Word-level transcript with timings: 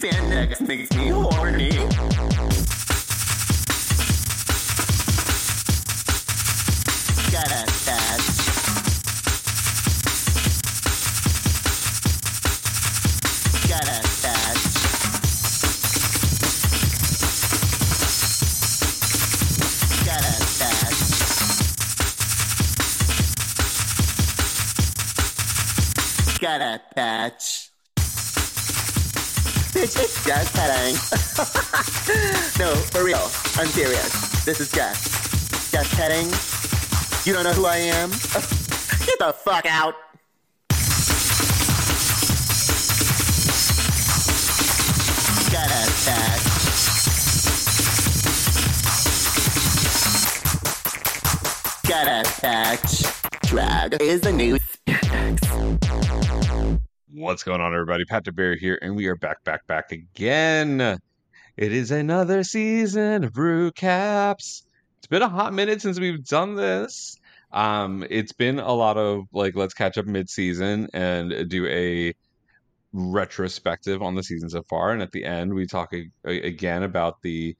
Spandex 0.00 0.60
makes 0.66 0.90
me 0.96 1.08
horny. 1.08 1.68
Gotta 7.30 7.66
touch. 7.84 8.26
Gotta 13.68 14.00
touch. 14.22 14.62
Gotta 20.06 20.34
touch. 20.56 21.00
Gotta 26.40 26.80
touch. 26.96 27.69
Bitch, 27.69 27.69
it's 29.82 29.94
just 29.94 30.24
petting. 30.52 30.94
no, 32.58 32.74
for 32.90 33.02
real. 33.02 33.30
I'm 33.56 33.66
serious. 33.68 34.44
This 34.44 34.60
is 34.60 34.70
Gus. 34.70 35.70
Gus 35.70 35.94
petting. 35.94 36.26
You 37.24 37.32
don't 37.32 37.44
know 37.44 37.52
who 37.52 37.64
I 37.64 37.76
am? 37.76 38.10
Get 39.06 39.18
the 39.18 39.32
fuck 39.32 39.64
out. 39.66 39.94
Gotta 45.50 45.86
touch. 46.04 46.44
Gotta 51.88 52.22
touch. 52.40 53.04
Drag 53.48 54.00
is 54.02 54.20
the 54.20 54.32
new 54.32 54.58
What's 57.12 57.42
going 57.42 57.60
on, 57.60 57.72
everybody? 57.72 58.04
Pat 58.04 58.24
DeBear 58.24 58.56
here, 58.56 58.78
and 58.80 58.94
we 58.94 59.06
are 59.08 59.16
back, 59.16 59.42
back, 59.42 59.66
back 59.66 59.90
again. 59.90 60.80
It 61.56 61.72
is 61.72 61.90
another 61.90 62.44
season 62.44 63.24
of 63.24 63.32
Brew 63.32 63.72
Caps. 63.72 64.64
It's 64.98 65.08
been 65.08 65.22
a 65.22 65.28
hot 65.28 65.52
minute 65.52 65.82
since 65.82 65.98
we've 65.98 66.24
done 66.24 66.54
this. 66.54 67.16
Um, 67.50 68.06
it's 68.08 68.32
been 68.32 68.60
a 68.60 68.72
lot 68.72 68.96
of 68.96 69.24
like, 69.32 69.56
let's 69.56 69.74
catch 69.74 69.98
up 69.98 70.06
mid-season 70.06 70.86
and 70.92 71.48
do 71.50 71.66
a 71.66 72.14
retrospective 72.92 74.02
on 74.02 74.14
the 74.14 74.22
season 74.22 74.48
so 74.48 74.62
far, 74.62 74.92
and 74.92 75.02
at 75.02 75.10
the 75.10 75.24
end, 75.24 75.52
we 75.52 75.66
talk 75.66 75.92
a- 75.92 76.10
a- 76.24 76.42
again 76.42 76.84
about 76.84 77.22
the 77.22 77.56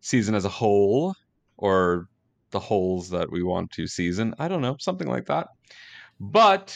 season 0.00 0.34
as 0.34 0.46
a 0.46 0.50
whole, 0.50 1.14
or 1.58 2.08
the 2.50 2.60
holes 2.60 3.10
that 3.10 3.30
we 3.30 3.42
want 3.42 3.72
to 3.72 3.86
season. 3.86 4.34
I 4.38 4.48
don't 4.48 4.62
know, 4.62 4.76
something 4.80 5.06
like 5.08 5.26
that. 5.26 5.48
But 6.18 6.74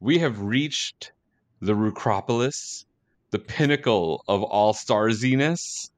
we 0.00 0.18
have 0.18 0.40
reached 0.40 1.12
the 1.62 1.74
Rucropolis, 1.74 2.84
the 3.30 3.38
pinnacle 3.38 4.24
of 4.26 4.42
All 4.42 4.74
Starziness. 4.74 5.90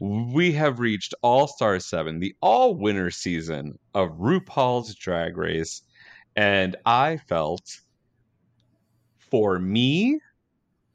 We 0.00 0.52
have 0.52 0.80
reached 0.80 1.14
All 1.20 1.46
Star 1.46 1.78
7, 1.78 2.18
the 2.20 2.34
all 2.40 2.74
winner 2.74 3.10
season 3.10 3.78
of 3.92 4.08
RuPaul's 4.18 4.94
Drag 4.94 5.36
Race. 5.36 5.82
And 6.36 6.74
I 6.86 7.18
felt 7.28 7.62
for 9.30 9.58
me, 9.58 10.18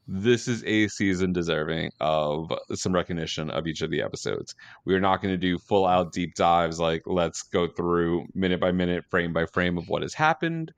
this 0.08 0.48
is 0.48 0.64
a 0.64 0.88
season 0.88 1.32
deserving 1.32 1.92
of 2.00 2.52
some 2.74 2.92
recognition 2.92 3.48
of 3.48 3.68
each 3.68 3.80
of 3.80 3.90
the 3.90 4.02
episodes. 4.02 4.56
We 4.84 4.94
are 4.94 5.00
not 5.00 5.22
going 5.22 5.32
to 5.32 5.38
do 5.38 5.56
full 5.56 5.86
out 5.86 6.12
deep 6.12 6.34
dives 6.34 6.80
like 6.80 7.02
let's 7.06 7.42
go 7.44 7.68
through 7.68 8.26
minute 8.34 8.60
by 8.60 8.72
minute, 8.72 9.04
frame 9.08 9.32
by 9.32 9.46
frame 9.46 9.78
of 9.78 9.88
what 9.88 10.02
has 10.02 10.14
happened. 10.14 10.72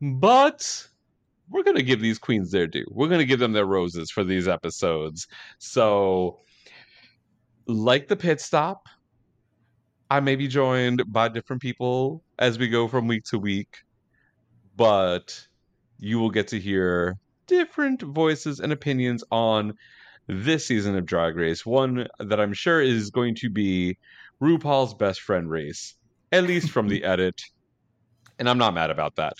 But 0.00 0.86
we're 1.50 1.62
going 1.62 1.76
to 1.76 1.82
give 1.82 2.00
these 2.00 2.18
queens 2.18 2.50
their 2.50 2.66
due. 2.66 2.86
We're 2.90 3.08
going 3.08 3.20
to 3.20 3.26
give 3.26 3.40
them 3.40 3.52
their 3.52 3.66
roses 3.66 4.10
for 4.10 4.24
these 4.24 4.48
episodes. 4.48 5.26
So, 5.58 6.40
like 7.66 8.08
the 8.08 8.16
pit 8.16 8.40
stop, 8.40 8.88
I 10.10 10.20
may 10.20 10.36
be 10.36 10.48
joined 10.48 11.02
by 11.06 11.28
different 11.28 11.62
people 11.62 12.22
as 12.38 12.58
we 12.58 12.68
go 12.68 12.88
from 12.88 13.06
week 13.06 13.24
to 13.24 13.38
week, 13.38 13.78
but 14.76 15.46
you 15.98 16.18
will 16.18 16.30
get 16.30 16.48
to 16.48 16.60
hear 16.60 17.16
different 17.46 18.02
voices 18.02 18.60
and 18.60 18.72
opinions 18.72 19.24
on 19.30 19.74
this 20.26 20.66
season 20.66 20.96
of 20.96 21.06
Drag 21.06 21.36
Race. 21.36 21.64
One 21.64 22.06
that 22.18 22.40
I'm 22.40 22.52
sure 22.52 22.80
is 22.80 23.10
going 23.10 23.34
to 23.36 23.50
be 23.50 23.98
RuPaul's 24.42 24.94
best 24.94 25.20
friend 25.20 25.48
race, 25.48 25.94
at 26.32 26.44
least 26.44 26.70
from 26.70 26.88
the 26.88 27.04
edit. 27.04 27.40
And 28.38 28.48
I'm 28.48 28.58
not 28.58 28.74
mad 28.74 28.90
about 28.90 29.16
that. 29.16 29.34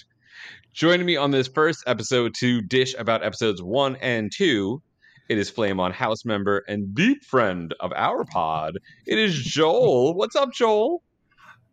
Joining 0.75 1.07
me 1.07 1.17
on 1.17 1.31
this 1.31 1.47
first 1.47 1.85
episode 1.87 2.35
to 2.35 2.61
dish 2.61 2.97
about 2.99 3.23
episodes 3.23 3.63
one 3.63 3.95
and 4.01 4.33
two, 4.33 4.83
it 5.29 5.39
is 5.39 5.49
Flame 5.49 5.79
on 5.79 5.93
House 5.93 6.25
member 6.25 6.65
and 6.67 6.93
deep 6.93 7.25
friend 7.25 7.73
of 7.79 7.93
our 7.93 8.25
pod. 8.25 8.77
It 9.07 9.17
is 9.17 9.37
Joel. 9.37 10.15
What's 10.15 10.35
up, 10.35 10.53
Joel? 10.53 11.05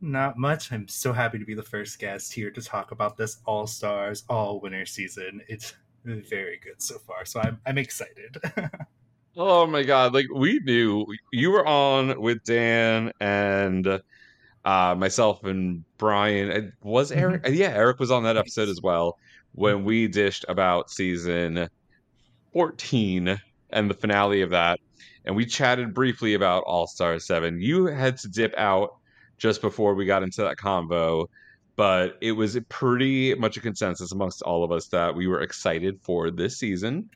Not 0.01 0.38
much. 0.38 0.72
I'm 0.72 0.88
so 0.88 1.13
happy 1.13 1.40
to 1.40 1.45
be 1.45 1.56
the 1.56 1.63
first 1.63 1.97
guest 1.97 2.31
here 2.31 2.51
to 2.51 2.61
talk 2.61 2.91
about 2.91 3.17
this 3.17 3.40
All 3.47 3.66
Stars, 3.66 4.23
All 4.29 4.59
Winner 4.59 4.85
season. 4.85 5.41
It's 5.47 5.73
very 6.06 6.59
good 6.63 6.79
so 6.79 7.00
far, 7.00 7.25
so 7.25 7.40
I'm 7.40 7.59
I'm 7.66 7.79
excited. 7.79 8.38
Oh 9.38 9.66
my 9.66 9.84
god! 9.84 10.13
Like 10.13 10.28
we 10.35 10.59
knew 10.59 11.06
you 11.31 11.51
were 11.51 11.66
on 11.66 12.19
with 12.19 12.44
Dan 12.44 13.13
and 13.22 14.01
uh, 14.66 14.95
myself 14.97 15.44
and 15.44 15.83
Brian. 15.97 16.49
It 16.49 16.73
Was 16.81 17.11
Eric? 17.11 17.44
Mm-hmm. 17.44 17.53
Uh, 17.53 17.55
yeah, 17.55 17.69
Eric 17.69 17.99
was 17.99 18.11
on 18.11 18.23
that 18.23 18.38
episode 18.38 18.69
as 18.69 18.81
well 18.81 19.17
when 19.53 19.83
we 19.83 20.07
dished 20.07 20.45
about 20.47 20.89
season 20.89 21.69
fourteen 22.53 23.39
and 23.69 23.89
the 23.89 23.94
finale 23.94 24.41
of 24.41 24.51
that, 24.51 24.79
and 25.25 25.35
we 25.35 25.45
chatted 25.45 25.94
briefly 25.94 26.33
about 26.33 26.63
All 26.63 26.88
Star 26.88 27.17
Seven. 27.19 27.61
You 27.61 27.85
had 27.85 28.17
to 28.17 28.27
dip 28.27 28.53
out 28.57 28.95
just 29.38 29.61
before 29.61 29.95
we 29.95 30.05
got 30.05 30.23
into 30.23 30.44
that 30.44 30.57
convo, 30.57 31.28
but 31.75 32.17
it 32.22 32.33
was 32.33 32.59
pretty 32.69 33.33
much 33.33 33.57
a 33.57 33.61
consensus 33.61 34.11
amongst 34.11 34.41
all 34.41 34.63
of 34.63 34.72
us 34.72 34.88
that 34.89 35.16
we 35.16 35.28
were 35.28 35.41
excited 35.41 35.99
for 36.03 36.29
this 36.29 36.57
season, 36.57 37.09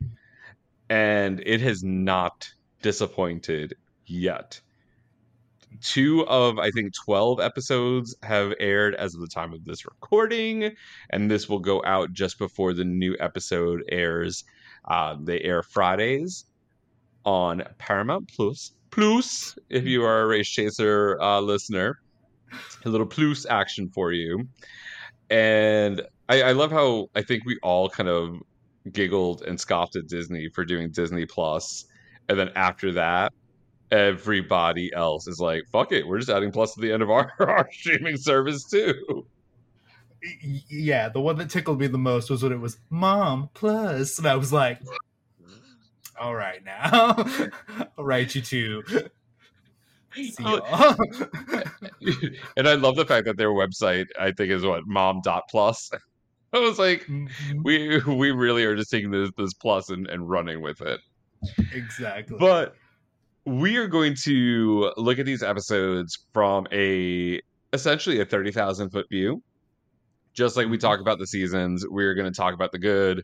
and 0.90 1.42
it 1.46 1.62
has 1.62 1.84
not 1.84 2.50
disappointed 2.82 3.76
yet. 4.06 4.62
Two 5.82 6.26
of, 6.28 6.60
I 6.60 6.72
think, 6.72 6.94
12 7.06 7.40
episodes 7.40 8.16
have 8.24 8.54
aired 8.60 8.96
as 8.96 9.16
of 9.16 9.22
the 9.22 9.28
time 9.28 9.54
of 9.54 9.66
this 9.66 9.86
recording, 9.86 10.76
and 11.10 11.30
this 11.30 11.50
will 11.50 11.60
go 11.60 11.84
out 11.86 12.14
just 12.14 12.38
before 12.38 12.74
the 12.74 12.86
new 12.86 13.16
episode 13.20 13.84
airs. 13.90 14.44
Uh, 14.86 15.16
they 15.20 15.42
air 15.42 15.64
Fridays 15.64 16.46
on 17.26 17.64
Paramount 17.78 18.32
Plus. 18.36 18.72
Plus, 18.92 19.58
if 19.70 19.86
you 19.86 20.04
are 20.04 20.22
a 20.22 20.28
Race 20.28 20.50
Chaser 20.50 21.20
uh, 21.22 21.42
listener, 21.42 22.00
a 22.86 22.90
little 22.90 23.08
plus 23.08 23.46
action 23.46 23.90
for 23.90 24.12
you. 24.12 24.48
And 25.30 26.02
I, 26.30 26.44
I 26.44 26.52
love 26.52 26.72
how 26.72 27.10
I 27.16 27.22
think 27.24 27.46
we 27.46 27.58
all 27.62 27.90
kind 27.90 28.10
of 28.10 28.42
giggled 28.92 29.42
and 29.42 29.60
scoffed 29.60 29.96
at 29.96 30.08
Disney 30.08 30.50
for 30.54 30.64
doing 30.64 30.92
Disney 30.92 31.26
Plus, 31.26 31.86
and 32.30 32.38
then 32.38 32.50
after 32.56 32.94
that, 32.94 33.34
everybody 33.92 34.92
else 34.94 35.28
is 35.28 35.40
like, 35.40 35.64
"Fuck 35.72 35.92
it, 35.92 36.08
we're 36.08 36.20
just 36.20 36.30
adding 36.30 36.52
Plus 36.52 36.74
to 36.76 36.82
the 36.82 36.92
end 36.92 37.04
of 37.04 37.10
our, 37.10 37.32
our 37.40 37.70
streaming 37.72 38.18
service 38.18 38.64
too." 38.64 39.26
Yeah, 40.70 41.10
the 41.10 41.22
one 41.22 41.38
that 41.38 41.50
tickled 41.52 41.80
me 41.80 41.88
the 41.88 41.98
most 42.00 42.30
was 42.32 42.42
when 42.42 42.52
it 42.52 42.60
was 42.60 42.80
Mom 42.90 43.50
Plus, 43.54 44.18
and 44.18 44.28
I 44.28 44.36
was 44.36 44.52
like, 44.52 44.80
All 46.20 46.34
right 46.34 46.64
now. 46.64 47.14
I'll 47.98 48.04
write 48.04 48.34
you 48.34 48.42
two. 48.42 48.84
Oh. 50.40 50.96
and 52.58 52.68
I 52.68 52.76
love 52.76 52.96
the 52.96 53.06
fact 53.06 53.26
that 53.26 53.38
their 53.38 53.50
website, 53.50 54.06
I 54.20 54.32
think, 54.32 54.50
is 54.50 54.66
what 54.66 54.88
mom 54.88 55.22
dot 55.22 55.44
plus. 55.50 55.92
I 56.54 56.60
was 56.60 56.80
like, 56.80 57.06
Mhm. 57.06 57.30
we 57.64 58.00
we 58.00 58.32
really 58.32 58.64
are 58.64 58.76
just 58.76 58.90
taking 58.90 59.12
this 59.12 59.30
this 59.38 59.54
plus 59.54 59.90
and, 59.90 60.08
and 60.08 60.28
running 60.30 60.62
with 60.62 60.82
it. 60.82 61.02
exactly. 61.74 62.38
But 62.40 62.76
we 63.46 63.78
are 63.78 63.88
going 63.88 64.16
to 64.24 64.92
look 64.98 65.20
at 65.20 65.26
these 65.26 65.44
episodes 65.44 66.18
from 66.34 66.68
a 66.72 67.42
essentially 67.74 68.20
a 68.20 68.26
thirty 68.26 68.52
thousand 68.52 68.90
foot 68.90 69.08
view. 69.10 69.42
Just 70.34 70.58
like 70.58 70.68
we 70.68 70.78
talk 70.78 71.00
about 71.00 71.20
the 71.20 71.28
seasons, 71.28 71.86
we're 71.88 72.16
going 72.16 72.32
to 72.32 72.36
talk 72.36 72.54
about 72.54 72.72
the 72.72 72.80
good, 72.80 73.24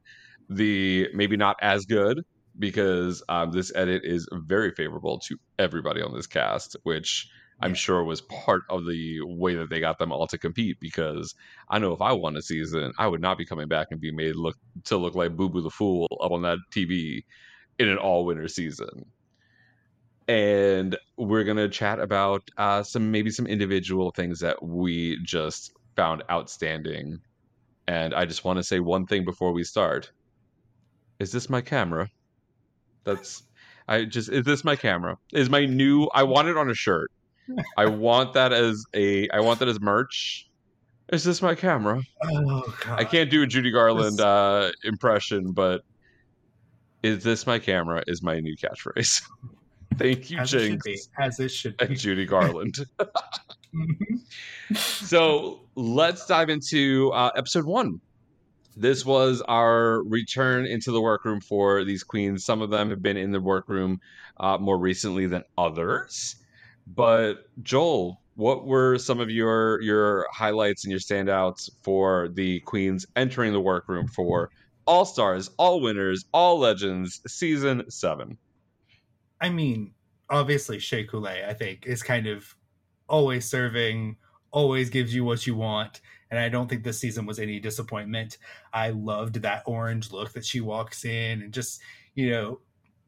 the 0.50 1.10
maybe 1.14 1.36
not 1.38 1.58
as 1.62 1.86
good, 1.86 2.24
because 2.58 3.22
um, 3.28 3.52
this 3.52 3.72
edit 3.76 4.04
is 4.06 4.28
very 4.32 4.72
favorable 4.72 5.20
to 5.28 5.38
everybody 5.60 6.02
on 6.02 6.14
this 6.14 6.28
cast, 6.28 6.78
which 6.84 7.28
I'm 7.60 7.74
sure 7.74 8.04
was 8.04 8.22
part 8.22 8.62
of 8.70 8.86
the 8.86 9.20
way 9.24 9.56
that 9.56 9.70
they 9.70 9.82
got 9.82 10.00
them 10.00 10.12
all 10.12 10.28
to 10.28 10.38
compete. 10.38 10.78
Because 10.80 11.34
I 11.68 11.80
know 11.80 11.94
if 11.94 12.02
I 12.02 12.14
won 12.14 12.38
a 12.38 12.42
season, 12.42 12.94
I 12.98 13.08
would 13.08 13.22
not 13.22 13.38
be 13.38 13.46
coming 13.46 13.68
back 13.68 13.88
and 13.92 14.00
be 14.00 14.12
made 14.12 14.36
look 14.36 14.56
to 14.86 14.98
look 14.98 15.16
like 15.16 15.36
Boo 15.36 15.50
Boo 15.50 15.62
the 15.62 15.70
Fool 15.72 16.08
up 16.24 16.32
on 16.32 16.44
that 16.44 16.60
TV 16.72 17.24
in 17.80 17.90
an 17.90 17.98
all 17.98 18.24
winter 18.26 18.48
season. 18.48 19.06
And 20.32 20.98
we're 21.18 21.44
gonna 21.44 21.68
chat 21.68 22.00
about 22.00 22.50
uh, 22.58 22.84
some 22.84 23.12
maybe 23.12 23.32
some 23.32 23.48
individual 23.48 24.12
things 24.12 24.40
that 24.40 24.64
we 24.64 25.20
just 25.24 25.74
found 25.98 26.24
outstanding. 26.32 27.20
And 27.86 28.14
I 28.14 28.24
just 28.24 28.46
want 28.46 28.56
to 28.56 28.64
say 28.64 28.80
one 28.80 29.06
thing 29.06 29.26
before 29.26 29.52
we 29.52 29.66
start. 29.66 30.10
Is 31.20 31.34
this 31.34 31.50
my 31.50 31.60
camera? 31.60 32.10
That's 33.04 33.44
I 33.90 34.06
just 34.06 34.30
is 34.30 34.46
this 34.46 34.64
my 34.64 34.78
camera? 34.78 35.18
Is 35.34 35.50
my 35.50 35.66
new 35.66 36.08
I 36.14 36.24
want 36.24 36.48
it 36.48 36.56
on 36.56 36.70
a 36.70 36.74
shirt. 36.74 37.12
I 37.76 37.88
want 37.88 38.32
that 38.32 38.54
as 38.54 38.86
a 38.94 39.28
I 39.32 39.42
want 39.42 39.60
that 39.60 39.68
as 39.68 39.82
merch. 39.82 40.48
Is 41.12 41.26
this 41.26 41.42
my 41.42 41.56
camera? 41.56 42.02
oh 42.24 42.74
god. 42.86 43.00
I 43.02 43.04
can't 43.04 43.30
do 43.30 43.44
a 43.44 43.48
Judy 43.48 43.70
Garland 43.70 44.22
uh, 44.22 44.72
impression, 44.86 45.52
but 45.52 45.82
is 47.04 47.22
this 47.22 47.46
my 47.46 47.60
camera? 47.60 48.02
Is 48.08 48.24
my 48.24 48.40
new 48.40 48.56
catchphrase. 48.56 49.24
Thank 49.98 50.30
you, 50.32 50.38
as 50.40 50.54
it 50.54 50.68
Jinx 50.68 50.84
be. 50.84 51.00
As 51.20 51.40
it 51.40 51.50
should 51.50 51.76
and. 51.82 51.98
Judy 51.98 52.26
Garland. 52.26 52.78
Mhm. 53.74 54.20
so 54.76 55.62
let's 55.76 56.26
dive 56.26 56.50
into 56.50 57.10
uh, 57.14 57.32
episode 57.38 57.66
one. 57.66 58.02
This 58.76 59.06
was 59.06 59.42
our 59.48 60.04
return 60.04 60.66
into 60.66 60.92
the 60.92 61.00
workroom 61.00 61.40
for 61.40 61.86
these 61.86 62.04
queens. 62.04 62.44
Some 62.44 62.62
of 62.62 62.70
them 62.70 62.90
have 62.90 63.02
been 63.02 63.16
in 63.16 63.32
the 63.32 63.40
workroom 63.40 64.02
uh, 64.42 64.58
more 64.58 64.78
recently 64.78 65.26
than 65.26 65.44
others. 65.58 66.36
But 66.86 67.46
Joel, 67.64 68.20
what 68.36 68.66
were 68.66 68.98
some 68.98 69.22
of 69.22 69.30
your 69.30 69.82
your 69.82 70.28
highlights 70.34 70.84
and 70.84 70.92
your 70.92 71.00
standouts 71.00 71.70
for 71.82 72.28
the 72.28 72.60
queens 72.62 73.06
entering 73.16 73.54
the 73.54 73.62
workroom 73.62 74.08
for 74.08 74.50
All 74.86 75.06
Stars, 75.06 75.50
All 75.58 75.80
Winners, 75.80 76.26
All 76.34 76.60
Legends, 76.60 77.22
season 77.26 77.90
seven? 77.90 78.38
I 79.42 79.50
mean, 79.50 79.94
obviously 80.30 80.80
Shea 80.80 81.04
Coulee, 81.04 81.44
I 81.46 81.54
think, 81.54 81.86
is 81.86 82.02
kind 82.04 82.28
of 82.28 82.56
always 83.10 83.46
serving, 83.46 84.16
always 84.52 84.90
gives 84.90 85.14
you 85.14 85.26
what 85.26 85.46
you 85.46 85.56
want. 85.56 86.02
And 86.30 86.40
I 86.40 86.48
don't 86.48 86.70
think 86.70 86.84
this 86.84 87.00
season 87.00 87.26
was 87.26 87.40
any 87.40 87.60
disappointment. 87.60 88.38
I 88.72 88.92
loved 88.92 89.42
that 89.42 89.64
orange 89.66 90.12
look 90.12 90.32
that 90.34 90.46
she 90.46 90.62
walks 90.62 91.04
in 91.04 91.42
and 91.42 91.54
just, 91.54 91.82
you 92.16 92.32
know, 92.32 92.62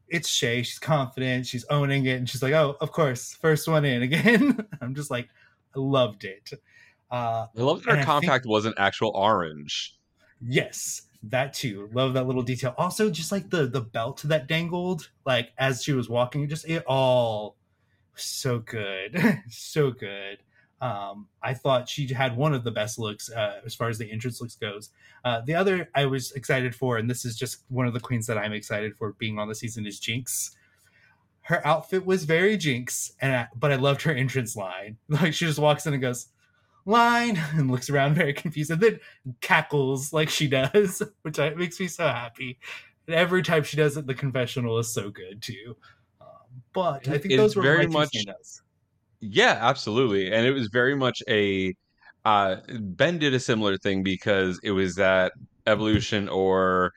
it's 0.08 0.28
Shea. 0.28 0.62
She's 0.62 0.78
confident. 0.78 1.46
She's 1.46 1.64
owning 1.70 2.04
it. 2.04 2.18
And 2.18 2.28
she's 2.28 2.42
like, 2.42 2.52
oh, 2.52 2.76
of 2.80 2.92
course, 2.92 3.34
first 3.40 3.66
one 3.66 3.86
in 3.86 4.02
again. 4.02 4.66
I'm 4.82 4.94
just 4.94 5.10
like, 5.10 5.28
I 5.74 5.78
loved 5.78 6.24
it. 6.24 6.50
Uh, 7.10 7.46
I 7.56 7.60
love 7.60 7.82
that 7.84 7.94
her 7.96 8.00
I 8.00 8.04
contact 8.04 8.44
wasn't 8.44 8.74
actual 8.78 9.12
orange. 9.14 9.96
Yes, 10.40 11.02
that 11.30 11.54
too. 11.54 11.88
Love 11.92 12.14
that 12.14 12.26
little 12.26 12.42
detail. 12.42 12.74
Also, 12.78 13.10
just 13.10 13.32
like 13.32 13.50
the 13.50 13.66
the 13.66 13.80
belt 13.80 14.22
that 14.24 14.46
dangled, 14.46 15.10
like 15.24 15.52
as 15.58 15.82
she 15.82 15.92
was 15.92 16.08
walking, 16.08 16.48
just 16.48 16.68
it 16.68 16.84
all 16.86 17.56
so 18.14 18.58
good, 18.58 19.42
so 19.48 19.90
good. 19.90 20.38
Um, 20.80 21.28
I 21.42 21.54
thought 21.54 21.88
she 21.88 22.12
had 22.12 22.36
one 22.36 22.52
of 22.52 22.62
the 22.62 22.70
best 22.70 22.98
looks 22.98 23.30
uh, 23.30 23.60
as 23.64 23.74
far 23.74 23.88
as 23.88 23.96
the 23.96 24.10
entrance 24.10 24.40
looks 24.40 24.56
goes. 24.56 24.90
Uh, 25.24 25.40
the 25.40 25.54
other 25.54 25.88
I 25.94 26.04
was 26.06 26.32
excited 26.32 26.74
for, 26.74 26.98
and 26.98 27.08
this 27.08 27.24
is 27.24 27.36
just 27.36 27.62
one 27.68 27.86
of 27.86 27.94
the 27.94 28.00
queens 28.00 28.26
that 28.26 28.36
I'm 28.36 28.52
excited 28.52 28.96
for 28.96 29.12
being 29.14 29.38
on 29.38 29.48
the 29.48 29.54
season 29.54 29.86
is 29.86 29.98
Jinx. 29.98 30.56
Her 31.42 31.66
outfit 31.66 32.04
was 32.04 32.24
very 32.24 32.56
Jinx, 32.56 33.12
and 33.20 33.34
I, 33.34 33.48
but 33.54 33.70
I 33.70 33.76
loved 33.76 34.02
her 34.02 34.12
entrance 34.12 34.56
line. 34.56 34.96
Like 35.08 35.34
she 35.34 35.46
just 35.46 35.58
walks 35.58 35.86
in 35.86 35.92
and 35.92 36.02
goes, 36.02 36.28
"Line," 36.86 37.36
and 37.54 37.70
looks 37.70 37.88
around 37.90 38.14
very 38.14 38.32
confused, 38.34 38.70
and 38.70 38.80
then 38.80 39.00
cackles 39.40 40.12
like 40.12 40.28
she 40.28 40.46
does, 40.48 41.02
which 41.22 41.38
I, 41.38 41.50
makes 41.50 41.78
me 41.80 41.88
so 41.88 42.06
happy. 42.06 42.58
And 43.06 43.14
every 43.16 43.42
time 43.42 43.62
she 43.64 43.76
does 43.76 43.96
it, 43.96 44.06
the 44.06 44.14
confessional 44.14 44.78
is 44.78 44.92
so 44.92 45.10
good 45.10 45.42
too. 45.42 45.76
Um, 46.20 46.28
but 46.72 47.06
I 47.08 47.18
think 47.18 47.26
It's 47.32 47.36
those 47.36 47.56
were 47.56 47.62
very 47.62 47.86
much- 47.86 48.10
standouts. 48.10 48.60
Yeah, 49.20 49.58
absolutely. 49.60 50.32
And 50.32 50.46
it 50.46 50.52
was 50.52 50.68
very 50.68 50.94
much 50.94 51.22
a 51.28 51.74
uh 52.26 52.56
Ben 52.80 53.18
did 53.18 53.32
a 53.34 53.40
similar 53.40 53.76
thing 53.78 54.02
because 54.02 54.60
it 54.62 54.70
was 54.72 54.94
that 54.96 55.32
evolution 55.66 56.28
or 56.28 56.92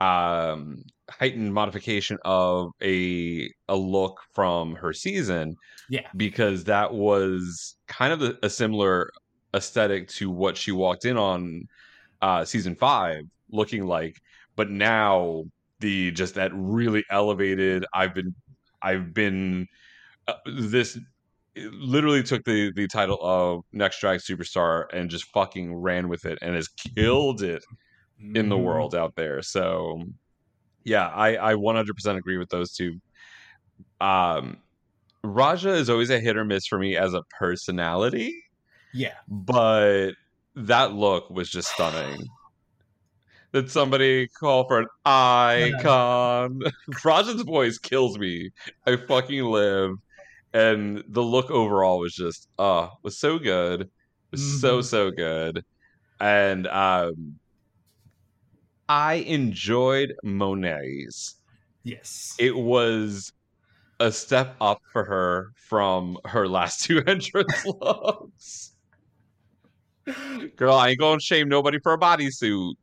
um 0.00 0.82
heightened 1.10 1.52
modification 1.52 2.18
of 2.24 2.70
a 2.82 3.50
a 3.68 3.76
look 3.76 4.20
from 4.32 4.74
her 4.76 4.92
season 4.92 5.56
Yeah, 5.90 6.06
because 6.16 6.64
that 6.64 6.94
was 6.94 7.76
kind 7.88 8.12
of 8.12 8.22
a, 8.22 8.34
a 8.44 8.50
similar 8.50 9.10
aesthetic 9.54 10.08
to 10.08 10.30
what 10.30 10.56
she 10.56 10.72
walked 10.72 11.04
in 11.04 11.16
on 11.16 11.62
uh 12.22 12.44
season 12.44 12.74
5 12.76 13.24
looking 13.50 13.86
like 13.86 14.16
but 14.56 14.70
now 14.70 15.44
the 15.80 16.10
just 16.12 16.34
that 16.36 16.52
really 16.54 17.04
elevated 17.10 17.84
I've 17.94 18.14
been 18.14 18.34
I've 18.82 19.14
been 19.14 19.66
uh, 20.28 20.34
this 20.46 20.98
literally 21.56 22.22
took 22.22 22.44
the 22.44 22.72
the 22.74 22.88
title 22.88 23.18
of 23.22 23.62
next 23.72 24.00
drag 24.00 24.20
superstar 24.20 24.86
and 24.92 25.10
just 25.10 25.26
fucking 25.34 25.74
ran 25.74 26.08
with 26.08 26.24
it 26.26 26.38
and 26.42 26.54
has 26.56 26.68
killed 26.96 27.42
it 27.42 27.62
in 28.34 28.48
the 28.50 28.58
Mhm. 28.58 28.58
world 28.58 28.94
out 28.94 29.14
there. 29.16 29.42
So 29.42 30.02
yeah 30.84 31.08
i 31.08 31.34
i 31.36 31.54
100% 31.54 32.18
agree 32.18 32.38
with 32.38 32.48
those 32.50 32.72
two. 32.72 33.00
Um 34.00 34.62
raja 35.24 35.70
is 35.70 35.90
always 35.90 36.10
a 36.10 36.20
hit 36.20 36.36
or 36.36 36.44
miss 36.44 36.66
for 36.66 36.78
me 36.78 36.96
as 36.96 37.14
a 37.14 37.22
personality 37.38 38.34
Yeah, 38.94 39.14
but 39.28 40.12
that 40.54 40.92
look 40.92 41.30
was 41.30 41.50
just 41.50 41.68
stunning. 41.68 42.20
Did 43.52 43.70
somebody 43.70 44.28
call 44.28 44.66
for 44.66 44.80
an 44.80 44.86
icon? 45.04 46.60
Raja's 47.04 47.42
voice 47.42 47.78
kills 47.78 48.18
me. 48.18 48.50
I 48.86 48.96
fucking 48.96 49.44
live. 49.44 49.92
And 50.54 51.02
the 51.08 51.22
look 51.22 51.50
overall 51.50 51.98
was 52.00 52.14
just 52.14 52.48
uh 52.58 52.88
was 53.02 53.18
so 53.18 53.38
good. 53.38 53.90
Was 54.30 54.60
so 54.60 54.78
Mhm. 54.80 54.84
so 54.84 55.10
good. 55.10 55.64
And 56.20 56.66
um 56.68 57.38
i 58.88 59.14
enjoyed 59.14 60.14
monet's. 60.22 61.36
Yes. 61.84 62.34
it 62.38 62.56
was 62.56 63.32
a 64.00 64.12
step 64.12 64.56
up 64.60 64.78
for 64.92 65.04
her 65.04 65.52
from 65.68 66.18
her 66.26 66.48
last 66.48 66.84
two 66.84 67.02
entrance 67.06 67.64
looks 67.66 68.71
girl 70.56 70.74
i 70.74 70.90
ain't 70.90 70.98
gonna 70.98 71.20
shame 71.20 71.48
nobody 71.48 71.78
for 71.78 71.92
a 71.92 71.98
bodysuit 71.98 72.74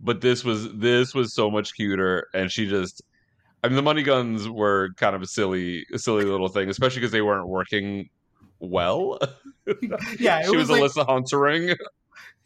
but 0.00 0.20
this 0.20 0.44
was 0.44 0.72
this 0.74 1.14
was 1.14 1.32
so 1.34 1.50
much 1.50 1.74
cuter 1.74 2.28
and 2.34 2.50
she 2.50 2.66
just 2.66 3.02
i 3.62 3.68
mean 3.68 3.76
the 3.76 3.82
money 3.82 4.02
guns 4.02 4.48
were 4.48 4.90
kind 4.96 5.16
of 5.16 5.22
a 5.22 5.26
silly 5.26 5.86
a 5.92 5.98
silly 5.98 6.24
little 6.24 6.48
thing 6.48 6.68
especially 6.68 7.00
because 7.00 7.12
they 7.12 7.22
weren't 7.22 7.48
working 7.48 8.08
well 8.60 9.18
yeah, 10.18 10.40
it 10.40 10.46
she 10.46 10.56
was, 10.56 10.68
was, 10.68 10.70
like, 10.70 10.82
alyssa 10.82 11.06
huntering 11.06 11.76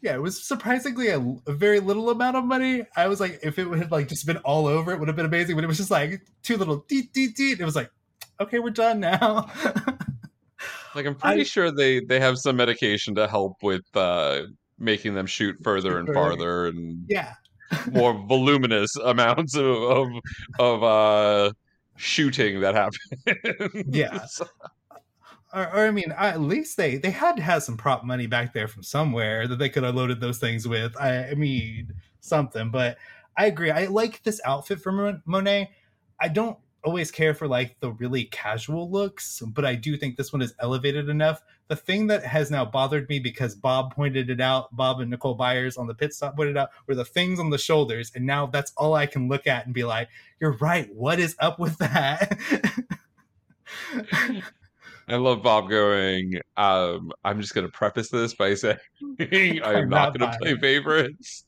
yeah, 0.01 0.15
it 0.15 0.21
was 0.21 0.41
surprisingly 0.41 1.09
a, 1.09 1.19
a 1.19 1.51
very 1.51 1.81
little 1.81 2.09
amount 2.09 2.37
of 2.37 2.45
money. 2.45 2.85
I 2.95 3.07
was 3.07 3.19
like, 3.19 3.39
if 3.43 3.59
it 3.59 3.67
had 3.67 3.91
like 3.91 4.07
just 4.07 4.25
been 4.25 4.37
all 4.37 4.65
over, 4.65 4.93
it 4.93 4.99
would 4.99 5.09
have 5.09 5.17
been 5.17 5.25
amazing. 5.25 5.55
But 5.55 5.65
it 5.65 5.67
was 5.67 5.77
just 5.77 5.91
like 5.91 6.21
two 6.41 6.55
little 6.55 6.85
deet 6.87 7.11
deet 7.11 7.35
deet. 7.35 7.59
It 7.59 7.65
was 7.65 7.75
like, 7.75 7.91
okay, 8.39 8.59
we're 8.59 8.69
done 8.69 9.01
now. 9.01 9.51
like 10.95 11.05
i'm 11.05 11.15
pretty 11.15 11.41
I- 11.41 11.45
sure 11.45 11.71
they 11.71 11.99
they 11.99 12.19
have 12.19 12.37
some 12.37 12.55
medication 12.55 13.15
to 13.15 13.27
help 13.27 13.63
with 13.63 13.83
uh 13.95 14.41
making 14.79 15.13
them 15.13 15.25
shoot 15.25 15.57
further 15.63 15.99
and 15.99 16.07
farther 16.13 16.67
and 16.67 17.05
yeah, 17.07 17.33
more 17.91 18.13
voluminous 18.27 18.95
amounts 18.95 19.55
of 19.55 19.65
of, 19.65 20.07
of 20.57 20.83
uh 20.83 21.51
shooting 21.97 22.61
that 22.61 22.75
happens. 22.75 23.85
Yeah. 23.93 24.25
or, 25.53 25.67
or 25.73 25.87
I 25.87 25.91
mean, 25.91 26.13
at 26.17 26.39
least 26.39 26.77
they 26.77 26.97
they 26.97 27.11
had 27.11 27.35
to 27.35 27.43
have 27.43 27.63
some 27.63 27.77
prop 27.77 28.03
money 28.03 28.27
back 28.27 28.53
there 28.53 28.67
from 28.67 28.83
somewhere 28.83 29.47
that 29.47 29.57
they 29.57 29.69
could 29.69 29.83
have 29.83 29.95
loaded 29.95 30.21
those 30.21 30.39
things 30.39 30.67
with. 30.67 30.95
I, 30.97 31.29
I 31.29 31.33
mean, 31.35 31.93
something. 32.21 32.71
But 32.71 32.97
I 33.37 33.47
agree. 33.47 33.71
I 33.71 33.85
like 33.85 34.23
this 34.23 34.41
outfit 34.45 34.79
for 34.79 35.19
Monet. 35.25 35.71
I 36.21 36.27
don't 36.27 36.57
always 36.83 37.11
care 37.11 37.33
for 37.33 37.47
like 37.47 37.79
the 37.79 37.91
really 37.91 38.25
casual 38.25 38.89
looks, 38.89 39.41
but 39.45 39.65
I 39.65 39.75
do 39.75 39.97
think 39.97 40.15
this 40.15 40.31
one 40.31 40.41
is 40.41 40.53
elevated 40.59 41.09
enough. 41.09 41.41
The 41.67 41.75
thing 41.75 42.07
that 42.07 42.23
has 42.23 42.49
now 42.49 42.65
bothered 42.65 43.07
me 43.09 43.19
because 43.19 43.55
Bob 43.55 43.93
pointed 43.93 44.29
it 44.29 44.41
out, 44.41 44.75
Bob 44.75 44.99
and 44.99 45.09
Nicole 45.09 45.35
Byers 45.35 45.77
on 45.77 45.87
the 45.87 45.93
pit 45.93 46.13
stop 46.13 46.35
pointed 46.35 46.57
out, 46.57 46.69
were 46.87 46.95
the 46.95 47.05
things 47.05 47.39
on 47.39 47.49
the 47.49 47.57
shoulders, 47.57 48.11
and 48.15 48.25
now 48.25 48.45
that's 48.45 48.71
all 48.77 48.95
I 48.95 49.05
can 49.05 49.27
look 49.27 49.45
at 49.47 49.65
and 49.65 49.73
be 49.73 49.83
like, 49.83 50.09
"You're 50.39 50.57
right. 50.57 50.89
What 50.93 51.19
is 51.19 51.35
up 51.39 51.59
with 51.59 51.77
that?" 51.77 52.37
I 55.09 55.15
love 55.15 55.41
Bob 55.41 55.69
going. 55.69 56.39
Um, 56.55 57.11
I'm 57.23 57.41
just 57.41 57.55
going 57.55 57.65
to 57.65 57.71
preface 57.71 58.09
this 58.09 58.35
by 58.35 58.53
saying 58.53 58.77
I 59.19 59.73
am 59.79 59.89
not, 59.89 60.17
not 60.17 60.19
going 60.19 60.31
to 60.31 60.37
play 60.37 60.55
favorites. 60.57 61.45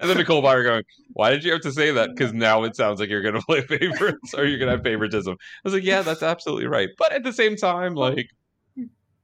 And 0.00 0.08
then 0.10 0.16
Nicole 0.18 0.42
Byer 0.42 0.62
going, 0.64 0.82
"Why 1.12 1.30
did 1.30 1.44
you 1.44 1.52
have 1.52 1.60
to 1.62 1.72
say 1.72 1.90
that? 1.92 2.10
Because 2.14 2.32
now 2.32 2.64
it 2.64 2.76
sounds 2.76 3.00
like 3.00 3.08
you're 3.08 3.22
going 3.22 3.34
to 3.34 3.42
play 3.42 3.60
favorites, 3.62 4.34
or 4.34 4.44
you're 4.44 4.58
going 4.58 4.70
to 4.70 4.76
have 4.76 4.84
favoritism." 4.84 5.32
I 5.34 5.36
was 5.64 5.74
like, 5.74 5.84
"Yeah, 5.84 6.02
that's 6.02 6.22
absolutely 6.22 6.66
right." 6.66 6.88
But 6.98 7.12
at 7.12 7.22
the 7.24 7.32
same 7.32 7.56
time, 7.56 7.94
like 7.94 8.28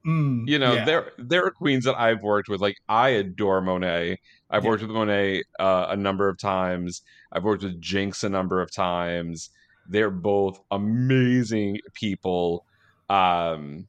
Mm, 0.07 0.49
you 0.49 0.59
know, 0.59 0.75
yeah. 0.75 0.85
there 0.85 1.13
there 1.19 1.45
are 1.45 1.51
queens 1.51 1.85
that 1.85 1.99
I've 1.99 2.23
worked 2.23 2.49
with. 2.49 2.61
Like 2.61 2.77
I 2.89 3.11
adore 3.11 3.61
Monet. 3.61 4.19
I've 4.49 4.63
Yeah. 4.65 4.71
worked 4.71 4.83
with 4.83 4.91
Monet 4.93 5.43
uh, 5.59 5.87
a 5.91 5.97
number 5.97 6.29
of 6.29 6.39
times. 6.39 7.03
I've 7.33 7.45
worked 7.45 7.63
with 7.65 7.81
Jinx 7.81 8.23
a 8.25 8.29
number 8.29 8.63
of 8.63 8.73
times. 8.73 9.51
They're 9.89 10.11
both 10.11 10.61
amazing 10.71 11.81
people. 11.95 12.65
Um, 13.11 13.89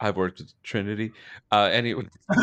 I've 0.00 0.16
worked 0.16 0.38
with 0.38 0.52
Trinity. 0.62 1.12
Uh, 1.50 1.68
anyway, 1.72 2.04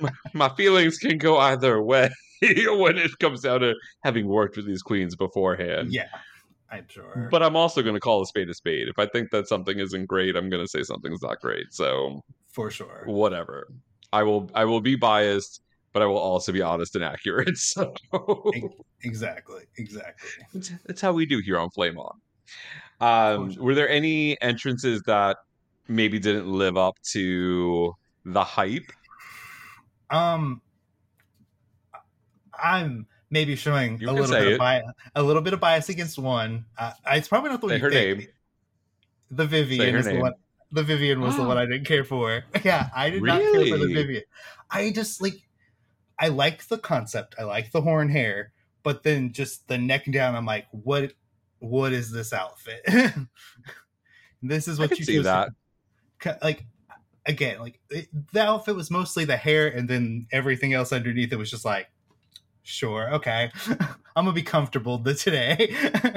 my, 0.00 0.10
my 0.32 0.48
feelings 0.56 0.98
can 0.98 1.18
go 1.18 1.36
either 1.38 1.80
way 1.82 2.10
when 2.78 2.98
it 2.98 3.18
comes 3.18 3.42
down 3.42 3.60
to 3.60 3.74
having 4.02 4.26
worked 4.26 4.56
with 4.56 4.66
these 4.66 4.82
queens 4.82 5.16
beforehand. 5.16 5.92
yeah, 5.92 6.08
I'm 6.70 6.86
sure. 6.88 7.28
But 7.30 7.42
I'm 7.42 7.56
also 7.56 7.82
going 7.82 7.94
to 7.94 8.00
call 8.00 8.22
a 8.22 8.26
spade 8.26 8.48
a 8.48 8.54
spade. 8.54 8.88
If 8.88 8.98
I 8.98 9.06
think 9.06 9.30
that 9.30 9.48
something 9.48 9.78
isn't 9.78 10.06
great, 10.06 10.36
I'm 10.36 10.50
going 10.50 10.64
to 10.64 10.68
say 10.68 10.82
something's 10.82 11.22
not 11.22 11.40
great. 11.40 11.72
So 11.72 12.22
for 12.48 12.70
sure. 12.70 13.02
whatever. 13.06 13.68
I 14.12 14.22
will 14.22 14.50
I 14.54 14.64
will 14.64 14.80
be 14.80 14.96
biased, 14.96 15.60
but 15.92 16.02
I 16.02 16.06
will 16.06 16.18
also 16.18 16.52
be 16.52 16.62
honest 16.62 16.94
and 16.94 17.04
accurate. 17.04 17.56
So 17.56 17.94
Exactly. 19.02 19.62
Exactly. 19.76 20.28
That's, 20.86 21.00
how 21.00 21.12
we 21.12 21.24
do 21.24 21.38
here 21.38 21.58
on 21.58 21.70
Flame 21.70 21.98
On. 21.98 22.20
Um, 23.00 23.54
were 23.58 23.74
there 23.74 23.88
any 23.88 24.40
entrances 24.40 25.02
that 25.06 25.36
maybe 25.86 26.18
didn't 26.18 26.48
live 26.48 26.76
up 26.76 26.96
to 27.12 27.94
the 28.24 28.42
hype? 28.42 28.90
Um, 30.10 30.60
I'm 32.62 33.06
maybe 33.30 33.56
showing 33.56 33.98
You 34.00 34.10
a 34.10 34.12
little 34.12 34.30
bit 34.36 34.46
it. 34.48 34.52
of 34.54 34.58
bias, 34.58 34.84
a 35.14 35.22
little 35.22 35.42
bit 35.42 35.52
of 35.52 35.60
bias 35.60 35.88
against 35.88 36.18
one. 36.18 36.64
Uh, 36.76 36.92
it's 37.12 37.28
probably 37.28 37.50
not 37.50 37.60
the 37.60 37.66
one 37.66 37.72
Say 37.72 37.76
you 37.78 37.82
her 37.84 37.90
think. 37.90 38.18
name. 38.18 38.28
The 39.30 39.44
Say 39.44 39.48
Vivienne 39.64 39.92
her 39.94 39.98
is 40.00 40.06
the 40.06 40.18
one. 40.20 40.32
The 40.70 40.82
Vivienne 40.82 41.20
was 41.20 41.36
the 41.36 41.44
one 41.44 41.56
I 41.58 41.64
didn't 41.66 41.86
care 41.86 42.04
for. 42.04 42.44
Yeah, 42.64 42.88
I 42.94 43.10
did 43.10 43.22
not 43.22 43.40
care 43.40 43.66
for 43.66 43.78
the 43.78 43.92
Vivienne. 43.92 44.22
I 44.70 44.90
just 44.90 45.22
like, 45.22 45.46
I 46.18 46.28
like 46.28 46.66
the 46.68 46.78
concept. 46.78 47.34
I 47.38 47.44
like 47.44 47.70
the 47.72 47.80
horn 47.80 48.08
hair, 48.08 48.52
but 48.82 49.02
then 49.02 49.32
just 49.32 49.66
the 49.68 49.78
neck 49.78 50.04
down. 50.10 50.34
I'm 50.34 50.46
like, 50.46 50.66
what? 50.72 51.12
What 51.60 51.92
is 51.92 52.10
this 52.12 52.32
outfit? 52.32 52.80
this 54.42 54.68
is 54.68 54.78
what 54.78 54.90
can 54.90 54.98
you 54.98 55.04
see 55.04 55.14
chose 55.16 55.24
to- 55.24 55.24
that. 55.24 55.48
ca- 56.20 56.38
like 56.42 56.64
again 57.26 57.58
like 57.60 57.78
it, 57.90 58.08
the 58.32 58.40
outfit 58.42 58.74
was 58.76 58.90
mostly 58.90 59.24
the 59.24 59.36
hair 59.36 59.68
and 59.68 59.88
then 59.88 60.26
everything 60.32 60.72
else 60.72 60.92
underneath 60.92 61.32
it 61.32 61.36
was 61.36 61.50
just 61.50 61.64
like 61.64 61.88
sure 62.68 63.12
okay 63.12 63.50
i'm 64.16 64.24
gonna 64.24 64.32
be 64.32 64.42
comfortable 64.42 65.02
today 65.02 65.74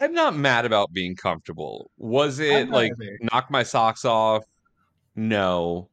I'm 0.00 0.14
not 0.14 0.34
mad 0.34 0.64
about 0.64 0.92
being 0.92 1.14
comfortable. 1.14 1.90
Was 1.98 2.38
it 2.38 2.70
like 2.70 2.92
either. 3.02 3.18
knock 3.20 3.50
my 3.50 3.62
socks 3.62 4.06
off? 4.06 4.44
No. 5.14 5.90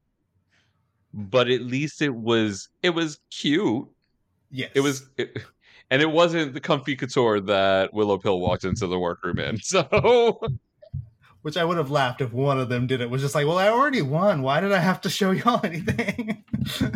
But 1.13 1.49
at 1.49 1.61
least 1.61 2.01
it 2.01 2.15
was 2.15 2.69
it 2.83 2.91
was 2.91 3.19
cute. 3.31 3.85
yes 4.49 4.71
It 4.75 4.79
was 4.79 5.09
it, 5.17 5.37
and 5.91 6.01
it 6.01 6.09
wasn't 6.09 6.53
the 6.53 6.61
comfy 6.61 6.95
couture 6.95 7.41
that 7.41 7.93
Willow 7.93 8.17
Pill 8.17 8.39
walked 8.39 8.63
into 8.63 8.87
the 8.87 8.97
workroom 8.97 9.39
in. 9.39 9.59
So 9.61 10.39
which 11.47 11.55
i 11.55 11.63
would 11.63 11.77
have 11.77 11.89
laughed 11.89 12.19
if 12.19 12.33
one 12.33 12.59
of 12.59 12.67
them 12.67 12.87
did 12.87 12.99
it 12.99 13.09
was 13.09 13.21
just 13.21 13.33
like 13.33 13.47
well 13.47 13.57
i 13.57 13.69
already 13.69 14.01
won 14.01 14.41
why 14.41 14.59
did 14.59 14.73
i 14.73 14.79
have 14.79 14.99
to 14.99 15.09
show 15.09 15.31
y'all 15.31 15.61
anything 15.63 16.43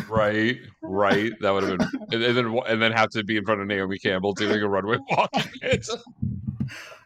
right, 0.09 0.59
right. 0.81 1.31
That 1.39 1.51
would 1.51 1.63
have 1.63 1.77
been 1.77 1.87
and, 2.11 2.21
and 2.21 2.37
then 2.37 2.59
and 2.67 2.81
then 2.81 2.91
have 2.91 3.11
to 3.11 3.23
be 3.23 3.37
in 3.37 3.45
front 3.45 3.61
of 3.61 3.67
Naomi 3.67 3.97
Campbell 3.97 4.33
doing 4.33 4.61
a 4.61 4.67
runway 4.67 4.97
walk. 5.09 5.31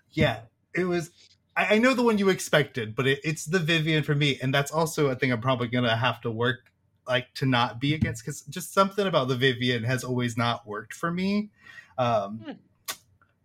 Yeah 0.09 0.39
it 0.73 0.85
was 0.85 1.11
I, 1.55 1.75
I 1.75 1.77
know 1.77 1.93
the 1.93 2.01
one 2.01 2.17
you 2.17 2.29
expected 2.29 2.95
but 2.95 3.05
it, 3.05 3.19
it's 3.23 3.45
the 3.45 3.59
vivienne 3.59 4.01
for 4.01 4.15
me 4.15 4.39
and 4.41 4.51
that's 4.51 4.71
also 4.71 5.07
a 5.11 5.15
thing 5.15 5.31
i'm 5.31 5.39
probably 5.39 5.67
gonna 5.67 5.95
have 5.95 6.19
to 6.21 6.31
work 6.31 6.71
like 7.07 7.31
to 7.35 7.45
not 7.45 7.79
be 7.79 7.93
against 7.93 8.25
because 8.25 8.41
just 8.41 8.73
something 8.73 9.05
about 9.05 9.27
the 9.27 9.35
vivienne 9.35 9.83
has 9.83 10.03
always 10.03 10.35
not 10.35 10.65
worked 10.65 10.95
for 10.95 11.11
me 11.11 11.51
um 11.99 12.41
Hmm. 12.43 12.51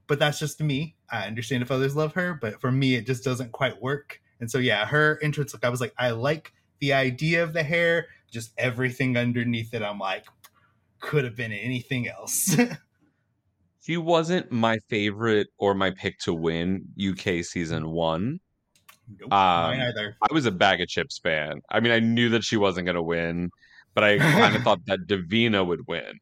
but 0.07 0.19
that's 0.19 0.39
just 0.39 0.63
me 0.63 0.97
i 1.11 1.27
understand 1.27 1.63
if 1.63 1.71
others 1.71 1.97
love 1.97 2.13
her 2.15 2.35
but 2.35 2.61
for 2.61 2.71
me 2.71 2.95
it 2.95 3.07
just 3.07 3.25
doesn't 3.25 3.53
quite 3.53 3.81
work 3.81 4.21
and 4.41 4.51
so 4.51 4.59
yeah 4.59 4.85
her 4.87 5.19
entrance 5.23 5.53
look 5.53 5.65
i 5.65 5.69
was 5.69 5.81
like 5.81 5.95
i 5.99 6.11
like 6.11 6.53
the 6.81 6.93
idea 6.93 7.43
of 7.43 7.53
the 7.53 7.63
hair 7.63 8.07
just 8.31 8.53
everything 8.59 9.17
underneath 9.17 9.75
it 9.75 9.83
i'm 9.83 9.99
like 9.99 10.27
could 11.01 11.25
have 11.25 11.37
been 11.37 11.53
anything 11.53 12.09
else 12.09 12.57
She 13.83 13.97
wasn't 13.97 14.53
my 14.53 14.79
favorite 14.89 15.49
or 15.59 15.75
my 15.75 15.91
pick 15.91 16.19
to 16.21 16.35
win 16.35 16.85
UK 17.03 17.43
season 17.45 17.91
one. 17.91 18.41
nope, 19.19 19.33
Um, 19.33 19.81
either 19.81 20.17
I 20.23 20.33
was 20.33 20.47
a 20.47 20.51
Baga 20.51 20.87
Chipz 20.87 21.19
fan. 21.19 21.61
I 21.71 21.81
mean, 21.81 21.93
I 21.93 21.99
knew 21.99 22.29
that 22.29 22.45
she 22.45 22.57
wasn't 22.57 22.85
going 22.87 22.97
to 22.97 23.03
win, 23.03 23.51
but 23.95 24.05
I 24.05 24.19
kind 24.39 24.55
of 24.55 24.63
thought 24.63 24.85
that 24.87 25.07
Divina 25.07 25.65
would 25.65 25.87
win. 25.89 26.21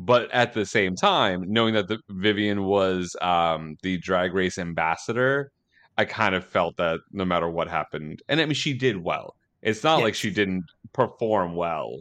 But 0.00 0.30
at 0.30 0.52
the 0.52 0.64
same 0.64 0.94
time, 0.94 1.44
knowing 1.48 1.74
that 1.74 1.88
the 1.88 1.98
Vivienne 2.08 2.62
was 2.62 3.16
um, 3.20 3.76
the 3.82 3.98
drag 3.98 4.32
race 4.32 4.56
ambassador, 4.56 5.50
I 5.96 6.04
kind 6.04 6.36
of 6.36 6.44
felt 6.44 6.76
that 6.76 7.00
no 7.10 7.24
matter 7.24 7.50
what 7.50 7.68
happened, 7.68 8.22
and 8.28 8.40
I 8.40 8.44
mean, 8.44 8.54
she 8.54 8.74
did 8.74 9.02
well. 9.02 9.34
It's 9.60 9.82
not 9.82 10.00
like 10.00 10.14
she 10.14 10.30
didn't 10.30 10.66
perform 10.92 11.56
well. 11.56 11.98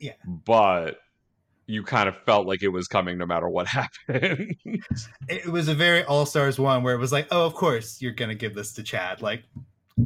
Yeah. 0.00 0.14
But 0.26 0.96
you 1.66 1.82
kind 1.82 2.08
of 2.08 2.16
felt 2.24 2.46
like 2.46 2.62
it 2.62 2.68
was 2.68 2.88
coming 2.88 3.18
no 3.18 3.26
matter 3.26 3.46
what 3.46 3.66
happened. 4.08 4.56
it 5.28 5.52
was 5.52 5.68
a 5.68 5.74
very 5.74 6.02
all 6.04 6.24
stars 6.24 6.58
one 6.58 6.82
where 6.82 6.94
it 6.94 6.98
was 6.98 7.12
like, 7.12 7.28
oh, 7.30 7.44
of 7.44 7.52
course 7.52 8.00
you're 8.00 8.12
gonna 8.12 8.34
give 8.34 8.54
this 8.54 8.72
to 8.72 8.82
Chad, 8.82 9.20
like 9.20 9.44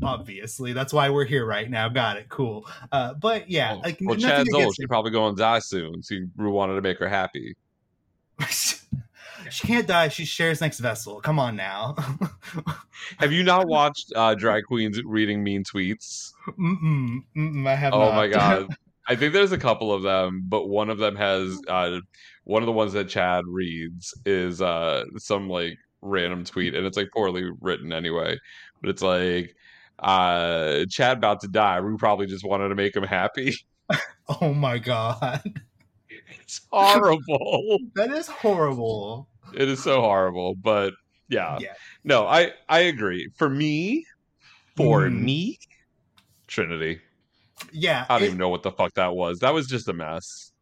obviously 0.03 0.73
that's 0.73 0.93
why 0.93 1.11
we're 1.11 1.25
here 1.25 1.47
right 1.47 1.69
now. 1.69 1.89
Got 1.89 2.17
it, 2.17 2.29
cool. 2.29 2.67
Uh, 2.91 3.15
but 3.15 3.51
yeah, 3.51 3.75
like 3.75 3.99
well, 4.01 4.17
Chad's 4.17 4.53
old. 4.53 4.75
She's 4.77 4.87
probably 4.87 5.11
going 5.11 5.35
to 5.37 5.41
die 5.41 5.59
soon. 5.59 6.03
So 6.03 6.15
you 6.15 6.31
wanted 6.37 6.75
to 6.75 6.83
make 6.83 6.99
her 6.99 7.09
happy. 7.09 7.55
she 9.53 9.67
can't 9.67 9.87
die. 9.87 10.09
She 10.09 10.25
shares 10.25 10.61
next 10.61 10.79
vessel. 10.79 11.21
Come 11.21 11.39
on 11.39 11.57
now. 11.57 11.97
Have 13.19 13.33
you 13.33 13.43
not 13.43 13.67
watched 13.67 14.13
uh, 14.17 14.35
drag 14.35 14.65
queens 14.65 15.01
reading 15.05 15.43
mean 15.43 15.65
tweets? 15.65 16.33
mm-mm, 16.49 17.23
mm-mm, 17.37 17.69
I 17.69 17.75
have. 17.75 17.93
Oh 17.93 18.07
not. 18.07 18.15
my 18.15 18.29
god! 18.29 18.69
I 19.07 19.17
think 19.17 19.33
there's 19.33 19.53
a 19.53 19.59
couple 19.59 19.93
of 19.93 20.03
them, 20.03 20.45
but 20.47 20.69
one 20.69 20.91
of 20.91 20.99
them 20.99 21.17
has 21.17 21.61
uh, 21.69 22.01
one 22.45 22.63
of 22.63 22.67
the 22.67 22.73
ones 22.73 22.93
that 22.93 23.09
Chad 23.09 23.45
reads 23.47 24.15
is 24.25 24.63
uh, 24.63 25.05
some 25.19 25.49
like 25.49 25.79
random 26.01 26.45
tweet, 26.45 26.75
and 26.75 26.87
it's 26.87 26.97
like 26.97 27.11
poorly 27.13 27.51
written 27.61 27.93
anyway. 27.93 28.39
But 28.81 28.91
it's 28.91 29.03
like 29.03 29.55
uh, 30.03 30.85
Chad 30.91 31.19
about 31.19 31.41
to 31.41 31.49
die. 31.49 31.81
We 31.81 31.97
probably 31.97 32.27
just 32.27 32.45
wanted 32.45 32.69
to 32.69 32.75
make 32.75 32.95
him 32.97 33.05
happy. 33.05 33.55
oh 34.41 34.53
my 34.53 34.79
god, 34.79 35.43
It's 36.41 36.61
horrible. 36.71 37.79
that 37.95 38.11
is 38.11 38.27
horrible. 38.29 39.29
it 39.55 39.69
is 39.69 39.83
so 39.83 40.01
horrible, 40.01 40.55
but 40.55 40.95
yeah. 41.29 41.59
Yeah. 41.61 41.75
No, 42.05 42.27
I 42.27 42.53
I 42.69 42.81
agree. 42.81 43.29
For 43.37 43.49
me, 43.49 44.05
for 44.77 45.03
Mm. 45.03 45.23
me, 45.23 45.59
Trinity. 46.47 47.01
Yeah, 47.73 48.07
I 48.09 48.15
don't 48.17 48.23
it- 48.25 48.27
even 48.27 48.39
know 48.39 48.49
what 48.49 48.63
the 48.63 48.73
fuck 48.73 48.95
that 48.95 49.15
was. 49.15 49.39
That 49.41 49.55
was 49.55 49.67
just 49.69 49.89
a 49.89 49.93
mess. 49.93 50.53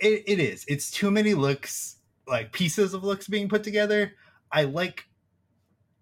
it, 0.00 0.22
it 0.26 0.38
is 0.38 0.64
it's 0.68 0.90
too 0.90 1.10
many 1.10 1.34
looks 1.34 1.96
like 2.28 2.52
pieces 2.52 2.94
of 2.94 3.02
looks 3.02 3.26
being 3.26 3.48
put 3.48 3.64
together 3.64 4.12
i 4.52 4.62
like 4.62 5.07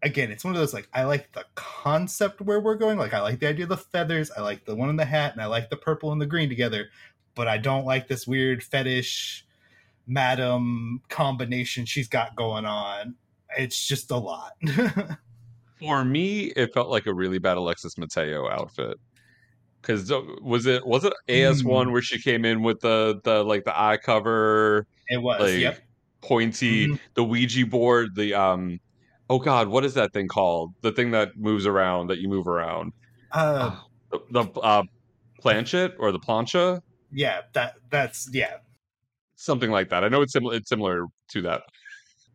again 0.07 0.31
it's 0.31 0.45
one 0.45 0.55
of 0.55 0.61
those 0.61 0.73
like 0.73 0.89
i 0.95 1.03
like 1.03 1.31
the 1.33 1.45
concept 1.55 2.41
where 2.41 2.61
we're 2.61 2.77
going 2.77 2.97
like 2.97 3.13
i 3.13 3.21
like 3.21 3.41
the 3.41 3.49
idea 3.49 3.65
of 3.65 3.69
the 3.69 3.77
feathers 3.77 4.31
i 4.37 4.41
like 4.41 4.65
the 4.65 4.75
one 4.75 4.89
in 4.89 4.97
the 4.97 5.05
hat 5.05 5.33
and 5.33 5.43
i 5.43 5.47
like 5.47 5.69
the 5.69 5.77
purple 5.77 6.13
and 6.13 6.21
the 6.21 6.27
green 6.27 6.49
together 6.49 6.89
but 7.35 7.49
i 7.49 7.59
don't 7.59 7.85
like 7.85 8.07
this 8.09 8.27
weird 8.27 8.63
fetish 8.63 9.45
madam 10.07 11.03
combination 11.09 11.85
she's 11.85 12.09
got 12.09 12.37
going 12.37 12.65
on 12.65 13.15
it's 13.59 13.87
just 13.87 14.11
a 14.11 14.17
lot 14.17 14.53
For 15.79 16.07
me, 16.07 16.45
it 16.57 16.73
felt 16.73 16.89
like 16.89 17.05
a 17.05 17.13
really 17.13 17.39
bad 17.39 17.59
Alexis 17.59 17.99
Mateo 17.99 18.49
outfit. 18.49 18.99
Because 19.83 20.11
was 20.41 20.65
it 20.65 20.87
was 20.87 21.05
it 21.05 21.13
AS 21.29 21.63
one 21.63 21.93
where 21.93 22.01
she 22.01 22.19
came 22.19 22.47
in 22.47 22.63
with 22.63 22.81
the 22.81 23.21
the 23.25 23.45
like 23.45 23.65
the 23.65 23.79
eye 23.79 23.99
cover 23.99 24.87
it 25.09 25.19
was 25.19 25.39
like 25.39 25.59
yep 25.59 25.81
pointy, 26.23 26.89
Mhm. 26.89 26.99
the 27.13 27.25
Ouija 27.25 27.67
board, 27.67 28.15
the 28.15 28.33
um, 28.33 28.81
oh 29.29 29.39
god, 29.39 29.69
what 29.69 29.85
is 29.85 29.95
that 29.95 30.13
thing 30.13 30.29
called? 30.29 30.75
The 30.83 30.93
thing 30.93 31.11
that 31.13 31.37
moves 31.37 31.67
around 31.67 32.09
that 32.09 32.19
you 32.19 32.29
move 32.29 32.47
around, 32.47 32.93
Uh, 33.33 33.77
the, 34.11 34.21
the 34.31 34.61
uh, 34.61 34.83
planchette 35.41 35.95
or 35.99 36.13
the 36.13 36.21
plancha, 36.21 36.81
yeah, 37.13 37.43
that 37.55 37.77
that's 37.91 38.29
yeah. 38.33 38.59
something 39.37 39.71
like 39.71 39.89
that. 39.91 40.05
I 40.05 40.09
know 40.09 40.23
it's 40.23 40.33
similar. 40.33 40.55
It's 40.55 40.69
similar 40.69 41.07
to 41.31 41.43
that. 41.43 41.63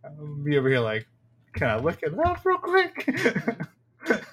I'll 0.03 0.35
be 0.43 0.57
over 0.57 0.69
here 0.69 0.79
like, 0.79 1.07
can 1.53 1.69
I 1.69 1.77
look 1.77 1.99
it 2.01 2.13
up 2.17 2.43
real 2.43 2.57
quick? 2.57 3.07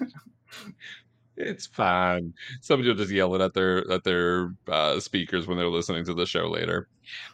It's 1.41 1.67
fine. 1.67 2.33
Somebody 2.59 2.89
will 2.89 2.97
just 2.97 3.11
yell 3.11 3.33
it 3.33 3.39
at 3.41 3.53
their 3.53 3.89
at 3.89 4.03
their 4.03 4.53
uh, 4.67 4.99
speakers 4.99 5.47
when 5.47 5.57
they're 5.57 5.69
listening 5.69 6.03
to 6.05 6.13
the 6.13 6.25
show 6.25 6.49
later. 6.49 6.89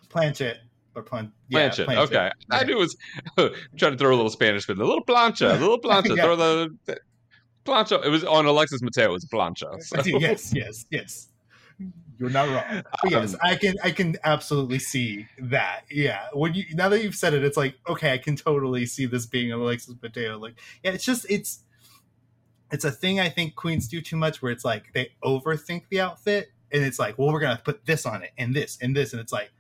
Planchette 0.10 0.60
or 0.96 1.04
plan, 1.04 1.32
yeah, 1.50 1.60
Planchette. 1.70 1.86
planchette. 1.88 2.16
Okay. 2.16 2.32
I 2.52 2.64
knew 2.64 2.78
it 2.78 2.80
was 2.80 2.96
trying 3.78 3.92
to 3.92 3.98
throw 3.98 4.10
a 4.10 4.16
little 4.16 4.30
Spanish 4.30 4.64
spin. 4.64 4.78
The 4.78 4.86
little 4.86 5.04
plancha. 5.04 5.50
a 5.58 5.60
little 5.60 5.80
plancha. 5.80 6.06
Yeah. 6.18 6.24
Throw 6.24 6.36
the, 6.36 6.76
the 6.86 7.00
plancha. 7.66 8.04
It 8.06 8.10
was 8.10 8.24
on 8.24 8.46
Alexis 8.46 8.82
Mateo. 8.82 9.10
It 9.10 9.12
was 9.12 9.26
plancha. 9.26 9.82
So. 9.84 10.02
yes, 10.06 10.54
yes, 10.54 10.86
yes. 10.90 11.30
You're 12.18 12.30
not 12.30 12.48
wrong. 12.48 12.84
But 13.04 13.12
yes, 13.12 13.34
Um, 13.34 13.40
I 13.44 13.56
can 13.56 13.76
I 13.84 13.92
can 13.92 14.16
absolutely 14.24 14.80
see 14.80 15.28
that. 15.38 15.82
Yeah. 15.92 16.28
When 16.32 16.54
you 16.54 16.64
now 16.74 16.88
that 16.88 17.04
you've 17.04 17.16
said 17.16 17.34
it, 17.34 17.44
it's 17.44 17.58
like, 17.58 17.76
okay, 17.90 18.14
I 18.14 18.18
can 18.18 18.38
totally 18.38 18.86
see 18.86 19.06
this 19.06 19.26
being 19.26 19.52
an 19.52 19.60
Alexis 19.60 19.96
Mateo. 20.02 20.38
Like, 20.38 20.54
yeah, 20.82 20.92
it's 20.92 21.04
just 21.04 21.26
it's 21.30 21.60
it's 22.72 22.86
a 22.86 22.92
thing 22.92 23.20
I 23.20 23.28
think 23.28 23.56
queens 23.56 23.90
do 23.90 24.00
too 24.02 24.16
much 24.16 24.42
where 24.42 24.52
it's 24.52 24.64
like 24.64 24.94
they 24.94 25.12
overthink 25.24 25.84
the 25.90 26.00
outfit 26.00 26.52
and 26.72 26.84
it's 26.84 27.00
like, 27.00 27.18
well, 27.18 27.34
we're 27.34 27.42
gonna 27.42 27.62
put 27.64 27.86
this 27.86 28.06
on 28.06 28.24
it 28.24 28.32
and 28.38 28.54
this 28.56 28.78
and 28.82 28.96
this, 28.96 29.12
and 29.12 29.20
it's 29.20 29.34
like, 29.34 29.52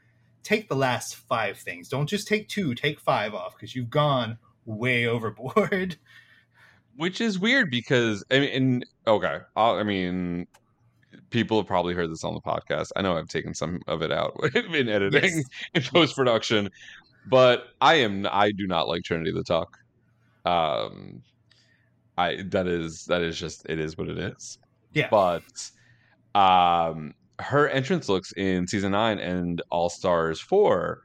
take 0.45 0.69
the 0.69 0.75
last 0.75 1.15
five 1.15 1.57
things. 1.57 1.89
Don't 1.89 2.07
just 2.07 2.27
take 2.27 2.47
two, 2.47 2.73
take 2.75 2.99
five 3.01 3.33
off 3.33 3.57
because 3.57 3.75
you've 3.75 3.89
gone 3.89 4.37
way 4.65 5.07
overboard. 5.07 5.97
Which 6.95 7.19
is 7.19 7.37
weird 7.37 7.69
because 7.69 8.23
I 8.31 8.39
mean, 8.39 8.49
and, 8.53 8.85
okay, 9.05 9.39
I'll, 9.57 9.75
I 9.75 9.83
mean, 9.83 10.47
people 11.29 11.57
have 11.57 11.67
probably 11.67 11.93
heard 11.93 12.09
this 12.09 12.23
on 12.23 12.33
the 12.33 12.39
podcast. 12.39 12.91
I 12.95 13.01
know 13.01 13.17
I've 13.17 13.27
taken 13.27 13.53
some 13.53 13.81
of 13.87 14.01
it 14.01 14.13
out 14.13 14.33
in 14.55 14.87
editing, 14.87 15.37
Yes. 15.37 15.43
in 15.73 15.81
post 15.83 16.15
production, 16.15 16.69
but 17.27 17.65
I 17.81 17.95
am 17.95 18.25
I 18.31 18.51
do 18.51 18.65
not 18.65 18.87
like 18.87 19.03
Trinity 19.03 19.31
the 19.31 19.43
Tuck. 19.43 19.77
Um, 20.45 21.21
I 22.17 22.43
that 22.45 22.67
is 22.67 23.05
that 23.05 23.21
is 23.21 23.37
just 23.37 23.65
it 23.67 23.79
is 23.79 23.97
what 23.97 24.07
it 24.07 24.17
is. 24.17 24.57
Yeah. 24.93 25.09
But 25.09 25.71
um, 26.33 27.13
her 27.39 27.67
entrance 27.69 28.09
looks 28.09 28.31
in 28.33 28.67
season 28.67 28.91
nine 28.93 29.19
and 29.19 29.61
All 29.71 29.89
Stars 29.89 30.39
four 30.41 30.99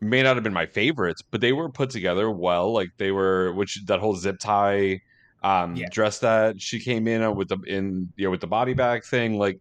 may 0.00 0.22
not 0.22 0.36
have 0.36 0.44
been 0.44 0.52
my 0.52 0.66
favorites, 0.66 1.22
but 1.30 1.40
they 1.40 1.52
were 1.52 1.70
put 1.70 1.90
together 1.90 2.30
well. 2.30 2.72
Like 2.72 2.90
they 2.98 3.10
were, 3.12 3.52
which 3.54 3.80
that 3.86 4.00
whole 4.00 4.16
zip 4.16 4.38
tie 4.40 5.00
um 5.44 5.76
Yeah. 5.76 5.88
dress 5.90 6.18
that 6.20 6.60
she 6.60 6.80
came 6.80 7.06
in 7.08 7.34
with 7.36 7.48
the 7.48 7.58
in 7.66 8.12
you 8.16 8.24
know 8.24 8.30
with 8.30 8.40
the 8.40 8.46
body 8.48 8.74
bag 8.74 9.04
thing, 9.04 9.38
like 9.38 9.60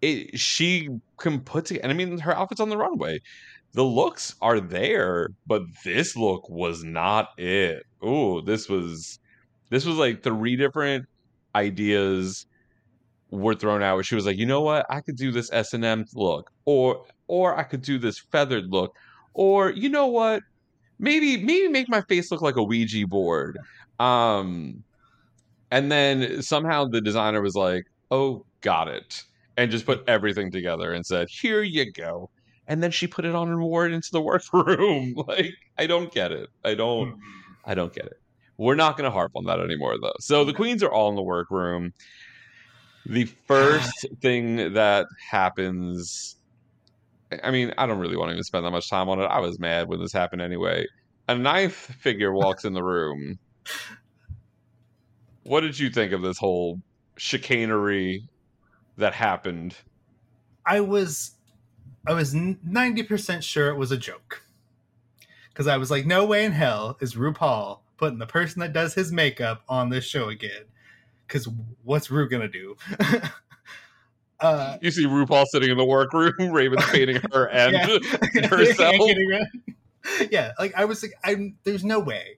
it 0.00 0.38
she 0.38 0.88
can 1.18 1.40
put 1.40 1.66
together. 1.66 1.84
And 1.84 1.92
I 1.92 1.94
mean, 1.94 2.18
her 2.18 2.36
outfit's 2.36 2.60
on 2.60 2.68
the 2.68 2.76
runway. 2.76 3.20
The 3.74 3.84
looks 3.84 4.34
are 4.42 4.60
there, 4.60 5.28
but 5.46 5.62
this 5.84 6.16
look 6.16 6.48
was 6.48 6.84
not 6.84 7.28
it. 7.38 7.84
Oh, 8.02 8.40
this 8.42 8.68
was 8.68 9.18
this 9.70 9.86
was 9.86 9.96
like 9.96 10.22
three 10.22 10.56
different 10.56 11.06
ideas 11.54 12.46
were 13.32 13.54
thrown 13.54 13.82
out 13.82 13.94
where 13.94 14.04
she 14.04 14.14
was 14.14 14.26
like, 14.26 14.36
you 14.36 14.46
know 14.46 14.60
what, 14.60 14.86
I 14.90 15.00
could 15.00 15.16
do 15.16 15.32
this 15.32 15.50
S 15.52 15.72
and 15.72 15.84
M 15.84 16.04
look, 16.14 16.52
or 16.66 17.04
or 17.26 17.58
I 17.58 17.62
could 17.62 17.82
do 17.82 17.98
this 17.98 18.18
feathered 18.18 18.70
look, 18.70 18.94
or 19.32 19.70
you 19.70 19.88
know 19.88 20.06
what, 20.06 20.42
maybe 20.98 21.42
maybe 21.42 21.68
make 21.68 21.88
my 21.88 22.02
face 22.02 22.30
look 22.30 22.42
like 22.42 22.56
a 22.56 22.62
Ouija 22.62 23.06
board. 23.06 23.58
Um, 23.98 24.84
and 25.70 25.90
then 25.90 26.42
somehow 26.42 26.84
the 26.84 27.00
designer 27.00 27.40
was 27.40 27.54
like, 27.54 27.86
oh, 28.10 28.44
got 28.60 28.88
it, 28.88 29.24
and 29.56 29.70
just 29.70 29.86
put 29.86 30.04
everything 30.06 30.50
together 30.50 30.92
and 30.92 31.04
said, 31.04 31.28
here 31.30 31.62
you 31.62 31.90
go. 31.90 32.30
And 32.68 32.82
then 32.82 32.90
she 32.90 33.06
put 33.06 33.24
it 33.24 33.34
on 33.34 33.48
and 33.48 33.60
wore 33.60 33.86
it 33.86 33.92
into 33.92 34.10
the 34.12 34.20
workroom. 34.20 35.14
like, 35.26 35.54
I 35.78 35.86
don't 35.86 36.12
get 36.12 36.32
it. 36.32 36.50
I 36.64 36.74
don't. 36.74 37.18
I 37.64 37.74
don't 37.74 37.92
get 37.92 38.06
it. 38.06 38.20
We're 38.58 38.74
not 38.74 38.96
going 38.96 39.04
to 39.04 39.10
harp 39.10 39.32
on 39.34 39.44
that 39.44 39.58
anymore, 39.60 39.96
though. 40.00 40.12
So 40.20 40.44
the 40.44 40.52
queens 40.52 40.82
are 40.82 40.92
all 40.92 41.08
in 41.08 41.16
the 41.16 41.22
workroom. 41.22 41.92
The 43.06 43.24
first 43.24 44.06
thing 44.20 44.74
that 44.74 45.06
happens, 45.28 46.36
I 47.42 47.50
mean, 47.50 47.72
I 47.76 47.86
don't 47.86 47.98
really 47.98 48.16
want 48.16 48.28
to 48.28 48.34
even 48.34 48.44
spend 48.44 48.64
that 48.64 48.70
much 48.70 48.88
time 48.88 49.08
on 49.08 49.18
it. 49.20 49.24
I 49.24 49.40
was 49.40 49.58
mad 49.58 49.88
when 49.88 50.00
this 50.00 50.12
happened 50.12 50.42
anyway. 50.42 50.86
A 51.28 51.34
ninth 51.34 51.74
figure 51.74 52.32
walks 52.32 52.64
in 52.64 52.74
the 52.74 52.82
room. 52.82 53.38
What 55.44 55.60
did 55.62 55.78
you 55.78 55.90
think 55.90 56.12
of 56.12 56.22
this 56.22 56.38
whole 56.38 56.80
chicanery 57.16 58.28
that 58.96 59.14
happened? 59.14 59.76
I 60.64 60.80
was 60.80 61.32
I 62.06 62.12
was 62.12 62.34
ninety 62.34 63.02
percent 63.02 63.42
sure 63.42 63.68
it 63.68 63.76
was 63.76 63.90
a 63.92 63.96
joke 63.96 64.42
because 65.48 65.66
I 65.66 65.76
was 65.76 65.90
like, 65.90 66.06
no 66.06 66.24
way 66.24 66.44
in 66.44 66.52
hell 66.52 66.96
is 67.00 67.14
RuPaul 67.14 67.80
putting 67.96 68.18
the 68.18 68.26
person 68.26 68.60
that 68.60 68.72
does 68.72 68.94
his 68.94 69.12
makeup 69.12 69.62
on 69.68 69.88
this 69.88 70.04
show 70.04 70.28
again. 70.28 70.64
Because 71.32 71.48
what's 71.82 72.10
Ru 72.10 72.28
gonna 72.28 72.46
do? 72.46 72.76
uh, 74.40 74.76
You 74.82 74.90
see 74.90 75.06
RuPaul 75.06 75.46
sitting 75.46 75.70
in 75.70 75.78
the 75.78 75.84
workroom, 75.84 76.34
Raven's 76.52 76.84
painting 76.90 77.20
her 77.32 77.48
and 77.48 77.74
herself. 78.44 78.94
And 78.94 79.06
getting 79.06 79.26
rid- 79.28 80.30
yeah, 80.30 80.52
like 80.58 80.74
I 80.76 80.84
was 80.84 81.02
like, 81.02 81.14
I'm 81.24 81.56
there's 81.64 81.84
no 81.84 82.00
way. 82.00 82.36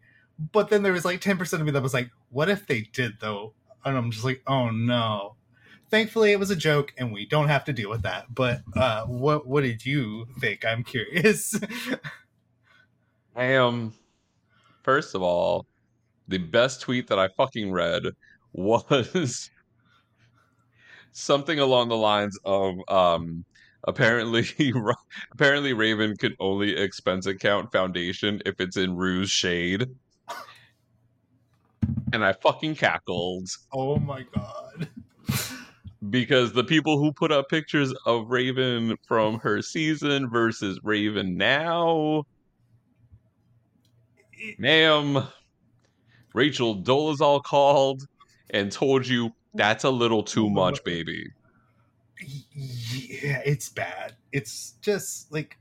But 0.52 0.68
then 0.68 0.85
there 0.85 0.92
was 0.92 1.04
like 1.04 1.20
ten 1.20 1.38
percent 1.38 1.61
of 1.61 1.66
me 1.66 1.72
that 1.72 1.83
was 1.83 1.94
like, 1.94 2.11
what 2.30 2.48
if 2.48 2.68
they 2.68 2.83
did 2.83 3.14
though? 3.20 3.52
And 3.85 3.96
I'm 3.96 4.12
just 4.12 4.24
like, 4.24 4.42
oh 4.46 4.70
no. 4.70 5.35
Thankfully, 5.90 6.33
it 6.33 6.38
was 6.40 6.50
a 6.50 6.57
joke, 6.57 6.92
and 6.96 7.12
we 7.12 7.26
don't 7.26 7.48
have 7.48 7.64
to 7.64 7.72
deal 7.72 7.90
with 7.90 8.02
that. 8.02 8.33
But 8.33 8.62
uh, 8.76 9.04
what 9.07 9.46
what 9.46 9.62
did 9.62 9.85
you 9.85 10.26
think? 10.40 10.64
I'm 10.64 10.85
curious. 10.85 11.59
I 13.35 13.44
am. 13.44 13.92
First 14.83 15.14
of 15.14 15.22
all, 15.22 15.66
the 16.28 16.38
best 16.38 16.80
tweet 16.80 17.09
that 17.09 17.18
I 17.18 17.28
fucking 17.28 17.72
read 17.72 18.04
was 18.55 19.51
something 21.12 21.59
along 21.59 21.88
the 21.88 21.97
lines 21.97 22.38
of 22.45 22.77
um 22.88 23.45
apparently 23.85 24.47
apparently 25.33 25.73
Raven 25.73 26.17
could 26.17 26.35
only 26.40 26.77
expense 26.77 27.27
account 27.27 27.71
foundation 27.73 28.40
if 28.47 28.61
it's 28.61 28.77
in 28.77 28.97
Ru's 28.97 29.31
shade. 29.31 29.88
And 32.12 32.25
I 32.25 32.33
fucking 32.33 32.77
cackled 32.77 33.49
oh 33.73 33.97
my 33.97 34.25
god. 34.35 34.88
because 36.11 36.53
the 36.53 36.64
people 36.64 36.99
who 36.99 37.12
put 37.12 37.33
up 37.33 37.49
pictures 37.49 37.93
of 38.07 38.31
Raven 38.31 38.97
from 39.07 39.40
her 39.40 39.61
season 39.61 40.31
versus 40.31 40.79
Raven 40.83 41.37
now 41.37 42.25
ma'am, 44.59 45.27
Rachel 46.35 46.83
Dolezal 46.83 47.43
called 47.43 48.07
and 48.55 48.73
told 48.73 49.07
you 49.07 49.35
that's 49.55 49.85
a 49.85 49.90
little 49.90 50.23
too 50.23 50.49
much, 50.51 50.85
baby. 50.85 51.33
Yeah, 52.21 53.43
it's 53.45 53.69
bad. 53.69 54.17
It's 54.33 54.73
just 54.81 55.33
like 55.33 55.59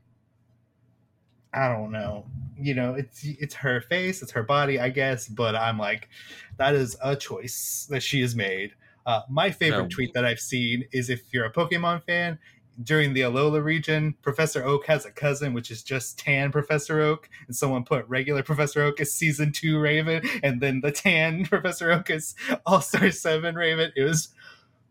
I 1.52 1.68
don't 1.68 1.92
know. 1.92 2.26
You 2.58 2.74
know, 2.74 2.94
it's 2.94 3.24
it's 3.24 3.54
her 3.54 3.80
face, 3.80 4.22
it's 4.22 4.32
her 4.32 4.42
body, 4.42 4.80
I 4.80 4.88
guess, 4.88 5.28
but 5.28 5.54
I'm 5.54 5.78
like 5.78 6.08
that 6.56 6.74
is 6.74 6.96
a 7.02 7.16
choice 7.16 7.86
that 7.90 8.02
she 8.02 8.20
has 8.22 8.34
made. 8.34 8.74
Uh, 9.06 9.22
my 9.28 9.50
favorite 9.50 9.84
No. 9.84 9.88
tweet 9.88 10.14
that 10.14 10.24
I've 10.24 10.40
seen 10.40 10.84
is 10.92 11.10
if 11.10 11.32
you're 11.32 11.44
a 11.44 11.52
Pokemon 11.52 12.04
fan, 12.04 12.38
during 12.82 13.12
the 13.14 13.20
Alola 13.20 13.62
region, 13.62 14.14
Professor 14.22 14.64
Oak 14.64 14.86
has 14.86 15.06
a 15.06 15.10
cousin, 15.10 15.54
which 15.54 15.70
is 15.70 15.82
just 15.82 16.18
tan 16.18 16.50
Professor 16.50 17.00
Oak, 17.00 17.28
and 17.46 17.54
someone 17.54 17.84
put 17.84 18.08
regular 18.08 18.42
Professor 18.42 18.82
Oak 18.82 19.00
as 19.00 19.12
season 19.12 19.52
two 19.52 19.78
Raven, 19.78 20.28
and 20.42 20.60
then 20.60 20.80
the 20.80 20.90
tan 20.90 21.44
Professor 21.46 21.90
Oak 21.92 22.10
is 22.10 22.34
All 22.66 22.80
Star 22.80 23.10
Seven 23.10 23.54
Raven. 23.54 23.92
It 23.96 24.02
was 24.02 24.28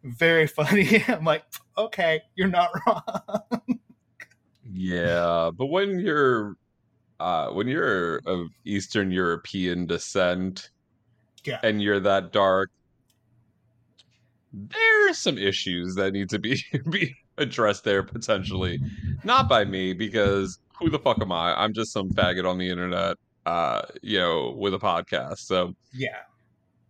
very 0.03 0.47
funny. 0.47 1.03
I'm 1.07 1.25
like, 1.25 1.43
okay, 1.77 2.21
you're 2.35 2.47
not 2.47 2.69
wrong. 2.87 3.79
Yeah, 4.71 5.51
but 5.55 5.65
when 5.67 5.99
you're 5.99 6.55
uh 7.19 7.49
when 7.49 7.67
you're 7.67 8.17
of 8.25 8.47
Eastern 8.65 9.11
European 9.11 9.85
descent 9.85 10.71
Yeah. 11.45 11.59
and 11.63 11.81
you're 11.81 11.99
that 11.99 12.31
dark, 12.31 12.71
there's 14.51 15.17
some 15.17 15.37
issues 15.37 15.95
that 15.95 16.11
need 16.13 16.29
to 16.29 16.39
be 16.39 16.63
be 16.89 17.15
addressed 17.37 17.83
there 17.83 18.03
potentially. 18.03 18.79
Not 19.23 19.47
by 19.49 19.65
me, 19.65 19.93
because 19.93 20.59
who 20.79 20.89
the 20.89 20.99
fuck 20.99 21.21
am 21.21 21.31
I? 21.31 21.53
I'm 21.53 21.73
just 21.73 21.91
some 21.91 22.09
faggot 22.11 22.49
on 22.49 22.57
the 22.57 22.69
internet, 22.69 23.17
uh, 23.45 23.83
you 24.01 24.19
know, 24.19 24.55
with 24.57 24.73
a 24.73 24.79
podcast. 24.79 25.39
So 25.39 25.73
yeah. 25.93 26.19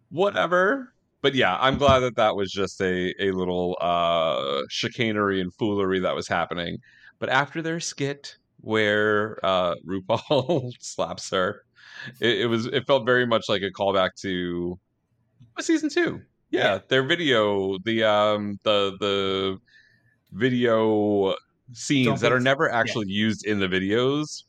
whatever. 0.09 0.93
But 1.21 1.35
yeah, 1.35 1.57
I'm 1.59 1.77
glad 1.77 1.99
that 1.99 2.17
that 2.17 2.35
was 2.35 2.51
just 2.51 2.81
a 2.81 3.13
a 3.17 3.31
little 3.31 3.77
uh 3.79 4.61
chicanery 4.69 5.39
and 5.39 5.53
foolery 5.53 5.99
that 5.99 6.15
was 6.15 6.27
happening. 6.27 6.79
But 7.19 7.29
after 7.29 7.61
their 7.61 7.79
skit, 7.79 8.35
where 8.63 9.37
uh, 9.43 9.75
RuPaul 9.85 10.73
slaps 10.79 11.29
her. 11.31 11.63
It, 12.19 12.41
it 12.41 12.45
was 12.47 12.65
it 12.65 12.87
felt 12.87 13.05
very 13.05 13.27
much 13.27 13.43
like 13.47 13.61
a 13.61 13.71
callback 13.71 14.11
to 14.21 14.79
season 15.59 15.89
two. 15.89 16.21
Yeah, 16.49 16.79
their 16.87 17.03
video, 17.03 17.77
the 17.83 18.03
um 18.03 18.59
the 18.63 18.95
the 18.99 19.57
video 20.33 21.35
scenes 21.71 22.21
that 22.21 22.31
are 22.31 22.39
never 22.39 22.69
actually 22.69 23.07
used 23.07 23.45
in 23.45 23.59
the 23.59 23.67
videos 23.67 24.43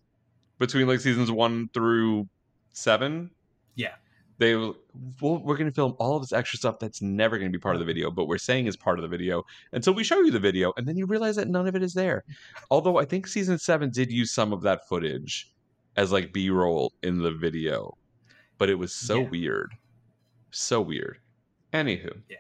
between 0.59 0.87
like 0.87 1.01
seasons 1.01 1.31
one 1.31 1.69
through 1.73 2.29
seven. 2.73 3.31
Yeah. 3.75 3.95
They 4.39 4.57
well, 4.57 4.77
we're 5.21 5.57
going 5.57 5.69
to 5.71 5.75
film 5.75 5.95
all 6.01 6.17
of 6.17 6.23
this 6.23 6.33
extra 6.33 6.59
stuff 6.59 6.81
that's 6.81 7.01
never 7.01 7.39
going 7.39 7.51
to 7.53 7.57
be 7.57 7.61
part 7.61 7.77
of 7.77 7.79
the 7.79 7.85
video, 7.87 8.11
but 8.11 8.27
we're 8.27 8.39
saying 8.39 8.67
is 8.67 8.77
part 8.77 8.99
of 8.99 9.03
the 9.03 9.09
video 9.09 9.45
until 9.73 9.95
we 9.95 10.03
show 10.03 10.21
you 10.21 10.33
the 10.33 10.41
video, 10.41 10.73
and 10.77 10.89
then 10.89 10.97
you 10.97 11.07
realize 11.07 11.37
that 11.37 11.49
none 11.49 11.69
of 11.69 11.77
it 11.77 11.83
is 11.85 11.95
there. 11.95 12.25
Although 12.71 12.99
I 12.99 13.05
think 13.05 13.29
season 13.29 13.59
seven 13.59 13.91
did 13.91 14.11
use 14.11 14.33
some 14.33 14.53
of 14.53 14.63
that 14.63 14.89
footage 14.89 15.53
as 15.97 16.11
like 16.11 16.33
B 16.33 16.51
roll 16.51 16.93
in 17.05 17.19
the 17.23 17.31
video, 17.31 17.97
but 18.59 18.69
it 18.69 18.75
was 18.75 18.93
so 18.93 19.21
Yeah. 19.21 19.29
weird, 19.29 19.73
so 20.51 20.81
weird. 20.81 21.19
Anywho, 21.73 22.21
Yeah. 22.29 22.39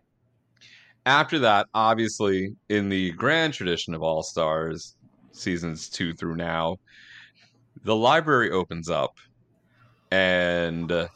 After 1.06 1.38
that, 1.40 1.66
obviously, 1.74 2.56
in 2.68 2.88
the 2.88 3.12
grand 3.12 3.52
tradition 3.52 3.94
of 3.94 4.02
All 4.02 4.22
Stars, 4.22 4.96
seasons 5.32 5.88
two 5.88 6.14
through 6.14 6.36
now, 6.36 6.78
the 7.84 7.94
library 7.94 8.50
opens 8.50 8.88
up, 8.88 9.18
and 10.10 11.08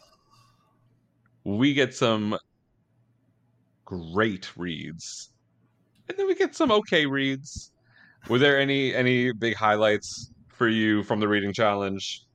we 1.45 1.73
get 1.73 1.95
some 1.95 2.37
great 3.87 4.55
reads, 4.59 5.31
and 6.09 6.19
then 6.19 6.27
we 6.27 6.35
get 6.35 6.55
some 6.55 6.71
okay 6.71 7.07
reads. 7.07 7.73
Were 8.29 8.39
there 8.39 8.61
any 8.61 8.95
any 8.95 9.33
big 9.33 9.55
highlights 9.55 10.31
for 10.49 10.69
you 10.69 11.03
from 11.03 11.21
the 11.21 11.29
reading 11.29 11.55
challenge? 11.55 12.27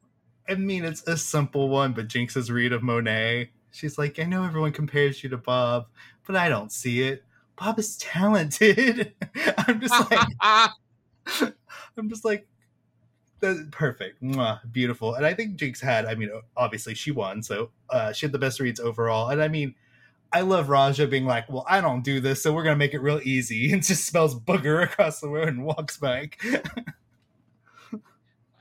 I 0.49 0.55
mean, 0.55 0.83
it's 0.83 1.07
a 1.07 1.17
simple 1.17 1.69
one, 1.69 1.93
but 1.93 2.07
Jinx's 2.07 2.49
read 2.49 2.73
of 2.73 2.81
Monet. 2.81 3.51
She's 3.71 3.99
like, 3.99 4.17
I 4.17 4.23
know 4.23 4.43
everyone 4.43 4.71
compares 4.71 5.23
you 5.23 5.29
to 5.29 5.37
Bob, 5.37 5.85
but 6.25 6.35
I 6.35 6.49
don't 6.49 6.71
see 6.71 7.03
it. 7.03 7.23
Bob 7.55 7.79
is 7.79 7.97
talented. 7.97 9.13
I'm 9.57 9.79
just 9.79 10.11
like, 10.11 11.53
I'm 11.97 12.09
just 12.09 12.25
like, 12.25 12.47
that's 13.39 13.59
perfect, 13.71 14.23
Mwah, 14.23 14.59
beautiful. 14.71 15.15
And 15.15 15.25
I 15.25 15.33
think 15.33 15.57
Jinx 15.57 15.81
had, 15.81 16.05
I 16.05 16.15
mean, 16.15 16.31
obviously 16.55 16.95
she 16.95 17.11
won, 17.11 17.43
so 17.43 17.71
uh, 17.89 18.13
she 18.13 18.25
had 18.25 18.31
the 18.31 18.39
best 18.39 18.59
reads 18.59 18.79
overall. 18.79 19.29
And 19.29 19.41
I 19.41 19.49
mean, 19.49 19.75
I 20.31 20.41
love 20.41 20.69
Raja 20.69 21.05
being 21.05 21.25
like, 21.25 21.49
well, 21.49 21.65
I 21.69 21.81
don't 21.81 22.03
do 22.03 22.19
this, 22.19 22.41
so 22.41 22.53
we're 22.53 22.63
gonna 22.63 22.75
make 22.75 22.93
it 22.93 23.01
real 23.01 23.19
easy, 23.23 23.71
and 23.73 23.83
just 23.83 24.05
spells 24.05 24.39
booger 24.39 24.83
across 24.83 25.19
the 25.19 25.29
road 25.29 25.49
and 25.49 25.63
walks 25.63 25.97
back. 25.97 26.43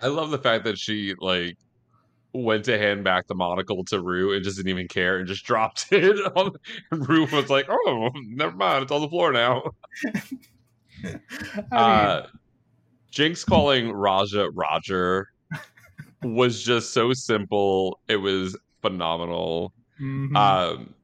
I 0.03 0.09
love 0.09 0.31
the 0.31 0.39
fact 0.39 0.65
that 0.65 0.79
she 0.79 1.15
like 1.19 1.57
went 2.35 2.65
to 2.67 2.79
hand 2.79 3.05
back 3.05 3.27
the 3.27 3.35
monocle 3.35 3.85
to 3.85 4.01
Ru 4.01 4.35
and 4.35 4.45
just 4.45 4.57
didn't 4.57 4.71
even 4.71 4.89
care 4.89 5.19
and 5.19 5.27
just 5.29 5.45
dropped 5.47 5.87
it 5.93 6.19
on 6.37 6.53
and 6.91 7.09
Ru 7.09 7.27
was 7.27 7.51
like, 7.51 7.67
Oh, 7.71 8.11
never 8.15 8.57
mind, 8.57 8.85
it's 8.85 8.93
on 8.93 9.01
the 9.03 9.09
floor 9.09 9.33
now. 9.33 9.63
Uh 11.75 12.23
Jinx 13.11 13.45
calling 13.45 13.93
Raja 13.93 14.51
Roger 14.53 15.29
was 16.23 16.63
just 16.63 16.93
so 16.93 17.13
simple. 17.13 18.01
It 18.09 18.17
was 18.19 18.59
phenomenal. 18.83 19.75
mhm. 20.01 20.37
Um 20.37 20.95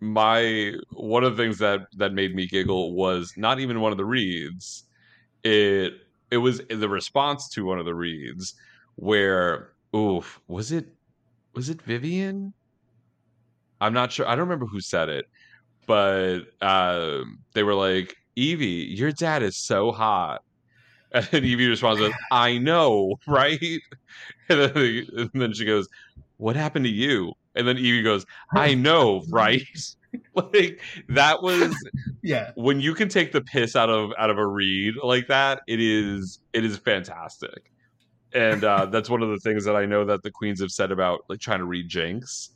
my 0.00 0.74
one 0.92 1.24
of 1.24 1.36
the 1.36 1.42
things 1.42 1.58
that 1.58 1.82
that 1.96 2.12
made 2.14 2.34
me 2.34 2.46
giggle 2.48 2.94
was 2.94 3.34
not 3.36 3.60
even 3.60 3.80
one 3.80 3.92
of 3.92 3.98
the 3.98 4.04
reads. 4.06 4.84
It 5.44 5.94
it 6.30 6.38
was 6.38 6.60
the 6.68 6.88
response 6.88 7.48
to 7.50 7.64
one 7.66 7.78
of 7.80 7.86
the 7.86 7.94
reads 7.94 8.54
where 8.96 9.71
oof 9.94 10.40
was 10.48 10.72
it 10.72 10.86
was 11.54 11.68
it 11.68 11.82
Vivienne? 11.82 12.54
I'm 13.80 13.92
not 13.92 14.12
sure. 14.12 14.26
I 14.26 14.30
don't 14.30 14.48
remember 14.48 14.66
who 14.66 14.80
said 14.80 15.08
it, 15.08 15.26
but 15.86 16.42
um, 16.60 17.40
they 17.52 17.62
were 17.62 17.74
like, 17.74 18.16
"Evie, 18.36 18.86
your 18.90 19.10
dad 19.10 19.42
is 19.42 19.56
so 19.56 19.90
hot," 19.90 20.42
and 21.12 21.44
Evie 21.44 21.68
responds 21.68 22.00
with, 22.00 22.12
"I 22.32 22.58
know, 22.58 23.16
right?" 23.26 23.60
And 24.48 24.60
then, 24.60 25.06
and 25.16 25.30
then 25.34 25.52
she 25.52 25.64
goes, 25.64 25.88
"What 26.36 26.54
happened 26.56 26.84
to 26.84 26.90
you?" 26.90 27.32
And 27.54 27.66
then 27.66 27.78
Evie 27.78 28.02
goes, 28.02 28.26
"I 28.54 28.74
know, 28.74 29.22
right?" 29.30 29.62
like 30.34 30.80
that 31.08 31.42
was 31.42 31.74
yeah, 32.22 32.52
when 32.54 32.80
you 32.80 32.94
can 32.94 33.08
take 33.08 33.32
the 33.32 33.40
piss 33.40 33.74
out 33.74 33.88
of 33.88 34.12
out 34.18 34.30
of 34.30 34.38
a 34.38 34.46
read 34.46 34.94
like 35.02 35.26
that, 35.28 35.62
it 35.66 35.80
is 35.80 36.40
it 36.52 36.64
is 36.64 36.76
fantastic. 36.76 37.71
And 38.34 38.64
uh, 38.64 38.86
that's 38.86 39.10
one 39.10 39.22
of 39.22 39.28
the 39.28 39.38
things 39.38 39.64
that 39.64 39.76
I 39.76 39.84
know 39.84 40.04
that 40.06 40.22
the 40.22 40.30
queens 40.30 40.60
have 40.60 40.70
said 40.70 40.90
about 40.90 41.20
like 41.28 41.40
trying 41.40 41.58
to 41.58 41.66
read 41.66 41.88
Jinx 41.88 42.50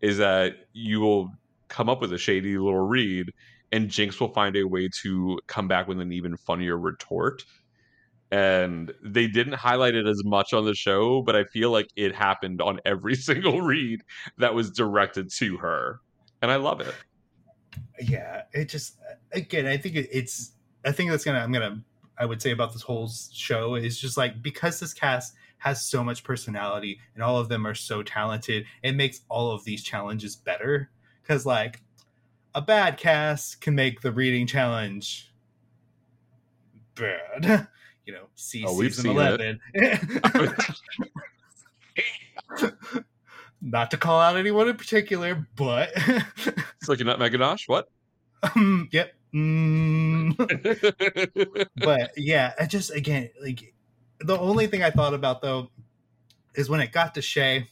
is 0.00 0.18
that 0.18 0.56
you 0.72 1.00
will 1.00 1.30
come 1.68 1.88
up 1.88 2.00
with 2.00 2.12
a 2.12 2.18
shady 2.18 2.58
little 2.58 2.80
read, 2.80 3.32
and 3.70 3.88
Jinx 3.88 4.20
will 4.20 4.32
find 4.32 4.56
a 4.56 4.64
way 4.64 4.88
to 5.02 5.38
come 5.46 5.68
back 5.68 5.88
with 5.88 6.00
an 6.00 6.12
even 6.12 6.36
funnier 6.36 6.76
retort. 6.76 7.44
And 8.30 8.92
they 9.04 9.26
didn't 9.26 9.54
highlight 9.54 9.94
it 9.94 10.06
as 10.06 10.24
much 10.24 10.52
on 10.52 10.64
the 10.64 10.74
show, 10.74 11.22
but 11.22 11.36
I 11.36 11.44
feel 11.44 11.70
like 11.70 11.88
it 11.96 12.14
happened 12.14 12.60
on 12.60 12.80
every 12.84 13.14
single 13.28 13.60
read 13.60 14.00
that 14.38 14.54
was 14.54 14.70
directed 14.70 15.30
to 15.32 15.56
her, 15.58 16.00
and 16.40 16.50
I 16.50 16.56
love 16.56 16.80
it. 16.80 16.94
yeah. 18.00 18.42
It 18.52 18.68
just 18.68 18.98
again, 19.32 19.66
I 19.66 19.76
think 19.76 19.96
it's. 19.96 20.52
I 20.84 20.90
think 20.90 21.10
that's 21.10 21.24
gonna. 21.24 21.38
I'm 21.38 21.52
gonna. 21.52 21.82
I 22.18 22.26
would 22.26 22.42
say 22.42 22.50
about 22.50 22.72
this 22.72 22.82
whole 22.82 23.10
show 23.32 23.74
is 23.74 23.98
just 23.98 24.16
like 24.16 24.42
because 24.42 24.80
this 24.80 24.94
cast 24.94 25.34
has 25.58 25.84
so 25.84 26.02
much 26.02 26.24
personality 26.24 26.98
and 27.14 27.22
all 27.22 27.38
of 27.38 27.48
them 27.48 27.66
are 27.66 27.74
so 27.74 28.02
talented, 28.02 28.64
it 28.82 28.92
makes 28.92 29.20
all 29.28 29.52
of 29.52 29.64
these 29.64 29.82
challenges 29.82 30.36
better. 30.36 30.90
Because 31.22 31.46
like 31.46 31.80
a 32.54 32.60
bad 32.60 32.96
cast 32.96 33.60
can 33.60 33.74
make 33.74 34.00
the 34.00 34.12
reading 34.12 34.46
challenge 34.46 35.32
bad. 36.94 37.68
You 38.04 38.12
know, 38.12 38.26
see 38.34 38.64
Oh, 38.66 38.82
season 38.82 39.10
eleven. 39.10 39.60
Not 43.62 43.92
to 43.92 43.96
call 43.96 44.18
out 44.18 44.36
anyone 44.36 44.68
in 44.68 44.76
particular, 44.76 45.46
but 45.54 45.90
It's 46.82 46.88
like 46.88 46.98
a 46.98 47.04
nutmeg 47.04 47.30
ganache. 47.30 47.68
What? 47.68 47.88
um, 48.56 48.88
yep. 48.90 49.12
Mm. 49.34 50.36
but 51.76 52.10
yeah, 52.16 52.52
I 52.58 52.66
just 52.66 52.90
again 52.90 53.30
like 53.42 53.74
the 54.20 54.38
only 54.38 54.66
thing 54.66 54.82
I 54.82 54.90
thought 54.90 55.14
about 55.14 55.40
though 55.40 55.70
is 56.54 56.68
when 56.68 56.80
it 56.80 56.92
got 56.92 57.14
to 57.14 57.22
Shea. 57.22 57.68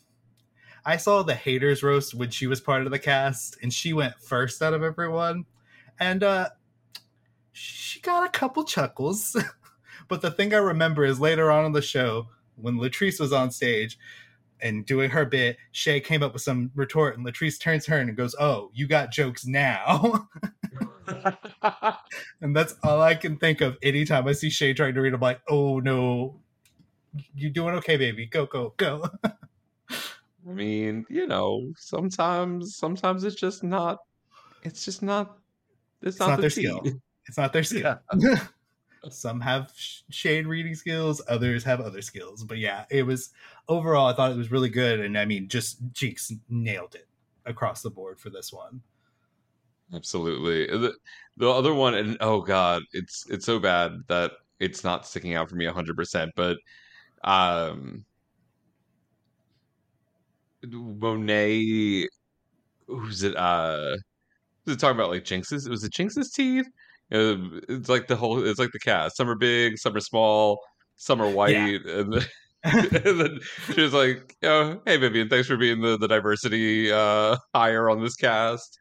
I 0.82 0.96
saw 0.96 1.22
the 1.22 1.34
haters 1.34 1.82
roast 1.82 2.14
when 2.14 2.30
she 2.30 2.46
was 2.46 2.62
part 2.62 2.86
of 2.86 2.90
the 2.90 2.98
cast, 2.98 3.58
and 3.62 3.70
she 3.70 3.92
went 3.92 4.18
first 4.18 4.62
out 4.62 4.72
of 4.72 4.82
everyone, 4.82 5.44
and 5.98 6.22
uh 6.22 6.48
she 7.52 8.00
got 8.00 8.26
a 8.26 8.30
couple 8.30 8.64
chuckles. 8.64 9.36
but 10.08 10.22
the 10.22 10.30
thing 10.30 10.54
I 10.54 10.58
remember 10.58 11.04
is 11.04 11.20
later 11.20 11.50
on 11.50 11.66
in 11.66 11.72
the 11.72 11.82
show 11.82 12.28
when 12.56 12.76
Latrice 12.76 13.20
was 13.20 13.32
on 13.32 13.50
stage 13.50 13.98
and 14.62 14.84
doing 14.86 15.10
her 15.10 15.24
bit, 15.24 15.56
Shea 15.72 16.00
came 16.00 16.22
up 16.22 16.32
with 16.32 16.42
some 16.42 16.70
retort, 16.74 17.16
and 17.16 17.26
Latrice 17.26 17.60
turns 17.60 17.84
her 17.86 17.98
and 17.98 18.16
goes, 18.16 18.34
"Oh, 18.40 18.70
you 18.72 18.86
got 18.86 19.12
jokes 19.12 19.46
now." 19.46 20.28
And 22.40 22.54
that's 22.56 22.74
all 22.82 23.00
I 23.02 23.14
can 23.14 23.36
think 23.36 23.60
of 23.60 23.76
anytime 23.82 24.26
I 24.26 24.32
see 24.32 24.48
Shea 24.50 24.72
trying 24.72 24.94
to 24.94 25.00
read. 25.00 25.12
I'm 25.12 25.20
like, 25.20 25.40
oh 25.48 25.78
no, 25.80 26.40
you're 27.34 27.50
doing 27.50 27.74
okay, 27.76 27.96
baby? 27.96 28.26
Go, 28.26 28.46
go, 28.46 28.74
go. 28.76 29.04
I 29.92 30.52
mean, 30.52 31.04
you 31.10 31.26
know, 31.26 31.72
sometimes 31.76 32.76
sometimes 32.76 33.24
it's 33.24 33.36
just 33.36 33.62
not 33.62 33.98
it's 34.62 34.84
just 34.84 35.02
not 35.02 35.38
it's, 36.02 36.16
It's 36.16 36.20
not, 36.20 36.30
not 36.30 36.36
the 36.36 36.40
their 36.42 36.50
tea. 36.50 36.62
skill. 36.62 36.82
It's 37.26 37.38
not 37.38 37.52
their 37.52 37.64
skill. 37.64 37.98
Some 39.10 39.40
have 39.40 39.72
shade 40.10 40.46
reading 40.46 40.74
skills, 40.74 41.22
others 41.28 41.64
have 41.64 41.80
other 41.80 42.02
skills. 42.02 42.44
But 42.44 42.58
yeah, 42.58 42.84
it 42.90 43.04
was 43.04 43.30
overall, 43.68 44.08
I 44.08 44.14
thought 44.14 44.32
it 44.32 44.36
was 44.36 44.50
really 44.50 44.68
good. 44.68 45.00
And 45.00 45.16
I 45.18 45.24
mean, 45.24 45.48
just 45.48 45.78
Jinx 45.92 46.32
nailed 46.50 46.94
it 46.94 47.08
across 47.46 47.80
the 47.82 47.90
board 47.90 48.20
for 48.20 48.28
this 48.30 48.52
one. 48.52 48.82
Absolutely. 49.94 50.66
The, 50.66 50.94
the 51.36 51.48
other 51.50 51.74
one 51.74 51.94
and 51.94 52.16
oh 52.20 52.40
god, 52.42 52.82
it's 52.92 53.24
it's 53.28 53.46
so 53.46 53.58
bad 53.58 53.92
that 54.08 54.32
it's 54.58 54.84
not 54.84 55.06
sticking 55.06 55.34
out 55.34 55.48
for 55.48 55.56
me 55.56 55.66
100%, 55.66 56.32
but 56.36 56.58
um 57.24 58.04
Monet 60.66 62.06
who's 62.88 63.24
it 63.24 63.36
uh 63.36 63.96
was 64.66 64.76
it 64.76 64.80
talking 64.80 64.96
about 64.98 65.10
like 65.10 65.24
Jinx's? 65.24 65.66
It 65.66 65.70
was 65.70 65.84
it 65.84 65.92
Jinx's 65.94 66.32
teeth? 66.32 66.68
Uh, 67.12 67.36
it's 67.68 67.88
like 67.90 68.08
the 68.08 68.16
whole 68.16 68.44
it's 68.46 68.60
like 68.60 68.72
the 68.72 68.80
cast. 68.80 69.16
Some 69.18 69.30
are 69.30 69.36
big, 69.36 69.78
some 69.78 69.96
are 69.96 70.00
small, 70.00 70.60
some 70.96 71.22
are 71.22 71.30
white 71.30 71.86
and 71.86 72.14
then- 72.14 72.22
and 72.64 73.20
then 73.20 73.40
she 73.74 73.82
was 73.82 73.94
like, 73.94 74.36
"Oh, 74.44 74.82
hey 74.86 74.98
Vivienne, 74.98 75.30
thanks 75.30 75.48
for 75.48 75.58
being 75.58 75.82
the 75.82 75.98
the 75.98 76.08
diversity 76.08 76.92
uh 76.92 77.38
hire 77.54 77.90
on 77.90 78.02
this 78.02 78.16
cast." 78.16 78.79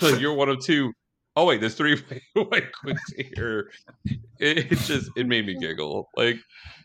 Like, 0.00 0.18
"You're 0.20 0.34
one 0.34 0.48
of 0.48 0.60
two. 0.64 0.92
oh 1.36 1.46
wait, 1.46 1.60
there's 1.60 1.74
three 1.74 2.00
white 2.34 2.72
queens 2.72 3.00
here. 3.36 3.70
It, 4.38 4.72
it 4.72 4.76
just 4.80 5.10
it 5.16 5.26
made 5.26 5.46
me 5.46 5.56
giggle. 5.60 6.08
Like 6.16 6.36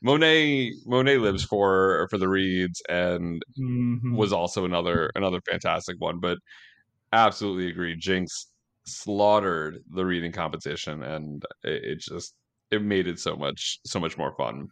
Monet 0.03 0.71
Monet 0.85 1.17
lives 1.17 1.43
for 1.43 2.07
for 2.09 2.17
the 2.17 2.29
reads 2.29 2.81
and 2.89 3.41
Mhm. 3.59 4.15
was 4.17 4.33
also 4.33 4.65
another 4.65 5.11
another 5.15 5.41
fantastic 5.49 5.97
one. 5.99 6.19
But 6.19 6.37
absolutely 7.13 7.69
agree. 7.69 7.95
Jinx 7.97 8.51
slaughtered 8.85 9.79
the 9.93 10.05
reading 10.05 10.31
competition, 10.31 11.03
and 11.03 11.43
it, 11.63 11.83
it 11.85 11.99
just 12.01 12.33
it 12.71 12.81
made 12.83 13.07
it 13.07 13.19
so 13.19 13.35
much 13.35 13.79
so 13.85 13.99
much 13.99 14.17
more 14.17 14.35
fun. 14.37 14.67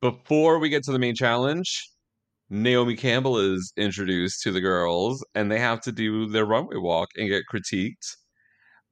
Before 0.00 0.58
we 0.58 0.68
get 0.68 0.84
to 0.84 0.92
the 0.92 0.98
main 0.98 1.14
challenge, 1.14 1.88
Naomi 2.48 2.96
Campbell 2.96 3.38
is 3.38 3.72
introduced 3.76 4.42
to 4.42 4.52
the 4.52 4.60
girls, 4.60 5.24
and 5.34 5.50
they 5.50 5.58
have 5.58 5.80
to 5.82 5.92
do 5.92 6.26
their 6.28 6.44
runway 6.44 6.76
walk 6.76 7.08
and 7.16 7.28
get 7.28 7.44
critiqued. 7.52 8.16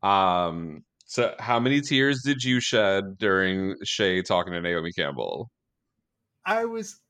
Um. 0.02 0.84
So, 1.06 1.34
how 1.38 1.60
many 1.60 1.80
tears 1.80 2.22
did 2.24 2.42
you 2.42 2.60
shed 2.60 3.18
during 3.18 3.76
Shea 3.84 4.22
talking 4.22 4.52
to 4.52 4.60
Naomi 4.60 4.90
Campbell? 4.92 5.50
I 6.44 6.64
was 6.64 7.00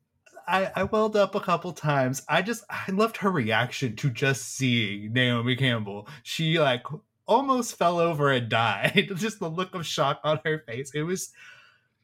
I, 0.46 0.70
I 0.74 0.82
welled 0.84 1.16
up 1.16 1.34
a 1.34 1.40
couple 1.40 1.72
times. 1.72 2.22
I 2.28 2.42
just 2.42 2.64
I 2.68 2.90
loved 2.90 3.16
her 3.18 3.30
reaction 3.30 3.96
to 3.96 4.10
just 4.10 4.54
seeing 4.56 5.12
Naomi 5.12 5.56
Campbell. 5.56 6.08
She 6.22 6.58
like 6.58 6.82
almost 7.26 7.76
fell 7.76 7.98
over 7.98 8.30
and 8.30 8.48
died. 8.50 9.10
just 9.16 9.40
the 9.40 9.48
look 9.48 9.74
of 9.74 9.86
shock 9.86 10.20
on 10.24 10.40
her 10.44 10.62
face. 10.66 10.90
It 10.94 11.02
was 11.02 11.32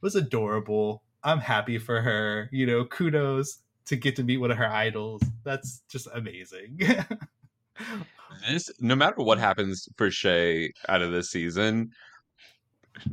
was 0.00 0.14
adorable. 0.14 1.02
I'm 1.22 1.40
happy 1.40 1.78
for 1.78 2.00
her. 2.00 2.48
You 2.52 2.66
know, 2.66 2.84
kudos 2.84 3.58
to 3.86 3.96
get 3.96 4.16
to 4.16 4.22
meet 4.22 4.38
one 4.38 4.50
of 4.50 4.56
her 4.56 4.68
idols. 4.68 5.22
That's 5.44 5.82
just 5.90 6.08
amazing. 6.14 6.80
this 8.48 8.70
no 8.80 8.94
matter 8.94 9.22
what 9.22 9.38
happens 9.38 9.88
for 9.96 10.10
Shea 10.10 10.72
out 10.88 11.02
of 11.02 11.12
this 11.12 11.30
season, 11.30 11.90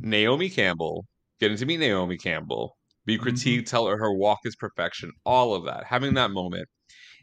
Naomi 0.00 0.48
Campbell, 0.48 1.06
getting 1.40 1.56
to 1.56 1.66
meet 1.66 1.80
Naomi 1.80 2.16
Campbell, 2.16 2.76
be 3.04 3.18
critiqued, 3.18 3.66
tell 3.66 3.86
her 3.86 3.96
her 3.96 4.12
walk 4.12 4.40
is 4.44 4.54
perfection, 4.56 5.12
all 5.24 5.54
of 5.54 5.64
that, 5.64 5.84
having 5.84 6.14
that 6.14 6.30
moment. 6.30 6.68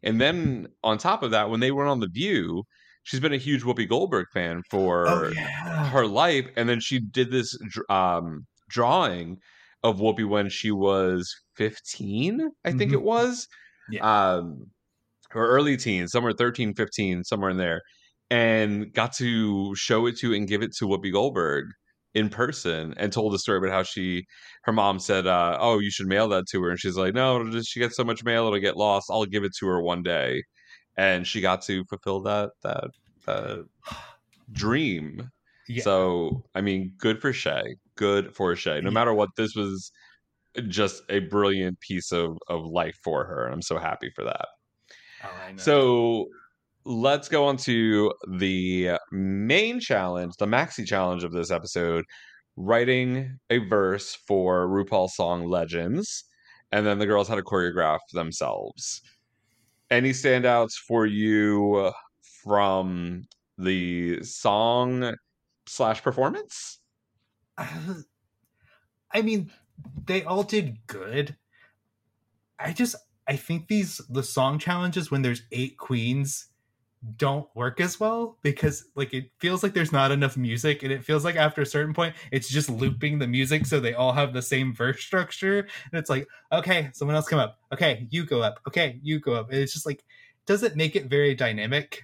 And 0.04 0.20
then 0.20 0.68
on 0.84 0.98
top 0.98 1.24
of 1.24 1.32
that, 1.32 1.50
when 1.50 1.60
they 1.60 1.72
went 1.72 1.90
on 1.90 2.00
The 2.00 2.10
View, 2.10 2.64
she's 3.04 3.20
been 3.20 3.34
a 3.34 3.38
huge 3.38 3.64
Whoopi 3.64 3.88
Goldberg 3.88 4.28
fan 4.34 4.62
for 4.70 5.08
oh 5.08 5.32
yeah. 5.34 5.90
her 5.90 6.06
life. 6.06 6.48
And 6.56 6.68
then 6.68 6.80
she 6.80 7.00
did 7.00 7.32
this 7.32 7.58
um, 7.90 8.46
drawing 8.70 9.38
of 9.84 10.00
Whoopi 10.00 10.28
when 10.28 10.50
she 10.50 10.72
was 10.72 11.34
15, 11.56 12.50
I 12.64 12.72
think 12.72 12.92
Mhm. 12.92 12.96
it 12.96 13.02
was. 13.02 13.48
Yeah. 13.90 14.34
Um, 14.36 14.72
her 15.32 15.48
early 15.48 15.78
teens, 15.78 16.12
somewhere 16.12 16.34
13, 16.34 16.74
15, 16.74 17.24
somewhere 17.24 17.50
in 17.52 17.58
there, 17.58 17.82
and 18.30 18.94
got 18.94 19.14
to 19.16 19.76
show 19.76 20.06
it 20.08 20.18
to 20.20 20.34
and 20.34 20.48
give 20.48 20.62
it 20.64 20.74
to 20.78 20.86
Whoopi 20.88 21.12
Goldberg 21.12 21.66
in 22.14 22.30
person 22.30 22.94
and 22.98 23.12
told 23.12 23.34
the 23.34 23.40
story 23.40 23.58
about 23.58 23.72
how 23.72 23.84
she 23.84 24.26
her 24.64 24.72
mom 24.72 25.00
said 25.00 25.28
uh 25.28 25.58
oh 25.60 25.80
you 25.80 25.92
should 25.92 26.08
mail 26.08 26.30
that 26.30 26.48
to 26.48 26.64
her 26.64 26.70
and 26.70 26.80
she's 26.80 26.96
like 26.96 27.14
no 27.14 27.44
she 27.62 27.78
gets 27.80 27.98
so 27.98 28.06
much 28.06 28.24
mail 28.24 28.48
it'll 28.48 28.58
get 28.58 28.78
lost 28.78 29.08
i'll 29.12 29.26
give 29.26 29.44
it 29.44 29.52
to 29.60 29.68
her 29.68 29.82
one 29.82 30.02
day 30.02 30.42
and 30.96 31.28
she 31.28 31.42
got 31.42 31.62
to 31.62 31.84
fulfill 31.90 32.22
that 32.22 32.52
that 32.64 32.86
that 33.26 33.66
dream 34.54 35.30
Yeah. 35.68 35.84
so 35.84 36.44
i 36.56 36.62
mean 36.62 36.94
good 36.98 37.20
for 37.22 37.34
shea 37.34 37.76
good 37.98 38.34
for 38.34 38.56
shea 38.56 38.80
no 38.82 38.90
Yeah. 38.90 38.94
matter 38.94 39.14
what 39.14 39.30
this 39.36 39.56
was 39.56 39.92
just 40.68 41.04
a 41.10 41.20
brilliant 41.20 41.80
piece 41.80 42.12
of 42.12 42.38
of 42.48 42.66
life 42.66 42.98
for 43.04 43.26
her 43.26 43.46
and 43.46 43.54
i'm 43.54 43.62
so 43.62 43.78
happy 43.78 44.10
for 44.16 44.24
that 44.24 44.48
Oh, 45.24 45.58
so 45.58 46.28
let's 46.86 47.28
go 47.28 47.46
on 47.46 47.58
to 47.58 48.14
the 48.28 48.92
main 49.12 49.80
challenge, 49.80 50.34
the 50.38 50.46
maxi 50.46 50.86
challenge 50.86 51.24
of 51.24 51.32
this 51.32 51.52
episode 51.52 52.06
writing 52.58 53.38
a 53.50 53.58
verse 53.58 54.18
for 54.28 54.68
RuPaul's 54.68 55.16
song 55.16 55.46
Legends. 55.46 56.26
And 56.72 56.86
then 56.86 57.00
the 57.00 57.06
girls 57.06 57.28
had 57.28 57.36
to 57.36 57.44
choreograph 57.44 58.00
themselves. 58.14 59.02
Any 59.90 60.12
standouts 60.12 60.74
for 60.74 61.06
you 61.06 61.92
from 62.44 63.24
the 63.58 64.24
song 64.24 65.16
slash 65.68 66.02
performance? 66.02 66.80
I 67.58 69.22
mean, 69.22 69.52
they 70.06 70.24
all 70.24 70.44
did 70.44 70.78
good. 70.88 71.36
I 72.60 72.74
just 72.74 72.96
I 73.28 73.36
think 73.36 73.68
these 73.68 74.00
the 74.10 74.24
song 74.24 74.60
challenges 74.60 75.12
when 75.12 75.22
there's 75.22 75.44
eight 75.52 75.78
queens 75.78 76.48
don't 77.18 77.48
work 77.56 77.80
as 77.80 78.00
well 78.00 78.38
because 78.42 78.86
like 78.96 79.14
it 79.14 79.30
feels 79.38 79.62
like 79.62 79.74
there's 79.74 79.92
not 79.92 80.12
enough 80.12 80.36
music 80.38 80.82
and 80.82 80.92
it 80.92 81.04
feels 81.04 81.24
like 81.24 81.36
after 81.36 81.62
a 81.62 81.66
certain 81.66 81.94
point 81.94 82.16
it's 82.32 82.50
just 82.50 82.68
looping 82.68 83.20
the 83.20 83.28
music 83.28 83.64
so 83.66 83.80
they 83.80 83.94
all 83.94 84.12
have 84.12 84.34
the 84.34 84.42
same 84.42 84.74
verse 84.74 85.02
structure. 85.02 85.60
And 85.60 86.00
it's 86.00 86.10
like 86.10 86.28
okay 86.52 86.90
someone 86.94 87.16
else 87.16 87.28
come 87.28 87.40
up. 87.40 87.60
Okay 87.74 88.08
you 88.10 88.26
go 88.26 88.42
up. 88.42 88.60
Okay 88.68 89.00
you 89.04 89.20
go 89.20 89.34
up. 89.34 89.50
And 89.50 89.60
it's 89.60 89.74
just 89.74 89.86
like 89.86 90.04
doesn't 90.46 90.76
make 90.76 90.96
it 90.96 91.06
very 91.06 91.36
dynamic? 91.36 92.04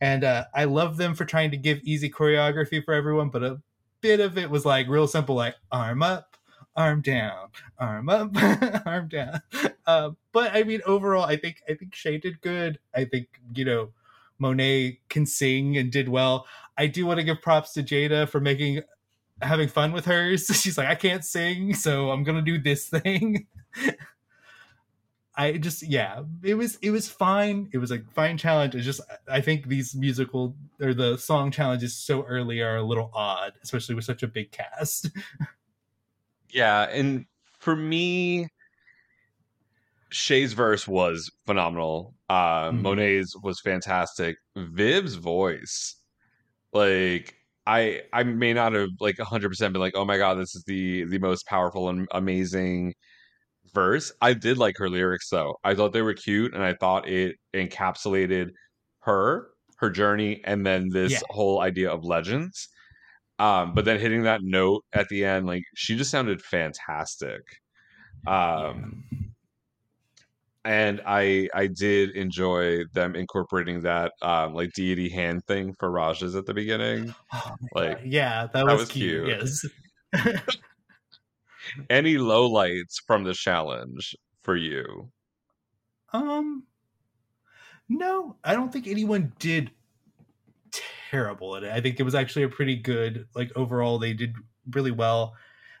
And 0.00 0.24
uh, 0.24 0.46
i 0.54 0.64
love 0.64 0.96
them 0.96 1.14
for 1.14 1.24
trying 1.24 1.52
to 1.52 1.56
give 1.56 1.80
easy 1.84 2.10
choreography 2.10 2.84
for 2.84 2.92
everyone 2.92 3.28
but 3.28 3.44
a 3.44 3.62
bit 4.00 4.18
of 4.18 4.36
it 4.36 4.50
was 4.50 4.66
like 4.66 4.88
real 4.88 5.06
simple 5.06 5.36
like 5.36 5.54
arm 5.70 6.02
up 6.02 6.31
arm 6.76 7.00
down 7.02 7.48
arm 7.78 8.08
up 8.08 8.30
arm 8.86 9.08
down. 9.08 9.42
Uh, 9.86 10.10
but 10.32 10.54
i 10.54 10.62
mean 10.62 10.80
overall 10.86 11.24
i 11.24 11.36
think 11.36 11.62
i 11.68 11.74
think 11.74 11.94
shea 11.94 12.18
did 12.18 12.40
good. 12.40 12.78
I 12.94 13.04
think 13.04 13.28
you 13.54 13.64
know 13.64 13.90
monet 14.38 14.98
can 15.08 15.26
sing 15.26 15.76
and 15.76 15.90
did 15.92 16.08
well. 16.08 16.46
I 16.76 16.86
do 16.86 17.06
want 17.06 17.18
to 17.20 17.24
give 17.24 17.42
props 17.42 17.72
to 17.74 17.82
jaida 17.82 18.28
for 18.28 18.40
making 18.40 18.82
having 19.40 19.68
fun 19.68 19.92
with 19.92 20.04
hers 20.04 20.46
she's 20.62 20.78
like 20.78 20.88
i 20.88 20.94
can't 20.94 21.24
sing 21.24 21.74
so 21.74 22.10
i'm 22.10 22.24
gonna 22.24 22.42
do 22.42 22.58
this 22.58 22.88
thing. 22.88 23.46
I 25.34 25.52
just 25.52 25.82
yeah 25.82 26.24
it 26.42 26.54
was 26.54 26.76
it 26.82 26.90
was 26.90 27.08
fine. 27.08 27.70
It 27.72 27.78
was 27.78 27.90
a 27.90 28.00
fine 28.14 28.36
challenge. 28.36 28.74
It's 28.74 28.84
just 28.84 29.00
i 29.28 29.40
think 29.40 29.66
these 29.66 29.94
musical 29.94 30.54
or 30.80 30.92
the 30.92 31.16
song 31.16 31.50
challenges 31.50 31.96
so 31.96 32.22
early 32.24 32.60
are 32.60 32.76
a 32.76 32.82
little 32.82 33.10
odd 33.14 33.52
especially 33.62 33.94
with 33.94 34.04
such 34.04 34.22
a 34.22 34.26
big 34.26 34.52
cast 34.52 35.10
Yeah, 36.52 36.82
and 36.90 37.26
for 37.60 37.74
me, 37.76 38.48
Shea's 40.10 40.52
verse 40.52 40.86
was 40.86 41.30
phenomenal. 41.46 42.14
Uh, 42.28 42.70
Mhm. 42.70 42.74
Monet's 42.74 43.34
was 43.42 43.60
fantastic. 43.60 44.36
Viv's 44.56 45.14
voice, 45.14 45.96
like 46.72 47.36
I, 47.66 48.02
I 48.12 48.24
may 48.24 48.54
not 48.54 48.74
have 48.74 48.90
like 49.00 49.18
100 49.18 49.50
percent 49.50 49.72
been 49.74 49.80
like, 49.82 49.96
oh 49.96 50.04
my 50.06 50.18
god, 50.18 50.36
this 50.36 50.54
is 50.56 50.64
the 50.66 51.04
the 51.06 51.18
most 51.20 51.46
powerful 51.46 51.88
and 51.90 52.08
amazing 52.12 52.94
verse. 53.74 54.12
I 54.22 54.34
did 54.34 54.58
like 54.58 54.76
her 54.78 54.90
lyrics 54.90 55.30
though. 55.30 55.56
I 55.64 55.74
thought 55.74 55.92
they 55.92 56.02
were 56.02 56.14
cute, 56.14 56.54
and 56.54 56.64
I 56.64 56.74
thought 56.74 57.08
it 57.08 57.36
encapsulated 57.54 58.50
her, 59.02 59.50
her 59.78 59.90
journey, 59.90 60.42
and 60.44 60.66
then 60.66 60.90
this 60.90 61.12
Yeah. 61.12 61.22
whole 61.30 61.60
idea 61.62 61.90
of 61.92 62.04
legends. 62.04 62.68
Um, 63.42 63.74
but 63.74 63.84
then 63.84 63.98
hitting 63.98 64.22
that 64.22 64.40
note 64.42 64.84
at 64.92 65.08
the 65.08 65.24
end, 65.24 65.46
like 65.46 65.64
she 65.74 65.96
just 65.96 66.12
sounded 66.12 66.40
fantastic. 66.40 67.40
Um, 68.24 69.02
and 70.64 71.00
I 71.04 71.48
I 71.52 71.66
did 71.66 72.10
enjoy 72.10 72.84
them 72.92 73.16
incorporating 73.16 73.80
that 73.80 74.12
um 74.22 74.54
like 74.54 74.72
deity 74.74 75.08
hand 75.08 75.44
thing 75.46 75.74
for 75.80 75.90
Rajas 75.90 76.36
at 76.36 76.46
the 76.46 76.54
beginning. 76.54 77.12
Oh 77.34 77.56
Like, 77.74 77.98
God. 77.98 78.06
yeah 78.06 78.42
that, 78.42 78.52
that 78.52 78.64
was, 78.66 78.80
was 78.82 78.88
cute, 78.90 79.26
cute. 79.26 79.38
yes 79.40 79.64
Any 81.90 82.14
lowlights 82.14 82.96
from 83.06 83.24
the 83.24 83.34
challenge 83.34 84.14
for 84.42 84.56
you? 84.56 85.10
Um, 86.12 86.64
no, 87.88 88.36
I 88.44 88.54
don't 88.54 88.72
think 88.72 88.86
anyone 88.86 89.32
did 89.38 89.70
terrible 91.10 91.56
at 91.56 91.64
it. 91.64 91.72
I 91.72 91.80
think 91.80 92.00
it 92.00 92.04
was 92.04 92.14
actually 92.14 92.44
a 92.44 92.48
pretty 92.48 92.76
good, 92.76 93.26
like 93.34 93.52
overall, 93.56 93.98
they 93.98 94.12
did 94.12 94.34
really 94.70 94.90
well. 94.90 95.34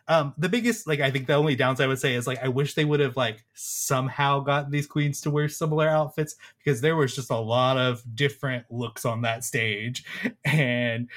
Um, 0.08 0.34
the 0.36 0.48
biggest, 0.48 0.86
like, 0.86 1.00
I 1.00 1.10
think 1.10 1.26
the 1.26 1.34
only 1.34 1.54
downside 1.54 1.84
I 1.84 1.88
would 1.88 1.98
say 1.98 2.14
is 2.14 2.26
like, 2.26 2.42
I 2.42 2.48
wish 2.48 2.74
they 2.74 2.84
would 2.84 3.00
have 3.00 3.16
like 3.16 3.44
somehow 3.54 4.40
gotten 4.40 4.70
these 4.70 4.86
queens 4.86 5.20
to 5.22 5.30
wear 5.30 5.48
similar 5.48 5.88
outfits 5.88 6.36
because 6.58 6.80
there 6.80 6.96
was 6.96 7.14
just 7.14 7.30
a 7.30 7.36
lot 7.36 7.78
of 7.78 8.02
different 8.14 8.64
looks 8.70 9.04
on 9.04 9.22
that 9.22 9.44
stage, 9.44 10.04
and 10.44 11.08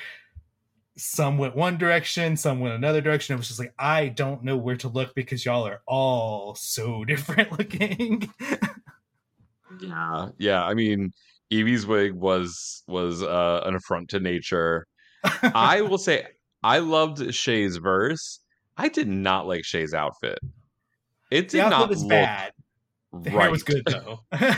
some 0.98 1.38
went 1.38 1.56
one 1.56 1.78
direction, 1.78 2.38
some 2.38 2.60
went 2.60 2.76
another 2.76 3.02
direction. 3.02 3.34
It 3.34 3.38
was 3.38 3.48
just 3.48 3.60
like 3.60 3.74
I 3.78 4.10
don't 4.10 4.44
know 4.44 4.56
where 4.56 4.78
to 4.78 4.88
look 4.88 5.14
because 5.16 5.44
y'all 5.44 5.68
are 5.68 5.82
all 5.88 6.56
so 6.56 7.04
different 7.06 7.52
looking. 7.58 8.32
Yeah, 9.82 10.30
yeah. 10.38 10.64
I 10.64 10.74
mean, 10.74 11.12
Evie's 11.52 11.86
wig 11.86 12.14
was 12.14 12.84
was 12.88 13.22
uh, 13.24 13.62
an 13.66 13.76
affront 13.76 14.10
to 14.10 14.20
nature. 14.20 14.88
I 15.44 15.82
will 15.82 15.98
say 15.98 16.26
I 16.64 16.80
loved 16.80 17.34
Shea's 17.34 17.78
verse. 17.78 18.40
I 18.78 18.90
did 18.90 19.08
not 19.08 19.48
like 19.48 19.64
Shea's 19.66 19.94
outfit. 19.94 20.40
It 21.32 21.48
did 21.50 21.60
not 21.70 21.90
was 21.90 22.02
look 22.02 22.10
bad. 22.10 22.52
The 23.14 23.32
right. 23.32 23.42
hair 23.44 23.52
was 23.52 23.64
good 23.64 23.84
though. 23.86 24.20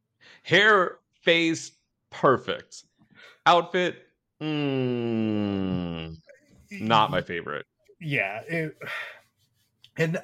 Hair, 0.42 0.98
face, 1.22 1.72
perfect. 2.10 2.84
Outfit, 3.46 3.96
Mm, 4.42 6.16
not 6.72 7.10
my 7.10 7.22
favorite. 7.22 7.64
yeah 8.00 8.40
it, 8.48 8.76
and 9.96 10.18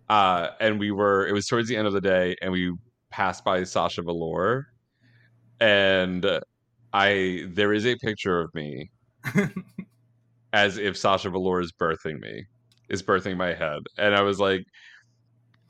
Uh, 0.09 0.51
and 0.61 0.79
we 0.79 0.93
were, 0.93 1.27
it 1.27 1.33
was 1.33 1.47
towards 1.47 1.69
the 1.69 1.77
end 1.77 1.89
of 1.89 1.93
the 1.93 2.01
day, 2.01 2.37
and 2.41 2.53
we 2.53 2.73
passed 3.15 3.45
by 3.45 3.63
Sasha 3.63 4.03
Velour. 4.03 4.67
And 5.61 6.27
I, 6.93 7.45
there 7.49 7.73
is 7.73 7.87
a 7.87 7.97
picture 7.97 8.41
of 8.41 8.53
me 8.55 8.91
as 10.53 10.79
if 10.79 10.97
Sasha 10.97 11.31
Velour 11.31 11.61
is 11.61 11.73
birthing 11.73 12.19
me, 12.21 12.45
is 12.89 13.05
birthing 13.05 13.37
my 13.37 13.55
head. 13.55 13.79
And 13.99 14.17
I 14.17 14.23
was 14.23 14.41
like, 14.41 14.65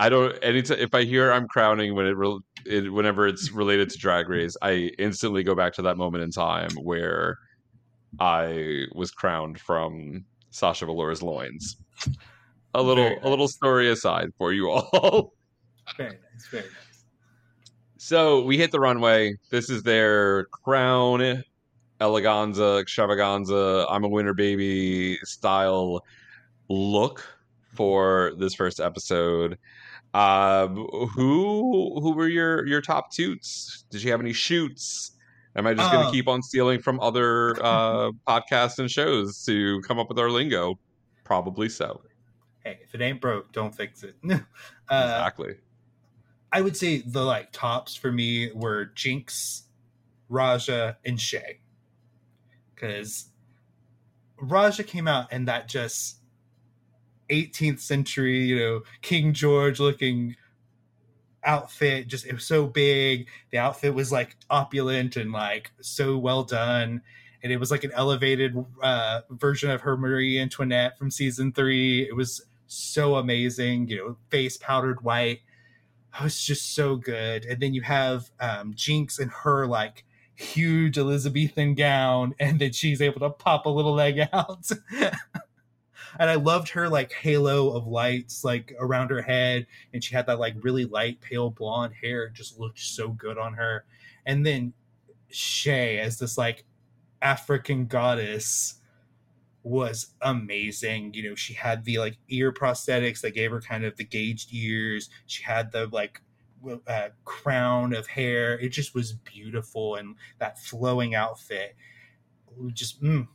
I 0.00 0.08
don't, 0.08 0.32
anytime, 0.42 0.78
if 0.78 0.94
I 0.94 1.04
hear 1.04 1.30
I'm 1.30 1.46
crowning 1.46 1.94
when 1.94 2.06
it, 2.06 2.16
re- 2.16 2.40
it, 2.64 2.90
whenever 2.90 3.28
it's 3.28 3.52
related 3.52 3.90
to 3.90 3.98
Drag 3.98 4.26
Race, 4.26 4.56
I 4.62 4.90
instantly 4.98 5.42
go 5.42 5.54
back 5.54 5.74
to 5.74 5.82
that 5.82 5.98
moment 5.98 6.24
in 6.24 6.30
time 6.30 6.70
where 6.82 7.36
I 8.18 8.86
was 8.94 9.10
crowned 9.10 9.60
from 9.60 10.24
Sasha 10.48 10.86
Velour's 10.86 11.22
loins. 11.22 11.76
A 12.72 12.82
little, 12.82 13.04
Very 13.04 13.20
a 13.20 13.28
little 13.28 13.48
story 13.48 13.90
aside 13.90 14.30
for 14.38 14.52
you 14.54 14.70
all. 14.70 15.34
very 15.98 16.10
nice 16.10 16.48
very 16.50 16.64
nice 16.64 16.93
So 18.04 18.42
we 18.42 18.58
hit 18.58 18.70
the 18.70 18.80
runway. 18.80 19.38
This 19.48 19.70
is 19.70 19.82
their 19.82 20.44
crown 20.44 21.42
eleganza, 22.02 22.78
extravaganza, 22.82 23.86
I'm 23.88 24.04
a 24.04 24.08
winner 24.08 24.34
baby 24.34 25.16
style 25.22 26.04
look 26.68 27.26
for 27.72 28.34
this 28.36 28.52
first 28.52 28.78
episode. 28.78 29.56
Um, 30.12 30.86
who 31.14 31.98
who 31.98 32.12
were 32.12 32.28
your 32.28 32.66
your 32.66 32.82
top 32.82 33.10
toots? 33.10 33.86
Did 33.88 34.02
you 34.02 34.10
have 34.10 34.20
any 34.20 34.34
shoots? 34.34 35.12
Am 35.56 35.66
I 35.66 35.72
just 35.72 35.90
going 35.90 36.02
to 36.02 36.08
Um, 36.08 36.12
keep 36.12 36.28
on 36.28 36.42
stealing 36.42 36.82
from 36.82 37.00
other 37.00 37.56
uh, 37.64 38.10
podcasts 38.28 38.78
and 38.78 38.90
shows 38.90 39.42
to 39.46 39.80
come 39.80 39.98
up 39.98 40.10
with 40.10 40.18
our 40.18 40.28
lingo? 40.28 40.78
Probably 41.24 41.70
so. 41.70 42.02
hey 42.64 42.80
if 42.82 42.94
it 42.94 43.00
ain't 43.00 43.22
broke 43.22 43.50
don't 43.52 43.74
fix 43.74 44.02
it 44.02 44.14
uh, 44.30 44.36
exactly. 44.90 45.54
I 46.54 46.60
would 46.60 46.76
say 46.76 46.98
the 47.04 47.24
like 47.24 47.50
tops 47.50 47.96
for 47.96 48.12
me 48.12 48.52
were 48.52 48.92
Jinkx, 48.94 49.62
Raja, 50.28 50.96
and 51.04 51.20
Shea. 51.20 51.58
Because 52.72 53.30
Raja 54.40 54.84
came 54.84 55.08
out 55.08 55.26
and 55.32 55.48
that 55.48 55.68
just 55.68 56.18
18th 57.28 57.80
century, 57.80 58.44
you 58.44 58.56
know, 58.56 58.82
King 59.02 59.32
George 59.32 59.80
looking 59.80 60.36
outfit, 61.42 62.06
just 62.06 62.24
it 62.24 62.34
was 62.34 62.46
so 62.46 62.68
big. 62.68 63.26
The 63.50 63.58
outfit 63.58 63.92
was 63.92 64.12
like 64.12 64.36
opulent 64.48 65.16
and 65.16 65.32
like 65.32 65.72
so 65.80 66.16
well 66.16 66.44
done. 66.44 67.02
And 67.42 67.52
it 67.52 67.58
was 67.58 67.72
like 67.72 67.82
an 67.82 67.92
elevated 67.94 68.54
uh, 68.80 69.22
version 69.28 69.70
of 69.70 69.80
her 69.80 69.96
Marie 69.96 70.38
Antoinette 70.38 70.98
from 70.98 71.10
season 71.10 71.52
three. 71.52 72.02
It 72.08 72.14
was 72.14 72.46
so 72.68 73.16
amazing, 73.16 73.88
you 73.88 73.96
know, 73.96 74.16
face 74.30 74.56
powdered 74.56 75.02
white 75.02 75.40
oh, 76.20 76.26
it's 76.26 76.44
just 76.44 76.74
so 76.74 76.96
good. 76.96 77.44
And 77.44 77.60
then 77.60 77.74
you 77.74 77.82
have 77.82 78.30
um, 78.40 78.74
Jinkx 78.74 79.20
in 79.20 79.28
her 79.28 79.66
like 79.66 80.04
huge 80.34 80.98
Elizabethan 80.98 81.74
gown, 81.74 82.34
and 82.40 82.58
then 82.58 82.72
she's 82.72 83.00
able 83.00 83.20
to 83.20 83.30
pop 83.30 83.66
a 83.66 83.70
little 83.70 83.94
leg 83.94 84.20
out. 84.32 84.70
and 86.18 86.30
I 86.30 86.34
loved 86.34 86.68
her 86.70 86.88
like 86.88 87.12
halo 87.12 87.70
of 87.70 87.86
lights 87.86 88.44
like 88.44 88.74
around 88.78 89.10
her 89.10 89.22
head, 89.22 89.66
and 89.92 90.02
she 90.02 90.14
had 90.14 90.26
that 90.26 90.38
like 90.38 90.54
really 90.62 90.84
light 90.84 91.20
pale 91.20 91.50
blonde 91.50 91.94
hair. 92.00 92.24
It 92.24 92.34
just 92.34 92.58
looked 92.58 92.80
so 92.80 93.08
good 93.08 93.38
on 93.38 93.54
her. 93.54 93.84
And 94.26 94.44
then 94.44 94.72
Shea 95.30 95.98
as 95.98 96.18
this 96.18 96.38
like 96.38 96.64
African 97.20 97.86
goddess 97.86 98.80
was 99.64 100.14
amazing. 100.20 101.14
You 101.14 101.30
know, 101.30 101.34
she 101.34 101.54
had 101.54 101.84
the 101.84 101.98
like 101.98 102.18
ear 102.28 102.52
prosthetics 102.52 103.22
that 103.22 103.34
gave 103.34 103.50
her 103.50 103.60
kind 103.60 103.84
of 103.84 103.96
the 103.96 104.04
gauged 104.04 104.52
ears. 104.52 105.08
She 105.26 105.42
had 105.42 105.72
the 105.72 105.86
like 105.86 106.20
uh, 106.86 107.08
crown 107.24 107.94
of 107.94 108.06
hair. 108.06 108.58
It 108.58 108.68
just 108.68 108.94
was 108.94 109.12
beautiful, 109.12 109.96
and 109.96 110.16
that 110.38 110.60
flowing 110.60 111.14
outfit. 111.14 111.74
Just 112.72 113.02
mm, 113.02 113.26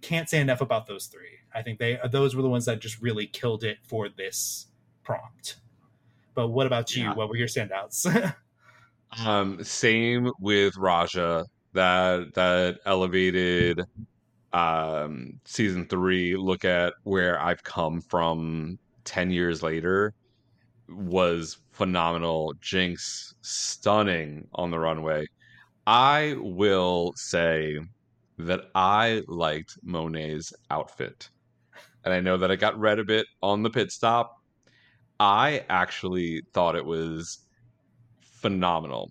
can't 0.00 0.28
say 0.28 0.40
enough 0.40 0.62
about 0.62 0.86
those 0.86 1.06
three. 1.06 1.38
I 1.54 1.62
think 1.62 1.78
they 1.78 1.98
those 2.10 2.34
were 2.34 2.42
the 2.42 2.48
ones 2.48 2.64
that 2.64 2.80
just 2.80 3.00
really 3.00 3.26
killed 3.26 3.62
it 3.62 3.78
for 3.82 4.08
this 4.08 4.66
prompt. 5.04 5.56
But 6.34 6.48
what 6.48 6.66
about 6.66 6.96
you? 6.96 7.04
Yeah. 7.04 7.14
What 7.14 7.28
were 7.28 7.36
your 7.36 7.48
standouts? 7.48 8.34
Um, 9.24 9.62
same 9.62 10.32
with 10.40 10.76
Raja. 10.76 11.46
That 11.72 12.34
that 12.34 12.80
elevated 12.84 13.80
um 14.52 15.40
season 15.44 15.86
three 15.86 16.36
look 16.36 16.64
at 16.64 16.94
where 17.02 17.40
I've 17.40 17.62
come 17.62 18.00
from 18.00 18.78
ten 19.04 19.30
years 19.30 19.62
later 19.62 20.14
was 20.88 21.58
phenomenal. 21.72 22.54
Jinkx 22.60 23.34
stunning 23.42 24.46
on 24.54 24.70
the 24.70 24.78
runway. 24.78 25.26
I 25.86 26.36
will 26.38 27.12
say 27.16 27.78
that 28.38 28.70
I 28.74 29.22
liked 29.28 29.78
Monet's 29.82 30.52
outfit. 30.70 31.28
And 32.04 32.12
I 32.12 32.20
know 32.20 32.36
that 32.36 32.50
it 32.50 32.58
got 32.58 32.78
read 32.78 32.98
a 32.98 33.04
bit 33.04 33.26
on 33.42 33.62
the 33.62 33.70
pit 33.70 33.90
stop. 33.90 34.36
I 35.18 35.64
actually 35.68 36.42
thought 36.52 36.76
it 36.76 36.84
was 36.84 37.38
phenomenal. 38.20 39.10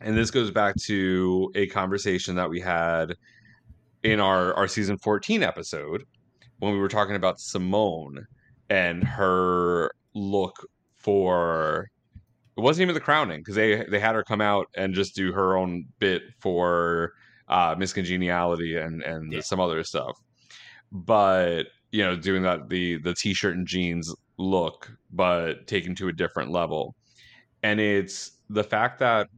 And 0.00 0.16
this 0.16 0.30
goes 0.30 0.50
back 0.50 0.76
to 0.84 1.50
a 1.54 1.66
conversation 1.66 2.34
that 2.36 2.48
we 2.48 2.60
had 2.60 3.14
in 4.04 4.20
our, 4.20 4.54
our 4.54 4.68
season 4.68 4.98
14 4.98 5.42
episode 5.42 6.04
when 6.58 6.72
we 6.72 6.78
were 6.78 6.88
talking 6.88 7.16
about 7.16 7.40
Simone 7.40 8.26
and 8.70 9.02
her 9.02 9.90
look 10.14 10.54
for 10.96 11.88
it 12.56 12.60
wasn't 12.60 12.82
even 12.82 12.94
the 12.94 13.00
crowning 13.00 13.40
because 13.40 13.56
they 13.56 13.84
they 13.86 13.98
had 13.98 14.14
her 14.14 14.22
come 14.22 14.40
out 14.40 14.66
and 14.76 14.94
just 14.94 15.16
do 15.16 15.32
her 15.32 15.56
own 15.56 15.84
bit 15.98 16.22
for 16.40 17.12
uh 17.48 17.74
Miss 17.76 17.92
Congeniality 17.92 18.76
and 18.76 19.02
and 19.02 19.32
Yeah. 19.32 19.40
some 19.40 19.58
other 19.58 19.82
stuff. 19.82 20.16
But 20.92 21.64
you 21.90 22.04
know, 22.04 22.14
doing 22.16 22.42
that 22.42 22.68
the 22.68 22.98
the 22.98 23.14
t-shirt 23.14 23.56
and 23.56 23.66
jeans 23.66 24.14
look, 24.38 24.90
but 25.10 25.66
taken 25.66 25.94
to 25.96 26.08
a 26.08 26.12
different 26.12 26.50
level. 26.52 26.94
And 27.62 27.80
it's 27.80 28.32
the 28.48 28.64
fact 28.64 29.00
that 29.00 29.28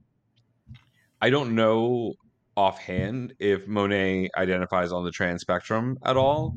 I 1.23 1.31
don't 1.31 1.55
know 1.55 2.15
offhand 2.57 3.35
if 3.39 3.67
Monet 3.67 4.31
identifies 4.37 4.93
on 4.93 5.05
the 5.05 5.11
trans 5.11 5.43
spectrum 5.43 5.99
at 6.05 6.17
all. 6.17 6.55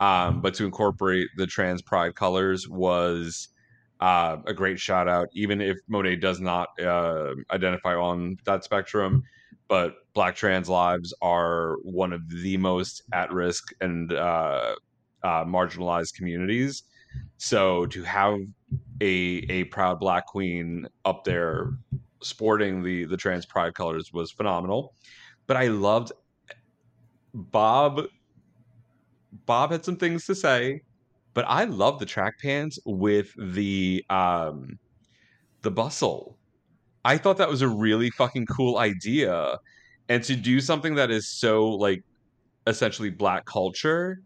Um, 0.00 0.40
but 0.40 0.54
to 0.54 0.64
incorporate 0.64 1.28
the 1.36 1.46
trans 1.46 1.82
pride 1.82 2.14
colors 2.14 2.68
was 2.68 3.48
uh, 4.00 4.36
a 4.46 4.54
great 4.54 4.78
shout 4.78 5.08
out, 5.08 5.28
even 5.32 5.60
if 5.60 5.78
Monet 5.88 6.16
does 6.16 6.40
not 6.40 6.68
uh, 6.80 7.34
identify 7.50 7.94
on 7.94 8.36
that 8.44 8.62
spectrum. 8.62 9.24
But 9.66 9.94
Black 10.14 10.36
trans 10.36 10.68
lives 10.68 11.12
are 11.20 11.76
one 11.82 12.12
of 12.12 12.22
the 12.28 12.56
most 12.56 13.02
at 13.12 13.32
risk 13.32 13.72
and 13.80 14.12
uh, 14.12 14.76
uh, 15.22 15.44
marginalized 15.44 16.14
communities. 16.14 16.84
So 17.38 17.86
to 17.86 18.02
have 18.04 18.38
a 19.00 19.44
a 19.48 19.64
proud 19.64 19.98
Black 19.98 20.26
queen 20.26 20.86
up 21.04 21.24
there 21.24 21.72
sporting 22.22 22.82
the 22.82 23.04
the 23.04 23.16
trans 23.16 23.46
pride 23.46 23.74
colors 23.74 24.12
was 24.12 24.30
phenomenal. 24.30 24.94
But 25.48 25.56
I 25.56 25.66
loved 25.68 26.12
Bob. 27.34 28.02
Bob 29.46 29.72
had 29.72 29.84
some 29.84 29.96
things 29.96 30.24
to 30.26 30.34
say, 30.34 30.80
but 31.34 31.44
I 31.48 31.64
love 31.64 31.98
the 31.98 32.06
track 32.06 32.34
pans 32.40 32.78
with 32.86 33.32
the 33.36 34.04
um 34.10 34.78
the 35.62 35.70
bustle. 35.70 36.38
I 37.04 37.16
thought 37.18 37.38
that 37.38 37.48
was 37.48 37.62
a 37.62 37.68
really 37.68 38.10
fucking 38.10 38.46
cool 38.46 38.78
idea. 38.78 39.58
And 40.08 40.22
to 40.24 40.36
do 40.36 40.60
something 40.60 40.94
that 40.94 41.10
is 41.10 41.28
so 41.30 41.66
like 41.68 42.00
essentially 42.66 43.10
black 43.10 43.44
culture 43.46 44.18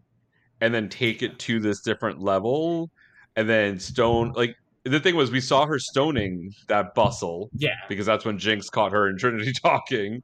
and 0.61 0.73
then 0.73 0.89
take 0.89 1.21
it 1.23 1.39
to 1.39 1.59
this 1.59 1.81
different 1.81 2.21
level 2.21 2.89
and 3.35 3.49
then 3.49 3.79
stone 3.79 4.31
like 4.35 4.55
the 4.85 4.99
thing 4.99 5.15
was 5.15 5.31
we 5.31 5.39
saw 5.39 5.65
her 5.65 5.79
stoning 5.79 6.51
that 6.67 6.93
bustle 6.93 7.49
Yeah. 7.53 7.75
because 7.87 8.05
that's 8.05 8.25
when 8.25 8.37
Jinkx 8.37 8.69
caught 8.69 8.91
her 8.91 9.07
and 9.07 9.17
Trinity 9.17 9.53
talking. 9.63 10.21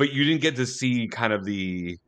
But 0.00 0.14
you 0.14 0.24
didn't 0.24 0.40
get 0.40 0.56
to 0.56 0.64
see 0.64 1.08
kind 1.08 1.30
of 1.30 1.44
the 1.44 1.98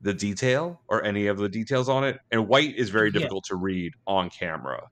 the 0.00 0.14
detail 0.14 0.80
or 0.86 1.02
any 1.02 1.26
of 1.26 1.38
the 1.38 1.48
details 1.48 1.88
on 1.88 2.04
it. 2.04 2.20
And 2.30 2.46
white 2.46 2.76
is 2.76 2.90
very 2.90 3.08
Yeah. 3.08 3.14
difficult 3.14 3.42
to 3.46 3.56
read 3.56 3.94
on 4.06 4.30
camera. 4.30 4.88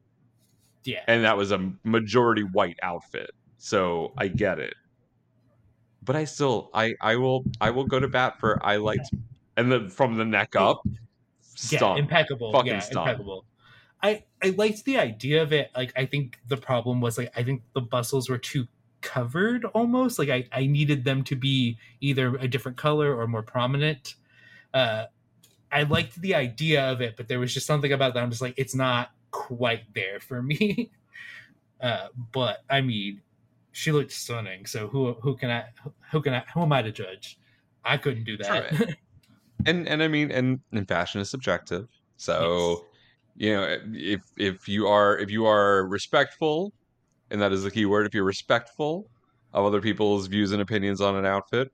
Yeah. 0.83 1.05
And 1.07 1.23
that 1.23 1.37
was 1.37 1.53
a 1.53 1.73
majority 1.85 2.43
white 2.43 2.77
outfit. 2.83 3.31
So 3.59 4.15
I 4.19 4.27
get 4.27 4.59
it. 4.59 4.75
But 6.03 6.17
I 6.17 6.25
still 6.25 6.71
I 6.75 6.97
I 7.01 7.15
will 7.15 7.45
I 7.61 7.71
will 7.71 7.87
go 7.87 8.01
to 8.01 8.09
bat 8.09 8.41
for 8.41 8.59
I 8.67 8.79
liked 8.79 9.11
and 9.57 9.71
then 9.71 9.89
from 9.89 10.17
the 10.17 10.25
neck 10.25 10.57
up 10.57 10.83
yeah, 11.71 11.95
impeccable. 11.95 12.51
Fucking 12.51 12.73
yeah, 12.73 12.85
impeccable. 12.91 13.45
I 14.03 14.25
I 14.43 14.49
liked 14.51 14.85
the 14.85 14.99
idea 14.99 15.41
of 15.41 15.53
it. 15.53 15.71
Like 15.77 15.93
I 15.95 16.05
think 16.07 16.41
the 16.49 16.57
problem 16.57 17.01
was 17.01 17.17
like 17.17 17.31
I 17.37 17.45
think 17.45 17.63
the 17.75 17.81
bustles 17.81 18.29
were 18.29 18.39
too 18.39 18.67
covered 19.05 19.65
almost. 19.67 20.19
Like 20.19 20.31
I 20.31 20.49
I 20.51 20.67
needed 20.67 21.05
them 21.05 21.23
to 21.25 21.37
be 21.37 21.79
either 22.01 22.35
a 22.37 22.49
different 22.49 22.77
color 22.77 23.15
or 23.15 23.27
more 23.29 23.43
prominent. 23.43 24.17
Uh 24.73 25.05
I 25.71 25.83
liked 25.83 26.21
the 26.21 26.35
idea 26.35 26.91
of 26.91 27.01
it, 27.01 27.17
but 27.17 27.27
there 27.27 27.41
was 27.41 27.53
just 27.53 27.67
something 27.67 27.93
about 27.93 28.15
that. 28.15 28.23
I'm 28.23 28.31
just 28.31 28.41
like, 28.41 28.55
it's 28.57 28.77
not 28.77 29.11
quite 29.33 29.83
there 29.93 30.21
for 30.21 30.41
me. 30.51 30.91
Uh, 31.81 32.07
but 32.33 32.59
I 32.71 32.81
mean, 32.81 33.21
she 33.73 33.91
looked 33.91 34.13
stunning. 34.13 34.67
So 34.67 34.89
who 34.89 35.15
who 35.15 35.37
can 35.37 35.51
I 35.51 35.65
who 36.13 36.23
can 36.23 36.33
I 36.33 36.45
who 36.55 36.63
am 36.63 36.73
I 36.73 36.81
to 36.83 36.93
judge? 36.93 37.39
I 37.85 37.99
couldn't 37.99 38.25
do 38.25 38.37
that. 38.39 38.73
Right. 38.73 38.97
and 39.67 39.87
and 39.89 40.03
I 40.03 40.09
mean, 40.09 40.31
and, 40.31 40.61
and 40.73 40.89
fashion 40.89 41.21
is 41.21 41.29
subjective. 41.29 41.89
So, 42.17 42.85
you 43.37 43.53
know, 43.53 43.77
if 43.93 44.23
if 44.39 44.69
you 44.69 44.87
are 44.87 45.19
if 45.19 45.31
you 45.31 45.45
are 45.45 45.87
respectful, 45.87 46.73
and 47.35 47.43
that 47.43 47.53
is 47.53 47.65
the 47.65 47.71
key 47.71 47.85
word, 47.85 48.07
if 48.07 48.15
you're 48.15 48.23
respectful 48.25 49.11
of 49.53 49.65
other 49.65 49.81
people's 49.81 50.29
views 50.29 50.53
and 50.53 50.63
opinions 50.63 51.01
on 51.01 51.17
an 51.17 51.27
outfit, 51.27 51.73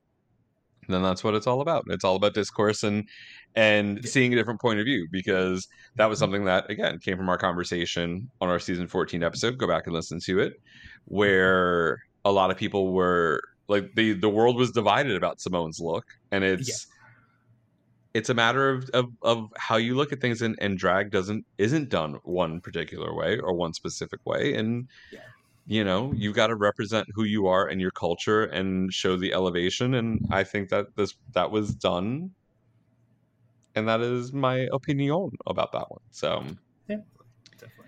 then 0.89 1.03
that's 1.03 1.23
what 1.23 1.35
it's 1.35 1.45
all 1.45 1.61
about. 1.61 1.83
It's 1.87 2.03
all 2.03 2.15
about 2.15 2.33
discourse 2.33 2.83
and 2.83 3.07
and 3.55 4.03
seeing 4.03 4.33
a 4.33 4.35
different 4.35 4.59
point 4.59 4.79
of 4.79 4.85
view 4.85 5.07
because 5.11 5.67
that 5.97 6.07
was 6.07 6.17
something 6.17 6.45
that 6.45 6.67
again 6.69 6.97
came 6.97 7.15
from 7.15 7.29
our 7.29 7.37
conversation 7.37 8.29
on 8.41 8.49
our 8.49 8.59
season 8.59 8.87
14 8.87 9.21
episode. 9.21 9.59
Go 9.59 9.67
back 9.67 9.85
and 9.85 9.93
listen 9.93 10.19
to 10.25 10.39
it, 10.39 10.53
where 11.05 11.99
a 12.25 12.31
lot 12.31 12.49
of 12.49 12.57
people 12.57 12.91
were 12.91 13.41
like 13.67 13.93
the 13.95 14.13
the 14.13 14.29
world 14.29 14.57
was 14.57 14.71
divided 14.71 15.15
about 15.15 15.39
Simone's 15.39 15.79
look, 15.79 16.05
and 16.31 16.43
it's 16.43 16.87
it's 18.13 18.29
a 18.29 18.33
matter 18.33 18.71
of, 18.71 18.89
of 18.95 19.05
of 19.21 19.53
how 19.57 19.77
you 19.77 19.95
look 19.95 20.11
at 20.11 20.19
things 20.19 20.41
and, 20.41 20.57
and 20.59 20.77
drag 20.79 21.11
doesn't 21.11 21.45
isn't 21.59 21.89
done 21.89 22.19
one 22.23 22.59
particular 22.61 23.13
way 23.13 23.37
or 23.37 23.53
one 23.53 23.73
specific 23.73 24.19
way 24.25 24.55
and 24.55 24.87
Yeah. 25.11 25.19
You 25.67 25.83
know 25.83 26.11
you've 26.15 26.35
got 26.35 26.47
to 26.47 26.55
represent 26.55 27.07
who 27.13 27.23
you 27.23 27.47
are 27.47 27.67
and 27.67 27.79
your 27.79 27.91
culture 27.91 28.43
and 28.45 28.91
show 28.93 29.15
the 29.15 29.33
elevation 29.33 29.93
and 29.93 30.19
mm-hmm. 30.19 30.33
i 30.33 30.43
think 30.43 30.69
that 30.69 30.95
this 30.95 31.15
that 31.33 31.51
was 31.51 31.73
done. 31.75 32.31
And 33.73 33.87
that 33.87 34.01
is 34.01 34.33
my 34.33 34.67
opinion 34.73 35.31
about 35.47 35.71
that 35.71 35.89
one 35.89 36.01
so 36.09 36.43
yeah 36.89 36.97
Definitely. 37.53 37.85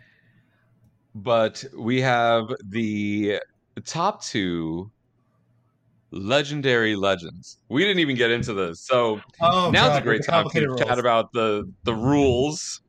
but 1.13 1.65
we 1.77 1.99
have 1.99 2.45
the 2.63 3.39
top 3.83 4.23
two 4.23 4.89
legendary 6.11 6.95
legends. 6.95 7.57
We 7.69 7.81
didn't 7.83 7.99
even 7.99 8.15
get 8.15 8.31
into 8.31 8.53
this 8.53 8.79
so 8.79 9.19
Oh, 9.41 9.71
now's 9.71 9.89
God, 9.89 10.01
a 10.01 10.05
great 10.05 10.23
time 10.23 10.49
to 10.51 10.75
chat 10.77 10.99
about 10.99 11.33
the 11.33 11.69
the 11.83 11.93
rules 11.93 12.81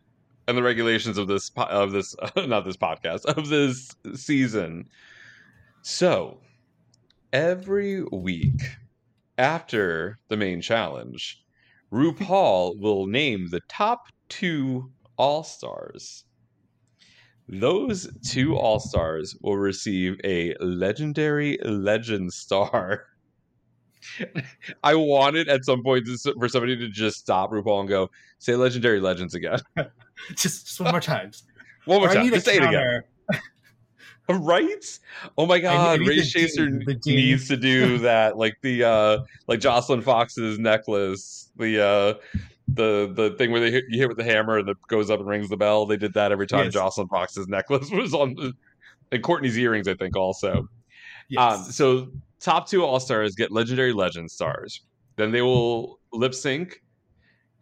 and 0.47 0.57
the 0.57 0.63
regulations 0.63 1.19
of 1.19 1.29
this 1.29 1.51
po- 1.51 1.63
of 1.65 1.93
this 1.93 2.15
not 2.37 2.65
this 2.65 2.77
podcast 2.77 3.25
of 3.25 3.49
this 3.49 3.95
season. 4.15 4.89
So 5.83 6.41
every 7.33 8.03
week 8.05 8.63
after 9.39 10.19
the 10.29 10.37
main 10.37 10.61
challenge, 10.61 11.43
RuPaul 11.93 12.79
will 12.81 13.07
name 13.07 13.49
the 13.51 13.61
top 13.69 14.07
two 14.29 14.91
all 15.17 15.43
stars. 15.43 16.25
Those 17.47 18.09
two 18.27 18.57
all 18.57 18.81
stars 18.81 19.37
will 19.43 19.59
receive 19.59 20.17
a 20.25 20.55
legendary 20.61 21.59
legend 21.63 22.33
star. 22.33 23.05
I 24.83 24.95
wanted 24.95 25.49
at 25.49 25.65
some 25.65 25.83
point 25.83 26.07
for 26.39 26.49
somebody 26.49 26.77
to 26.77 26.89
just 26.89 27.19
stop 27.19 27.51
RuPaul 27.51 27.81
and 27.81 27.89
go, 27.89 28.11
say 28.39 28.57
legendary 28.57 29.01
legends 29.01 29.35
again. 29.35 29.61
just 30.37 30.67
just 30.67 30.81
one 30.81 30.91
more 30.93 31.01
time. 31.01 31.31
One 31.85 31.99
more 32.01 32.09
Or 32.09 32.11
I 32.11 32.15
time. 32.15 32.29
Just 32.31 32.47
say 32.47 32.57
it 32.57 32.63
again. 32.63 33.03
Right? 34.27 34.99
Oh 35.37 35.45
my 35.45 35.59
god, 35.59 36.01
Ray 36.01 36.23
Chaser 36.23 36.67
ding, 36.71 36.83
the 36.87 36.95
ding. 36.95 37.17
needs 37.17 37.47
to 37.49 37.59
do 37.59 37.99
that. 37.99 38.39
Like 38.39 38.57
the 38.63 38.83
uh 38.85 39.19
like 39.49 39.61
Joslyn 39.61 40.01
Fox's 40.01 40.59
necklace, 40.59 41.51
the 41.57 41.85
uh 41.85 42.15
the 42.67 43.13
the 43.15 43.35
thing 43.37 43.51
where 43.51 43.61
they 43.61 43.71
hit, 43.71 43.85
you 43.91 43.99
hit 43.99 44.09
with 44.09 44.17
the 44.17 44.25
hammer 44.25 44.57
and 44.57 44.67
it 44.71 44.79
goes 44.89 45.11
up 45.11 45.21
and 45.21 45.29
rings 45.29 45.51
the 45.51 45.59
bell. 45.59 45.85
They 45.85 45.99
did 45.99 46.15
that 46.15 46.33
every 46.33 46.47
time 46.47 46.65
Yes. 46.65 46.73
Joslyn 46.73 47.07
Fox's 47.09 47.49
necklace 47.49 47.91
was 47.91 48.15
on 48.15 48.35
the 48.35 48.55
and 49.13 49.23
Courtney's 49.23 49.59
earrings, 49.59 49.87
I 49.89 49.95
think, 49.95 50.17
also. 50.17 50.69
Yes. 51.29 51.53
Um, 51.53 51.65
so 51.65 52.09
top 52.41 52.67
two 52.67 52.83
all 52.83 53.01
stars 53.01 53.35
get 53.35 53.53
legendary 53.53 53.93
legend 53.93 54.31
stars. 54.31 54.81
Then 55.17 55.33
they 55.33 55.43
will 55.43 56.01
lip 56.15 56.35
sync, 56.35 56.83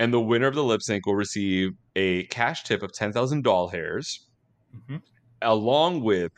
and 0.02 0.12
the 0.12 0.20
winner 0.20 0.48
of 0.48 0.56
the 0.56 0.64
lip 0.64 0.82
sync 0.82 1.06
will 1.06 1.14
receive 1.14 1.70
a 1.94 2.24
cash 2.24 2.64
tip 2.64 2.82
of 2.82 2.92
ten 2.92 3.12
thousand 3.12 3.44
doll 3.44 3.68
hairs, 3.68 4.26
Mhm. 4.74 5.00
along 5.42 6.02
with 6.02 6.32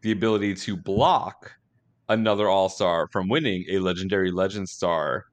the 0.00 0.12
ability 0.12 0.54
to 0.54 0.78
block 0.78 1.52
another 2.08 2.48
all 2.48 2.70
star 2.70 3.06
from 3.12 3.28
winning 3.28 3.66
a 3.68 3.80
legendary 3.80 4.30
legend 4.30 4.66
star 4.66 5.26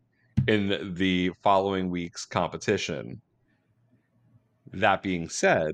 in 0.45 0.93
the 0.95 1.31
following 1.41 1.89
week's 1.89 2.25
competition. 2.25 3.21
That 4.73 5.01
being 5.01 5.29
said, 5.29 5.71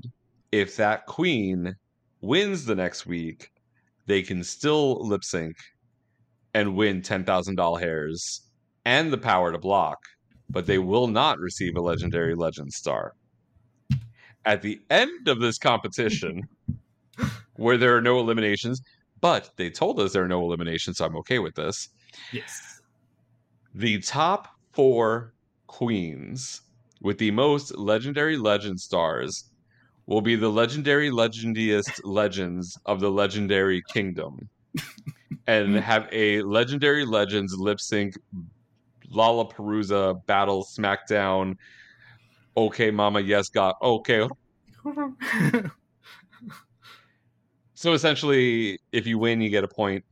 if 0.52 0.76
that 0.76 1.06
queen 1.06 1.74
wins 2.20 2.66
the 2.66 2.76
next 2.76 3.06
week, 3.06 3.50
they 4.06 4.22
can 4.22 4.44
still 4.44 5.04
lip 5.04 5.24
sync 5.24 5.56
and 6.54 6.76
win 6.76 7.02
$10,000 7.02 7.80
hairs 7.80 8.48
and 8.84 9.12
the 9.12 9.18
power 9.18 9.50
to 9.50 9.58
block, 9.58 9.98
but 10.50 10.66
they 10.66 10.78
will 10.78 11.06
not 11.06 11.38
receive 11.38 11.76
a 11.76 11.80
legendary 11.80 12.34
legend 12.34 12.72
star. 12.72 13.12
At 14.44 14.62
the 14.62 14.80
end 14.90 15.28
of 15.28 15.40
this 15.40 15.58
competition, 15.58 16.42
where 17.56 17.76
there 17.76 17.96
are 17.96 18.02
no 18.02 18.18
eliminations, 18.20 18.80
but 19.20 19.50
they 19.56 19.70
told 19.70 19.98
us 19.98 20.12
there 20.12 20.24
are 20.24 20.28
no 20.28 20.42
eliminations, 20.42 20.98
so 20.98 21.06
I'm 21.06 21.16
okay 21.16 21.38
with 21.38 21.54
this. 21.54 21.88
yes. 22.32 22.80
The 23.74 24.00
top 24.00 24.48
four 24.72 25.34
queens 25.66 26.62
with 27.02 27.18
the 27.18 27.30
most 27.30 27.76
legendary 27.76 28.36
legend 28.36 28.80
stars 28.80 29.50
will 30.06 30.20
be 30.20 30.36
the 30.36 30.48
legendary 30.48 31.10
legendiest 31.10 32.00
legends 32.04 32.78
of 32.86 33.00
the 33.00 33.10
legendary 33.10 33.82
kingdom 33.92 34.48
and 35.46 35.76
have 35.76 36.08
a 36.12 36.42
legendary 36.42 37.04
legends 37.04 37.54
lip 37.58 37.80
sync 37.80 38.14
Lollapalooza 39.12 40.24
battle 40.26 40.64
smackdown 40.64 41.56
okay 42.56 42.90
mama 42.90 43.20
yes 43.20 43.48
god 43.48 43.74
okay 43.82 44.26
so 47.74 47.92
essentially 47.92 48.78
if 48.92 49.06
you 49.06 49.18
win 49.18 49.40
you 49.40 49.50
get 49.50 49.64
a 49.64 49.68
point 49.68 50.04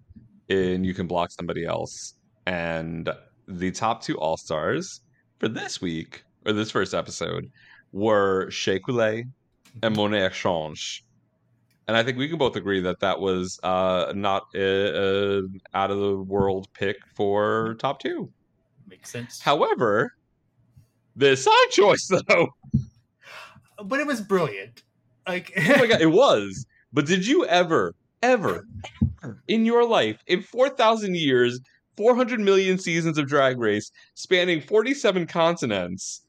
and 0.48 0.84
you 0.84 0.92
can 0.94 1.06
block 1.06 1.30
somebody 1.30 1.64
else 1.64 2.14
and 2.46 3.08
the 3.48 3.70
top 3.70 4.02
two 4.02 4.18
all 4.18 4.36
stars 4.36 5.00
for 5.38 5.48
this 5.48 5.80
week 5.80 6.24
or 6.46 6.52
this 6.52 6.70
first 6.70 6.94
episode 6.94 7.50
were 7.92 8.50
Shea 8.50 8.78
Coulee 8.80 9.24
and 9.82 9.94
mm-hmm. 9.94 9.96
Monet 9.96 10.24
X 10.24 10.38
Change. 10.38 11.04
And 11.86 11.96
I 11.96 12.02
think 12.02 12.16
we 12.16 12.28
can 12.28 12.38
both 12.38 12.56
agree 12.56 12.80
that 12.80 13.00
that 13.00 13.20
was 13.20 13.60
uh, 13.62 14.12
not 14.16 14.44
a, 14.54 15.40
a 15.40 15.42
out 15.74 15.90
of 15.90 15.98
the 15.98 16.16
world 16.16 16.66
pick 16.72 16.96
for 17.14 17.76
top 17.78 18.00
two. 18.00 18.30
Makes 18.88 19.10
sense. 19.10 19.40
However, 19.40 20.12
the 21.16 21.36
song 21.36 21.66
choice 21.70 22.10
though, 22.28 22.48
but 23.84 24.00
it 24.00 24.06
was 24.06 24.20
brilliant. 24.20 24.82
Like 25.26 25.52
oh 25.56 25.78
my 25.78 25.86
god, 25.86 26.00
it 26.00 26.06
was. 26.12 26.66
But 26.92 27.06
did 27.06 27.26
you 27.26 27.44
ever, 27.46 27.94
ever, 28.22 28.66
ever 29.22 29.42
in 29.48 29.64
your 29.64 29.86
life, 29.86 30.22
in 30.26 30.42
four 30.42 30.68
thousand 30.68 31.16
years, 31.16 31.60
four 31.96 32.14
hundred 32.14 32.40
million 32.40 32.78
seasons 32.78 33.18
of 33.18 33.26
Drag 33.26 33.58
Race, 33.58 33.90
spanning 34.14 34.60
forty-seven 34.60 35.26
continents, 35.26 36.20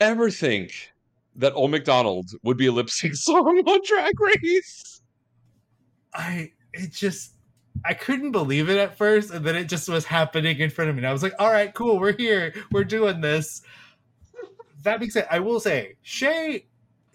ever 0.00 0.30
think 0.30 0.92
that 1.36 1.54
Old 1.54 1.70
McDonald 1.70 2.30
would 2.42 2.56
be 2.56 2.66
a 2.66 2.72
lip 2.72 2.90
sync 2.90 3.14
song 3.16 3.62
on 3.66 3.80
Drag 3.84 4.18
Race? 4.20 5.00
I 6.14 6.52
it 6.72 6.92
just 6.92 7.33
I 7.84 7.94
couldn't 7.94 8.32
believe 8.32 8.68
it 8.68 8.78
at 8.78 8.96
first, 8.96 9.30
and 9.30 9.44
then 9.44 9.56
it 9.56 9.64
just 9.64 9.88
was 9.88 10.04
happening 10.04 10.58
in 10.58 10.70
front 10.70 10.90
of 10.90 10.96
me. 10.96 11.00
And 11.00 11.06
I 11.06 11.12
was 11.12 11.22
like, 11.22 11.34
all 11.38 11.50
right, 11.50 11.72
cool, 11.74 11.98
we're 11.98 12.16
here, 12.16 12.54
we're 12.70 12.84
doing 12.84 13.20
this. 13.20 13.62
That 14.82 15.00
being 15.00 15.10
said, 15.10 15.26
I 15.30 15.40
will 15.40 15.60
say, 15.60 15.96
Shea 16.02 16.66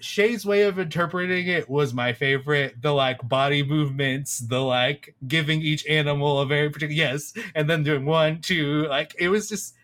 Shea's 0.02 0.46
way 0.46 0.64
of 0.64 0.80
interpreting 0.80 1.48
it 1.48 1.70
was 1.70 1.94
my 1.94 2.14
favorite. 2.14 2.82
The 2.82 2.94
like 2.94 3.28
body 3.28 3.64
movements, 3.64 4.40
the 4.40 4.60
like 4.60 5.16
giving 5.28 5.62
each 5.62 5.86
animal 5.88 6.40
a 6.40 6.46
very 6.46 6.70
particular 6.70 6.96
yes, 6.96 7.34
and 7.54 7.70
then 7.70 7.84
doing 7.84 8.06
one, 8.06 8.42
two, 8.42 8.88
like 8.88 9.14
it 9.20 9.30
was 9.30 9.50
just 9.50 9.76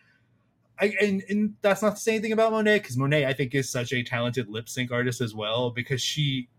I, 0.80 0.94
and, 1.02 1.24
and 1.30 1.56
that's 1.62 1.82
not 1.82 1.96
to 1.96 2.02
say 2.02 2.14
anything 2.14 2.34
about 2.34 2.52
Monet 2.52 2.80
because 2.80 2.98
Monet 2.98 3.26
I 3.26 3.34
think 3.34 3.56
is 3.56 3.70
such 3.70 3.94
a 3.94 4.04
talented 4.04 4.50
lip 4.50 4.68
sync 4.68 4.92
artist 4.92 5.22
as 5.22 5.34
well 5.34 5.70
because 5.70 6.02
she 6.02 6.50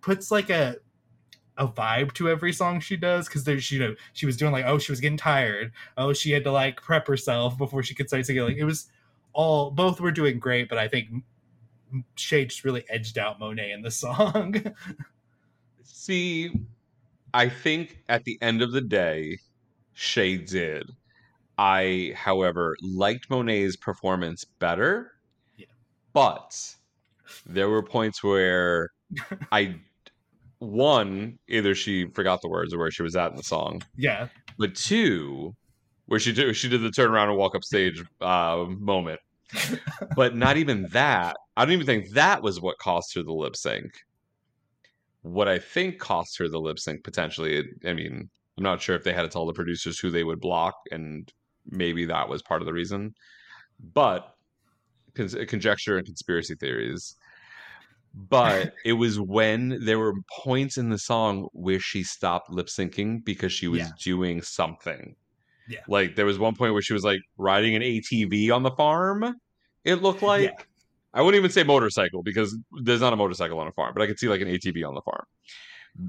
puts 0.00 0.30
like 0.30 0.50
a 0.50 0.76
a 1.58 1.66
vibe 1.66 2.12
to 2.12 2.28
every 2.28 2.52
song 2.52 2.80
she 2.80 2.96
does 2.96 3.26
because 3.26 3.44
there's 3.44 3.70
you 3.72 3.78
know 3.78 3.94
she 4.12 4.26
was 4.26 4.36
doing 4.36 4.52
like 4.52 4.66
oh 4.66 4.78
she 4.78 4.92
was 4.92 5.00
getting 5.00 5.16
tired 5.16 5.72
oh 5.96 6.12
she 6.12 6.30
had 6.30 6.44
to 6.44 6.52
like 6.52 6.82
prep 6.82 7.06
herself 7.06 7.56
before 7.56 7.82
she 7.82 7.94
could 7.94 8.08
start 8.08 8.26
singing 8.26 8.42
like 8.42 8.56
it 8.56 8.64
was 8.64 8.90
all 9.32 9.70
both 9.70 10.00
were 10.00 10.10
doing 10.10 10.38
great 10.38 10.68
but 10.68 10.76
I 10.76 10.86
think 10.86 11.08
Shea 12.16 12.46
just 12.46 12.64
really 12.64 12.84
edged 12.88 13.18
out 13.18 13.38
Monet 13.38 13.72
in 13.72 13.82
the 13.82 13.90
song. 13.90 14.56
See, 15.82 16.50
I 17.32 17.48
think 17.48 17.98
at 18.08 18.24
the 18.24 18.38
end 18.40 18.62
of 18.62 18.72
the 18.72 18.80
day, 18.80 19.38
Shea 19.92 20.36
did. 20.38 20.90
I, 21.58 22.12
however, 22.14 22.76
liked 22.82 23.30
Monet's 23.30 23.76
performance 23.76 24.44
better. 24.44 25.12
Yeah. 25.56 25.66
But 26.12 26.76
there 27.46 27.68
were 27.68 27.82
points 27.82 28.22
where 28.22 28.90
I 29.52 29.76
one, 30.58 31.38
either 31.48 31.74
she 31.74 32.06
forgot 32.06 32.40
the 32.42 32.48
words 32.48 32.72
or 32.72 32.78
where 32.78 32.90
she 32.90 33.02
was 33.02 33.16
at 33.16 33.30
in 33.30 33.36
the 33.36 33.42
song. 33.42 33.82
Yeah. 33.96 34.28
But 34.58 34.74
two, 34.74 35.54
where 36.06 36.20
she 36.20 36.32
did 36.32 36.54
she 36.56 36.68
did 36.68 36.82
the 36.82 36.90
turn 36.90 37.10
around 37.10 37.28
and 37.28 37.38
walk 37.38 37.54
up 37.54 37.64
stage 37.64 38.02
uh, 38.20 38.64
moment. 38.68 39.20
but 40.16 40.34
not 40.34 40.56
even 40.56 40.88
that. 40.92 41.36
I 41.56 41.64
don't 41.64 41.72
even 41.72 41.86
think 41.86 42.10
that 42.10 42.42
was 42.42 42.60
what 42.60 42.78
cost 42.78 43.14
her 43.14 43.22
the 43.22 43.32
lip 43.32 43.56
sync. 43.56 43.90
What 45.22 45.48
I 45.48 45.58
think 45.58 45.98
cost 45.98 46.38
her 46.38 46.48
the 46.48 46.60
lip 46.60 46.78
sync 46.78 47.04
potentially, 47.04 47.64
I 47.84 47.92
mean, 47.92 48.28
I'm 48.56 48.64
not 48.64 48.80
sure 48.80 48.96
if 48.96 49.04
they 49.04 49.12
had 49.12 49.22
to 49.22 49.28
tell 49.28 49.46
the 49.46 49.52
producers 49.52 49.98
who 49.98 50.10
they 50.10 50.24
would 50.24 50.40
block, 50.40 50.74
and 50.90 51.30
maybe 51.70 52.06
that 52.06 52.28
was 52.28 52.42
part 52.42 52.62
of 52.62 52.66
the 52.66 52.72
reason. 52.72 53.14
But 53.92 54.32
con- 55.14 55.46
conjecture 55.46 55.98
and 55.98 56.06
conspiracy 56.06 56.54
theories. 56.54 57.16
But 58.16 58.72
it 58.84 58.94
was 58.94 59.20
when 59.20 59.84
there 59.84 59.98
were 59.98 60.14
points 60.40 60.78
in 60.78 60.88
the 60.88 60.98
song 60.98 61.48
where 61.52 61.78
she 61.78 62.02
stopped 62.02 62.50
lip 62.50 62.66
syncing 62.66 63.24
because 63.24 63.52
she 63.52 63.68
was 63.68 63.80
Yeah. 63.80 63.90
doing 64.02 64.42
something. 64.42 65.14
Yeah. 65.68 65.80
Like 65.88 66.16
there 66.16 66.26
was 66.26 66.38
one 66.38 66.54
point 66.54 66.72
where 66.72 66.82
she 66.82 66.92
was 66.94 67.04
like 67.04 67.20
riding 67.36 67.74
an 67.74 67.82
ATV 67.82 68.50
on 68.54 68.62
the 68.62 68.70
farm. 68.70 69.34
It 69.84 69.96
looked 69.96 70.22
like 70.22 70.68
I 71.12 71.22
wouldn't 71.22 71.38
even 71.40 71.50
say 71.50 71.62
motorcycle 71.62 72.22
because 72.22 72.56
there's 72.82 73.00
not 73.00 73.12
a 73.12 73.16
motorcycle 73.16 73.58
on 73.58 73.66
a 73.68 73.72
farm, 73.72 73.92
but 73.94 74.02
I 74.02 74.06
could 74.06 74.18
see 74.18 74.28
like 74.28 74.40
an 74.40 74.48
ATV 74.48 74.86
on 74.86 74.94
the 74.94 75.00
farm. 75.02 75.24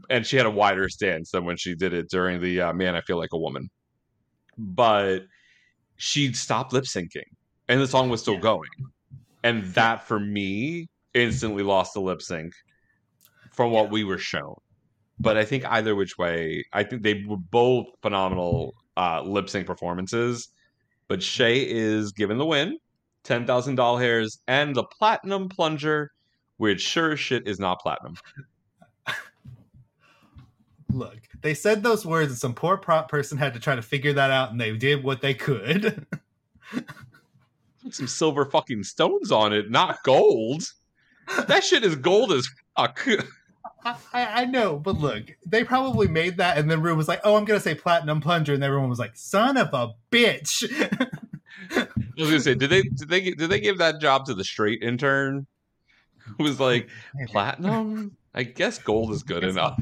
And 0.10 0.26
she 0.26 0.36
had 0.36 0.46
a 0.46 0.52
wider 0.52 0.90
stance 0.90 1.32
than 1.32 1.46
when 1.46 1.56
she 1.58 1.74
did 1.74 1.94
it 1.94 2.10
during 2.10 2.42
the 2.42 2.60
uh, 2.62 2.74
"Man, 2.74 2.94
I 2.96 3.02
Feel 3.02 3.18
Like 3.18 3.32
a 3.32 3.38
Woman." 3.38 3.70
But 4.58 5.26
she'd 5.96 6.36
stopped 6.36 6.74
lip 6.74 6.84
syncing, 6.84 7.24
and 7.70 7.80
the 7.80 7.88
song 7.88 8.10
was 8.10 8.22
still 8.22 8.38
going. 8.38 8.70
And 9.44 9.64
that 9.76 10.04
for 10.04 10.20
me 10.20 10.88
instantly 11.24 11.64
lost 11.64 11.94
the 11.94 12.02
lip 12.02 12.22
sync 12.22 12.54
from 13.52 13.72
what 13.72 13.92
we 13.92 14.04
were 14.04 14.18
shown. 14.18 14.56
But 15.20 15.38
I 15.38 15.46
think 15.46 15.66
either 15.66 15.96
which 15.96 16.18
way, 16.18 16.64
I 16.74 16.84
think 16.84 17.02
they 17.02 17.24
were 17.28 17.38
both 17.38 17.88
phenomenal 18.02 18.76
uh, 18.96 19.22
lip 19.24 19.50
sync 19.50 19.66
performances. 19.66 20.50
But 21.08 21.24
Shea 21.24 21.62
is 21.68 22.12
given 22.12 22.38
the 22.38 22.46
win, 22.46 22.78
ten 23.24 23.48
thousand 23.48 23.76
doll 23.76 23.98
hairs, 23.98 24.40
and 24.48 24.76
the 24.76 24.84
platinum 24.84 25.50
plunger, 25.50 26.12
which 26.58 26.82
sure 26.82 27.14
as 27.14 27.20
shit 27.20 27.48
is 27.48 27.60
not 27.60 27.80
platinum. 27.80 28.16
Look, 30.92 31.18
they 31.42 31.54
said 31.54 31.82
those 31.82 32.06
words, 32.06 32.32
and 32.32 32.38
some 32.38 32.54
poor 32.54 32.78
prop 32.78 33.10
person 33.10 33.38
had 33.38 33.54
to 33.54 33.60
try 33.60 33.76
to 33.76 33.82
figure 33.82 34.14
that 34.14 34.32
out, 34.32 34.52
and 34.52 34.62
they 34.62 34.76
did 34.76 35.04
what 35.04 35.22
they 35.22 35.34
could. 35.34 36.06
Put 37.84 37.96
some 37.96 38.08
silver 38.08 38.46
fucking 38.46 38.84
stones 38.84 39.32
on 39.32 39.54
it, 39.54 39.72
not 39.72 40.04
gold. 40.04 40.64
That 41.48 41.64
shit 41.64 41.84
is 41.84 41.96
gold 41.96 42.32
as 42.32 42.50
fuck. 42.78 43.06
I, 43.86 43.96
I 44.14 44.46
know, 44.46 44.78
but 44.78 44.98
look, 45.00 45.24
they 45.46 45.64
probably 45.64 46.08
made 46.08 46.38
that, 46.38 46.58
and 46.58 46.70
then 46.70 46.82
Ru 46.82 46.96
was 46.96 47.08
like, 47.08 47.22
"Oh, 47.24 47.36
I'm 47.36 47.46
gonna 47.46 47.60
say 47.60 47.76
platinum 47.76 48.20
plunger," 48.22 48.54
and 48.54 48.64
everyone 48.64 48.90
was 48.90 49.00
like, 49.00 49.16
"Son 49.16 49.56
of 49.58 49.74
a 49.74 49.94
bitch!" 50.12 50.64
I 51.72 51.88
was 52.18 52.30
gonna 52.30 52.40
say, 52.40 52.56
did 52.56 52.70
they 52.70 52.82
did 52.82 53.10
they 53.10 53.22
did 53.32 53.50
they 53.50 53.60
give 53.60 53.78
that 53.78 54.02
job 54.02 54.26
to 54.26 54.34
the 54.34 54.44
straight 54.44 54.82
intern? 54.82 55.48
Who 56.38 56.44
was 56.44 56.60
like 56.60 56.90
platinum? 57.28 58.18
I 58.34 58.44
guess 58.44 58.78
gold 58.80 59.12
is 59.12 59.24
good 59.24 59.44
enough. 59.44 59.80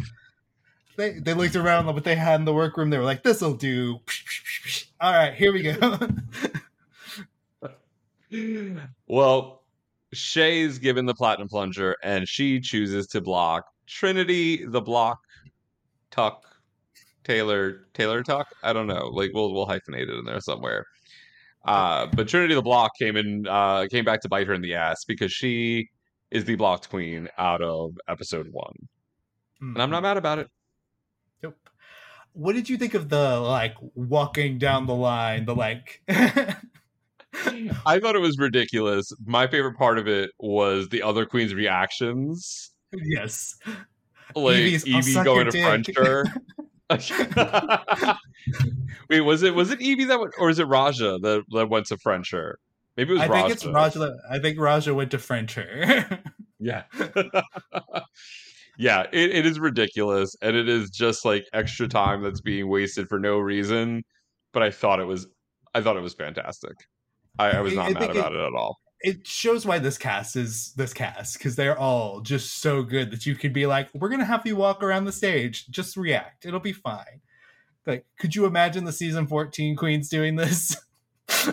they 0.98 1.14
they 1.20 1.34
looked 1.34 1.56
around 1.56 1.88
what 1.88 2.04
they 2.04 2.16
had 2.16 2.40
in 2.40 2.46
the 2.46 2.54
workroom. 2.54 2.90
They 2.90 2.98
were 2.98 3.04
like, 3.04 3.24
"This'll 3.24 3.54
do." 3.54 4.00
All 5.02 5.12
right, 5.12 5.34
here 5.34 5.52
we 5.54 5.64
go. 5.64 6.00
Well, 9.08 9.62
Shea's 10.14 10.80
given 10.80 11.06
the 11.06 11.14
platinum 11.14 11.48
plunger, 11.48 11.96
and 12.04 12.28
she 12.28 12.60
chooses 12.60 13.08
to 13.08 13.22
block 13.22 13.66
Trinity, 13.88 14.66
the 14.66 14.82
block, 14.82 15.20
Tuck, 16.12 16.44
Taylor, 17.24 17.88
Taylor 17.94 18.24
Tuck. 18.24 18.48
I 18.64 18.74
don't 18.74 18.88
know. 18.88 19.08
Like 19.08 19.32
we'll 19.34 19.54
we'll 19.54 19.68
hyphenate 19.68 20.10
it 20.10 20.18
in 20.18 20.26
there 20.26 20.40
somewhere. 20.40 20.86
Uh, 21.66 22.06
but 22.08 22.28
Trinity 22.28 22.54
the 22.54 22.62
block 22.62 22.92
came 22.98 23.18
in, 23.18 23.48
uh, 23.48 23.88
came 23.90 24.06
back 24.06 24.22
to 24.22 24.30
bite 24.30 24.48
her 24.48 24.54
in 24.54 24.62
the 24.62 24.76
ass 24.76 25.04
because 25.06 25.32
she 25.32 25.90
is 26.32 26.46
the 26.46 26.56
blocked 26.56 26.90
queen 26.90 27.28
out 27.38 27.62
of 27.62 27.98
episode 28.08 28.48
one, 28.52 28.76
and 29.62 29.82
I'm 29.82 29.90
not 29.90 30.04
mad 30.04 30.18
about 30.18 30.40
it. 30.40 30.48
Nope. 31.42 31.58
What 32.34 32.54
did 32.54 32.70
you 32.70 32.78
think 32.78 32.94
of 32.94 33.10
the 33.10 33.40
like 33.40 33.76
walking 33.96 34.58
down 34.58 34.86
the 34.86 34.96
line? 34.96 35.46
The 35.46 35.56
like. 35.56 36.02
I 37.86 38.00
thought 38.00 38.16
it 38.16 38.22
was 38.22 38.38
ridiculous. 38.38 39.12
My 39.26 39.48
favorite 39.48 39.78
part 39.78 39.98
of 39.98 40.08
it 40.08 40.32
was 40.40 40.90
the 40.90 41.02
other 41.02 41.26
queen's 41.26 41.54
reactions. 41.54 42.72
yes. 42.94 43.56
like 44.36 44.58
Yvie's, 44.58 44.86
Yvie 44.86 45.24
going 45.24 45.52
to 45.52 45.62
French 45.62 45.90
her. 45.96 46.26
Wait, 49.10 49.22
was 49.22 49.42
it 49.42 49.56
was 49.56 49.72
it 49.72 49.80
Yvie 49.80 50.08
that 50.08 50.20
went, 50.20 50.34
or 50.38 50.50
is 50.50 50.60
it 50.60 50.68
Raja 50.68 51.18
that, 51.20 51.44
that 51.52 51.70
went 51.70 51.88
to 51.88 51.98
French 51.98 52.32
her? 52.32 52.60
Maybe 52.96 53.12
it 53.12 53.14
was 53.14 53.22
I 53.24 53.28
Raja. 53.28 53.42
think 53.42 53.56
it's 53.56 53.66
Raja. 53.66 54.16
I 54.30 54.40
think 54.40 54.60
Raja 54.60 54.94
went 54.94 55.12
to 55.12 55.18
French 55.18 55.56
her. 55.56 56.22
Yeah, 56.60 56.84
yeah, 58.78 59.04
it, 59.12 59.32
it 59.36 59.46
is 59.46 59.60
ridiculous, 59.60 60.36
and 60.42 60.56
it 60.56 60.68
is 60.68 60.90
just 60.90 61.26
like 61.26 61.46
extra 61.54 61.88
time 61.88 62.24
that's 62.24 62.42
being 62.42 62.70
wasted 62.70 63.08
for 63.08 63.20
no 63.20 63.38
reason. 63.38 64.04
But 64.54 64.64
I 64.64 64.72
thought 64.72 65.00
it 65.00 65.06
was, 65.06 65.28
I 65.74 65.82
thought 65.82 65.98
it 65.98 66.02
was 66.02 66.14
fantastic. 66.14 66.74
I, 67.40 67.52
I 67.52 67.62
was 67.62 67.74
not 67.74 67.90
I 67.90 67.94
mad 67.94 68.10
about 68.12 68.34
it- 68.34 68.40
it 68.40 68.46
at 68.48 68.54
all. 68.54 68.80
it 69.02 69.28
shows 69.28 69.66
why 69.66 69.78
this 69.80 69.98
cast 69.98 70.36
is 70.36 70.74
this 70.74 70.94
cast 70.94 71.38
because 71.38 71.56
they're 71.56 71.78
all 71.78 72.22
just 72.22 72.60
so 72.62 72.82
good 72.84 73.12
that 73.12 73.26
you 73.26 73.36
could 73.36 73.54
be 73.54 73.66
like, 73.66 73.90
we're 73.94 74.10
gonna 74.10 74.26
have 74.26 74.46
you 74.46 74.56
walk 74.56 74.82
around 74.84 75.06
the 75.06 75.12
stage, 75.12 75.68
just 75.68 75.96
react, 75.98 76.46
it'll 76.46 76.60
be 76.60 76.74
fine. 76.74 77.22
Like, 77.86 78.06
could 78.20 78.36
you 78.36 78.46
imagine 78.46 78.84
the 78.84 78.92
season 78.92 79.28
14 79.28 79.76
queens 79.76 80.10
doing 80.10 80.36
this? 80.36 80.76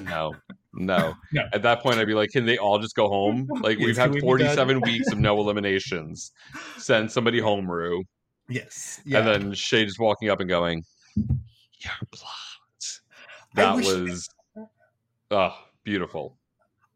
No, 0.05 0.35
no. 0.75 1.15
No. 1.33 1.43
At 1.53 1.63
that 1.63 1.83
point, 1.83 1.99
I'd 1.99 2.07
be 2.07 2.13
like, 2.15 2.31
can 2.31 2.45
they 2.47 2.57
all 2.59 2.79
just 2.79 2.95
go 2.95 3.09
home? 3.09 3.47
Like, 3.61 3.79
Yes, 3.79 3.87
we've 3.87 3.97
had 3.97 4.13
we 4.15 4.21
47 4.21 4.81
weeks 4.83 5.11
of 5.13 5.19
no 5.19 5.39
eliminations. 5.39 6.33
Send 6.79 7.11
somebody 7.11 7.41
home, 7.41 7.71
Ru. 7.71 8.05
yes. 8.49 9.01
Yeah. 9.05 9.19
And 9.19 9.27
then 9.29 9.53
Shea 9.55 9.85
just 9.85 9.99
walking 9.99 10.29
up 10.31 10.41
and 10.41 10.49
going, 10.49 10.83
You're 11.17 11.93
blocked. 12.11 13.01
I 13.57 13.63
That 13.63 13.77
was, 13.77 14.29
oh, 15.31 15.55
beautiful. 15.85 16.37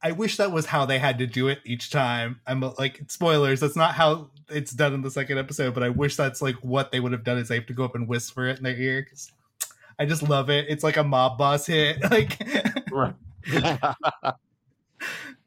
I 0.03 0.13
wish 0.13 0.37
that 0.37 0.53
was 0.53 0.67
how 0.67 0.85
they 0.87 0.99
had 0.99 1.19
to 1.19 1.27
do 1.27 1.49
it 1.49 1.61
each 1.65 1.91
time. 1.91 2.41
I'm 2.47 2.61
like 2.79 3.01
spoilers. 3.09 3.61
That's 3.61 3.77
not 3.77 3.95
how 3.95 4.31
it's 4.49 4.71
done 4.73 4.93
in 4.95 5.03
the 5.03 5.11
second 5.11 5.39
episode, 5.39 5.75
but 5.75 5.83
I 5.83 5.89
wish 5.89 6.17
that's 6.17 6.41
like 6.43 6.57
what 6.57 6.93
they 6.93 7.01
would 7.01 7.13
have 7.13 7.25
done. 7.25 7.39
Is 7.39 7.49
they 7.49 7.57
have 7.57 7.67
to 7.67 7.73
go 7.73 7.85
up 7.85 7.95
and 7.95 8.07
whisper 8.07 8.47
it 8.47 8.59
in 8.59 8.65
their 8.65 8.77
ear. 8.77 9.03
'cause 9.05 9.33
I 9.99 10.05
just 10.05 10.23
love 10.23 10.51
it. 10.51 10.67
It's 10.69 10.85
like 10.85 10.97
a 10.99 11.03
mob 11.05 11.39
boss 11.39 11.67
hit. 11.67 11.99
Like 12.11 12.39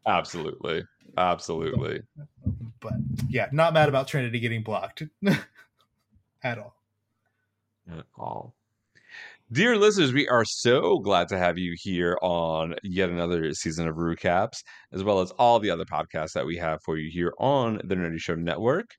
Absolutely. 0.06 0.84
Absolutely. 1.18 2.02
but 2.80 2.94
yeah, 3.30 3.48
not 3.52 3.74
mad 3.74 3.90
about 3.90 4.08
Trinity 4.08 4.40
getting 4.40 4.64
blocked 4.64 5.04
at 6.44 6.58
all. 6.58 6.76
at 7.92 8.06
all. 8.18 8.54
Dear 9.52 9.78
listeners, 9.78 10.14
we 10.14 10.28
are 10.28 10.46
so 10.46 11.00
glad 11.00 11.28
to 11.30 11.38
have 11.40 11.58
you 11.58 11.74
here 11.76 12.20
on 12.22 12.76
yet 12.84 13.10
another 13.10 13.52
season 13.56 13.88
of 13.88 13.96
Recaps, 13.96 14.62
as 14.94 15.04
well 15.04 15.22
as 15.22 15.32
all 15.40 15.60
the 15.60 15.72
other 15.72 15.86
podcasts 15.86 16.34
that 16.34 16.46
we 16.46 16.56
have 16.58 16.84
for 16.84 17.00
you 17.00 17.10
here 17.12 17.34
on 17.40 17.82
the 17.84 17.96
Nerdy 17.96 18.20
Show 18.20 18.36
Network. 18.36 18.92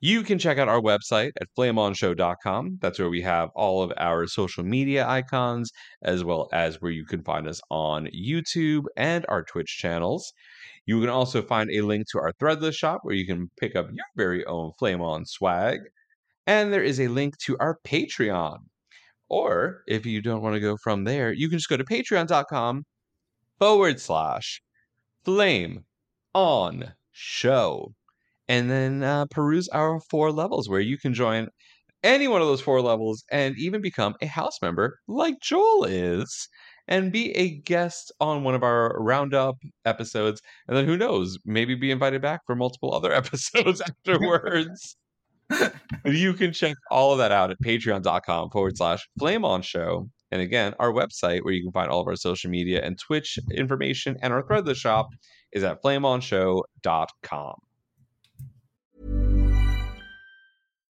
You 0.00 0.24
can 0.24 0.40
check 0.40 0.58
out 0.58 0.66
our 0.66 0.80
website 0.80 1.30
at 1.40 1.46
flameonshow.com. 1.56 2.78
That's 2.80 2.98
where 2.98 3.08
we 3.08 3.22
have 3.22 3.50
all 3.54 3.80
of 3.80 3.92
our 3.96 4.26
social 4.26 4.64
media 4.64 5.06
icons, 5.06 5.70
as 6.02 6.24
well 6.24 6.48
as 6.52 6.82
where 6.82 6.90
you 6.90 7.04
can 7.04 7.22
find 7.22 7.46
us 7.46 7.60
on 7.70 8.08
YouTube 8.08 8.86
and 8.96 9.24
our 9.28 9.44
Twitch 9.44 9.78
channels. 9.78 10.32
You 10.84 11.00
can 11.00 11.10
also 11.10 11.42
find 11.42 11.70
a 11.70 11.82
link 11.82 12.06
to 12.10 12.18
our 12.18 12.32
Threadless 12.40 12.74
shop 12.74 13.02
where 13.04 13.14
you 13.14 13.24
can 13.24 13.52
pick 13.60 13.76
up 13.76 13.86
your 13.92 14.04
very 14.16 14.44
own 14.46 14.72
Flame 14.80 15.00
On 15.00 15.24
swag. 15.24 15.78
And 16.44 16.72
there 16.72 16.82
is 16.82 16.98
a 16.98 17.06
link 17.06 17.38
to 17.44 17.56
our 17.58 17.78
Patreon. 17.86 18.58
Or 19.28 19.82
if 19.86 20.06
you 20.06 20.22
don't 20.22 20.42
want 20.42 20.54
to 20.54 20.60
go 20.60 20.76
from 20.76 21.04
there, 21.04 21.32
you 21.32 21.48
can 21.48 21.58
just 21.58 21.68
go 21.68 21.76
to 21.76 21.84
patreon.com 21.84 22.84
forward 23.58 24.00
slash 24.00 24.62
flame 25.24 25.84
on 26.34 26.94
show. 27.12 27.94
And 28.48 28.70
then 28.70 29.02
uh, 29.02 29.26
peruse 29.26 29.68
our 29.70 30.00
four 30.00 30.30
levels 30.30 30.68
where 30.68 30.80
you 30.80 30.98
can 30.98 31.14
join 31.14 31.48
any 32.04 32.28
one 32.28 32.40
of 32.40 32.46
those 32.46 32.60
four 32.60 32.80
levels 32.80 33.24
and 33.30 33.56
even 33.58 33.80
become 33.80 34.14
a 34.22 34.26
house 34.26 34.62
member 34.62 35.00
like 35.08 35.40
Joel 35.40 35.84
is 35.84 36.48
and 36.88 37.10
be 37.12 37.32
a 37.32 37.58
guest 37.58 38.12
on 38.20 38.44
one 38.44 38.54
of 38.54 38.62
our 38.62 38.96
roundup 39.00 39.56
episodes. 39.84 40.40
And 40.68 40.76
then 40.76 40.86
who 40.86 40.96
knows, 40.96 41.38
maybe 41.44 41.74
be 41.74 41.90
invited 41.90 42.22
back 42.22 42.42
for 42.46 42.54
multiple 42.54 42.94
other 42.94 43.12
episodes 43.20 43.80
afterwards. 44.06 44.96
You 46.04 46.32
can 46.34 46.52
check 46.52 46.76
all 46.90 47.12
of 47.12 47.18
that 47.18 47.32
out 47.32 47.50
at 47.50 47.60
patreon.com 47.60 48.50
forward 48.50 48.76
slash 48.76 49.08
flame 49.18 49.44
on 49.44 49.62
show. 49.62 50.08
And 50.32 50.42
again, 50.42 50.74
our 50.78 50.92
website 50.92 51.44
where 51.44 51.54
you 51.54 51.62
can 51.62 51.72
find 51.72 51.90
all 51.90 52.00
of 52.00 52.08
our 52.08 52.16
social 52.16 52.50
media 52.50 52.82
and 52.82 52.98
Twitch 52.98 53.38
information 53.52 54.16
and 54.22 54.32
our 54.32 54.42
threadless 54.42 54.76
shop 54.76 55.08
is 55.52 55.62
at 55.62 55.82
flameonshow.com. 55.82 57.54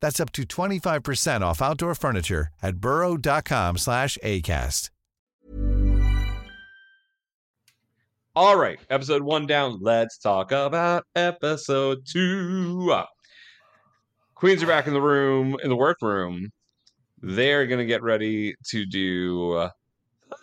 That's 0.00 0.20
up 0.20 0.32
to 0.32 0.42
25% 0.42 1.40
off 1.42 1.60
outdoor 1.60 1.94
furniture 1.94 2.48
at 2.62 2.76
burrow.com 2.78 3.78
slash 3.78 4.16
ACAST. 4.22 4.90
All 8.36 8.56
right, 8.56 8.78
episode 8.88 9.22
one 9.22 9.48
down. 9.48 9.78
Let's 9.80 10.16
talk 10.16 10.52
about 10.52 11.04
episode 11.16 12.06
two. 12.06 12.94
Queens 14.36 14.62
are 14.62 14.66
back 14.68 14.86
in 14.86 14.92
the 14.92 15.00
room, 15.02 15.56
in 15.64 15.70
the 15.70 15.74
workroom. 15.74 16.52
They're 17.20 17.66
going 17.66 17.80
to 17.80 17.84
get 17.84 18.00
ready 18.00 18.54
to 18.66 18.86
do 18.86 19.56
a 19.56 19.72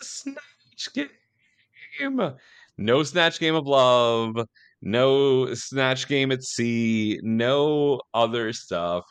snatch 0.02 0.92
game. 0.92 2.34
No 2.76 3.02
snatch 3.02 3.40
game 3.40 3.54
of 3.54 3.66
love, 3.66 4.36
no 4.82 5.54
snatch 5.54 6.06
game 6.06 6.30
at 6.32 6.42
sea, 6.42 7.18
no 7.22 8.02
other 8.12 8.52
stuff. 8.52 9.06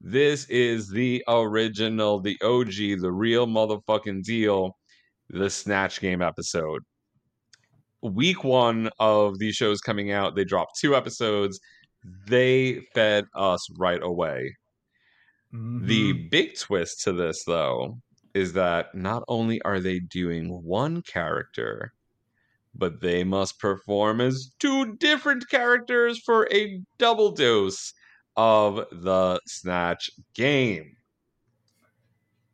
This 0.00 0.48
is 0.50 0.88
the 0.90 1.24
original, 1.28 2.20
the 2.20 2.38
OG, 2.42 3.00
the 3.00 3.12
real 3.12 3.46
motherfucking 3.46 4.22
deal, 4.22 4.76
the 5.30 5.50
snatch 5.50 6.00
game 6.00 6.22
episode 6.22 6.82
week 8.02 8.44
one 8.44 8.90
of 8.98 9.38
these 9.38 9.54
shows 9.54 9.80
coming 9.80 10.10
out, 10.10 10.36
they 10.36 10.44
dropped 10.44 10.78
two 10.78 10.94
episodes. 10.94 11.58
They 12.28 12.80
fed 12.94 13.24
us 13.34 13.66
right 13.78 14.02
away. 14.02 14.54
The 15.76 16.12
Mhm. 16.12 16.30
big 16.30 16.56
twist 16.58 17.02
to 17.04 17.12
this, 17.12 17.44
though, 17.44 17.98
is 18.34 18.54
that 18.54 18.94
not 18.94 19.22
only 19.28 19.62
are 19.62 19.78
they 19.80 20.00
doing 20.00 20.48
one 20.64 21.02
character, 21.02 21.92
but 22.74 23.00
they 23.00 23.24
must 23.24 23.58
perform 23.60 24.20
as 24.20 24.52
two 24.60 24.96
different 24.96 25.48
characters 25.50 26.20
for 26.24 26.48
a 26.52 26.82
double 26.98 27.32
dose 27.32 27.92
of 28.36 28.86
the 28.90 29.40
Snatch 29.46 30.10
game. 30.34 30.96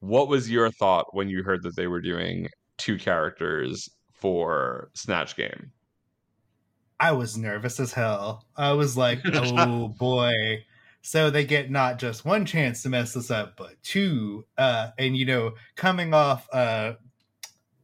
What 0.00 0.28
was 0.28 0.50
your 0.50 0.70
thought 0.70 1.14
when 1.14 1.28
you 1.28 1.42
heard 1.42 1.62
that 1.62 1.76
they 1.76 1.86
were 1.86 2.00
doing 2.00 2.48
two 2.78 2.98
characters 2.98 3.88
for 4.12 4.90
Snatch 4.94 5.36
Game? 5.36 5.72
I 6.98 7.12
was 7.12 7.36
nervous 7.36 7.80
as 7.80 7.92
hell. 7.92 8.46
I 8.56 8.72
was 8.72 8.96
like, 8.96 9.20
oh 9.32 9.88
boy. 9.88 10.64
So 11.02 11.30
they 11.30 11.44
get 11.44 11.70
not 11.70 11.98
just 11.98 12.26
one 12.26 12.44
chance 12.44 12.82
to 12.82 12.90
mess 12.90 13.14
this 13.14 13.30
up, 13.30 13.56
but 13.56 13.82
two. 13.82 14.44
Uh, 14.58 14.90
and 14.98 15.16
you 15.16 15.24
know, 15.24 15.52
coming 15.76 16.12
off 16.12 16.46
uh 16.52 16.94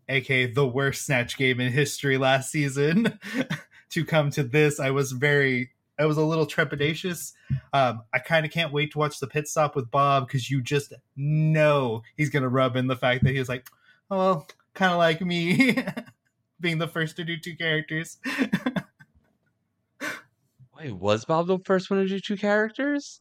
aka 0.08 0.46
the 0.46 0.66
worst 0.66 1.06
snatch 1.06 1.36
game 1.36 1.60
in 1.60 1.72
history 1.72 2.18
last 2.18 2.50
season, 2.50 3.18
to 3.90 4.04
come 4.04 4.30
to 4.30 4.42
this, 4.42 4.78
I 4.78 4.90
was 4.90 5.12
very 5.12 5.70
I 5.98 6.06
was 6.06 6.16
a 6.16 6.24
little 6.24 6.46
trepidatious. 6.46 7.32
Um, 7.72 8.02
I 8.12 8.18
kind 8.18 8.44
of 8.44 8.52
can't 8.52 8.72
wait 8.72 8.92
to 8.92 8.98
watch 8.98 9.18
the 9.18 9.26
pit 9.26 9.48
stop 9.48 9.74
with 9.74 9.90
Bob 9.90 10.26
because 10.26 10.50
you 10.50 10.62
just 10.62 10.92
know 11.16 12.02
he's 12.16 12.30
gonna 12.30 12.48
rub 12.48 12.76
in 12.76 12.86
the 12.86 12.96
fact 12.96 13.24
that 13.24 13.34
he's 13.34 13.48
like, 13.48 13.68
oh, 14.10 14.16
well, 14.18 14.46
kind 14.74 14.92
of 14.92 14.98
like 14.98 15.20
me, 15.20 15.82
being 16.60 16.78
the 16.78 16.88
first 16.88 17.16
to 17.16 17.24
do 17.24 17.36
two 17.38 17.56
characters. 17.56 18.18
Wait, 20.78 20.92
was 20.92 21.24
Bob 21.24 21.46
the 21.46 21.58
first 21.60 21.88
one 21.90 22.00
to 22.00 22.06
do 22.06 22.20
two 22.20 22.36
characters? 22.36 23.20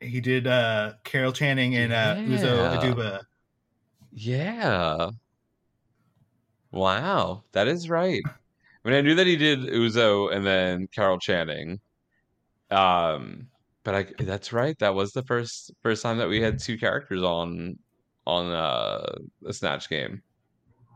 he 0.00 0.20
did 0.20 0.46
uh 0.46 0.94
Carol 1.04 1.32
Channing 1.32 1.76
and 1.76 1.92
uh 1.92 2.16
Uzo 2.16 2.78
Aduba. 2.78 3.20
Yeah. 4.12 5.10
Wow, 6.72 7.44
that 7.52 7.68
is 7.68 7.90
right. 7.90 8.22
I 8.90 8.94
mean, 8.94 8.98
I 8.98 9.08
knew 9.08 9.14
that 9.14 9.26
he 9.28 9.36
did 9.36 9.60
Uzo 9.60 10.34
and 10.34 10.44
then 10.44 10.88
Carol 10.88 11.18
Channing. 11.18 11.78
Um, 12.70 13.46
but 13.84 13.94
I 13.94 14.06
that's 14.18 14.52
right. 14.52 14.76
That 14.80 14.94
was 14.94 15.12
the 15.12 15.22
first 15.22 15.72
first 15.82 16.02
time 16.02 16.18
that 16.18 16.28
we 16.28 16.40
had 16.40 16.58
two 16.58 16.76
characters 16.76 17.22
on 17.22 17.78
on 18.26 18.50
uh 18.50 19.14
a 19.46 19.52
Snatch 19.52 19.88
game. 19.88 20.22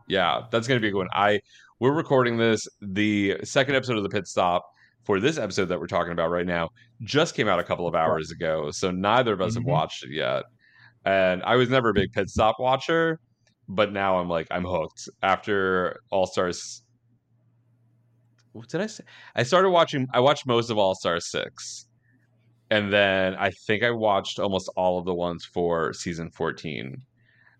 Yeah, 0.07 0.43
that's 0.51 0.67
gonna 0.67 0.79
be 0.81 0.89
a 0.89 0.91
good 0.91 0.97
one. 0.97 1.07
I 1.13 1.39
we're 1.79 1.93
recording 1.93 2.37
this. 2.37 2.67
The 2.81 3.37
second 3.43 3.75
episode 3.75 3.97
of 3.97 4.03
the 4.03 4.09
pit 4.09 4.27
stop 4.27 4.65
for 5.03 5.19
this 5.19 5.37
episode 5.37 5.65
that 5.65 5.79
we're 5.79 5.87
talking 5.87 6.11
about 6.11 6.29
right 6.31 6.45
now 6.45 6.69
just 7.01 7.33
came 7.35 7.47
out 7.47 7.59
a 7.59 7.63
couple 7.63 7.87
of 7.87 7.95
hours 7.95 8.31
ago, 8.31 8.71
so 8.71 8.91
neither 8.91 9.33
of 9.33 9.41
us 9.41 9.53
Mhm. 9.53 9.55
have 9.57 9.65
watched 9.65 10.03
it 10.03 10.11
yet. 10.11 10.43
And 11.05 11.43
I 11.43 11.55
was 11.55 11.69
never 11.69 11.89
a 11.89 11.93
big 11.93 12.11
pit 12.11 12.29
stop 12.29 12.59
watcher, 12.59 13.19
but 13.69 13.91
now 13.93 14.17
I'm 14.19 14.27
like 14.29 14.47
I'm 14.51 14.65
hooked 14.65 15.07
after 15.23 16.01
All 16.11 16.27
Stars. 16.27 16.81
What 18.55 18.69
did 18.69 18.79
I 18.79 18.87
say? 18.87 19.03
I 19.35 19.43
started 19.43 19.69
watching. 19.69 20.07
I 20.13 20.21
watched 20.21 20.47
most 20.47 20.69
of 20.69 20.77
All 20.77 20.95
Star 20.95 21.19
Six, 21.19 21.87
and 22.69 22.91
then 22.91 23.35
I 23.35 23.51
think 23.51 23.83
I 23.83 23.91
watched 23.91 24.39
almost 24.39 24.69
all 24.77 24.97
of 24.97 25.03
the 25.05 25.13
ones 25.13 25.43
for 25.43 25.91
season 25.91 26.31
fourteen 26.31 26.95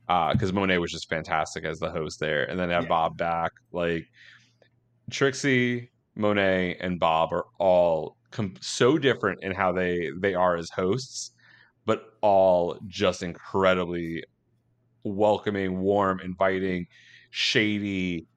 uh, 0.08 0.32
because 0.32 0.54
Monet 0.54 0.78
was 0.78 0.94
just 0.94 1.10
fantastic 1.10 1.66
as 1.66 1.80
the 1.80 1.90
host 1.92 2.22
there, 2.22 2.46
and 2.46 2.58
then 2.58 2.70
I 2.70 2.76
have 2.76 2.84
Yeah. 2.84 2.90
Bob 2.90 3.18
back. 3.18 3.52
Like 3.74 4.06
Trixie, 5.12 5.92
Monet, 6.16 6.78
and 6.80 6.98
Bob 6.98 7.34
are 7.34 7.44
all 7.60 8.16
com- 8.32 8.56
so 8.62 8.98
different 8.98 9.44
in 9.44 9.52
how 9.52 9.74
they 9.74 10.10
they 10.22 10.34
are 10.34 10.56
as 10.56 10.70
hosts, 10.70 11.32
but 11.86 12.06
all 12.22 12.80
just 12.88 13.22
incredibly 13.22 14.24
welcoming, 15.04 15.82
warm, 15.82 16.22
inviting, 16.22 16.88
shady, 17.32 18.28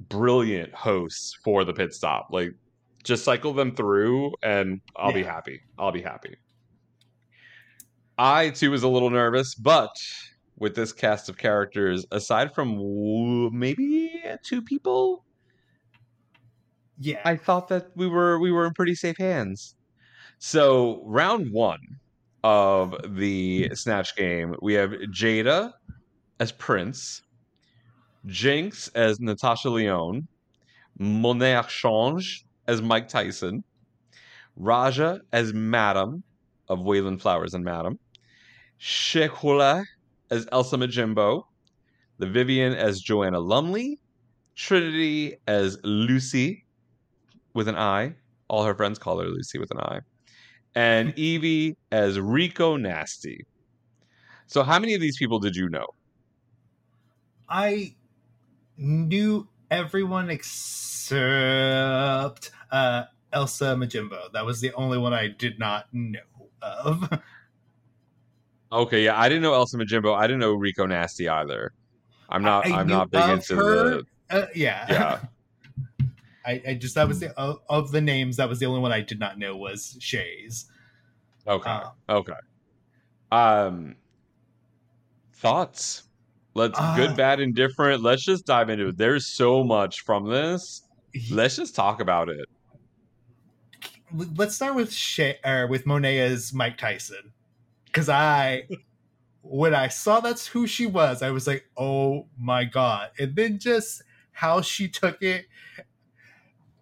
brilliant 0.00 0.74
hosts 0.74 1.34
for 1.44 1.64
the 1.64 1.72
pit 1.72 1.92
stop. 1.94 2.28
Like 2.30 2.54
just 3.04 3.24
cycle 3.24 3.52
them 3.52 3.74
through 3.74 4.34
and 4.42 4.80
I'll 4.96 5.12
be 5.12 5.22
happy. 5.22 5.60
I'll 5.78 5.92
be 5.92 6.02
happy. 6.02 6.36
I 8.18 8.50
too 8.50 8.70
was 8.70 8.82
a 8.82 8.88
little 8.88 9.10
nervous, 9.10 9.54
but 9.54 9.90
with 10.56 10.74
this 10.74 10.92
cast 10.92 11.28
of 11.28 11.36
characters, 11.38 12.04
aside 12.10 12.54
from 12.54 12.78
maybe 13.58 14.22
two 14.44 14.62
people, 14.62 15.24
Yeah. 16.98 17.20
I 17.24 17.36
thought 17.36 17.68
that 17.68 17.90
we 17.96 18.06
were 18.08 18.38
we 18.38 18.50
were 18.50 18.66
in 18.66 18.72
pretty 18.74 18.94
safe 18.94 19.16
hands. 19.18 19.74
So 20.38 21.02
round 21.04 21.52
one 21.52 21.80
of 22.44 22.94
the 23.16 23.70
snatch 23.74 24.16
game, 24.16 24.56
we 24.62 24.74
have 24.74 24.90
Jaida 25.12 25.72
as 26.40 26.52
Prince, 26.52 27.22
Jinkx 28.26 28.90
as 28.94 29.20
Natasha 29.20 29.70
Lyonne, 29.70 30.26
Monet 30.98 31.62
Change 31.68 32.44
as 32.66 32.82
Mike 32.82 33.08
Tyson, 33.08 33.64
Raja 34.56 35.20
as 35.32 35.52
Madame 35.52 36.22
of 36.68 36.80
Wayland 36.80 37.22
Flowers 37.22 37.54
and 37.54 37.64
Madame, 37.64 37.98
Shekula 38.80 39.84
as 40.30 40.46
Elsa 40.52 40.76
Majimbo, 40.76 41.44
the 42.18 42.26
Vivienne 42.26 42.74
as 42.74 43.00
Joanna 43.00 43.38
Lumley, 43.38 43.98
Trinity 44.56 45.36
as 45.46 45.78
Lucy 45.84 46.64
with 47.54 47.68
an 47.68 47.76
I. 47.76 48.14
All 48.48 48.64
her 48.64 48.74
friends 48.74 48.98
call 48.98 49.20
her 49.20 49.28
Lucy 49.28 49.58
with 49.58 49.70
an 49.70 49.78
I. 49.80 50.00
And 50.74 51.14
Yvie 51.16 51.76
as 51.92 52.18
Rico 52.18 52.76
Nasty. 52.76 53.44
So, 54.46 54.62
how 54.62 54.78
many 54.78 54.94
of 54.94 55.00
these 55.00 55.18
people 55.18 55.38
did 55.38 55.54
you 55.54 55.68
know? 55.68 55.86
I 57.48 57.94
knew 58.78 59.46
everyone 59.70 60.30
except 60.30 61.12
uh, 62.70 63.04
Elsa 63.32 63.74
Majimbo. 63.76 64.32
That 64.32 64.46
was 64.46 64.60
the 64.60 64.72
only 64.72 64.98
one 64.98 65.12
I 65.12 65.28
did 65.28 65.58
not 65.58 65.86
know 65.92 66.20
of. 66.62 67.08
Okay, 68.70 69.02
yeah, 69.02 69.18
I 69.18 69.30
didn't 69.30 69.42
know 69.42 69.54
Elsa 69.54 69.78
Majimbo. 69.78 70.14
I 70.14 70.26
didn't 70.26 70.40
know 70.40 70.52
Rico 70.52 70.84
Nasty 70.84 71.26
either. 71.26 71.72
I'm 72.28 72.42
not. 72.42 72.66
I 72.66 72.82
am 72.82 72.86
not 72.86 73.10
big 73.10 73.26
into 73.26 73.56
her. 73.56 74.02
the. 74.02 74.06
Uh, 74.28 74.46
yeah. 74.54 74.84
Yeah. 74.90 75.20
I, 76.46 76.62
I 76.68 76.74
just 76.74 76.94
that 76.94 77.08
was 77.08 77.20
the 77.20 77.30
of, 77.38 77.60
of 77.68 77.92
the 77.92 78.00
names 78.00 78.36
that 78.36 78.48
was 78.48 78.58
the 78.58 78.66
only 78.66 78.80
one 78.80 78.92
I 78.92 79.00
did 79.00 79.18
not 79.18 79.38
know 79.38 79.56
was 79.56 79.96
Shea's. 80.00 80.66
Okay. 81.46 81.70
Uh, 81.70 81.90
okay. 82.10 82.34
Um. 83.32 83.96
Thoughts. 85.32 86.02
Let's 86.58 86.76
Uh, 86.76 86.96
good, 86.96 87.16
bad, 87.16 87.38
and 87.38 87.54
different. 87.54 88.02
Let's 88.02 88.24
just 88.24 88.44
dive 88.44 88.68
into 88.68 88.88
it. 88.88 88.98
There's 88.98 89.26
so 89.26 89.62
much 89.62 90.00
from 90.00 90.28
this. 90.28 90.82
Let's 91.30 91.54
just 91.54 91.76
talk 91.76 92.00
about 92.00 92.28
it. 92.28 92.46
let's 94.36 94.56
start 94.56 94.74
with 94.74 94.92
Shea 94.92 95.38
or 95.44 95.68
with 95.68 95.86
Monet 95.86 96.18
as 96.18 96.52
Mike 96.52 96.76
Tyson, 96.76 97.32
because 97.84 98.08
I, 98.08 98.66
when 99.42 99.72
I 99.72 99.86
saw 99.86 100.18
that's 100.18 100.48
who 100.48 100.66
she 100.66 100.86
was, 100.86 101.22
I 101.22 101.30
was 101.30 101.46
like, 101.46 101.64
oh 101.76 102.26
my 102.36 102.64
god! 102.64 103.10
And 103.20 103.36
then 103.36 103.58
just 103.60 104.02
how 104.32 104.60
she 104.60 104.88
took 104.88 105.22
it, 105.22 105.46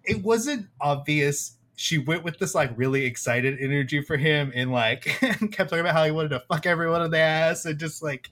it 0.04 0.22
wasn't 0.22 0.68
obvious. 0.80 1.58
She 1.74 1.98
went 1.98 2.24
with 2.24 2.38
this 2.38 2.54
like 2.54 2.70
really 2.76 3.04
excited 3.04 3.58
energy 3.60 4.00
for 4.00 4.16
him, 4.16 4.52
and 4.54 4.72
like 4.72 5.02
kept 5.50 5.68
talking 5.68 5.80
about 5.80 5.92
how 5.92 6.04
he 6.04 6.12
wanted 6.12 6.30
to 6.30 6.40
fuck 6.48 6.64
everyone 6.64 7.02
in 7.02 7.10
the 7.10 7.18
ass, 7.18 7.66
and 7.66 7.78
just 7.78 8.02
like 8.02 8.30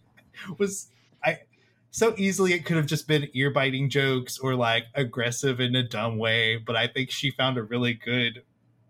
was 0.58 0.88
I 1.24 1.38
so 1.90 2.14
easily 2.16 2.52
it 2.52 2.64
could 2.64 2.76
have 2.76 2.86
just 2.86 3.06
been 3.06 3.28
ear 3.34 3.50
biting 3.50 3.88
jokes 3.88 4.38
or 4.38 4.54
like 4.56 4.84
aggressive 4.94 5.60
in 5.60 5.76
a 5.76 5.82
dumb 5.82 6.18
way, 6.18 6.56
but 6.56 6.74
I 6.76 6.88
think 6.88 7.10
she 7.10 7.30
found 7.30 7.56
a 7.56 7.62
really 7.62 7.94
good 7.94 8.42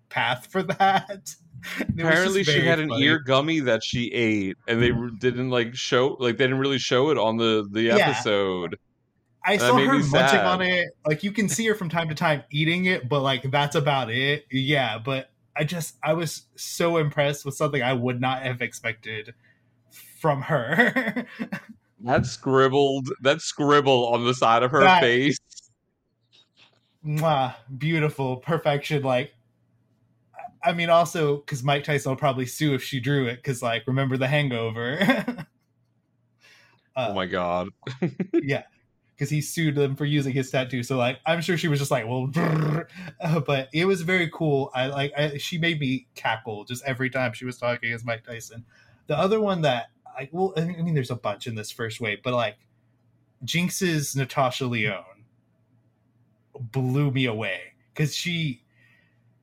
path 0.08 0.46
for 0.50 0.62
that. 0.64 1.34
It 1.78 1.78
was 1.78 1.86
just 1.86 1.98
Apparently, 1.98 2.44
she 2.44 2.60
had 2.60 2.78
an 2.78 2.88
funny. 2.88 3.04
ear 3.04 3.18
gummy 3.18 3.60
that 3.60 3.82
she 3.84 4.12
ate, 4.12 4.56
and 4.68 4.82
they 4.82 4.90
mm. 4.90 5.18
didn't 5.18 5.50
like 5.50 5.74
show 5.74 6.16
like 6.20 6.36
they 6.36 6.44
didn't 6.44 6.58
really 6.58 6.78
show 6.78 7.10
it 7.10 7.18
on 7.18 7.36
the 7.36 7.66
the 7.70 7.82
Yeah. 7.82 7.96
episode. 7.96 8.78
I 9.46 9.58
saw 9.58 9.76
her 9.76 9.86
munching 9.86 10.10
sad. 10.10 10.46
on 10.46 10.62
it. 10.62 10.88
Like 11.06 11.22
you 11.22 11.30
can 11.30 11.48
see 11.48 11.66
her 11.66 11.74
from 11.74 11.90
time 11.90 12.08
to 12.08 12.14
time 12.14 12.44
eating 12.50 12.86
it, 12.86 13.08
but 13.08 13.20
like 13.20 13.50
that's 13.50 13.76
about 13.76 14.10
it. 14.10 14.46
Yeah, 14.50 14.98
but 14.98 15.30
I 15.56 15.64
just 15.64 15.96
I 16.02 16.14
was 16.14 16.44
so 16.56 16.96
impressed 16.96 17.44
with 17.44 17.54
something 17.54 17.82
I 17.82 17.92
would 17.92 18.20
not 18.20 18.42
have 18.42 18.62
expected 18.62 19.34
from 20.18 20.42
her. 20.42 21.26
That 22.04 22.26
scribbled 22.26 23.08
that 23.22 23.40
scribble 23.40 24.08
on 24.08 24.24
the 24.24 24.34
side 24.34 24.62
of 24.62 24.70
her 24.70 24.80
That- 24.80 25.00
face. 25.00 25.38
Mwah, 27.04 27.54
beautiful 27.78 28.36
perfection. 28.38 29.02
Like, 29.02 29.34
I- 30.62 30.72
mean, 30.72 30.90
also 30.90 31.36
because 31.38 31.62
Mike 31.62 31.84
Tyson 31.84 32.10
will 32.10 32.16
probably 32.16 32.46
sue 32.46 32.74
if 32.74 32.82
she 32.82 33.00
drew 33.00 33.26
it. 33.26 33.36
Because 33.36 33.62
like, 33.62 33.84
remember 33.86 34.16
the 34.16 34.28
Hangover? 34.28 34.98
Uh, 36.96 37.08
oh 37.10 37.14
my 37.14 37.26
god. 37.26 37.68
yeah 38.34 38.62
because 39.16 39.28
he 39.28 39.40
sued 39.40 39.74
them 39.74 39.96
for 39.96 40.04
using 40.04 40.32
his 40.32 40.48
tattoo 40.48 40.80
so 40.84 40.96
like 40.96 41.18
i'm 41.26 41.40
sure 41.40 41.56
she 41.56 41.66
was 41.66 41.80
just 41.80 41.90
like 41.90 42.06
well. 42.06 42.30
Uh, 43.20 43.40
but 43.40 43.68
it 43.72 43.84
was 43.84 44.02
very 44.02 44.30
cool 44.32 44.70
i 44.74 44.86
like 44.86 45.12
I, 45.18 45.36
she 45.38 45.58
made 45.58 45.80
me 45.80 46.06
cackle 46.14 46.64
just 46.64 46.84
every 46.84 47.10
time 47.10 47.32
she 47.32 47.44
was 47.44 47.58
talking 47.58 47.92
as 47.92 48.04
mike 48.04 48.22
tyson 48.24 48.64
the 49.08 49.18
other 49.18 49.40
one 49.40 49.62
that 49.62 49.86
i 50.18 50.28
well 50.32 50.52
i 50.56 50.64
mean 50.64 50.94
there's 50.94 51.10
a 51.10 51.16
bunch 51.16 51.46
in 51.46 51.54
this 51.54 51.70
first 51.70 52.00
wave 52.00 52.18
but 52.22 52.32
like 52.32 52.56
jinkx's 53.44 54.16
natasha 54.16 54.66
lyonne 54.66 55.04
blew 56.58 57.10
me 57.10 57.26
away 57.26 57.60
because 57.92 58.14
she 58.14 58.64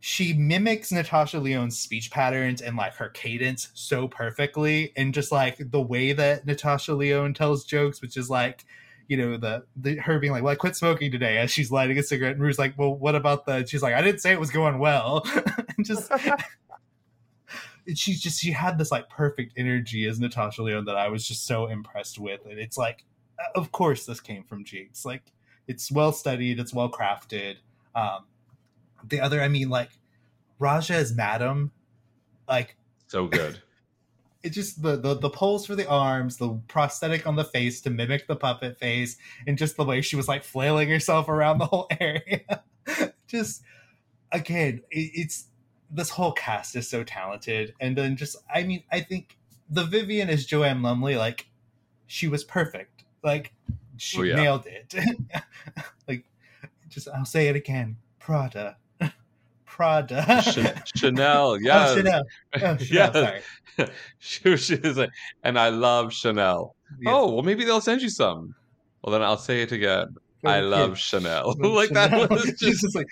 she 0.02 0.34
mimics 0.34 0.92
Natasha 0.92 1.40
Lyonne's 1.40 1.78
speech 1.78 2.10
patterns 2.10 2.60
and 2.60 2.76
like 2.76 2.96
her 2.96 3.10
cadence 3.10 3.70
so 3.76 4.08
perfectly, 4.08 4.92
and 4.98 5.14
just 5.14 5.32
like 5.32 5.58
the 5.60 5.80
way 5.80 6.12
that 6.12 6.46
Natasha 6.46 6.96
Lyonne 6.96 7.36
tells 7.36 7.64
jokes, 7.64 8.02
which 8.02 8.18
is 8.18 8.28
like, 8.28 8.66
you 9.08 9.16
know, 9.16 9.38
the, 9.38 9.64
the 9.76 9.98
her 9.98 10.18
being 10.18 10.34
like, 10.34 10.42
"Well, 10.42 10.54
I 10.54 10.56
quit 10.56 10.76
smoking 10.76 11.12
today," 11.12 11.38
as 11.38 11.52
she's 11.52 11.72
lighting 11.72 12.00
a 12.00 12.04
cigarette, 12.04 12.34
and 12.34 12.42
Ru's 12.42 12.58
like, 12.58 12.78
"Well, 12.78 12.96
what 12.96 13.14
about 13.14 13.46
the?" 13.46 13.64
She's 13.66 13.84
like, 13.84 13.94
"I 13.94 14.02
didn't 14.02 14.22
say 14.22 14.32
it 14.32 14.40
was 14.40 14.50
going 14.50 14.80
well," 14.80 15.24
and 15.78 15.86
just. 15.86 16.12
She's 17.96 18.22
just 18.22 18.40
she 18.40 18.52
had 18.52 18.78
this 18.78 18.92
like 18.92 19.10
perfect 19.10 19.54
energy 19.58 20.06
as 20.06 20.20
Natasha 20.20 20.64
Lyonne 20.64 20.86
that 20.86 20.98
I 20.98 21.10
was 21.10 21.28
just 21.28 21.46
so 21.46 21.68
impressed 21.68 22.20
with, 22.20 22.42
and 22.46 22.60
it's 22.60 22.78
like, 22.78 23.06
of 23.56 23.72
course 23.72 24.06
this 24.06 24.20
came 24.20 24.44
from 24.44 24.64
Jinkx. 24.64 25.06
Like 25.06 25.32
it's 25.68 25.92
well 25.92 26.12
studied, 26.12 26.60
it's 26.60 26.74
well 26.74 26.90
crafted. 26.90 27.56
Um, 27.96 28.26
the 29.08 29.20
other, 29.20 29.42
I 29.42 29.48
mean, 29.48 29.70
like 29.70 29.90
Raja 30.60 30.96
is 30.96 31.16
Madame, 31.16 31.72
like 32.48 32.76
So 33.08 33.28
good. 33.28 33.62
it 34.44 34.50
just 34.50 34.82
the, 34.82 34.96
the 34.98 35.16
the 35.16 35.30
pose 35.30 35.66
for 35.66 35.76
the 35.76 35.88
arms, 35.88 36.38
the 36.38 36.50
prosthetic 36.68 37.28
on 37.28 37.36
the 37.36 37.44
face 37.44 37.82
to 37.82 37.90
mimic 37.90 38.28
the 38.28 38.36
puppet 38.36 38.78
face, 38.78 39.18
and 39.48 39.58
just 39.58 39.78
the 39.78 39.84
way 39.84 40.02
she 40.02 40.16
was 40.16 40.28
like 40.28 40.44
flailing 40.44 40.90
herself 40.90 41.30
around 41.30 41.60
the 41.60 41.66
whole 41.66 41.88
area. 42.00 42.64
just 43.28 43.64
again, 44.32 44.82
it, 44.92 45.12
it's 45.14 45.46
this 45.94 46.10
whole 46.10 46.32
cast 46.32 46.76
is 46.76 46.88
so 46.90 47.04
talented, 47.04 47.74
and 47.80 47.98
then 47.98 48.16
just 48.16 48.38
I 48.54 48.64
mean, 48.64 48.84
I 48.92 49.02
think 49.02 49.38
the 49.70 49.84
Vivienne 49.84 50.30
is 50.30 50.46
Joanne 50.46 50.82
Lumley, 50.82 51.16
like 51.16 51.48
she 52.08 52.28
was 52.28 52.44
perfect, 52.44 53.04
like 53.24 53.54
she 53.98 54.20
Oh, 54.20 54.24
yeah. 54.24 54.36
nailed 54.36 54.66
it. 54.68 54.94
like 56.08 56.26
just 56.90 57.08
I'll 57.10 57.26
say 57.26 57.48
it 57.48 57.56
again, 57.56 57.98
Prada. 58.20 58.78
Prada. 59.66 60.42
Ch- 60.44 60.98
Chanel, 61.00 61.52
Oh, 61.52 61.54
yes. 61.56 61.96
Chanel. 61.96 62.24
Oh, 62.62 62.78
Chanel, 62.78 63.14
sorry. 63.14 63.42
she, 64.20 64.58
she 64.58 64.76
was 64.76 64.98
like, 64.98 65.12
and 65.44 65.58
I 65.58 65.70
love 65.70 66.12
Chanel. 66.14 66.76
Yes. 67.00 67.14
Oh, 67.16 67.34
well, 67.34 67.44
maybe 67.44 67.64
they'll 67.64 67.80
send 67.82 68.02
you 68.02 68.10
some. 68.10 68.54
Well, 69.02 69.14
then 69.14 69.22
I'll 69.24 69.38
say 69.38 69.62
it 69.62 69.72
again. 69.72 70.16
I 70.44 70.60
love. 70.60 70.98
Chanel. 70.98 71.56
Like 71.60 71.90
that 71.92 72.10
Chanel. 72.12 72.28
was 72.30 72.42
She's 72.44 72.60
just, 72.60 72.82
just 72.82 72.96
like 72.96 73.08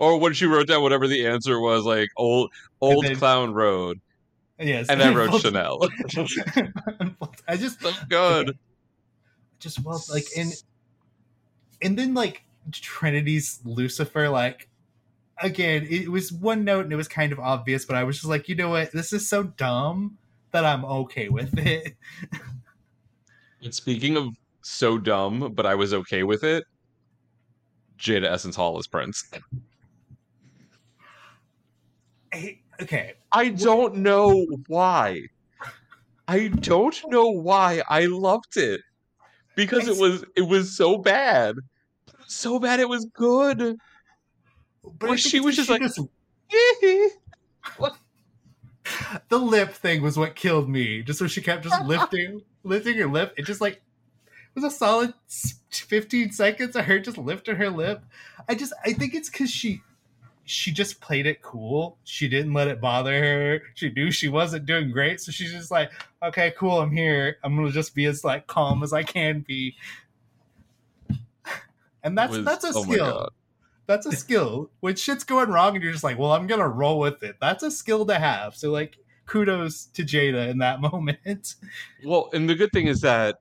or 0.00 0.18
when 0.18 0.32
she 0.32 0.46
wrote 0.46 0.66
down 0.66 0.82
whatever 0.82 1.06
the 1.06 1.26
answer 1.28 1.60
was, 1.60 1.84
like 1.84 2.08
old 2.16 2.50
old 2.80 3.04
then- 3.04 3.14
Clown 3.16 3.54
Road, 3.54 4.00
yes. 4.58 4.88
and 4.88 5.00
I 5.00 5.14
wrote 5.14 5.30
Both- 5.30 5.42
Chanel. 5.42 5.78
I 7.46 7.56
just 7.56 7.80
so 7.80 7.92
good. 8.08 8.58
just 9.60 9.84
well 9.84 10.02
like 10.10 10.26
and 10.36 10.52
and 11.82 11.96
then 11.98 12.14
like 12.14 12.42
Trinity's 12.72 13.60
Lucifer 13.64 14.28
like 14.28 14.68
again 15.42 15.86
it 15.88 16.10
was 16.10 16.32
one 16.32 16.64
note 16.64 16.84
and 16.84 16.92
it 16.92 16.96
was 16.96 17.08
kind 17.08 17.32
of 17.32 17.38
obvious 17.38 17.84
but 17.86 17.96
I 17.96 18.04
was 18.04 18.16
just 18.16 18.28
like 18.28 18.48
you 18.48 18.54
know 18.54 18.68
what 18.70 18.92
this 18.92 19.12
is 19.12 19.28
so 19.28 19.42
dumb 19.44 20.18
that 20.52 20.64
I'm 20.64 20.84
okay 20.84 21.28
with 21.28 21.56
it. 21.58 21.94
And 23.62 23.74
speaking 23.74 24.16
of 24.16 24.28
so 24.62 24.96
dumb, 24.96 25.52
but 25.54 25.66
I 25.66 25.74
was 25.74 25.92
okay 25.92 26.22
with 26.22 26.44
it. 26.44 26.64
Jaida 27.98 28.24
Essence 28.24 28.56
Hall 28.56 28.78
is 28.78 28.86
Prince. 28.86 29.30
Okay, 32.80 33.14
I 33.32 33.48
don't 33.50 33.96
know 33.96 34.46
why. 34.68 35.22
I 36.26 36.48
don't 36.48 36.98
know 37.08 37.28
why 37.28 37.82
I 37.88 38.06
loved 38.06 38.56
it. 38.56 38.80
Because 39.56 39.88
it 39.88 40.00
was 40.00 40.24
it 40.36 40.42
was 40.42 40.76
so 40.76 40.96
bad. 40.96 41.56
So 42.26 42.58
bad 42.58 42.80
it 42.80 42.88
was 42.88 43.04
good. 43.12 43.58
but 43.58 45.02
Well, 45.02 45.12
I 45.12 45.16
think 45.16 45.18
she 45.18 45.40
was 45.40 45.56
just 45.56 45.68
she 45.68 47.08
like 47.78 47.92
the 49.28 49.38
lip 49.38 49.72
thing 49.72 50.02
was 50.02 50.16
what 50.16 50.36
killed 50.36 50.68
me. 50.68 51.02
Just 51.02 51.20
when 51.20 51.28
she 51.28 51.42
kept 51.42 51.64
just 51.64 51.82
lifting, 51.84 52.42
lifting 52.62 52.96
her 52.98 53.06
lip. 53.06 53.34
It 53.36 53.44
just 53.44 53.60
like 53.60 53.74
it 53.74 54.54
was 54.54 54.64
a 54.64 54.70
solid 54.70 55.14
15 55.70 56.32
seconds 56.32 56.76
of 56.76 56.84
her 56.84 56.98
just 56.98 57.18
lifting 57.18 57.56
her 57.56 57.70
lip. 57.70 58.02
I 58.48 58.54
just 58.54 58.72
I 58.84 58.92
think 58.92 59.14
it's 59.14 59.28
because 59.28 59.50
she 59.50 59.82
she 60.44 60.72
just 60.72 61.00
played 61.00 61.26
it 61.26 61.42
cool. 61.42 61.96
She 62.04 62.28
didn't 62.28 62.52
let 62.52 62.68
it 62.68 62.80
bother 62.80 63.18
her. 63.18 63.62
She 63.74 63.90
knew 63.90 64.10
she 64.10 64.28
wasn't 64.28 64.66
doing 64.66 64.90
great, 64.90 65.20
so 65.20 65.30
she's 65.30 65.52
just 65.52 65.70
like, 65.70 65.90
okay, 66.22 66.52
cool, 66.56 66.80
I'm 66.80 66.90
here. 66.90 67.36
I'm 67.44 67.54
gonna 67.56 67.70
just 67.70 67.94
be 67.94 68.06
as 68.06 68.24
like 68.24 68.46
calm 68.46 68.82
as 68.82 68.92
I 68.92 69.02
can 69.02 69.40
be. 69.40 69.76
And 72.02 72.16
that's 72.16 72.34
was- 72.34 72.46
that's 72.46 72.64
a 72.64 72.72
oh 72.74 72.82
skill. 72.82 73.28
That's 73.86 74.06
a 74.06 74.12
skill. 74.12 74.70
When 74.80 74.96
shit's 74.96 75.24
going 75.24 75.50
wrong 75.50 75.74
and 75.74 75.82
you're 75.82 75.92
just 75.92 76.04
like, 76.04 76.16
well, 76.16 76.32
I'm 76.32 76.46
gonna 76.46 76.68
roll 76.68 76.98
with 76.98 77.22
it. 77.22 77.36
That's 77.40 77.62
a 77.62 77.70
skill 77.70 78.06
to 78.06 78.18
have. 78.18 78.54
So 78.56 78.70
like 78.70 78.96
kudos 79.26 79.86
to 79.86 80.02
Jaida 80.02 80.48
in 80.48 80.58
that 80.58 80.80
moment. 80.92 81.56
Well, 82.04 82.30
and 82.32 82.48
the 82.48 82.54
good 82.54 82.72
thing 82.72 82.86
is 82.86 83.00
that 83.02 83.36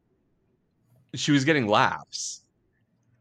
she 1.13 1.31
was 1.31 1.45
getting 1.45 1.67
laughs. 1.67 2.41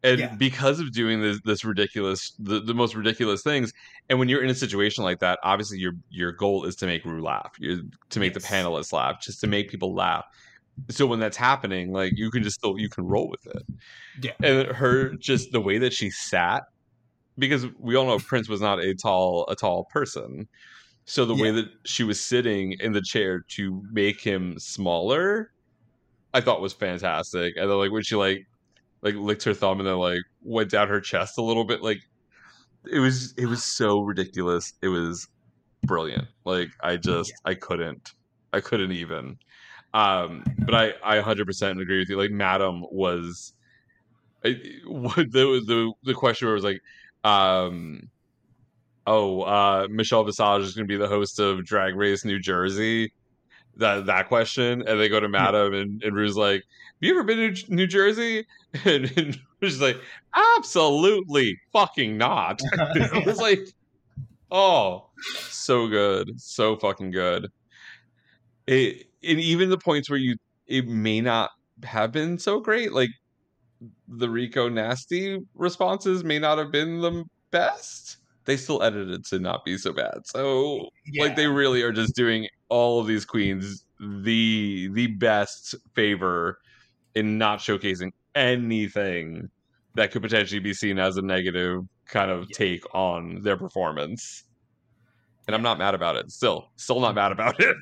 And 0.04 0.20
Yeah. 0.20 0.34
because 0.36 0.78
of 0.78 0.92
doing 0.92 1.20
this 1.20 1.40
this 1.44 1.64
ridiculous 1.64 2.32
the, 2.38 2.60
the 2.60 2.74
most 2.74 2.94
ridiculous 2.94 3.42
things, 3.42 3.72
and 4.08 4.18
when 4.18 4.28
you're 4.28 4.42
in 4.42 4.50
a 4.50 4.54
situation 4.54 5.02
like 5.04 5.18
that, 5.20 5.38
obviously 5.42 5.78
your 5.78 5.92
your 6.10 6.32
goal 6.32 6.64
is 6.64 6.76
to 6.76 6.86
make 6.86 7.04
Ru 7.04 7.20
laugh, 7.22 7.52
you 7.58 7.90
to 8.10 8.20
make 8.20 8.34
the 8.34 8.40
panelists 8.40 8.92
laugh, 8.92 9.20
just 9.20 9.40
to 9.40 9.46
make 9.46 9.68
people 9.70 9.94
laugh. 9.94 10.24
So 10.90 11.06
when 11.06 11.18
that's 11.18 11.36
happening, 11.36 11.92
like 11.92 12.12
you 12.16 12.30
can 12.30 12.44
just 12.44 12.56
still 12.56 12.78
you 12.78 12.88
can 12.88 13.04
roll 13.06 13.28
with 13.28 13.46
it. 13.48 13.62
Yeah. 14.22 14.32
And 14.42 14.68
her 14.68 15.14
just 15.16 15.50
the 15.50 15.60
way 15.60 15.78
that 15.78 15.92
she 15.92 16.10
sat, 16.10 16.62
because 17.36 17.66
we 17.80 17.96
all 17.96 18.06
know 18.06 18.18
Prince 18.26 18.48
was 18.48 18.60
not 18.60 18.78
a 18.78 18.94
tall 18.94 19.46
a 19.48 19.56
tall 19.56 19.84
person. 19.86 20.46
So 21.06 21.24
the 21.24 21.34
way 21.34 21.50
that 21.52 21.64
she 21.86 22.04
was 22.04 22.20
sitting 22.20 22.74
in 22.80 22.92
the 22.92 23.00
chair 23.00 23.42
to 23.56 23.82
make 23.90 24.20
him 24.20 24.58
smaller, 24.58 25.50
I 26.34 26.42
thought 26.42 26.60
was 26.60 26.74
fantastic. 26.74 27.54
And 27.56 27.70
then 27.70 27.78
like 27.78 27.90
when 27.90 28.02
she 28.02 28.14
like 28.14 28.46
like 29.02 29.14
licked 29.14 29.44
her 29.44 29.54
thumb 29.54 29.80
and 29.80 29.88
then 29.88 29.96
like 29.96 30.22
went 30.42 30.70
down 30.70 30.88
her 30.88 31.00
chest 31.00 31.38
a 31.38 31.42
little 31.42 31.64
bit, 31.64 31.82
like 31.82 32.00
it 32.90 33.00
was 33.00 33.34
it 33.36 33.46
was 33.46 33.62
so 33.62 34.00
ridiculous. 34.00 34.72
It 34.82 34.88
was 34.88 35.28
brilliant. 35.84 36.28
Like 36.44 36.70
I 36.82 36.96
just 36.96 37.32
I 37.44 37.54
couldn't 37.54 38.12
I 38.52 38.60
couldn't 38.60 38.92
even. 38.92 39.38
Um, 39.94 40.44
but 40.58 40.74
I 40.74 40.92
I 41.02 41.22
100% 41.22 41.80
agree 41.80 41.98
with 41.98 42.08
you. 42.08 42.18
Like 42.18 42.30
Madame 42.30 42.84
was 42.90 43.52
I, 44.44 44.56
what 44.86 45.16
the 45.16 45.62
the 45.66 45.92
the 46.04 46.14
question 46.14 46.48
was 46.48 46.64
like 46.64 46.80
um 47.24 48.08
oh 49.06 49.42
uh 49.42 49.88
Michelle 49.90 50.24
Visage 50.24 50.62
is 50.62 50.74
going 50.74 50.86
to 50.86 50.92
be 50.92 50.96
the 50.98 51.08
host 51.08 51.40
of 51.40 51.64
Drag 51.64 51.96
Race 51.96 52.24
New 52.24 52.38
Jersey 52.38 53.12
that 53.76 54.06
that 54.06 54.28
question 54.28 54.82
and 54.86 55.00
they 55.00 55.08
go 55.08 55.20
to 55.20 55.28
Madame 55.28 55.72
and 55.74 56.02
and 56.02 56.14
Ru's 56.14 56.36
like 56.36 56.62
have 56.62 57.00
you 57.00 57.12
ever 57.12 57.24
been 57.24 57.54
to 57.54 57.74
New 57.74 57.86
Jersey 57.86 58.46
and, 58.84 59.38
she's 59.62 59.80
like 59.80 59.96
absolutely 60.56 61.58
fucking 61.72 62.16
not. 62.16 62.60
It 62.72 63.26
was 63.26 63.38
like 63.38 63.60
oh 64.50 65.10
so 65.48 65.88
good 65.88 66.30
so 66.40 66.76
fucking 66.76 67.10
good. 67.10 67.48
It 68.66 69.06
and 69.22 69.40
even 69.40 69.70
the 69.70 69.78
points 69.78 70.10
where 70.10 70.18
you 70.18 70.36
it 70.66 70.86
may 70.86 71.20
not 71.20 71.50
have 71.84 72.12
been 72.12 72.38
so 72.38 72.60
great 72.60 72.92
like 72.92 73.10
the 74.08 74.28
rico 74.28 74.68
nasty 74.68 75.38
responses 75.54 76.24
may 76.24 76.38
not 76.38 76.58
have 76.58 76.70
been 76.70 77.00
the 77.00 77.24
best. 77.50 78.18
They 78.44 78.56
still 78.56 78.82
edited 78.82 79.24
to 79.26 79.38
not 79.38 79.64
be 79.64 79.76
so 79.76 79.92
bad 79.92 80.18
so 80.24 80.88
like 81.18 81.36
they 81.36 81.46
really 81.46 81.82
are 81.82 81.92
just 81.92 82.14
doing 82.14 82.48
all 82.68 83.00
of 83.00 83.06
these 83.06 83.24
queens 83.24 83.84
the 84.00 84.88
the 84.92 85.08
best 85.08 85.74
favor 85.94 86.58
in 87.14 87.36
not 87.38 87.58
showcasing 87.58 88.10
anything 88.34 89.48
that 89.94 90.10
could 90.10 90.22
potentially 90.22 90.60
be 90.60 90.74
seen 90.74 90.98
as 90.98 91.16
a 91.16 91.22
negative 91.22 91.82
kind 92.06 92.30
of 92.30 92.48
take 92.50 92.82
on 92.94 93.42
their 93.42 93.56
performance 93.56 94.44
and 95.46 95.54
i'm 95.54 95.62
not 95.62 95.78
mad 95.78 95.94
about 95.94 96.16
it 96.16 96.30
still 96.30 96.68
still 96.76 97.00
not 97.00 97.14
mad 97.14 97.32
about 97.32 97.58
it 97.60 97.76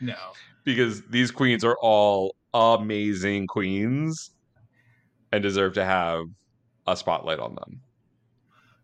No. 0.00 0.16
because 0.64 1.02
these 1.08 1.30
queens 1.30 1.64
are 1.64 1.76
all 1.80 2.34
amazing 2.52 3.46
queens 3.46 4.30
and 5.32 5.42
deserve 5.42 5.72
to 5.74 5.84
have 5.84 6.26
a 6.86 6.96
spotlight 6.96 7.40
on 7.40 7.56
them. 7.56 7.80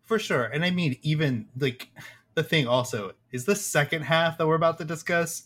For 0.03 0.19
sure. 0.19 0.45
And 0.45 0.65
I 0.65 0.71
mean, 0.71 0.97
even 1.03 1.47
like 1.57 1.89
the 2.35 2.43
thing 2.43 2.67
also 2.67 3.13
is 3.31 3.45
the 3.45 3.55
second 3.55 4.03
half 4.03 4.39
that 4.39 4.49
we're 4.49 4.57
about 4.57 4.79
to 4.79 4.85
discuss 4.85 5.45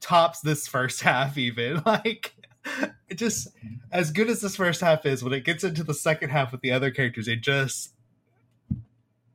tops 0.00 0.40
this 0.40 0.68
first 0.68 1.00
half, 1.08 1.38
even. 1.38 1.82
Like, 1.86 2.34
it 3.08 3.14
just, 3.16 3.48
as 3.92 4.10
good 4.10 4.28
as 4.28 4.40
this 4.40 4.56
first 4.56 4.80
half 4.80 5.06
is, 5.06 5.22
when 5.22 5.32
it 5.32 5.44
gets 5.44 5.64
into 5.64 5.84
the 5.84 5.94
second 5.94 6.30
half 6.30 6.52
with 6.52 6.60
the 6.60 6.72
other 6.72 6.90
characters, 6.90 7.28
it 7.28 7.40
just 7.40 7.94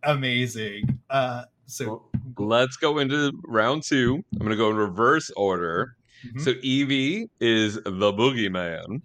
amazing. 0.04 1.00
Uh, 1.10 1.44
so 1.66 2.04
Let's 2.38 2.78
go 2.78 2.98
into 2.98 3.32
round 3.46 3.84
two. 3.84 4.24
I'm 4.34 4.40
going 4.40 4.52
to 4.52 4.58
go 4.58 4.70
in 4.70 4.78
reverse 4.78 5.30
order. 5.32 5.96
Mhm. 6.26 6.42
So 6.42 6.54
Yvie 6.54 7.30
is 7.40 7.76
the 7.76 8.14
boogeyman. 8.14 9.02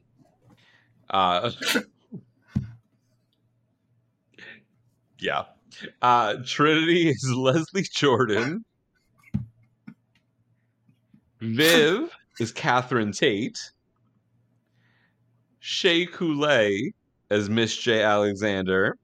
Uh, 1.11 1.51
yeah. 5.19 5.45
Uh, 6.03 6.37
Trinity 6.45 7.11
is 7.11 7.33
Leslie 7.37 7.83
Jordan. 7.83 8.65
Viv 11.41 12.11
is 12.41 12.53
Catherine 12.53 13.13
Tate. 13.13 13.71
Shea 15.61 16.07
Coulee 16.07 16.93
as 17.31 17.49
Miss 17.51 17.77
J. 17.77 18.03
Alexander. 18.03 18.97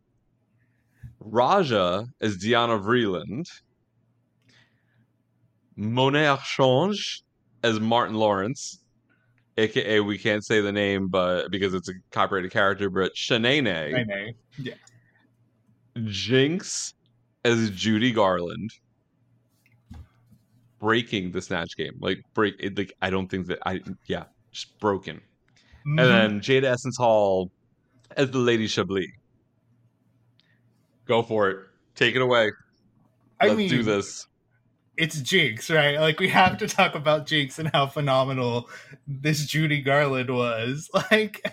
Raja 1.20 2.06
as 2.20 2.36
Diana 2.36 2.78
Vreeland. 2.78 3.48
Monet 5.76 6.26
X 6.28 6.48
Change 6.48 7.22
as 7.64 7.80
Martin 7.80 8.14
Lawrence, 8.14 8.80
aka 9.56 10.00
we 10.00 10.18
can't 10.18 10.44
say 10.44 10.60
the 10.60 10.70
name, 10.70 11.08
but 11.08 11.50
because 11.50 11.74
it's 11.74 11.88
a 11.88 11.94
copyrighted 12.10 12.52
character, 12.52 12.90
but 12.90 13.14
Shanae. 13.14 14.34
Yeah. 14.58 14.74
Jinkx 15.96 16.92
as 17.44 17.70
Judy 17.70 18.12
Garland 18.12 18.70
breaking 20.78 21.32
the 21.32 21.40
snatch 21.40 21.76
game. 21.76 21.94
Like 21.98 22.22
break 22.34 22.54
it 22.60 22.76
like 22.76 22.92
I 23.00 23.10
don't 23.10 23.28
think 23.28 23.46
that 23.46 23.58
I 23.66 23.80
yeah, 24.06 24.24
just 24.52 24.78
broken. 24.78 25.20
Mhm. 25.86 25.98
And 25.98 25.98
then 25.98 26.40
Jaida 26.40 26.64
Essence 26.64 26.96
Hall 26.96 27.50
as 28.16 28.30
the 28.30 28.38
Lady 28.38 28.66
Chablis. 28.66 29.08
Go 31.06 31.22
for 31.22 31.50
it. 31.50 31.58
Take 31.94 32.14
it 32.16 32.22
away. 32.22 32.50
I 33.40 33.46
Let's 33.48 33.58
mean, 33.58 33.68
do 33.68 33.82
this. 33.82 34.26
it's 34.96 35.20
Jinkx, 35.20 35.74
right? 35.74 36.00
Like 36.00 36.18
we 36.20 36.28
have 36.28 36.56
to 36.58 36.66
talk 36.68 36.94
about 36.94 37.26
Jinkx 37.26 37.58
and 37.58 37.68
how 37.72 37.86
phenomenal 37.86 38.68
this 39.06 39.44
Judy 39.46 39.82
Garland 39.82 40.30
was. 40.30 40.90
Like 41.10 41.44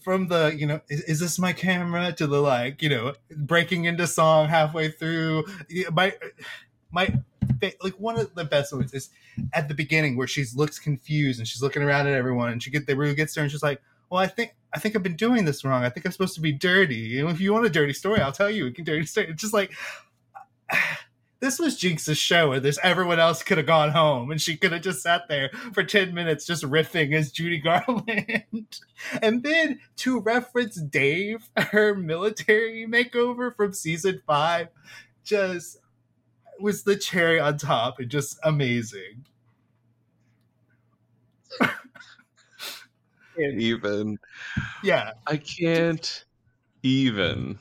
from 0.00 0.28
the, 0.28 0.54
you 0.56 0.66
know, 0.66 0.80
is, 0.88 1.00
is 1.02 1.20
this 1.20 1.38
my 1.38 1.52
camera 1.52 2.12
to 2.12 2.26
the 2.26 2.40
like, 2.40 2.80
you 2.82 2.88
know, 2.88 3.12
breaking 3.36 3.84
into 3.84 4.06
song 4.06 4.48
halfway 4.48 4.90
through. 4.90 5.44
My 5.92 6.14
my 6.90 7.12
like 7.82 7.94
one 7.98 8.18
of 8.18 8.34
the 8.34 8.44
best 8.44 8.72
moments 8.72 8.94
is 8.94 9.10
at 9.52 9.68
the 9.68 9.74
beginning 9.74 10.16
where 10.16 10.26
she 10.26 10.44
looks 10.54 10.78
confused 10.78 11.38
and 11.38 11.46
she's 11.46 11.62
looking 11.62 11.82
around 11.82 12.06
at 12.06 12.14
everyone 12.14 12.50
and 12.50 12.62
she 12.62 12.70
get 12.70 12.86
the 12.86 12.96
Ru 12.96 13.14
gets 13.14 13.34
there 13.34 13.44
and 13.44 13.50
she's 13.50 13.62
like, 13.62 13.82
well, 14.08 14.20
I 14.20 14.26
think 14.26 14.54
I 14.72 14.78
think 14.78 14.94
I've 14.94 15.02
been 15.02 15.16
doing 15.16 15.44
this 15.44 15.64
wrong. 15.64 15.84
I 15.84 15.88
think 15.88 16.06
I'm 16.06 16.12
supposed 16.12 16.34
to 16.34 16.40
be 16.40 16.52
dirty. 16.52 17.18
And 17.20 17.28
if 17.28 17.40
you 17.40 17.52
want 17.52 17.66
a 17.66 17.70
dirty 17.70 17.92
story, 17.92 18.20
I'll 18.20 18.32
tell 18.32 18.50
you. 18.50 18.64
We 18.64 18.72
can 18.72 18.84
dirty 18.84 19.06
story. 19.06 19.28
It's 19.28 19.40
just 19.40 19.54
like 19.54 19.72
this 21.40 21.58
was 21.58 21.78
Jinkx's 21.78 22.18
show, 22.18 22.52
and 22.52 22.62
this 22.62 22.78
everyone 22.82 23.18
else 23.18 23.42
could 23.42 23.58
have 23.58 23.66
gone 23.66 23.90
home, 23.90 24.30
and 24.30 24.40
she 24.40 24.56
could 24.56 24.72
have 24.72 24.82
just 24.82 25.02
sat 25.02 25.28
there 25.28 25.50
for 25.72 25.82
ten 25.82 26.14
minutes 26.14 26.44
just 26.44 26.64
riffing 26.64 27.14
as 27.14 27.32
Judy 27.32 27.58
Garland. 27.64 28.80
and 29.22 29.42
then 29.42 29.80
to 29.96 30.20
reference 30.20 30.80
Dave, 30.80 31.48
her 31.56 31.94
military 31.94 32.86
makeover 32.86 33.54
from 33.54 33.72
season 33.72 34.22
five, 34.26 34.68
just 35.24 35.78
was 36.60 36.84
the 36.84 36.96
cherry 36.96 37.40
on 37.40 37.56
top 37.58 37.98
and 37.98 38.08
just 38.10 38.38
amazing. 38.44 39.24
Can't 43.36 43.60
even. 43.60 44.18
Yeah, 44.82 45.12
I 45.26 45.36
can't 45.38 46.24
even. 46.82 47.58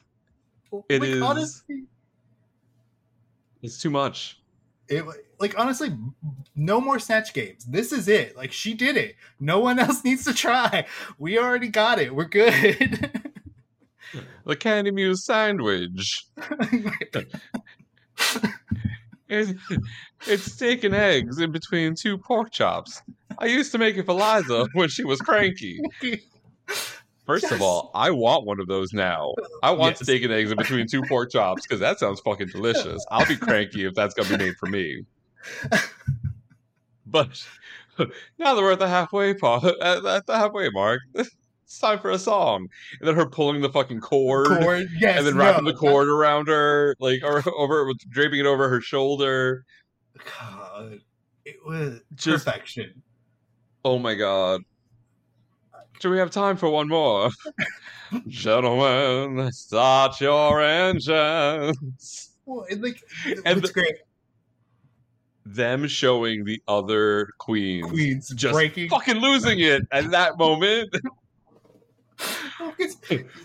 It 0.90 1.02
like, 1.02 1.10
is- 1.10 1.22
honestly. 1.22 1.84
It's 3.62 3.82
too 3.82 3.90
much. 3.90 4.40
it 4.88 5.04
like 5.40 5.58
honestly 5.60 5.96
no 6.56 6.80
more 6.82 6.98
snatch 6.98 7.34
games 7.34 7.66
this 7.66 7.92
is 7.92 8.08
it 8.08 8.36
like 8.38 8.52
she 8.52 8.74
did 8.74 8.96
it 8.98 9.16
no 9.40 9.60
one 9.60 9.78
else 9.86 10.04
needs 10.04 10.24
to 10.24 10.34
try 10.34 10.86
we 11.18 11.38
already 11.38 11.68
got 11.68 12.00
it 12.00 12.16
we're 12.16 12.26
good 12.26 13.12
The 14.46 14.56
Candy 14.56 14.92
Muse 14.92 15.26
sandwich. 15.26 16.26
It's, 19.30 19.54
it's 20.28 20.52
steak 20.52 20.84
and 20.84 20.96
eggs 20.96 21.40
in 21.40 21.52
between 21.52 21.96
two 21.96 22.18
pork 22.18 22.52
chops. 22.52 23.02
I 23.38 23.46
used 23.46 23.72
to 23.74 23.78
make 23.78 23.96
it 23.96 24.06
for 24.06 24.14
Liza 24.14 24.68
when 24.74 24.90
she 24.90 25.04
was 25.04 25.20
cranky. 25.22 25.80
First 27.26 27.52
of 27.52 27.62
all, 27.62 27.92
I 27.94 28.10
want 28.10 28.46
one 28.46 28.60
of 28.60 28.68
those 28.68 28.92
now. 28.92 29.34
I 29.62 29.72
want 29.72 29.92
Yes. 29.98 30.04
steak 30.04 30.24
and 30.24 30.34
eggs 30.34 30.52
in 30.52 30.58
between 30.58 30.88
two 30.88 31.04
pork 31.04 31.32
chops 31.32 31.62
because 31.62 31.80
that 31.80 32.00
sounds 32.00 32.20
fucking 32.22 32.48
delicious. 32.48 33.06
I'll 33.12 33.28
be 33.28 33.38
cranky 33.38 33.86
if 33.86 33.94
that's 33.94 34.16
gonna 34.16 34.30
be 34.36 34.44
made 34.46 34.56
for 34.60 34.68
me. 34.68 35.04
But 37.06 37.44
now 38.38 38.54
that 38.54 38.62
we're 38.62 38.74
at 38.74 38.80
the 38.80 38.88
halfway 38.88 39.34
part, 39.34 39.64
at 39.82 40.04
the 40.28 40.38
halfway 40.38 40.70
mark, 40.70 41.00
it's 41.70 41.78
time 41.78 42.00
for 42.00 42.10
a 42.10 42.18
song. 42.18 42.68
And 43.00 43.08
then 43.08 43.14
her 43.16 43.28
pulling 43.28 43.62
the 43.62 43.70
fucking 43.70 44.00
cord, 44.02 44.48
Cord, 44.48 44.88
yes, 45.00 45.20
and 45.20 45.28
then 45.28 45.38
wrapping 45.38 45.66
no. 45.66 45.72
the 45.72 45.78
cord 45.78 46.08
around 46.08 46.48
her, 46.48 46.96
like 47.00 47.22
or 47.24 47.44
over, 47.56 47.92
draping 48.10 48.40
it 48.40 48.48
over 48.48 48.68
her 48.70 48.82
shoulder. 48.82 49.66
God, 50.40 51.00
it 51.46 51.58
was 51.64 52.02
Just- 52.16 52.46
perfection 52.46 53.04
Oh 53.86 54.00
my 54.00 54.16
god. 54.16 54.62
Do 56.00 56.10
we 56.10 56.18
have 56.18 56.32
time 56.32 56.58
for 56.58 56.70
one 56.70 56.88
more? 56.88 57.30
Gentlemen, 58.28 59.52
start 59.52 60.20
your 60.20 60.60
engines. 60.62 62.32
well, 62.46 62.66
it, 62.68 62.82
like 62.82 63.02
And 63.46 63.60
it's 63.60 63.68
the- 63.68 63.74
great 63.74 63.96
Them 65.46 65.88
showing 65.88 66.46
the 66.46 66.62
other 66.68 67.30
queens, 67.38 67.86
queens 67.92 68.30
just 68.30 68.54
breaking 68.54 68.90
fucking 68.90 69.18
losing 69.18 69.60
it 69.60 69.84
at 69.92 70.10
that 70.12 70.38
moment. 70.40 70.90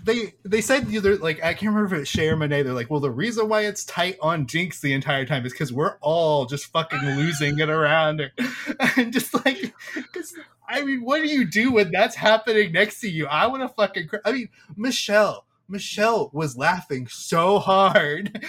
They 0.04 0.34
they 0.44 0.60
said 0.60 0.88
either 0.90 1.16
like 1.16 1.42
I 1.42 1.54
can't 1.54 1.74
remember 1.74 1.96
if 1.96 2.02
it's 2.02 2.10
Shea 2.10 2.28
or 2.28 2.36
Monet. 2.36 2.62
They're 2.62 2.72
like, 2.72 2.90
well, 2.90 3.00
the 3.00 3.10
reason 3.10 3.48
why 3.48 3.62
it's 3.62 3.84
tight 3.84 4.16
on 4.20 4.46
Jinkx 4.46 4.80
the 4.80 4.92
entire 4.92 5.24
time 5.24 5.46
is 5.46 5.52
because 5.52 5.72
we're 5.72 5.96
all 6.00 6.46
just 6.46 6.66
fucking 6.66 7.00
losing 7.00 7.58
it 7.58 7.70
around 7.70 8.20
her, 8.20 8.32
and 8.96 9.12
just 9.12 9.34
like, 9.44 9.74
because 9.94 10.34
I 10.68 10.82
mean, 10.82 11.04
what 11.04 11.22
do 11.22 11.28
you 11.28 11.46
do 11.46 11.72
when 11.72 11.90
that's 11.90 12.16
happening 12.16 12.72
next 12.72 13.00
to 13.00 13.08
you? 13.08 13.26
I 13.26 13.46
want 13.46 13.62
to 13.62 13.68
fucking. 13.68 14.08
Cry. 14.08 14.20
I 14.24 14.32
mean, 14.32 14.48
Michelle, 14.76 15.46
Michelle 15.68 16.30
was 16.32 16.56
laughing 16.56 17.06
so 17.08 17.58
hard. 17.58 18.44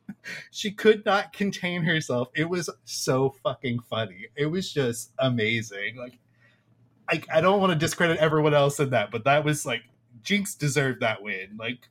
she 0.50 0.70
could 0.70 1.04
not 1.04 1.32
contain 1.32 1.84
herself. 1.84 2.28
It 2.34 2.48
was 2.48 2.70
so 2.84 3.34
fucking 3.42 3.80
funny. 3.88 4.26
It 4.36 4.46
was 4.46 4.72
just 4.72 5.12
amazing. 5.18 5.96
Like 5.96 6.18
I, 7.10 7.22
I 7.32 7.40
don't 7.40 7.60
want 7.60 7.72
to 7.72 7.78
discredit 7.78 8.18
everyone 8.18 8.54
else 8.54 8.78
in 8.78 8.90
that, 8.90 9.10
but 9.10 9.24
that 9.24 9.44
was 9.44 9.66
like 9.66 9.82
Jinkx 10.22 10.56
deserved 10.56 11.00
that 11.00 11.22
win, 11.22 11.56
like 11.58 11.88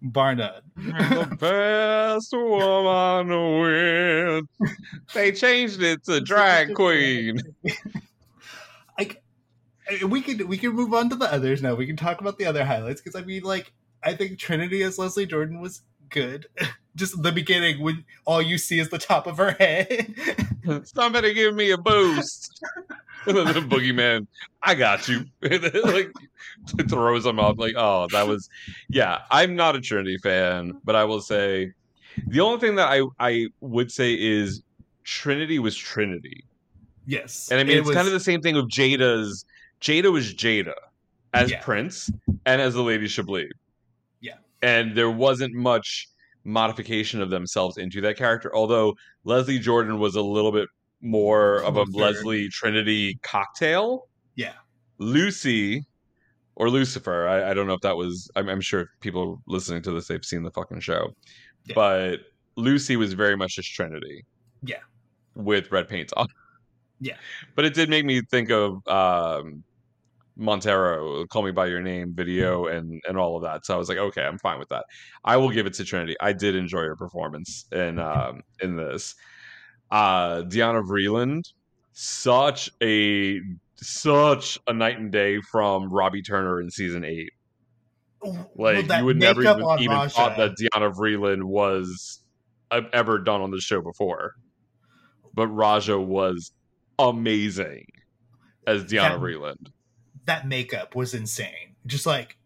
bar 0.00 0.34
none. 0.34 0.62
the 0.76 1.36
best 1.40 2.32
woman 2.32 3.28
to 3.28 3.60
win. 3.60 4.70
They 5.14 5.32
changed 5.32 5.82
it 5.82 6.04
to 6.04 6.20
drag 6.20 6.74
queen. 6.74 7.40
like 8.98 9.22
uh, 9.90 10.06
we 10.06 10.22
could 10.22 10.42
we 10.42 10.56
can 10.56 10.72
move 10.72 10.94
on 10.94 11.10
to 11.10 11.16
the 11.16 11.32
others 11.32 11.62
now. 11.62 11.74
We 11.74 11.86
can 11.86 11.96
talk 11.96 12.20
about 12.20 12.38
the 12.38 12.46
other 12.46 12.64
highlights 12.64 13.00
because 13.00 13.20
I 13.20 13.24
mean, 13.24 13.42
like 13.42 13.72
I 14.02 14.14
think 14.14 14.38
Trinity 14.38 14.82
as 14.82 14.98
Leslie 14.98 15.26
Jordan 15.26 15.60
was 15.60 15.82
good. 16.08 16.46
Just 16.96 17.22
the 17.22 17.32
beginning 17.32 17.82
when 17.82 18.06
all 18.24 18.40
you 18.40 18.56
see 18.56 18.78
is 18.78 18.88
the 18.88 18.98
top 18.98 19.26
of 19.26 19.36
her 19.36 19.50
head. 19.52 20.14
Somebody 20.84 21.34
give 21.34 21.54
me 21.54 21.70
a 21.70 21.76
boost. 21.76 22.64
And 23.26 23.36
then 23.36 23.46
the 23.46 23.60
boogeyman, 23.60 24.26
I 24.62 24.74
got 24.74 25.08
you. 25.08 25.24
Like 25.42 26.12
throws 26.88 27.24
him 27.26 27.38
up. 27.38 27.58
Like, 27.58 27.74
oh, 27.76 28.06
that 28.12 28.26
was 28.26 28.48
yeah. 28.88 29.20
I'm 29.30 29.54
not 29.56 29.76
a 29.76 29.80
Trinity 29.80 30.18
fan, 30.18 30.78
but 30.84 30.96
I 30.96 31.04
will 31.04 31.20
say 31.20 31.72
the 32.26 32.40
only 32.40 32.58
thing 32.60 32.74
that 32.76 32.88
I 32.88 33.02
I 33.20 33.46
would 33.60 33.90
say 33.92 34.14
is 34.14 34.62
Trinity 35.04 35.58
was 35.58 35.76
Trinity. 35.76 36.44
yes, 37.06 37.48
And 37.50 37.60
I 37.60 37.64
mean 37.64 37.76
it 37.76 37.80
it's 37.80 37.88
was- 37.88 37.94
kind 37.96 38.06
of 38.08 38.12
the 38.12 38.20
same 38.20 38.40
thing 38.40 38.54
with 38.56 38.68
Jaida's 38.70 39.44
Jaida 39.80 40.10
was 40.10 40.32
Jaida 40.34 40.72
as 41.34 41.50
Yeah. 41.50 41.60
Prince 41.62 42.10
and 42.46 42.60
as 42.62 42.74
the 42.74 42.82
Lady 42.82 43.06
Chablis. 43.06 43.50
Yeah. 44.20 44.34
And 44.62 44.96
there 44.96 45.10
wasn't 45.10 45.54
much 45.54 46.08
modification 46.44 47.20
of 47.20 47.28
themselves 47.30 47.76
into 47.76 48.00
that 48.00 48.16
character, 48.16 48.54
although 48.54 48.96
Leslie 49.24 49.58
Jordan 49.58 49.98
was 49.98 50.14
a 50.16 50.22
little 50.22 50.52
bit 50.52 50.68
more 51.00 51.62
of 51.62 51.76
a. 51.76 51.82
Leslie 51.84 52.48
Trinity 52.48 53.18
cocktail. 53.22 54.08
yeah. 54.34 54.52
Lucy 54.98 55.84
or 56.54 56.70
Lucifer, 56.70 57.28
I, 57.28 57.50
I 57.50 57.54
don't 57.54 57.66
know 57.66 57.74
if 57.74 57.82
that 57.82 57.96
was 57.96 58.30
I'm, 58.34 58.48
I'm 58.48 58.62
sure 58.62 58.86
people 59.00 59.42
listening 59.46 59.82
to 59.82 59.90
this 59.92 60.06
they've 60.08 60.24
seen 60.24 60.42
the 60.42 60.50
fucking 60.50 60.80
show. 60.80 61.10
Yeah. 61.66 61.74
But 61.74 62.16
Lucy 62.56 62.96
was 62.96 63.12
very 63.12 63.36
much 63.36 63.56
just 63.56 63.72
Trinity 63.74 64.24
Yeah. 64.62 64.80
with 65.34 65.70
red 65.70 65.86
paint 65.88 66.12
on. 66.16 66.28
Yeah. 66.98 67.16
But 67.54 67.66
it 67.66 67.74
did 67.74 67.90
make 67.90 68.06
me 68.06 68.22
think 68.30 68.50
of 68.50 68.86
um, 68.88 69.62
Montero, 70.36 71.26
"Call 71.26 71.42
Me 71.42 71.50
by 71.50 71.66
Your 71.66 71.82
Name" 71.82 72.14
video 72.14 72.66
and 72.68 73.02
and 73.06 73.18
all 73.18 73.36
of 73.36 73.42
that. 73.42 73.66
So 73.66 73.74
I 73.74 73.76
was 73.76 73.88
like, 73.90 73.98
okay, 73.98 74.22
I'm 74.22 74.38
fine 74.38 74.58
with 74.58 74.68
that. 74.70 74.86
I 75.24 75.36
will 75.36 75.50
give 75.50 75.66
it 75.66 75.74
to 75.74 75.84
Trinity. 75.84 76.16
I 76.20 76.32
did 76.32 76.54
enjoy 76.54 76.82
her 76.82 76.96
performance 76.96 77.66
in 77.72 77.98
um, 77.98 78.40
in 78.62 78.76
this. 78.76 79.14
Uh, 79.90 80.42
Diana 80.42 80.82
Vreeland, 80.82 81.52
such 81.92 82.70
a 82.82 83.40
such 83.76 84.58
a 84.66 84.72
night 84.72 84.98
and 84.98 85.12
day 85.12 85.40
from 85.40 85.92
Robbie 85.92 86.22
Turner 86.22 86.60
in 86.60 86.70
season 86.70 87.04
eight. 87.04 87.30
Like 88.56 88.88
that 88.88 89.00
you 89.00 89.04
would 89.04 89.18
never 89.18 89.42
even, 89.42 89.62
even 89.78 90.08
thought 90.08 90.36
that 90.36 90.54
Diana 90.56 90.90
Vreeland 90.90 91.44
was 91.44 92.20
uh, 92.70 92.80
ever 92.92 93.18
done 93.18 93.40
on 93.40 93.50
the 93.50 93.60
show 93.60 93.80
before. 93.80 94.34
But 95.34 95.48
Raja 95.48 96.00
was 96.00 96.50
amazing 96.98 97.86
as 98.66 98.84
Diana 98.84 99.14
That- 99.14 99.20
Vreeland. 99.20 99.68
that 100.24 100.48
makeup 100.48 100.96
was 100.96 101.14
insane. 101.14 101.76
Just 101.86 102.06
like 102.06 102.36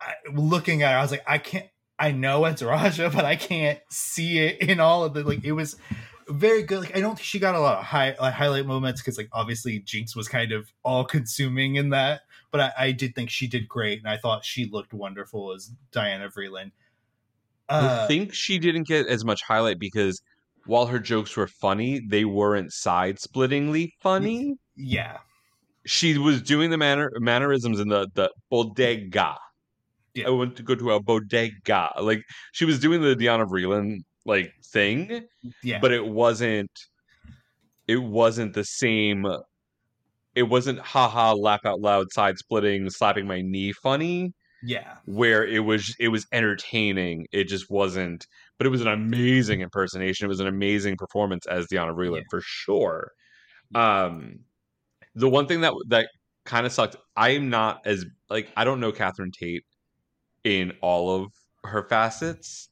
I, 0.00 0.14
looking 0.32 0.82
at 0.82 0.92
her, 0.92 0.98
I 0.98 1.02
was 1.02 1.10
like, 1.10 1.24
I 1.26 1.38
can't. 1.38 1.66
I 1.98 2.10
know 2.12 2.44
it's 2.46 2.62
Raja, 2.62 3.10
but 3.14 3.24
I 3.24 3.36
can't 3.36 3.78
see 3.90 4.38
it 4.38 4.60
in 4.62 4.80
all 4.80 5.04
of 5.04 5.12
the 5.12 5.22
like. 5.22 5.44
It 5.44 5.52
was 5.52 5.76
very 6.32 6.62
good. 6.62 6.80
Like 6.80 6.96
I 6.96 7.00
don't 7.00 7.14
think 7.14 7.24
she 7.24 7.38
got 7.38 7.54
a 7.54 7.60
lot 7.60 7.78
of 7.78 7.84
high 7.84 8.16
like, 8.20 8.34
highlight 8.34 8.66
moments 8.66 9.00
because 9.00 9.18
like 9.18 9.28
obviously 9.32 9.80
Jinkx 9.80 10.16
was 10.16 10.28
kind 10.28 10.52
of 10.52 10.72
all 10.84 11.04
consuming 11.04 11.76
in 11.76 11.90
that. 11.90 12.22
But 12.50 12.60
I, 12.60 12.72
I 12.78 12.92
did 12.92 13.14
think 13.14 13.30
she 13.30 13.46
did 13.46 13.68
great, 13.68 13.98
and 13.98 14.08
I 14.08 14.18
thought 14.18 14.44
she 14.44 14.68
looked 14.70 14.92
wonderful 14.92 15.52
as 15.52 15.72
Diana 15.90 16.28
Vreeland. 16.28 16.72
Uh, 17.68 18.02
I 18.04 18.06
think 18.06 18.34
she 18.34 18.58
didn't 18.58 18.84
get 18.84 19.06
as 19.06 19.24
much 19.24 19.42
highlight 19.42 19.78
because 19.78 20.20
while 20.66 20.86
her 20.86 20.98
jokes 20.98 21.36
were 21.36 21.46
funny, 21.46 22.00
they 22.06 22.24
weren't 22.24 22.72
side 22.72 23.18
splittingly 23.18 23.92
funny. 24.00 24.56
yeah, 24.76 25.18
She 25.86 26.18
was 26.18 26.42
doing 26.42 26.70
the 26.70 26.78
manner 26.78 27.10
mannerisms 27.16 27.80
in 27.80 27.88
the 27.88 28.08
the 28.14 28.30
bodega. 28.50 29.36
Yeah. 30.14 30.26
I 30.28 30.30
went 30.30 30.56
to 30.56 30.62
go 30.62 30.74
to 30.74 30.92
a 30.92 31.02
bodega. 31.02 31.90
Like 32.00 32.22
she 32.52 32.64
was 32.64 32.78
doing 32.78 33.00
the 33.02 33.16
Diana 33.16 33.46
Vreeland 33.46 34.00
like 34.24 34.52
thing, 34.72 35.26
yeah, 35.62 35.78
but 35.80 35.92
it 35.92 36.06
wasn't 36.06 36.70
it 37.88 37.96
wasn't 38.02 38.54
the 38.54 38.64
same 38.64 39.26
it 40.34 40.44
wasn't 40.44 40.78
haha 40.78 41.34
laugh 41.34 41.60
out 41.64 41.80
loud 41.80 42.10
side 42.12 42.38
splitting 42.38 42.88
slapping 42.90 43.26
my 43.26 43.40
knee 43.42 43.72
funny 43.72 44.32
yeah, 44.62 44.94
where 45.06 45.44
it 45.44 45.60
was 45.60 45.94
it 45.98 46.08
was 46.08 46.24
entertaining 46.32 47.26
it 47.32 47.44
just 47.44 47.68
wasn't 47.68 48.26
but 48.58 48.66
it 48.66 48.70
was 48.70 48.80
an 48.80 48.86
amazing 48.88 49.60
impersonation 49.60 50.24
it 50.24 50.28
was 50.28 50.38
an 50.40 50.46
amazing 50.46 50.96
performance 50.96 51.44
as 51.46 51.66
Diana 51.66 51.92
Vreeland 51.92 52.18
Yeah. 52.18 52.22
for 52.30 52.40
sure. 52.42 53.10
Um 53.74 54.44
the 55.14 55.28
one 55.28 55.46
thing 55.48 55.62
that 55.62 55.74
that 55.88 56.08
kind 56.44 56.64
of 56.66 56.72
sucked 56.72 56.96
i'm 57.16 57.50
not 57.50 57.80
as 57.84 58.04
like 58.30 58.48
i 58.56 58.64
don't 58.64 58.80
know 58.80 58.92
catherine 58.92 59.30
tate 59.32 59.64
in 60.44 60.72
all 60.80 61.14
of 61.14 61.28
her 61.64 61.86
facets 61.88 62.68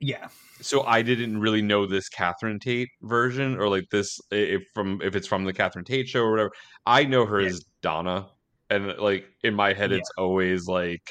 yeah, 0.00 0.28
so 0.60 0.82
I 0.84 1.02
didn't 1.02 1.40
really 1.40 1.62
know 1.62 1.86
this 1.86 2.08
Catherine 2.08 2.58
Tate 2.58 2.88
version 3.02 3.56
or 3.58 3.68
like 3.68 3.84
this 3.90 4.18
if 4.30 4.62
from 4.74 5.00
if 5.02 5.16
it's 5.16 5.26
from 5.26 5.44
the 5.44 5.52
Catherine 5.52 5.84
Tate 5.84 6.08
show 6.08 6.20
or 6.22 6.30
whatever. 6.30 6.50
I 6.86 7.04
know 7.04 7.26
her 7.26 7.40
Yeah. 7.40 7.48
as 7.48 7.64
Donna, 7.82 8.28
and 8.70 8.96
like 8.98 9.26
in 9.42 9.54
my 9.54 9.72
head, 9.72 9.90
Yeah. 9.90 9.98
it's 9.98 10.10
always 10.16 10.66
like 10.66 11.02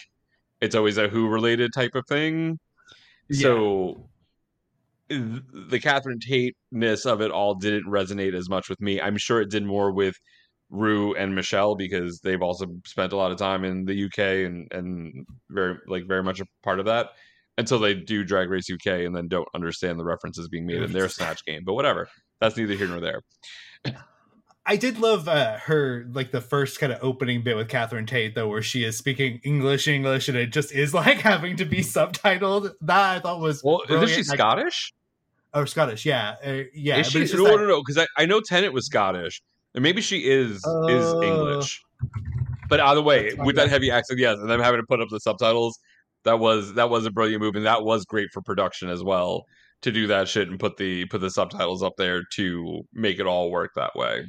it's 0.62 0.76
always 0.76 0.98
a 0.98 1.08
Who 1.08 1.28
related 1.28 1.72
type 1.74 1.96
of 1.96 2.06
thing. 2.08 2.60
So 3.32 4.10
the 5.10 5.80
Catherine 5.82 6.20
Tate 6.20 6.56
ness 6.72 7.06
of 7.06 7.22
it 7.22 7.32
all 7.32 7.56
didn't 7.56 7.90
resonate 7.90 8.34
as 8.34 8.50
much 8.50 8.70
with 8.70 8.82
me. 8.82 9.00
I'm 9.02 9.18
sure 9.18 9.42
it 9.42 9.50
did 9.50 9.64
more 9.64 9.92
with 9.92 10.16
Ru 10.70 11.14
and 11.16 11.34
Michelle 11.34 11.76
because 11.76 12.20
they've 12.20 12.42
also 12.42 12.66
spent 12.86 13.14
a 13.14 13.18
lot 13.18 13.32
of 13.32 13.38
time 13.38 13.64
in 13.64 13.86
the 13.86 14.06
UK 14.06 14.46
and 14.46 14.68
and 14.72 15.26
very 15.50 15.78
like 15.88 16.08
very 16.08 16.24
much 16.24 16.40
a 16.42 16.46
part 16.64 16.80
of 16.80 16.86
that 16.86 17.12
until 17.58 17.80
they 17.80 17.94
do 17.94 18.24
Drag 18.24 18.50
Race 18.50 18.70
UK 18.72 18.88
and 19.06 19.16
then 19.16 19.28
don't 19.28 19.48
understand 19.56 20.00
the 20.00 20.04
references 20.06 20.48
being 20.48 20.66
made 20.66 20.82
in 20.82 20.92
their 20.92 21.10
snatch 21.18 21.44
game. 21.46 21.64
But 21.66 21.74
whatever, 21.74 22.08
that's 22.40 22.56
neither 22.58 22.74
here 22.76 22.88
nor 22.88 23.00
there. 23.00 23.22
I 24.70 24.76
did 24.76 25.00
love 25.00 25.30
uh, 25.30 25.58
her 25.60 26.06
like 26.12 26.32
the 26.32 26.42
first 26.42 26.80
kind 26.80 26.92
of 26.92 27.00
opening 27.02 27.42
bit 27.42 27.56
with 27.56 27.70
Catherine 27.70 28.06
Tate 28.06 28.36
though, 28.36 28.50
where 28.50 28.62
she 28.62 28.84
is 28.84 28.98
speaking 28.98 29.40
English, 29.46 29.88
English, 29.88 30.28
and 30.28 30.38
it 30.38 30.48
just 30.48 30.74
is 30.74 30.94
like 30.94 31.20
having 31.20 31.56
to 31.58 31.66
be 31.66 31.78
subtitled. 31.78 32.72
That 32.82 33.16
I 33.18 33.20
thought 33.20 33.40
was 33.40 33.64
Well, 33.64 33.82
isn't 33.90 34.08
she 34.10 34.18
Like- 34.18 34.26
Scottish? 34.40 34.94
or 35.54 35.66
Scottish? 35.66 36.06
Yeah, 36.06 36.36
uh, 36.46 36.64
yeah. 36.74 36.98
is 36.98 37.08
she? 37.08 37.20
No, 37.20 37.26
that- 37.26 37.38
no, 37.58 37.66
no. 37.68 37.82
Because 37.82 37.98
I, 37.98 38.22
I 38.22 38.26
know 38.26 38.42
Tennant 38.42 38.74
was 38.74 38.86
Scottish, 38.86 39.42
and 39.74 39.82
maybe 39.82 40.02
she 40.02 40.30
is 40.30 40.58
is 40.58 40.64
Oh. 40.66 41.24
English. 41.24 41.82
But 42.70 42.82
either 42.82 43.02
way, 43.02 43.34
with 43.38 43.56
that 43.56 43.70
heavy 43.70 43.90
accent, 43.90 44.20
yes, 44.20 44.38
and 44.40 44.52
I'm 44.52 44.60
having 44.60 44.82
to 44.82 44.86
put 44.86 45.00
up 45.00 45.08
the 45.10 45.22
subtitles, 45.22 45.80
that 46.28 46.40
was 46.40 46.74
that 46.76 46.90
was 46.90 47.06
a 47.06 47.12
brilliant 47.12 47.42
move, 47.42 47.56
and 47.56 47.66
that 47.66 47.84
was 47.84 48.06
great 48.06 48.28
for 48.34 48.42
production 48.42 48.90
as 48.90 49.04
well 49.04 49.46
to 49.82 49.92
do 49.92 50.08
that 50.08 50.28
shit 50.28 50.48
and 50.50 50.60
put 50.60 50.78
the 50.78 51.06
put 51.06 51.22
the 51.22 51.30
subtitles 51.30 51.82
up 51.84 51.94
there 51.98 52.22
to 52.36 52.82
make 52.94 53.20
it 53.20 53.26
all 53.26 53.50
work 53.52 53.72
that 53.76 53.96
way. 53.96 54.26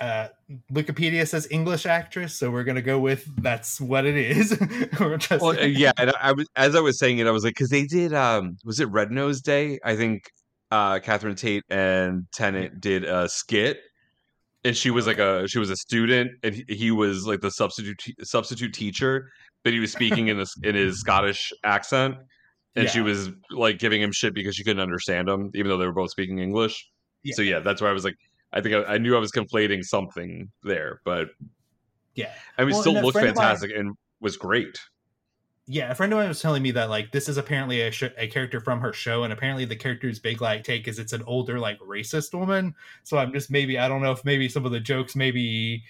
uh, 0.00 0.28
Wikipedia 0.72 1.26
says 1.26 1.48
English 1.50 1.84
actress, 1.84 2.34
so 2.38 2.50
we're 2.50 2.62
gonna 2.64 2.82
go 2.82 2.98
with 2.98 3.24
that's 3.42 3.80
what 3.80 4.06
it 4.06 4.16
is. 4.16 4.56
We're 5.00 5.16
just- 5.16 5.42
Well, 5.42 5.58
yeah, 5.66 5.90
and 5.98 6.10
I, 6.10 6.14
I 6.28 6.32
was 6.32 6.46
as 6.56 6.74
I 6.76 6.80
was 6.80 6.98
saying 6.98 7.18
it, 7.18 7.26
I 7.26 7.32
was 7.32 7.42
like, 7.44 7.54
because 7.54 7.70
they 7.70 7.84
did, 7.86 8.12
um, 8.14 8.56
was 8.64 8.78
it 8.80 8.86
Red 8.86 9.10
Nose 9.10 9.40
Day? 9.40 9.78
I 9.84 9.96
think 9.96 10.30
uh, 10.70 11.00
Catherine 11.00 11.34
Tate 11.34 11.64
and 11.70 12.26
Tennant 12.32 12.80
did 12.80 13.02
a 13.04 13.28
skit, 13.28 13.78
and 14.64 14.76
she 14.76 14.90
was 14.92 15.08
like 15.08 15.18
a 15.18 15.48
she 15.48 15.58
was 15.58 15.70
a 15.70 15.76
student, 15.76 16.30
and 16.44 16.54
he, 16.54 16.64
he 16.68 16.90
was 16.92 17.26
like 17.26 17.40
the 17.40 17.50
substitute 17.50 18.00
substitute 18.22 18.72
teacher, 18.74 19.28
but 19.64 19.72
he 19.72 19.80
was 19.80 19.90
speaking 19.90 20.28
in 20.28 20.36
this 20.38 20.54
in 20.62 20.74
his 20.76 21.00
Scottish 21.00 21.52
accent, 21.64 22.16
and 22.76 22.88
she 22.88 23.00
was 23.00 23.30
like 23.50 23.78
giving 23.78 24.00
him 24.00 24.12
shit 24.12 24.34
because 24.34 24.54
she 24.54 24.62
couldn't 24.62 24.82
understand 24.82 25.28
him, 25.28 25.50
even 25.54 25.68
though 25.68 25.78
they 25.78 25.86
were 25.86 25.92
both 25.92 26.10
speaking 26.10 26.38
English. 26.38 26.88
Yeah. 27.24 27.34
So 27.34 27.42
yeah, 27.42 27.58
that's 27.60 27.80
why 27.80 27.88
I 27.88 27.92
was 27.92 28.04
like, 28.04 28.16
I 28.52 28.60
think 28.60 28.74
I, 28.74 28.94
I 28.94 28.98
knew 28.98 29.16
I 29.16 29.18
was 29.18 29.32
conflating 29.32 29.82
something 29.82 30.50
there, 30.62 31.00
but 31.04 31.30
yeah. 32.14 32.30
I 32.58 32.62
mean, 32.64 32.72
Well, 32.74 32.82
still 32.82 32.92
looked 32.94 33.16
of 33.16 33.24
mine- 33.24 33.34
fantastic 33.34 33.72
and 33.76 33.96
was 34.20 34.36
great. 34.36 34.78
Yeah, 35.66 35.90
a 35.90 35.94
friend 35.94 36.12
of 36.12 36.18
mine 36.18 36.28
was 36.28 36.42
telling 36.42 36.62
me 36.62 36.72
that 36.72 36.90
like 36.90 37.10
this 37.10 37.26
is 37.26 37.38
apparently 37.38 37.80
a, 37.80 37.90
sh- 37.90 38.12
a 38.18 38.26
character 38.28 38.60
from 38.60 38.80
her 38.80 38.92
show, 38.92 39.24
and 39.24 39.32
apparently 39.32 39.64
the 39.64 39.74
character's 39.76 40.18
big 40.18 40.42
like 40.42 40.62
take 40.62 40.86
is 40.86 40.98
it's 40.98 41.14
an 41.14 41.22
older 41.26 41.58
like 41.58 41.78
racist 41.80 42.38
woman. 42.38 42.74
So 43.02 43.16
I'm 43.16 43.32
just 43.32 43.50
maybe 43.50 43.78
I 43.78 43.88
don't 43.88 44.02
know 44.02 44.12
if 44.12 44.22
maybe 44.26 44.46
some 44.50 44.66
of 44.66 44.72
the 44.72 44.80
jokes 44.80 45.16
maybe 45.16 45.82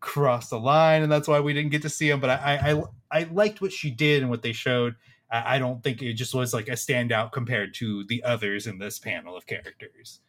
crossed 0.00 0.50
the 0.50 0.60
line, 0.60 1.02
and 1.02 1.10
that's 1.10 1.28
why 1.28 1.40
we 1.40 1.52
didn't 1.52 1.70
get 1.70 1.82
to 1.82 1.88
see 1.88 2.08
him. 2.08 2.20
But 2.20 2.30
I 2.30 2.82
I, 3.10 3.18
I, 3.20 3.22
liked 3.24 3.60
what 3.60 3.72
she 3.72 3.90
did 3.90 4.22
and 4.22 4.30
what 4.30 4.42
they 4.42 4.52
showed. 4.52 4.96
I, 5.30 5.56
I 5.56 5.58
don't 5.58 5.82
think 5.82 6.02
it 6.02 6.14
just 6.14 6.34
was 6.34 6.54
like 6.54 6.68
a 6.68 6.72
standout 6.72 7.32
compared 7.32 7.74
to 7.74 8.04
the 8.04 8.22
others 8.22 8.66
in 8.66 8.78
this 8.78 8.98
panel 8.98 9.36
of 9.36 9.46
characters. 9.46 10.20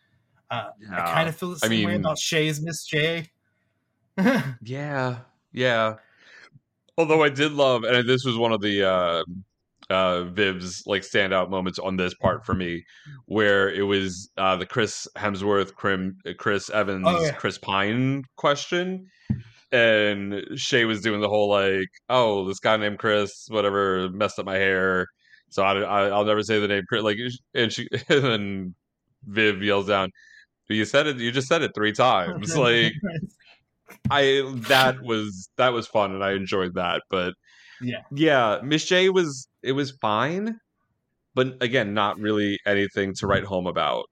Uh, 0.52 0.70
I 0.92 1.02
kind 1.12 1.30
of 1.30 1.36
feel 1.36 1.52
the 1.52 1.60
I 1.64 1.68
same 1.68 1.86
way 1.86 1.96
about 1.96 2.18
Shea's 2.18 2.62
Miss 2.62 2.86
J. 2.86 3.28
Yeah, 4.62 5.20
yeah. 5.54 5.96
Although 6.98 7.24
I 7.24 7.30
did 7.30 7.54
love, 7.54 7.84
and 7.86 8.10
this 8.10 8.26
was 8.26 8.38
one 8.38 8.52
of 8.52 8.60
the 8.60 8.84
uh, 8.84 9.24
uh, 9.90 10.24
Viv's 10.26 10.84
like 10.86 11.02
standout 11.02 11.50
moments 11.50 11.80
on 11.80 11.96
this 11.96 12.14
part 12.14 12.46
for 12.46 12.54
me, 12.54 12.86
where 13.26 13.70
it 13.70 13.84
was 13.84 14.30
uh, 14.38 14.56
the 14.56 14.66
Chris 14.66 15.08
Hemsworth, 15.16 15.74
Crim, 15.76 16.18
Chris 16.38 16.70
Evans, 16.70 17.06
Oh, 17.08 17.22
yeah. 17.22 17.32
Chris 17.32 17.58
Pine 17.58 18.24
question, 18.36 19.10
and 19.72 20.44
Shea 20.56 20.86
was 20.86 21.02
doing 21.02 21.22
the 21.22 21.30
whole 21.30 21.50
like, 21.50 21.90
oh, 22.10 22.46
this 22.48 22.60
guy 22.60 22.78
named 22.78 23.00
Chris, 23.00 23.48
whatever, 23.50 24.10
messed 24.10 24.40
up 24.40 24.46
my 24.46 24.56
hair, 24.56 25.08
so 25.50 25.64
I, 25.64 25.80
I 25.80 26.08
I'll 26.10 26.26
never 26.26 26.44
say 26.44 26.60
the 26.60 26.68
name 26.68 26.84
Chris. 26.88 27.04
Like, 27.04 27.18
and 27.54 27.72
she 27.72 27.88
and 28.10 28.24
then 28.24 28.76
Viv 29.26 29.62
yells 29.64 29.88
down, 29.88 30.12
"You 30.68 30.86
said 30.86 31.08
it. 31.08 31.18
You 31.18 31.32
just 31.32 31.48
said 31.48 31.62
it 31.62 31.72
three 31.76 31.92
oh, 31.92 31.94
times." 31.94 32.56
like. 32.58 32.94
I 34.12 34.44
that 34.68 35.02
was 35.02 35.50
that 35.58 35.74
was 35.74 35.88
fun 35.88 36.14
and 36.14 36.24
I 36.24 36.34
enjoyed 36.34 36.76
that. 36.76 37.02
But 37.10 37.34
Yeah. 37.82 38.02
yeah, 38.12 38.60
Miss 38.64 38.86
J 38.86 39.10
was 39.10 39.48
it 39.64 39.72
was 39.72 39.92
fine, 40.00 40.60
but 41.34 41.58
again, 41.62 41.96
not 41.96 42.20
really 42.20 42.60
anything 42.68 43.16
to 43.16 43.26
write 43.26 43.46
home 43.46 43.66
about. 43.66 44.06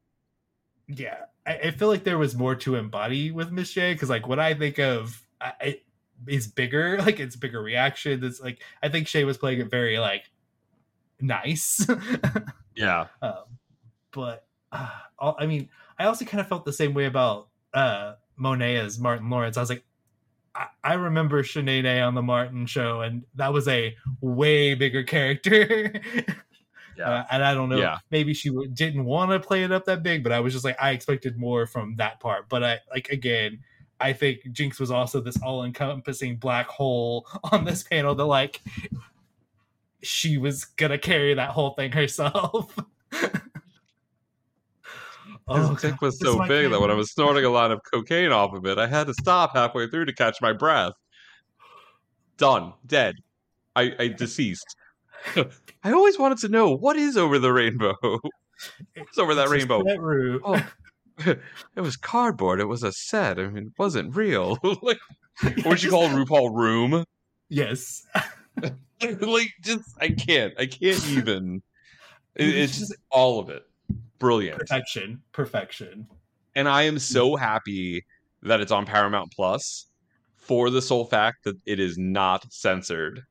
yeah 0.88 1.26
I, 1.46 1.58
I 1.58 1.72
feel 1.72 1.90
like 1.90 2.04
there 2.04 2.18
was 2.18 2.36
more 2.36 2.56
to 2.56 2.76
embody 2.76 3.30
with 3.32 3.52
miss 3.52 3.74
j 3.74 3.94
because 3.94 4.10
like 4.10 4.28
what 4.28 4.40
i 4.40 4.54
think 4.54 4.80
of 4.80 5.22
I, 5.42 5.54
it 5.62 5.86
is 6.28 6.48
bigger 6.48 6.98
like 7.02 7.20
it's 7.20 7.36
bigger 7.36 7.62
reaction 7.62 8.24
it's 8.24 8.42
like 8.42 8.62
i 8.82 8.90
think 8.90 9.08
shea 9.08 9.24
was 9.24 9.38
playing 9.38 9.60
it 9.62 9.70
very 9.70 10.00
like 10.00 10.24
nice 11.20 11.86
Yeah, 12.76 13.08
um, 13.24 13.44
but 14.12 14.46
uh, 14.72 14.90
all- 15.18 15.36
i 15.40 15.46
mean 15.48 15.70
i 15.98 16.06
also 16.06 16.26
kind 16.26 16.42
of 16.42 16.48
felt 16.48 16.64
the 16.66 16.74
same 16.74 16.94
way 16.94 17.06
about 17.06 17.50
uh 17.74 18.14
monet 18.36 18.78
as 18.78 19.00
martin 19.00 19.30
lawrence 19.30 19.58
i 19.58 19.60
was 19.62 19.70
like 19.70 19.84
I, 20.56 20.68
I 20.84 20.94
remember 20.96 21.44
Shanae 21.44 22.06
on 22.08 22.16
the 22.16 22.24
Martin 22.24 22.66
show, 22.66 23.02
and 23.02 23.26
that 23.36 23.54
was 23.54 23.68
a 23.68 23.96
way 24.22 24.74
bigger 24.74 25.04
character. 25.04 25.94
yeah, 26.98 27.08
Uh, 27.10 27.26
and 27.30 27.44
I 27.44 27.54
don't 27.54 27.70
know, 27.70 27.78
Yeah. 27.78 28.00
maybe 28.10 28.34
she 28.34 28.50
w- 28.50 28.68
didn't 28.68 29.06
want 29.06 29.30
to 29.30 29.40
play 29.40 29.64
it 29.66 29.72
up 29.72 29.86
that 29.86 30.02
big, 30.02 30.24
but 30.24 30.32
I 30.32 30.40
was 30.40 30.54
just 30.54 30.66
like, 30.66 30.76
I 30.82 30.92
expected 30.92 31.38
more 31.38 31.68
from 31.68 31.98
that 31.98 32.20
part. 32.20 32.50
But 32.50 32.64
I, 32.64 32.80
like, 32.90 33.10
again, 33.10 33.60
I 34.00 34.14
think 34.14 34.42
Jinkx 34.50 34.80
was 34.80 34.92
also 34.92 35.20
this 35.22 35.42
all 35.42 35.64
encompassing 35.64 36.38
black 36.38 36.68
hole 36.68 37.28
on 37.52 37.66
this 37.66 37.84
panel 37.84 38.14
that, 38.16 38.26
like, 38.26 38.62
she 40.04 40.38
was 40.38 40.66
gonna 40.66 40.98
carry 41.00 41.34
that 41.34 41.50
whole 41.52 41.72
thing 41.72 41.92
herself. 41.92 42.76
His 43.12 43.30
Oh, 45.48 45.76
dick 45.82 46.02
was 46.02 46.20
so 46.20 46.46
big 46.46 46.72
that 46.72 46.82
when 46.82 46.92
I 46.92 46.94
was 46.94 47.12
snorting 47.12 47.46
a 47.46 47.50
lot 47.50 47.72
of 47.72 47.80
cocaine 47.90 48.34
off 48.34 48.54
of 48.54 48.66
it, 48.66 48.78
I 48.78 48.86
had 48.86 49.08
to 49.08 49.14
stop 49.14 49.54
halfway 49.56 49.88
through 49.88 50.04
to 50.06 50.14
catch 50.14 50.42
my 50.42 50.52
breath. 50.52 50.92
Done, 52.38 52.74
dead. 52.86 53.16
I, 53.74 53.94
I 53.98 54.08
deceased. 54.10 54.76
I 55.84 55.92
always 55.94 56.20
wanted 56.20 56.40
to 56.40 56.50
know 56.50 56.76
what 56.76 56.98
is 56.98 57.16
over 57.16 57.40
the 57.40 57.54
rainbow. 57.54 57.96
What's 58.02 59.18
over 59.18 59.36
that 59.36 59.44
It's 59.44 59.52
rainbow? 59.52 59.84
that. 59.84 60.40
Oh, 60.44 60.68
it 61.76 61.82
was 61.82 61.98
cardboard. 61.98 62.60
It 62.60 62.66
was 62.66 62.84
a 62.84 62.92
set. 62.92 63.40
I 63.40 63.48
mean, 63.48 63.68
it 63.68 63.74
wasn't 63.78 64.16
real. 64.16 64.58
like, 64.82 65.00
what 65.42 65.66
would 65.66 65.84
you 65.84 65.90
call 65.90 66.10
RuPaul 66.10 66.54
Room? 66.56 67.04
Yes. 67.50 68.06
like, 69.02 69.50
just 69.62 69.96
I 70.02 70.10
can't. 70.10 70.54
I 70.60 70.66
can't 70.66 71.08
even. 71.10 71.62
It- 72.36 72.56
It's 72.56 72.78
just- 72.78 72.92
just 72.92 73.02
all 73.10 73.40
of 73.40 73.50
it. 73.50 73.64
Brilliant. 74.20 74.60
Perfection. 74.60 75.22
Perfection. 75.32 76.08
And 76.56 76.68
I 76.68 76.84
am 76.84 76.98
so 76.98 77.36
happy 77.36 78.04
that 78.42 78.62
it's 78.62 78.72
on 78.72 78.86
Paramount 78.86 79.32
Plus 79.32 79.86
for 80.38 80.70
the 80.70 80.82
sole 80.82 81.06
fact 81.06 81.44
that 81.44 81.56
it 81.66 81.80
is 81.80 81.98
not 81.98 82.52
censored. 82.52 83.24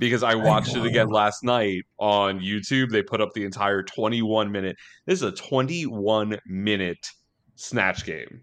because 0.00 0.24
I 0.24 0.34
oh 0.34 0.38
watched 0.38 0.74
it 0.74 0.84
again 0.84 1.08
last 1.08 1.44
night 1.44 1.84
on 1.98 2.40
YouTube. 2.40 2.90
They 2.90 3.02
put 3.02 3.20
up 3.20 3.32
the 3.32 3.44
entire 3.44 3.82
21 3.84 4.50
minute. 4.50 4.76
This 5.06 5.22
is 5.22 5.22
a 5.22 5.30
21 5.32 6.36
minute 6.46 7.10
snatch 7.56 8.04
game. 8.04 8.40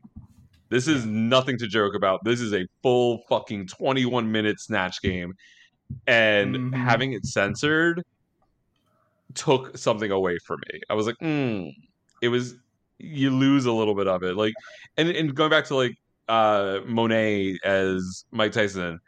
This 0.70 0.88
is 0.88 1.06
nothing 1.06 1.58
to 1.58 1.68
joke 1.68 1.96
about. 1.96 2.24
This 2.24 2.40
is 2.40 2.54
a 2.54 2.66
full 2.82 3.24
fucking 3.30 3.68
21 3.68 4.32
minute 4.32 4.60
snatch 4.60 5.02
game. 5.02 5.34
And 6.08 6.56
Mhm. 6.56 6.74
having 6.74 7.12
it 7.12 7.26
censored 7.26 8.04
took 9.34 9.78
something 9.78 10.12
away 10.12 10.38
from 10.46 10.60
me. 10.72 10.82
I 10.90 10.94
was 10.94 11.06
like, 11.08 11.18
mm. 11.22 11.74
it 12.22 12.30
was 12.30 12.56
you 13.00 13.32
lose 13.32 13.66
a 13.66 13.72
little 13.72 13.96
bit 13.96 14.08
of 14.08 14.24
it. 14.24 14.36
Like 14.36 14.54
and, 14.98 15.10
and 15.10 15.34
going 15.36 15.50
back 15.50 15.66
to 15.66 15.76
like 15.76 15.96
uh 16.30 16.80
Monet 16.86 17.58
as 17.66 18.26
Mike 18.32 18.52
Tyson, 18.54 18.84
I'm 18.84 19.00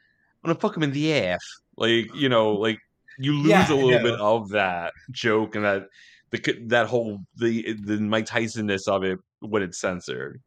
gonna 0.44 0.60
fuck 0.60 0.76
him 0.76 0.84
in 0.84 0.92
the 0.92 1.14
ass. 1.14 1.44
Like, 1.78 2.14
you 2.14 2.28
know, 2.28 2.52
like 2.54 2.80
you 3.20 3.34
lose 3.34 3.50
Yeah, 3.52 3.72
a 3.72 3.76
little 3.76 4.00
bit 4.02 4.20
of 4.20 4.50
that 4.50 4.94
joke 5.12 5.56
and 5.56 5.64
that 5.64 5.88
the 6.34 6.66
that 6.68 6.88
whole 6.88 7.20
the 7.38 7.74
the 7.74 7.98
Mike 8.00 8.26
Tysonness 8.26 8.88
of 8.88 9.04
it 9.04 9.20
when 9.40 9.62
it's 9.64 9.80
censored. 9.80 10.42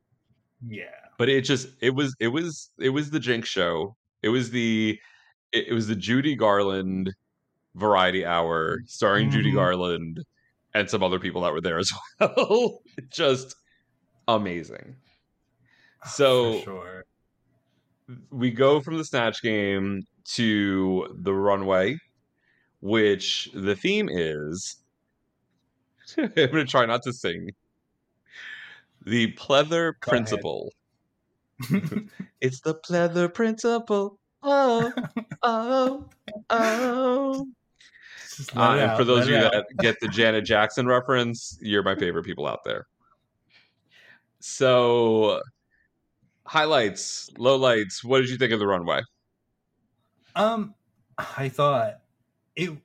Yeah. 0.67 0.85
But 1.19 1.29
it 1.31 1.43
just 1.43 1.69
it 1.81 1.95
was 1.95 2.15
it 2.21 2.29
was 2.29 2.71
it 2.79 2.91
was 2.91 3.11
the 3.11 3.19
Jinkx 3.21 3.47
show. 3.47 3.97
It 4.23 4.29
was 4.29 4.51
the 4.51 4.99
it, 5.53 5.69
it 5.69 5.73
was 5.73 5.87
the 5.87 5.97
Judy 5.97 6.35
Garland 6.37 7.15
variety 7.75 8.25
hour 8.27 8.79
starring 8.87 9.31
Judy 9.31 9.53
Mhm. 9.53 9.55
Garland 9.55 10.25
and 10.75 10.91
some 10.91 11.03
other 11.03 11.19
people 11.19 11.43
that 11.43 11.53
were 11.53 11.61
there 11.61 11.79
as 11.79 11.91
well. 12.21 12.81
just 13.11 13.55
amazing. 14.29 14.97
So 16.07 16.61
sure. 16.63 17.05
we 18.31 18.51
go 18.51 18.81
from 18.81 18.97
the 18.99 19.05
snatch 19.05 19.41
game 19.43 20.03
to 20.35 21.17
the 21.23 21.33
runway, 21.35 21.97
which 22.81 23.49
the 23.55 23.75
theme 23.77 24.09
is. 24.11 24.77
I'm 26.19 26.31
going 26.35 26.53
to 26.53 26.65
try 26.65 26.87
not 26.87 27.03
to 27.05 27.12
sing. 27.12 27.51
The 29.05 29.33
pleather 29.35 29.93
principle. 30.01 30.73
It's 32.41 32.61
the 32.61 32.74
pleather 32.74 33.33
principle. 33.33 34.19
Oh, 34.43 34.93
oh, 35.43 36.09
oh. 36.51 37.47
Uh, 38.55 38.61
and 38.61 38.81
out, 38.83 38.99
for 38.99 39.05
those 39.05 39.24
of 39.24 39.31
you 39.31 39.37
out. 39.37 39.53
that 39.53 39.65
get 39.78 39.99
the 40.01 40.09
Janet 40.09 40.45
Jackson 40.45 40.87
reference, 40.87 41.59
you're 41.62 41.83
my 41.83 41.97
favorite 41.97 42.24
people 42.24 42.47
out 42.47 42.61
there. 42.65 42.87
So, 44.41 45.41
highlights, 46.45 47.31
lowlights. 47.39 48.05
What 48.05 48.20
did 48.20 48.28
you 48.28 48.37
think 48.37 48.53
of 48.53 48.59
the 48.59 48.66
runway? 48.66 49.01
Um, 50.35 50.74
I 51.16 51.49
thought 51.49 51.95
it. 52.55 52.77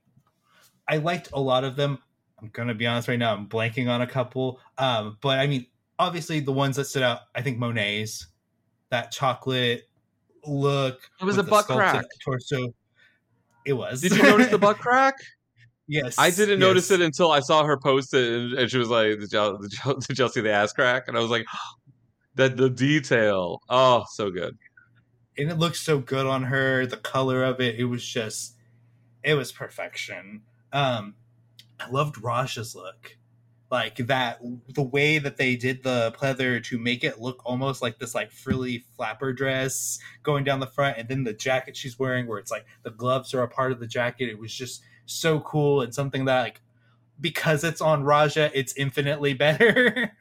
I 0.87 0.97
liked 0.97 1.29
a 1.33 1.41
lot 1.41 1.65
of 1.65 1.75
them. 1.75 1.99
I'm 2.41 2.49
gonna 2.53 2.73
be 2.73 2.87
honest 2.87 3.07
right 3.07 3.19
now. 3.19 3.33
I'm 3.33 3.47
blanking 3.47 3.89
on 3.89 4.01
a 4.01 4.07
couple. 4.07 4.59
Um, 4.77 5.17
but 5.21 5.39
I 5.39 5.47
mean, 5.47 5.67
obviously 5.99 6.39
the 6.39 6.51
ones 6.51 6.75
that 6.77 6.85
stood 6.85 7.03
out. 7.03 7.19
I 7.35 7.41
think 7.41 7.57
Monet's 7.57 8.27
that 8.89 9.11
chocolate 9.11 9.89
look. 10.45 10.99
It 11.19 11.25
was 11.25 11.37
a 11.37 11.43
butt 11.43 11.65
crack. 11.65 12.05
Torso. 12.23 12.73
It 13.65 13.73
was. 13.73 14.01
Did 14.01 14.15
you 14.15 14.23
notice 14.23 14.47
the 14.47 14.57
butt 14.57 14.77
crack? 14.79 15.15
yes. 15.87 16.15
I 16.17 16.31
didn't 16.31 16.59
notice 16.59 16.89
it 16.89 17.01
until 17.01 17.31
I 17.31 17.41
saw 17.41 17.63
her 17.63 17.77
post 17.77 18.13
it, 18.13 18.31
and, 18.31 18.53
and 18.53 18.71
she 18.71 18.77
was 18.77 18.89
like, 18.89 19.19
did 19.19 19.31
y'all, 19.31 19.57
did, 19.57 19.71
y'all, 19.73 19.93
did 19.95 20.17
y'all 20.17 20.29
see 20.29 20.41
the 20.41 20.51
ass 20.51 20.73
crack?" 20.73 21.07
And 21.07 21.17
I 21.17 21.19
was 21.21 21.29
like, 21.29 21.45
"That 22.35 22.57
the 22.57 22.69
detail, 22.69 23.61
oh, 23.69 24.05
so 24.13 24.31
good." 24.31 24.57
and 25.37 25.49
it 25.49 25.57
looked 25.57 25.77
so 25.77 25.99
good 25.99 26.25
on 26.25 26.43
her 26.43 26.85
the 26.85 26.97
color 26.97 27.43
of 27.43 27.59
it 27.59 27.75
it 27.75 27.85
was 27.85 28.05
just 28.05 28.55
it 29.23 29.33
was 29.33 29.51
perfection 29.51 30.41
um 30.73 31.15
i 31.81 31.89
loved 31.89 32.17
raja's 32.21 32.75
look. 32.75 33.17
Like 33.69 33.95
that 34.07 34.41
the 34.75 34.83
way 34.83 35.17
that 35.17 35.37
they 35.37 35.55
did 35.55 35.81
the 35.83 36.13
pleather 36.17 36.61
to 36.65 36.77
make 36.77 37.05
it 37.05 37.21
look 37.21 37.41
almost 37.45 37.81
like 37.81 37.99
this 37.99 38.13
like 38.13 38.29
frilly 38.29 38.83
flapper 38.97 39.31
dress 39.31 39.97
going 40.23 40.43
down 40.43 40.59
the 40.59 40.67
front 40.67 40.97
and 40.97 41.07
then 41.07 41.23
the 41.23 41.31
jacket 41.33 41.77
she's 41.77 41.97
wearing 41.97 42.27
where 42.27 42.37
it's 42.37 42.51
like 42.51 42.65
the 42.83 42.91
gloves 42.91 43.33
are 43.33 43.43
a 43.43 43.47
part 43.47 43.71
of 43.71 43.79
the 43.79 43.87
jacket. 43.87 44.27
It 44.29 44.37
was 44.37 44.53
just 44.53 44.83
so 45.05 45.39
cool 45.39 45.81
and 45.81 45.95
something 45.95 46.25
that 46.25 46.41
like 46.41 46.61
because 47.19 47.63
it's 47.63 47.79
on 47.81 48.03
raja 48.03 48.51
it's 48.53 48.73
infinitely 48.75 49.33
better. 49.45 50.11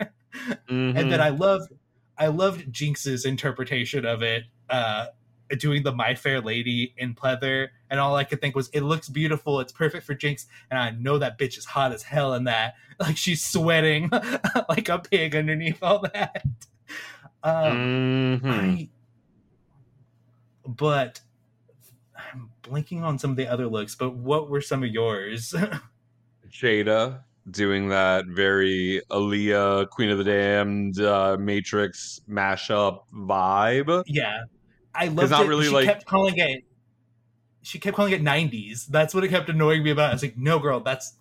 And 0.94 1.08
Mm-hmm. 1.08 1.08
then 1.08 1.20
I 1.20 1.30
loved 1.30 1.72
I 2.16 2.28
loved 2.28 2.72
Jinkx's 2.72 3.24
interpretation 3.24 4.04
of 4.04 4.22
it, 4.22 4.44
uh, 4.68 5.06
doing 5.58 5.82
the 5.82 5.92
My 5.92 6.14
Fair 6.14 6.40
Lady 6.40 6.94
in 6.96 7.14
pleather, 7.14 7.68
and 7.90 7.98
all 7.98 8.14
I 8.16 8.24
could 8.24 8.40
think 8.40 8.54
was, 8.54 8.68
"It 8.68 8.82
looks 8.82 9.08
beautiful. 9.08 9.60
It's 9.60 9.72
perfect 9.72 10.06
for 10.06 10.14
Jinkx." 10.14 10.46
And 10.70 10.78
I 10.78 10.90
know 10.90 11.18
that 11.18 11.38
bitch 11.38 11.58
is 11.58 11.64
hot 11.64 11.92
as 11.92 12.02
hell 12.02 12.34
in 12.34 12.44
that. 12.44 12.74
Like 13.00 13.16
she's 13.16 13.42
sweating 13.42 14.10
like 14.68 14.90
a 14.90 14.98
pig 14.98 15.34
underneath 15.34 15.82
all 15.82 16.00
that. 16.12 16.44
Um, 17.42 18.40
Mhm. 18.44 18.50
I, 18.50 18.88
but 20.66 21.20
I'm 22.14 22.50
blinking 22.60 23.02
on 23.02 23.18
some 23.18 23.30
of 23.30 23.36
the 23.38 23.46
other 23.46 23.66
looks. 23.66 23.94
But 23.94 24.14
what 24.16 24.50
were 24.50 24.60
some 24.60 24.82
of 24.84 24.90
yours? 24.90 25.54
Jaida 26.50 27.20
doing 27.50 27.88
that 27.88 28.26
very 28.26 29.00
Aaliyah, 29.10 29.88
Queen 29.88 30.10
of 30.10 30.18
the 30.18 30.24
Damned, 30.24 31.00
uh, 31.00 31.36
Matrix 31.40 32.20
mashup 32.28 33.00
vibe. 33.14 34.02
yeah, 34.06 34.40
I 34.94 35.06
loved 35.08 35.32
it. 35.32 35.48
really, 35.48 35.66
she 35.66 35.70
like- 35.70 35.84
kept 35.86 36.04
calling 36.06 36.34
it. 36.38 36.64
She 37.62 37.78
kept 37.78 37.94
calling 37.96 38.12
it 38.12 38.22
'90s. 38.22 38.86
That's 38.86 39.14
what 39.14 39.22
it 39.24 39.28
kept 39.28 39.48
annoying 39.50 39.82
me 39.82 39.90
about. 39.90 40.10
I 40.10 40.12
was 40.14 40.22
like, 40.22 40.36
"No, 40.38 40.58
girl, 40.58 40.80
that's 40.80 41.14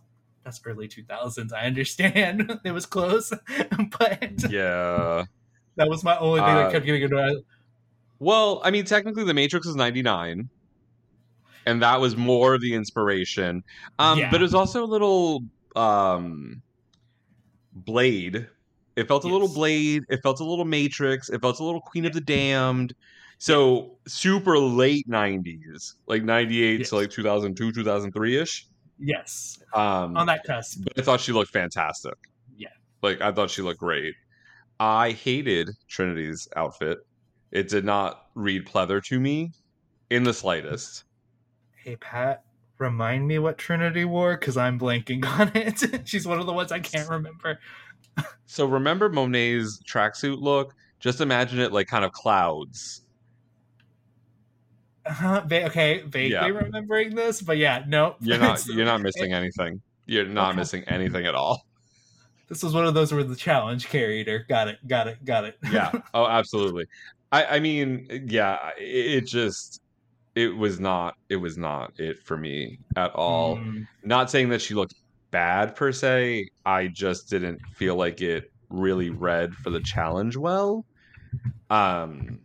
that's 0.44 0.62
early 0.66 0.88
2000s. 0.88 1.52
I 1.54 1.66
understand. 1.66 2.60
it 2.64 2.72
was 2.72 2.86
close, 2.86 3.30
but 4.00 4.50
Yeah. 4.50 5.26
that 5.76 5.90
was 5.90 6.04
my 6.04 6.18
only 6.18 6.40
thing 6.40 6.50
Uh, 6.50 6.56
that 6.64 6.72
kept 6.72 6.86
getting 6.86 7.04
annoyed. 7.04 7.44
Well, 8.20 8.62
I 8.64 8.72
mean, 8.72 8.86
technically, 8.86 9.26
The 9.26 9.34
Matrix 9.34 9.68
was 9.68 9.76
'99, 9.76 10.50
and 11.66 11.82
that 11.82 12.00
was 12.00 12.16
more 12.16 12.54
of 12.56 12.62
the 12.62 12.74
inspiration. 12.74 13.64
Um, 14.00 14.18
Yeah. 14.20 14.32
But 14.32 14.40
it 14.40 14.44
was 14.44 14.56
also 14.56 14.84
a 14.84 14.88
little 14.88 15.44
um, 15.76 16.62
Blade. 17.74 18.48
It 18.96 19.08
felt 19.08 19.24
a 19.24 19.28
little 19.28 19.48
Blade. 19.48 20.04
It 20.10 20.22
felt 20.24 20.40
a 20.40 20.44
little 20.44 20.66
Matrix. 20.66 21.30
It 21.30 21.42
felt 21.42 21.60
a 21.60 21.64
little 21.64 21.82
Queen 21.82 22.06
of 22.06 22.14
the 22.14 22.22
Damned. 22.22 22.94
So 23.40 23.98
super 24.08 24.58
late 24.60 25.08
'90s, 25.10 25.94
like 26.08 26.24
'98 26.24 26.80
Yes. 26.80 26.90
to 26.90 26.96
like 26.98 27.10
2002, 27.10 27.72
2003 27.72 28.38
ish. 28.38 28.68
Yes, 29.02 29.60
Um, 29.74 30.18
on 30.18 30.28
that 30.28 30.44
cusp. 30.44 30.84
but 30.84 31.00
I 31.00 31.02
thought 31.02 31.22
she 31.22 31.32
looked 31.32 31.52
fantastic. 31.54 32.16
Yeah. 32.58 32.68
Like 33.02 33.22
I 33.22 33.32
thought 33.32 33.50
she 33.50 33.62
looked 33.62 33.80
great. 33.80 34.14
I 34.82 35.12
hated 35.12 35.70
Trinity's 35.88 36.50
outfit. 36.58 37.00
It 37.52 37.70
did 37.70 37.86
not 37.86 38.28
read 38.36 38.66
pleather 38.68 39.02
to 39.06 39.20
me 39.20 39.54
in 40.10 40.24
the 40.26 40.34
slightest. 40.34 41.06
Hey 41.78 41.96
Pat, 41.96 42.44
remind 42.78 43.26
me 43.26 43.40
what 43.40 43.58
Trinity 43.58 44.04
wore 44.04 44.36
because 44.38 44.58
I'm 44.58 44.78
blanking 44.78 45.24
on 45.40 45.50
it. 45.56 46.06
She's 46.08 46.28
one 46.28 46.40
of 46.42 46.46
the 46.46 46.54
ones 46.54 46.74
I 46.74 46.80
can't 46.80 47.10
remember. 47.10 47.58
So 48.48 48.66
remember 48.66 49.08
Monet's 49.10 49.82
tracksuit 49.84 50.42
look? 50.42 50.76
Just 51.00 51.22
imagine 51.22 51.60
it 51.60 51.72
like 51.72 51.88
kind 51.88 52.04
of 52.04 52.12
clouds. 52.12 53.06
Uh-huh. 55.24 55.44
Va- 55.48 55.66
okay, 55.66 56.02
vaguely 56.02 56.30
Yeah. 56.32 56.48
remembering 56.48 57.16
this, 57.16 57.42
but 57.42 57.58
yeah, 57.58 57.84
no, 57.88 58.16
You're 58.22 58.38
not 58.38 58.66
you're 58.68 58.86
not 58.86 59.02
missing 59.02 59.34
anything. 59.42 59.82
You're 60.06 60.26
not 60.26 60.50
Okay. 60.52 60.58
missing 60.58 60.84
anything 60.86 61.26
at 61.26 61.36
all. 61.36 61.62
This 62.48 62.64
was 62.64 62.74
one 62.74 62.86
of 62.86 62.94
those 62.94 63.14
where 63.14 63.24
the 63.24 63.36
challenge 63.36 63.88
carried 63.90 64.28
her. 64.28 64.46
Got 64.48 64.70
it, 64.70 64.78
got 64.88 65.08
it, 65.08 65.24
got 65.24 65.44
it. 65.46 65.56
Yeah. 65.72 65.92
Oh, 66.14 66.26
absolutely. 66.26 66.86
I 67.32 67.46
I 67.58 67.60
mean, 67.60 68.26
yeah, 68.28 68.72
it, 68.80 69.24
it 69.24 69.26
just 69.28 69.82
it 70.36 70.56
was 70.56 70.80
not 70.80 71.16
it 71.30 71.36
was 71.38 71.58
not 71.58 71.92
it 72.00 72.18
for 72.24 72.38
me 72.38 72.80
at 72.96 73.12
all. 73.14 73.58
Mm, 73.58 73.88
not 74.04 74.30
saying 74.32 74.50
that 74.50 74.62
she 74.62 74.74
looked 74.74 74.94
bad 75.32 75.76
per 75.76 75.92
se 75.92 76.48
i 76.66 76.88
just 76.88 77.30
didn't 77.30 77.62
feel 77.76 77.96
like 77.96 78.20
it 78.20 78.52
really 78.72 79.12
read 79.12 79.54
for 79.54 79.70
the 79.70 79.80
challenge 79.82 80.36
well 80.36 80.84
um 81.70 82.40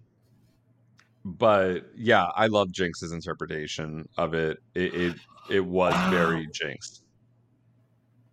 but 1.24 1.86
yeah 1.96 2.26
i 2.36 2.46
love 2.46 2.70
jinkx's 2.70 3.12
interpretation 3.12 4.06
of 4.18 4.34
it 4.34 4.59
it 4.74 4.94
it, 4.94 5.14
it 5.51 5.60
was 5.64 5.94
very 6.10 6.46
jinkx 6.48 7.01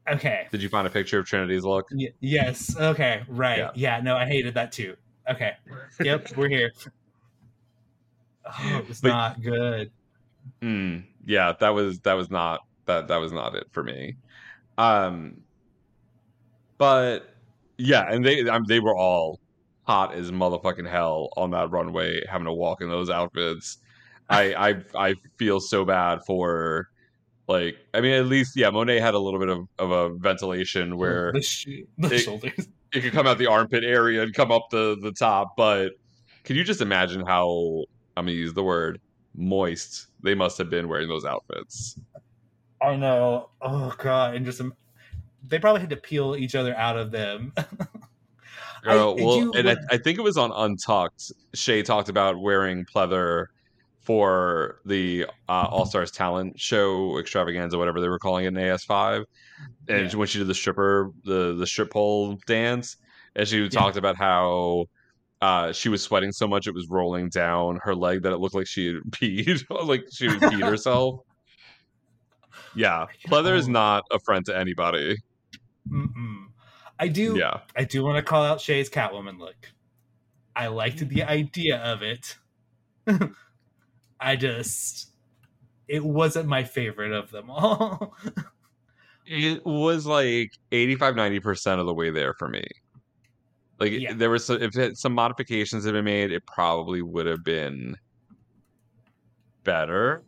okay. 0.09 0.47
did 0.51 0.61
you 0.61 0.67
find 0.69 0.85
a 0.85 0.89
picture 0.89 1.19
of 1.19 1.25
trinity's 1.25 1.63
look 1.63 1.85
Y- 1.91 2.09
yes. 2.19 2.75
Okay. 2.77 3.23
Right. 3.27 3.59
Yeah. 3.59 3.71
Yeah. 3.75 4.01
No, 4.01 4.15
I 4.17 4.25
hated 4.25 4.53
that 4.55 4.71
too. 4.71 4.95
Okay. 5.29 5.53
Yep. 6.01 6.35
we're 6.35 6.49
here. 6.49 6.71
Oh, 8.45 8.77
it 8.79 8.87
was 8.87 8.99
But- 9.01 9.09
not 9.09 9.41
good. 9.41 9.91
Mm, 10.61 11.03
yeah, 11.25 11.53
that 11.59 11.69
was 11.69 11.99
that 11.99 12.13
was 12.13 12.29
not 12.31 12.61
that 12.87 13.07
that 13.09 13.17
was 13.17 13.31
not 13.31 13.55
it 13.55 13.67
for 13.71 13.83
me. 13.83 14.15
Um, 14.77 15.41
but 16.77 17.35
yeah, 17.77 18.11
and 18.11 18.25
they 18.25 18.47
um, 18.49 18.63
they 18.67 18.79
were 18.79 18.95
all 18.97 19.39
hot 19.91 20.13
as 20.15 20.31
motherfucking 20.31 20.89
hell 20.89 21.29
on 21.35 21.51
that 21.51 21.69
runway, 21.69 22.21
having 22.29 22.45
to 22.45 22.53
walk 22.53 22.81
in 22.81 22.89
those 22.89 23.09
outfits. 23.09 23.77
I 24.29 24.53
I 24.69 25.09
I 25.09 25.15
feel 25.37 25.59
so 25.59 25.83
bad 25.83 26.19
for 26.25 26.87
like 27.49 27.75
I 27.93 27.99
mean 27.99 28.13
at 28.13 28.25
least 28.27 28.55
yeah 28.55 28.69
Monet 28.69 28.99
had 29.01 29.13
a 29.13 29.19
little 29.19 29.39
bit 29.39 29.49
of, 29.49 29.67
of 29.77 29.91
a 29.91 30.17
ventilation 30.17 30.95
where 30.97 31.33
the, 31.33 31.41
sh- 31.41 31.67
the 31.97 32.13
it- 32.15 32.19
shoulders. 32.19 32.67
it 32.93 33.01
could 33.01 33.11
come 33.11 33.27
out 33.27 33.37
the 33.37 33.47
armpit 33.47 33.83
area 33.83 34.21
and 34.23 34.33
come 34.33 34.49
up 34.51 34.69
the 34.71 34.95
the 35.01 35.11
top 35.11 35.57
but 35.57 35.91
can 36.45 36.55
you 36.55 36.63
just 36.63 36.79
imagine 36.79 37.25
how 37.25 37.83
I'm 38.15 38.25
gonna 38.25 38.31
use 38.37 38.53
the 38.53 38.63
word 38.63 39.01
moist 39.35 40.07
they 40.23 40.33
must 40.35 40.57
have 40.59 40.69
been 40.69 40.87
wearing 40.87 41.09
those 41.09 41.25
outfits 41.25 41.99
I 42.81 42.95
know. 42.95 43.49
Oh 43.61 43.93
god, 43.97 44.35
and 44.35 44.45
just 44.45 44.61
they 45.47 45.59
probably 45.59 45.81
had 45.81 45.89
to 45.91 45.97
peel 45.97 46.35
each 46.37 46.55
other 46.55 46.73
out 46.75 46.97
of 46.97 47.11
them. 47.11 47.53
I- 48.85 48.93
I 48.93 48.95
well, 48.95 49.39
do 49.39 49.53
and 49.53 49.69
I, 49.69 49.75
I 49.91 49.97
think 49.97 50.17
it 50.17 50.21
was 50.21 50.37
on 50.37 50.51
Untucked. 50.51 51.31
Shea 51.53 51.83
talked 51.83 52.09
about 52.09 52.39
wearing 52.39 52.85
pleather 52.93 53.45
for 54.03 54.79
the 54.85 55.25
uh, 55.47 55.65
All 55.67 55.85
Stars 55.85 56.09
Talent 56.11 56.59
Show 56.59 57.19
extravaganza, 57.19 57.77
whatever 57.77 58.01
they 58.01 58.07
were 58.09 58.17
calling 58.19 58.45
it 58.45 58.49
in 58.49 58.53
AS5. 58.55 59.23
And 59.87 60.11
Yeah. 60.11 60.17
when 60.17 60.27
she 60.27 60.39
did 60.39 60.47
the 60.47 60.55
stripper, 60.55 61.09
the 61.23 61.53
the 61.55 61.67
strip 61.67 61.91
pole 61.91 62.37
dance, 62.47 62.95
and 63.35 63.47
she 63.47 63.61
Yeah. 63.63 63.69
talked 63.69 63.97
about 63.97 64.15
how 64.17 64.85
uh, 65.41 65.71
she 65.71 65.89
was 65.89 66.01
sweating 66.03 66.31
so 66.31 66.47
much 66.47 66.67
it 66.67 66.73
was 66.73 66.87
rolling 66.89 67.29
down 67.29 67.79
her 67.83 67.95
leg 67.95 68.23
that 68.23 68.31
it 68.31 68.37
looked 68.37 68.55
like 68.55 68.67
she 68.67 68.87
had 68.87 68.95
peed, 69.11 69.63
like 69.87 70.03
she 70.11 70.25
had 70.29 70.39
peed 70.39 70.63
herself. 70.67 71.19
Yeah, 72.75 73.05
pleather 73.27 73.55
is 73.55 73.67
not 73.67 74.03
a 74.11 74.19
friend 74.19 74.45
to 74.45 74.57
anybody. 74.57 75.17
Mm-mm. 75.91 76.40
I 77.01 77.07
do. 77.07 77.35
Yeah. 77.37 77.61
I 77.75 77.83
do 77.83 78.03
want 78.03 78.17
to 78.17 78.21
call 78.21 78.43
out 78.43 78.61
Shea's 78.61 78.89
Catwoman 78.89 79.39
look. 79.39 79.55
I 80.55 80.67
liked 80.67 80.99
the 80.99 81.05
mm. 81.05 81.27
idea 81.27 81.79
of 81.79 82.03
it. 82.03 82.37
I 84.19 84.35
just, 84.35 85.09
it 85.87 86.03
wasn't 86.03 86.47
my 86.47 86.63
favorite 86.63 87.11
of 87.11 87.31
them 87.31 87.49
all. 87.49 88.15
it 89.25 89.65
was 89.65 90.05
like 90.05 90.51
85 90.71 91.15
90% 91.15 91.79
of 91.79 91.85
the 91.87 91.93
way 91.93 92.11
there 92.11 92.33
for 92.33 92.47
me 92.47 92.65
like 93.79 93.91
Yeah. 93.93 94.13
there 94.13 94.29
was 94.29 94.45
some, 94.45 94.61
if 94.61 94.75
it, 94.77 94.97
some 94.97 95.13
modifications 95.13 95.85
had 95.85 95.93
been 95.93 96.05
made 96.05 96.31
it 96.31 96.45
probably 96.45 97.01
would 97.01 97.25
have 97.27 97.43
been 97.43 97.95
better 99.63 100.23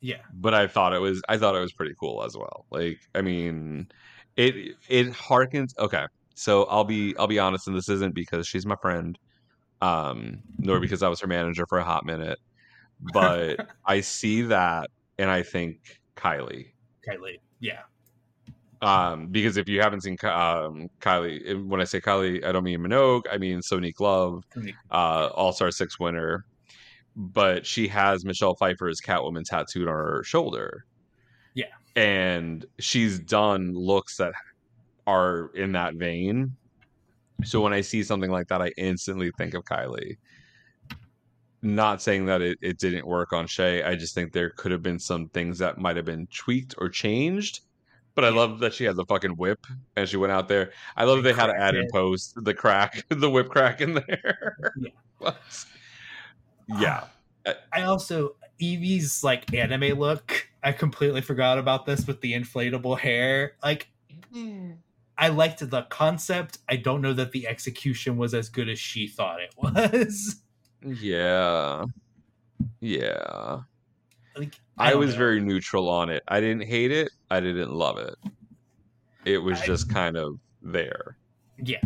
yeah, 0.00 0.20
but 0.34 0.54
i 0.54 0.66
thought 0.66 0.92
it 0.94 0.98
was 0.98 1.22
i 1.28 1.36
thought 1.36 1.56
it 1.56 1.60
was 1.60 1.72
pretty 1.72 1.94
cool 1.98 2.22
as 2.22 2.36
well 2.36 2.66
like 2.70 3.00
i 3.14 3.20
mean 3.20 3.90
it 4.40 4.76
it 4.88 5.08
harkens 5.12 5.76
okay 5.78 6.06
so 6.34 6.64
i'll 6.64 6.84
be 6.84 7.14
i'll 7.18 7.26
be 7.26 7.38
honest 7.38 7.68
and 7.68 7.76
this 7.76 7.88
isn't 7.88 8.14
because 8.14 8.46
she's 8.46 8.64
my 8.64 8.76
friend 8.80 9.18
um 9.82 10.38
nor 10.58 10.80
because 10.80 11.02
i 11.02 11.08
was 11.08 11.20
her 11.20 11.26
manager 11.26 11.66
for 11.66 11.78
a 11.78 11.84
hot 11.84 12.06
minute 12.06 12.38
but 13.12 13.68
i 13.86 14.00
see 14.00 14.42
that 14.42 14.88
and 15.18 15.30
i 15.30 15.42
think 15.42 16.00
kylie 16.16 16.72
Kylie. 17.06 17.38
Yeah, 17.60 17.80
um 18.82 19.26
because 19.28 19.56
if 19.56 19.68
you 19.68 19.80
haven't 19.80 20.02
seen 20.02 20.16
um 20.24 20.88
kylie 21.00 21.66
when 21.66 21.80
i 21.80 21.84
say 21.84 22.00
kylie 22.00 22.44
i 22.44 22.52
don't 22.52 22.64
mean 22.64 22.80
minogue 22.80 23.22
i 23.30 23.36
mean 23.36 23.60
sonique 23.60 24.00
love 24.00 24.44
uh 24.90 25.28
all-star 25.34 25.70
six 25.70 25.98
winner 25.98 26.44
but 27.16 27.66
she 27.66 27.88
has 27.88 28.24
michelle 28.24 28.54
pfeiffer's 28.54 29.00
catwoman 29.00 29.44
tattooed 29.44 29.88
on 29.88 29.94
her 29.94 30.22
shoulder. 30.24 30.84
And 31.96 32.64
she's 32.78 33.18
done 33.18 33.74
looks 33.74 34.16
that 34.16 34.32
are 35.06 35.50
in 35.54 35.72
that 35.72 35.94
vein 35.94 36.54
so 37.42 37.60
when 37.62 37.72
i 37.72 37.80
see 37.80 38.02
something 38.02 38.30
like 38.30 38.46
that 38.48 38.60
i 38.60 38.70
instantly 38.76 39.32
think 39.38 39.54
of 39.54 39.64
kylie 39.64 40.18
not 41.62 42.00
saying 42.00 42.26
that 42.26 42.40
it, 42.40 42.58
it 42.62 42.78
didn't 42.78 43.06
work 43.06 43.32
on 43.32 43.46
Shea. 43.46 43.82
I 43.82 43.94
just 43.94 44.14
think 44.14 44.32
there 44.32 44.50
could 44.50 44.72
have 44.72 44.82
been 44.82 44.98
some 44.98 45.28
things 45.28 45.58
that 45.58 45.78
might 45.78 45.96
have 45.96 46.04
been 46.04 46.26
tweaked 46.28 46.74
or 46.78 46.88
changed. 46.88 47.60
But 48.14 48.24
I 48.24 48.30
love 48.30 48.58
that 48.60 48.74
she 48.74 48.84
had 48.84 48.96
the 48.96 49.04
fucking 49.04 49.32
whip 49.32 49.66
and 49.96 50.08
she 50.08 50.16
went 50.16 50.32
out 50.32 50.48
there. 50.48 50.72
I 50.96 51.04
love 51.04 51.18
that 51.18 51.22
they 51.22 51.32
had 51.32 51.46
to 51.46 51.56
add 51.56 51.76
in 51.76 51.86
post 51.92 52.34
the 52.44 52.54
crack, 52.54 53.04
the 53.08 53.30
whip 53.30 53.48
crack 53.48 53.80
in 53.80 53.94
there. 53.94 54.56
Yeah. 55.18 55.34
yeah. 56.80 57.04
I 57.72 57.82
also 57.82 58.36
Yvie's 58.60 59.24
like 59.24 59.52
anime 59.54 59.98
look. 59.98 60.48
I 60.62 60.72
completely 60.72 61.20
forgot 61.22 61.58
about 61.58 61.86
this 61.86 62.06
with 62.06 62.20
the 62.20 62.32
inflatable 62.34 62.98
hair. 62.98 63.52
Like, 63.62 63.88
I 65.16 65.28
liked 65.28 65.68
the 65.68 65.82
concept. 65.82 66.58
I 66.68 66.76
don't 66.76 67.00
know 67.00 67.12
that 67.14 67.32
the 67.32 67.46
execution 67.48 68.16
was 68.16 68.34
as 68.34 68.48
good 68.48 68.68
as 68.68 68.78
she 68.78 69.06
thought 69.08 69.40
it 69.40 69.54
was. 69.56 70.36
Yeah. 70.84 71.84
Yeah. 72.80 73.60
Like, 74.36 74.54
I, 74.78 74.90
don't 74.90 75.00
was 75.00 75.12
know. 75.12 75.18
very 75.18 75.40
neutral 75.40 75.88
on 75.88 76.08
it. 76.10 76.22
I 76.28 76.40
didn't 76.40 76.66
hate 76.66 76.90
it. 76.92 77.10
I 77.30 77.40
didn't 77.40 77.72
love 77.72 77.98
it. 77.98 78.14
It 79.24 79.38
was 79.38 79.60
I- 79.60 79.66
just 79.66 79.90
kind 79.92 80.16
of 80.16 80.38
there. 80.62 81.16
yeah 81.62 81.80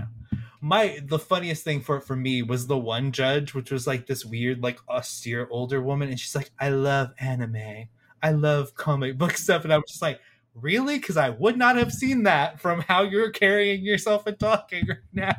my 0.65 0.99
the 1.05 1.19
funniest 1.19 1.63
thing 1.63 1.79
for 1.79 2.01
for 2.01 2.17
me 2.17 2.43
was 2.43 2.67
the 2.67 2.79
one 2.79 3.13
judge 3.13 3.53
which 3.53 3.71
was 3.71 3.87
like 3.87 4.07
this 4.07 4.25
weird 4.25 4.63
like 4.63 4.79
austere 4.89 5.47
older 5.51 5.83
woman 5.83 6.09
and 6.09 6.19
she's 6.19 6.35
like 6.35 6.51
i 6.59 6.71
love 6.71 7.13
anime 7.19 7.87
i 8.23 8.31
love 8.31 8.75
comic 8.75 9.19
book 9.19 9.33
stuff 9.33 9.65
and 9.65 9.75
i 9.75 9.77
was 9.77 9.85
just 9.91 10.01
like 10.01 10.19
really 10.55 10.97
because 10.97 11.19
i 11.19 11.29
would 11.29 11.59
not 11.59 11.77
have 11.77 11.93
seen 11.93 12.23
that 12.23 12.59
from 12.59 12.81
how 12.81 13.03
you're 13.03 13.31
carrying 13.31 13.85
yourself 13.85 14.27
and 14.27 14.41
talking 14.41 14.87
right 14.89 14.99
now 15.13 15.35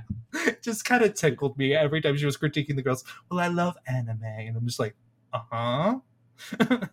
just 0.61 0.85
kind 0.85 1.03
of 1.03 1.15
tickled 1.15 1.57
me 1.57 1.73
every 1.73 2.01
time 2.01 2.15
she 2.15 2.25
was 2.27 2.37
critiquing 2.37 2.75
the 2.75 2.83
girls 2.83 3.03
well 3.31 3.39
i 3.39 3.47
love 3.47 3.75
anime 3.87 4.21
and 4.23 4.55
i'm 4.55 4.67
just 4.67 4.79
like 4.79 4.95
uh-huh 5.33 5.95
I 6.59 6.87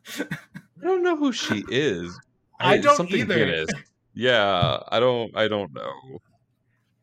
don't 0.81 1.03
know 1.03 1.17
who 1.17 1.33
she 1.33 1.65
is. 1.69 2.19
I 2.59 2.79
don't 2.79 2.97
something 2.97 3.21
either. 3.21 3.67
Yeah, 4.15 4.79
I 4.89 5.01
don't. 5.01 5.37
I 5.37 5.49
don't 5.49 5.73
know. 5.73 6.21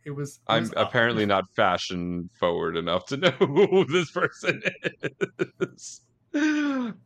It 0.06 0.12
was 0.12 0.36
it 0.36 0.42
I'm 0.48 0.64
was- 0.64 0.74
apparently 0.78 1.26
not 1.26 1.46
fashion 1.56 2.30
forward 2.40 2.78
enough 2.78 3.06
to 3.08 3.18
know 3.24 3.32
who 3.32 3.86
this 3.86 4.12
person 4.12 4.62
is. 5.62 6.02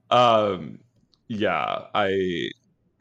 Um, 0.10 0.80
yeah, 1.28 1.86
I. 1.94 2.50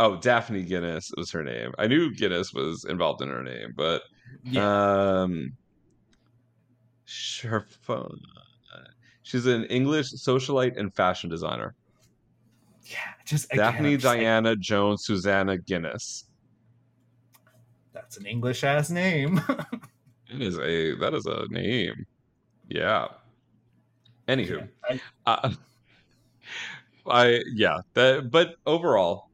Oh, 0.00 0.16
Daphne 0.16 0.62
Guinness 0.64 1.12
was 1.16 1.30
her 1.30 1.44
name. 1.44 1.72
I 1.78 1.86
knew 1.86 2.12
Guinness 2.14 2.52
was 2.52 2.84
involved 2.84 3.22
in 3.22 3.28
her 3.28 3.42
name, 3.44 3.72
but 3.76 4.02
yeah 4.44 5.20
um, 5.22 5.52
her 7.42 7.66
phone. 7.82 8.18
She's 9.22 9.46
an 9.46 9.64
English 9.64 10.12
socialite 10.12 10.76
and 10.76 10.92
fashion 10.94 11.30
designer. 11.30 11.74
yeah 12.84 12.98
just 13.24 13.48
Daphne 13.50 13.92
like, 13.92 14.00
Diana 14.00 14.56
Jones 14.56 15.04
Susanna 15.04 15.56
Guinness. 15.58 16.24
That's 17.92 18.16
an 18.16 18.26
english 18.26 18.64
ass 18.64 18.90
name 18.90 19.40
It 20.34 20.40
is 20.40 20.58
a 20.58 20.94
that 20.96 21.12
is 21.12 21.26
a 21.26 21.46
name. 21.50 22.06
Yeah. 22.68 23.08
Anywho, 24.28 24.66
I- 24.88 25.00
uh, 25.26 25.52
I 27.06 27.42
yeah 27.52 27.80
that 27.94 28.30
but 28.30 28.56
overall, 28.64 29.28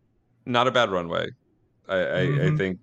not 0.44 0.66
a 0.66 0.72
bad 0.72 0.90
runway. 0.90 1.28
I 1.88 1.96
I, 1.96 2.20
I 2.46 2.56
think 2.56 2.78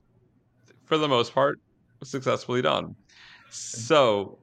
for 0.85 0.97
the 0.97 1.07
most 1.09 1.33
part 1.33 1.59
successfully 2.03 2.61
done. 2.61 2.95
So 3.49 4.37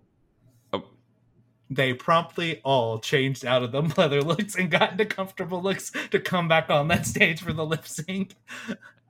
they 1.71 1.95
promptly 1.95 2.61
all 2.65 2.99
changed 2.99 3.47
out 3.47 3.63
of 3.63 3.73
them 3.73 3.91
leather 3.97 4.21
looks 4.21 4.55
and 4.57 4.71
got 4.71 4.93
into 4.93 5.07
comfortable 5.07 5.63
looks 5.63 5.91
to 6.11 6.21
come 6.21 6.47
back 6.47 6.69
on 6.69 6.89
that 6.89 7.07
stage 7.07 7.41
for 7.41 7.55
the 7.55 7.65
lip 7.65 7.87
sync. 7.87 8.35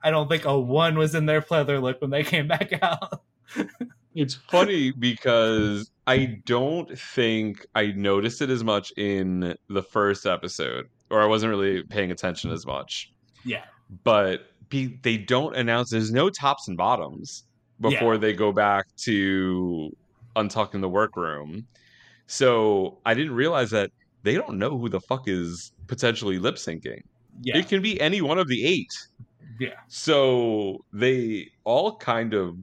I 0.03 0.11
don't 0.11 0.27
think 0.27 0.45
a 0.45 0.59
one 0.59 0.97
was 0.97 1.15
in 1.15 1.25
their 1.25 1.41
pleather 1.41 1.81
look 1.81 2.01
when 2.01 2.09
they 2.09 2.23
came 2.23 2.47
back 2.47 2.73
out. 2.81 3.23
It's 4.15 4.35
funny 4.35 4.91
because 4.91 5.89
I 6.05 6.39
don't 6.45 6.97
think 6.97 7.65
I 7.73 7.87
noticed 7.87 8.43
it 8.43 8.51
as 8.51 8.63
much 8.63 8.93
in 8.95 9.55
the 9.69 9.81
first 9.81 10.27
episode, 10.27 10.87
or 11.09 11.21
I 11.21 11.25
wasn't 11.25 11.49
really 11.49 11.81
paying 11.81 12.11
attention 12.11 12.51
as 12.51 12.63
much. 12.63 13.11
Yeah. 13.43 13.63
But 14.03 14.51
be, 14.69 14.99
they 15.01 15.17
don't 15.17 15.55
announce 15.55 15.89
there's 15.89 16.11
no 16.11 16.29
tops 16.29 16.67
and 16.67 16.77
bottoms 16.77 17.43
before 17.81 18.13
Yeah. 18.13 18.19
they 18.19 18.33
go 18.33 18.51
back 18.51 18.85
to 18.97 19.89
untucking 20.35 20.81
the 20.81 20.89
workroom. 20.89 21.65
So 22.27 22.99
I 23.07 23.15
didn't 23.15 23.33
realize 23.33 23.71
that 23.71 23.89
they 24.21 24.35
don't 24.35 24.59
know 24.59 24.77
who 24.77 24.89
the 24.89 25.01
fuck 25.01 25.27
is 25.27 25.71
potentially 25.87 26.37
lip 26.37 26.55
syncing. 26.55 27.01
Yeah. 27.41 27.57
It 27.57 27.67
can 27.67 27.81
be 27.81 27.99
any 27.99 28.21
one 28.21 28.37
of 28.37 28.47
the 28.47 28.63
eight. 28.65 28.93
Yeah. 29.59 29.79
So 29.87 30.85
they 30.93 31.49
all 31.63 31.97
kind 31.97 32.33
of, 32.33 32.57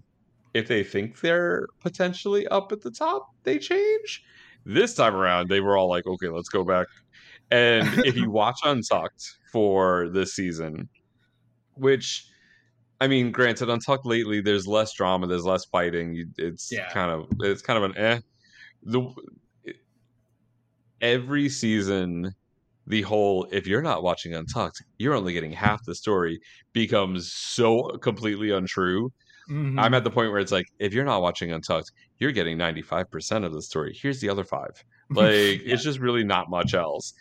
if 0.54 0.68
they 0.68 0.82
think 0.82 1.20
they're 1.20 1.66
potentially 1.80 2.46
up 2.48 2.72
at 2.72 2.80
the 2.82 2.90
top, 2.90 3.28
they 3.44 3.58
change. 3.58 4.22
This 4.64 4.94
time 4.94 5.14
around, 5.14 5.48
they 5.48 5.60
were 5.60 5.76
all 5.76 5.88
like, 5.88 6.06
okay, 6.06 6.28
let's 6.28 6.48
go 6.48 6.64
back. 6.64 6.86
And 7.50 7.88
if 8.04 8.16
you 8.16 8.30
watch 8.30 8.60
Untucked 8.64 9.38
for 9.52 10.08
this 10.10 10.34
season, 10.34 10.88
which, 11.74 12.26
I 13.00 13.08
mean, 13.08 13.32
granted, 13.32 13.70
Untucked 13.70 14.06
lately, 14.06 14.40
there's 14.40 14.66
less 14.66 14.92
drama, 14.92 15.26
there's 15.26 15.44
less 15.44 15.64
fighting. 15.64 16.32
It's 16.38 16.70
Yeah. 16.72 16.88
kind 16.90 17.10
of, 17.10 17.28
it's 17.40 17.62
kind 17.62 17.82
of 17.82 17.90
an 17.90 17.96
eh. 17.96 18.20
The 18.82 19.14
every 21.00 21.48
season 21.48 22.34
the 22.90 23.02
whole 23.02 23.46
if 23.50 23.66
you're 23.66 23.82
not 23.82 24.02
watching 24.02 24.34
Untucked, 24.34 24.82
you're 24.98 25.14
only 25.14 25.32
getting 25.32 25.52
half 25.52 25.84
the 25.84 25.94
story 25.94 26.40
becomes 26.72 27.32
so 27.32 27.96
completely 27.98 28.50
untrue. 28.50 29.10
Mhm. 29.48 29.80
I'm 29.80 29.94
at 29.94 30.04
the 30.04 30.10
point 30.10 30.30
where 30.30 30.40
it's 30.40 30.52
like, 30.52 30.66
if 30.78 30.92
you're 30.94 31.04
not 31.04 31.22
watching 31.22 31.50
Untucked, 31.52 31.90
you're 32.18 32.32
getting 32.32 32.56
95% 32.58 33.44
of 33.44 33.52
the 33.52 33.62
story. 33.62 33.96
Here's 34.00 34.20
the 34.20 34.28
other 34.28 34.44
five. 34.44 34.72
Like, 35.12 35.62
it's 35.64 35.82
just 35.82 35.98
really 35.98 36.22
not 36.22 36.50
much 36.50 36.72
else. 36.72 37.14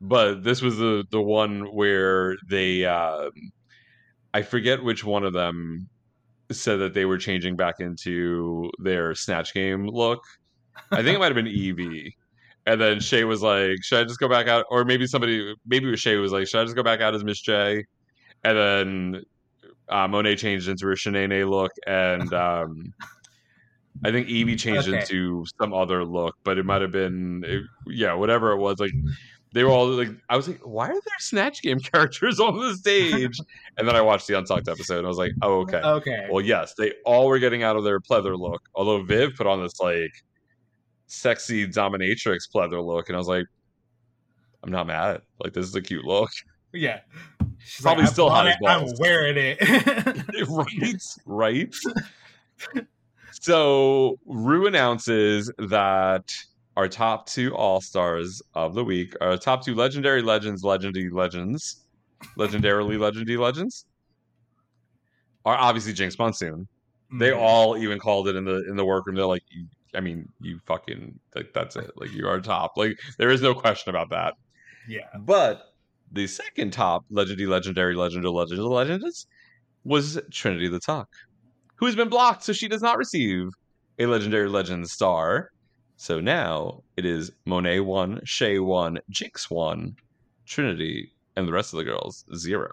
But 0.00 0.42
this 0.42 0.62
was 0.62 0.78
the 0.78 1.04
the 1.10 1.22
one 1.22 1.72
where 1.72 2.36
they, 2.48 2.84
um, 2.84 3.30
I 4.34 4.42
forget 4.42 4.82
which 4.82 5.04
one 5.04 5.24
of 5.24 5.32
them 5.32 5.88
said 6.50 6.76
that 6.78 6.92
they 6.94 7.04
were 7.04 7.18
changing 7.18 7.54
back 7.56 7.76
into 7.78 8.70
their 8.80 9.14
Snatch 9.14 9.54
Game 9.54 9.86
look. 9.86 10.22
I 10.90 11.02
think 11.04 11.14
it 11.16 11.18
might 11.20 11.26
have 11.34 11.36
been 11.36 11.46
Yvie. 11.46 12.14
And 12.66 12.80
then 12.80 12.98
Shea 13.00 13.24
was 13.24 13.42
like, 13.42 13.76
"Should 13.82 14.00
I 14.00 14.04
just 14.04 14.18
go 14.18 14.28
back 14.28 14.48
out?" 14.48 14.64
Or 14.70 14.84
maybe 14.84 15.06
somebody, 15.06 15.54
maybe 15.66 15.86
it 15.86 15.90
was 15.92 16.00
Shea 16.00 16.16
was 16.16 16.32
like, 16.32 16.48
"Should 16.48 16.60
I 16.60 16.64
just 16.64 16.74
go 16.76 16.82
back 16.82 17.00
out 17.00 17.14
as 17.14 17.22
Miss 17.24 17.40
J?" 17.40 17.84
And 18.44 18.56
then 18.58 19.22
uh, 19.88 20.08
Monet 20.08 20.36
changed 20.36 20.68
into 20.68 20.86
her 20.86 20.94
Shanae 20.94 21.48
look, 21.48 21.70
and 21.86 22.32
um, 22.34 22.92
I 24.04 24.10
think 24.10 24.28
Yvie 24.28 24.58
changed 24.58 24.88
Okay. 24.88 24.98
into 25.00 25.44
some 25.60 25.72
other 25.72 26.04
look, 26.04 26.34
but 26.44 26.58
it 26.58 26.64
might 26.66 26.82
have 26.82 26.90
been, 26.92 27.42
it- 27.46 27.64
yeah, 27.86 28.14
whatever 28.14 28.50
it 28.52 28.58
was. 28.58 28.78
Like 28.78 28.92
they 29.52 29.64
were 29.64 29.70
all 29.70 29.86
like, 29.88 30.08
I 30.28 30.36
was 30.36 30.48
like, 30.48 30.60
"Why 30.64 30.88
are 30.88 30.92
there 30.92 31.00
Snatch 31.20 31.62
Game 31.62 31.78
characters 31.92 32.40
on 32.40 32.58
the 32.58 32.74
stage?" 32.74 33.38
and 33.78 33.86
then 33.86 33.94
I 33.96 34.00
watched 34.00 34.26
the 34.26 34.36
Untucked 34.36 34.68
episode, 34.68 34.98
and 34.98 35.06
I 35.06 35.08
was 35.08 35.18
like, 35.18 35.32
"Oh, 35.40 35.60
okay." 35.60 35.78
Okay. 35.82 36.26
Well, 36.30 36.44
yes, 36.44 36.74
they 36.76 36.92
all 37.04 37.28
were 37.28 37.38
getting 37.38 37.62
out 37.62 37.76
of 37.76 37.84
their 37.84 38.00
pleather 38.00 38.36
look. 38.36 38.60
Although 38.74 39.04
Viv 39.04 39.34
put 39.36 39.46
on 39.46 39.62
this 39.62 39.78
like 39.80 40.10
sexy 41.06 41.66
dominatrix 41.66 42.50
pleather 42.52 42.84
look, 42.84 43.08
and 43.08 43.16
I 43.16 43.18
was 43.18 43.28
like, 43.28 43.46
I'm 44.62 44.70
not 44.72 44.86
mad. 44.86 45.20
Like 45.42 45.52
this 45.52 45.66
is 45.66 45.74
a 45.74 45.82
cute 45.82 46.04
look. 46.04 46.30
Yeah. 46.72 47.00
She's 47.58 47.82
Probably 47.82 48.04
like, 48.04 48.12
still 48.12 48.28
hot 48.30 48.46
as 48.48 48.56
it, 48.60 48.66
I'm 48.66 48.88
wearing 48.98 49.36
it. 49.38 49.58
right? 51.24 51.74
Right. 52.74 52.84
so 53.32 54.18
Ru 54.26 54.66
announces 54.66 55.50
that 55.58 56.32
our 56.76 56.88
top 56.88 57.26
two 57.26 57.54
all 57.54 57.80
stars 57.80 58.42
of 58.54 58.74
the 58.74 58.84
week, 58.84 59.14
our 59.20 59.36
top 59.36 59.64
two 59.64 59.74
legendary 59.74 60.22
legends, 60.22 60.62
legendy 60.62 61.10
legends, 61.12 61.84
legendarily 62.38 62.96
legendy 62.98 63.38
legends, 63.38 63.86
are 65.44 65.56
obviously 65.56 65.92
Jinkx 65.94 66.18
Monsoon. 66.18 66.66
They 67.18 67.30
Mhm. 67.30 67.38
all 67.40 67.76
even 67.76 67.98
called 67.98 68.28
it 68.28 68.36
in 68.36 68.44
the 68.44 68.68
in 68.68 68.76
the 68.76 68.84
workroom. 68.84 69.14
They're 69.16 69.26
like, 69.26 69.44
"You- 69.48 69.66
I 69.94 70.00
mean, 70.00 70.28
you 70.40 70.58
fucking 70.66 71.18
like 71.34 71.52
that's 71.54 71.76
it. 71.76 71.90
Like 71.96 72.12
you 72.12 72.26
are 72.28 72.40
top. 72.40 72.72
Like 72.76 72.98
there 73.18 73.30
is 73.30 73.42
no 73.42 73.54
question 73.54 73.90
about 73.90 74.10
that. 74.10 74.34
Yeah. 74.88 75.08
But 75.18 75.62
the 76.12 76.26
second 76.26 76.72
top 76.72 77.04
legendary, 77.10 77.46
legendary, 77.46 77.94
legend 77.94 78.24
of 78.24 78.32
legend 78.32 78.60
of 78.60 78.66
legends 78.66 79.26
was 79.84 80.20
Trinity 80.32 80.68
the 80.68 80.80
Tuck, 80.80 81.08
who 81.76 81.86
has 81.86 81.96
been 81.96 82.08
blocked, 82.08 82.44
so 82.44 82.52
she 82.52 82.68
does 82.68 82.82
not 82.82 82.98
receive 82.98 83.48
a 83.98 84.06
legendary 84.06 84.48
legend 84.48 84.88
star. 84.88 85.50
So 85.96 86.20
now 86.20 86.82
it 86.96 87.06
is 87.06 87.32
Monet 87.46 87.80
one, 87.80 88.20
Shea 88.24 88.58
one, 88.58 88.98
Jinkx 89.10 89.50
one, 89.50 89.94
Trinity, 90.46 91.12
and 91.36 91.48
the 91.48 91.52
rest 91.52 91.72
of 91.72 91.78
the 91.78 91.84
girls 91.84 92.24
zero. 92.34 92.70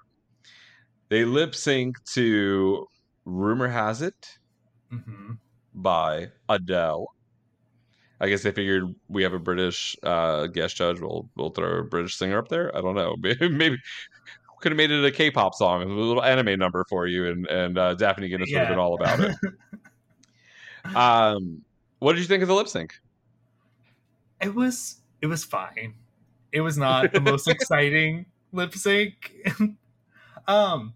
They 1.09 1.25
lip 1.25 1.55
sync 1.55 1.95
to 2.13 2.85
"Rumor 3.25 3.69
Has 3.69 4.01
It" 4.01 4.15
hmm 4.89 5.33
by 5.73 6.29
Adele. 6.49 7.07
I 8.21 8.29
guess 8.29 8.43
they 8.43 8.51
figured 8.51 8.93
we 9.09 9.23
have 9.23 9.33
a 9.33 9.39
British 9.39 9.97
uh, 10.03 10.47
guest 10.47 10.77
judge. 10.77 10.99
We'll 10.99 11.29
we'll 11.35 11.49
throw 11.49 11.79
a 11.79 11.83
British 11.83 12.15
singer 12.15 12.37
up 12.37 12.47
there. 12.47 12.75
I 12.75 12.81
don't 12.81 12.95
know. 12.95 13.15
Maybe, 13.21 13.49
maybe 13.49 13.77
could 14.61 14.71
have 14.71 14.77
made 14.77 14.91
it 14.91 15.03
a 15.03 15.11
K-pop 15.11 15.53
song, 15.55 15.81
a 15.81 15.85
little 15.85 16.23
anime 16.23 16.57
number 16.57 16.85
for 16.89 17.05
you, 17.05 17.27
and 17.27 17.45
and 17.47 17.77
uh, 17.77 17.93
Daphne 17.95 18.29
Guinness 18.29 18.49
would 18.49 18.59
have 18.59 18.69
been 18.69 18.77
Yeah. 18.77 18.81
all 18.83 18.95
about 18.95 19.19
it. 19.19 19.35
um, 20.95 21.63
what 21.99 22.13
did 22.13 22.19
you 22.21 22.27
think 22.27 22.43
of 22.43 22.47
the 22.47 22.55
lip 22.55 22.69
sync? 22.69 22.93
It 24.41 24.55
was 24.55 25.01
it 25.21 25.27
was 25.27 25.43
fine. 25.43 25.95
It 26.53 26.61
was 26.61 26.77
not 26.77 27.11
the 27.11 27.19
most 27.31 27.49
exciting 27.49 28.25
lip 28.53 28.73
sync. 28.73 29.33
um 30.47 30.93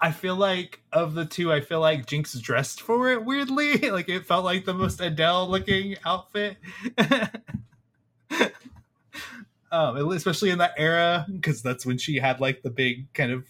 I 0.00 0.12
feel 0.12 0.36
like 0.36 0.82
of 0.92 1.14
the 1.14 1.24
two, 1.24 1.52
I 1.52 1.60
feel 1.60 1.80
like 1.80 2.06
Jinkx 2.06 2.40
dressed 2.40 2.80
for 2.80 3.10
it 3.10 3.24
weirdly. 3.24 3.76
like 3.90 4.08
it 4.08 4.26
felt 4.26 4.44
like 4.44 4.64
the 4.64 4.74
most 4.74 5.00
Adele 5.00 5.48
looking 5.48 5.96
outfit. 6.04 6.56
um, 9.72 9.96
especially 10.12 10.50
in 10.50 10.58
that 10.58 10.74
era, 10.76 11.26
because 11.30 11.62
that's 11.62 11.86
when 11.86 11.98
she 11.98 12.16
had 12.16 12.40
like 12.40 12.62
the 12.62 12.70
big 12.70 13.12
kind 13.14 13.32
of 13.32 13.46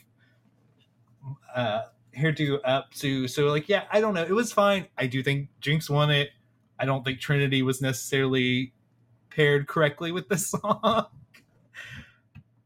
uh 1.54 1.82
hairdo 2.16 2.60
up 2.64 2.92
to 2.92 3.26
so 3.26 3.46
like 3.46 3.68
yeah, 3.68 3.84
I 3.90 4.00
don't 4.00 4.14
know. 4.14 4.22
It 4.22 4.32
was 4.34 4.52
fine. 4.52 4.86
I 4.96 5.06
do 5.06 5.22
think 5.22 5.48
Jinkx 5.60 5.90
won 5.90 6.10
it. 6.10 6.30
I 6.78 6.84
don't 6.84 7.04
think 7.04 7.20
Trinity 7.20 7.62
was 7.62 7.80
necessarily 7.80 8.72
paired 9.30 9.66
correctly 9.66 10.12
with 10.12 10.28
the 10.28 10.38
song. 10.38 11.06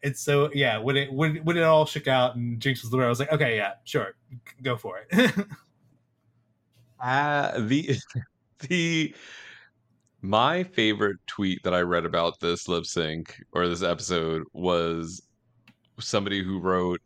And 0.02 0.16
so 0.16 0.50
yeah, 0.54 0.78
when 0.78 0.96
it 0.96 1.12
when, 1.12 1.36
when 1.44 1.56
it 1.56 1.62
all 1.62 1.84
shook 1.86 2.08
out 2.08 2.36
and 2.36 2.58
Jinkx 2.60 2.82
was 2.82 2.90
the 2.90 2.96
winner, 2.96 3.06
I 3.06 3.10
was 3.10 3.20
like, 3.20 3.32
okay, 3.32 3.56
yeah, 3.56 3.72
sure, 3.84 4.14
go 4.62 4.76
for 4.76 5.00
it. 5.10 5.34
Uh, 7.00 7.58
the 7.66 7.96
the 8.68 9.14
my 10.22 10.64
favorite 10.64 11.16
tweet 11.26 11.62
that 11.62 11.74
I 11.74 11.80
read 11.80 12.04
about 12.04 12.40
this 12.40 12.68
lip 12.68 12.84
sync 12.86 13.36
or 13.52 13.68
this 13.68 13.82
episode 13.82 14.44
was 14.52 15.22
somebody 15.98 16.42
who 16.42 16.58
wrote 16.60 17.00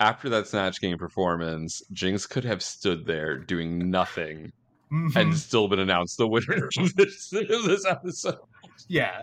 after 0.00 0.28
that 0.30 0.46
Snatch 0.48 0.80
Game 0.80 0.98
performance, 0.98 1.82
Jinkx 1.92 2.28
could 2.28 2.44
have 2.44 2.62
stood 2.62 3.06
there 3.06 3.38
doing 3.38 3.90
nothing 3.90 4.52
Mhm. 4.92 5.16
and 5.16 5.36
still 5.36 5.66
been 5.66 5.78
announced 5.78 6.18
the 6.18 6.28
winner 6.28 6.68
of 6.78 6.94
this, 6.96 7.30
this 7.30 7.86
episode. 7.86 8.38
yeah, 8.86 9.22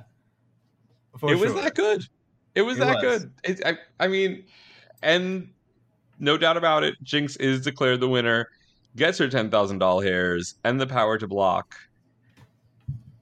it 1.24 1.36
was 1.40 1.54
that 1.54 1.76
good. 1.76 2.04
It 2.56 2.64
was 2.64 2.78
It 2.78 2.82
that 2.82 3.04
was. 3.04 3.20
good. 3.20 3.34
It, 3.44 3.66
I, 3.66 3.78
I 4.00 4.08
mean, 4.08 4.44
and 5.02 5.50
no 6.20 6.38
doubt 6.38 6.58
about 6.58 6.84
it, 6.84 6.96
Jinkx 7.04 7.40
is 7.40 7.62
declared 7.62 8.00
the 8.00 8.08
winner, 8.08 8.48
gets 8.96 9.18
her 9.18 9.28
ten 9.28 9.50
thousand 9.50 9.80
doll 9.80 10.02
hairs 10.02 10.56
and 10.64 10.80
the 10.80 10.88
power 10.88 11.18
to 11.18 11.28
block. 11.28 11.76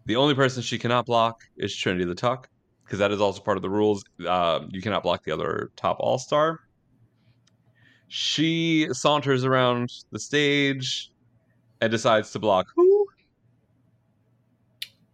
The 0.05 0.15
only 0.15 0.33
person 0.33 0.63
she 0.63 0.79
cannot 0.79 1.05
block 1.05 1.43
is 1.57 1.75
Trinity 1.75 2.05
the 2.05 2.15
Tuck, 2.15 2.49
because 2.83 2.99
that 2.99 3.11
is 3.11 3.21
also 3.21 3.41
part 3.41 3.57
of 3.57 3.61
the 3.61 3.69
rules. 3.69 4.03
Um, 4.27 4.69
you 4.71 4.81
cannot 4.81 5.03
block 5.03 5.23
the 5.23 5.31
other 5.31 5.71
top 5.75 5.97
all 5.99 6.17
star. 6.17 6.61
She 8.07 8.87
saunters 8.91 9.45
around 9.45 9.91
the 10.11 10.19
stage 10.19 11.11
and 11.79 11.91
decides 11.91 12.31
to 12.31 12.39
block 12.39 12.65
who? 12.75 13.05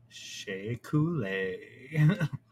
Shea 0.08 0.80
Coulee. 0.82 1.60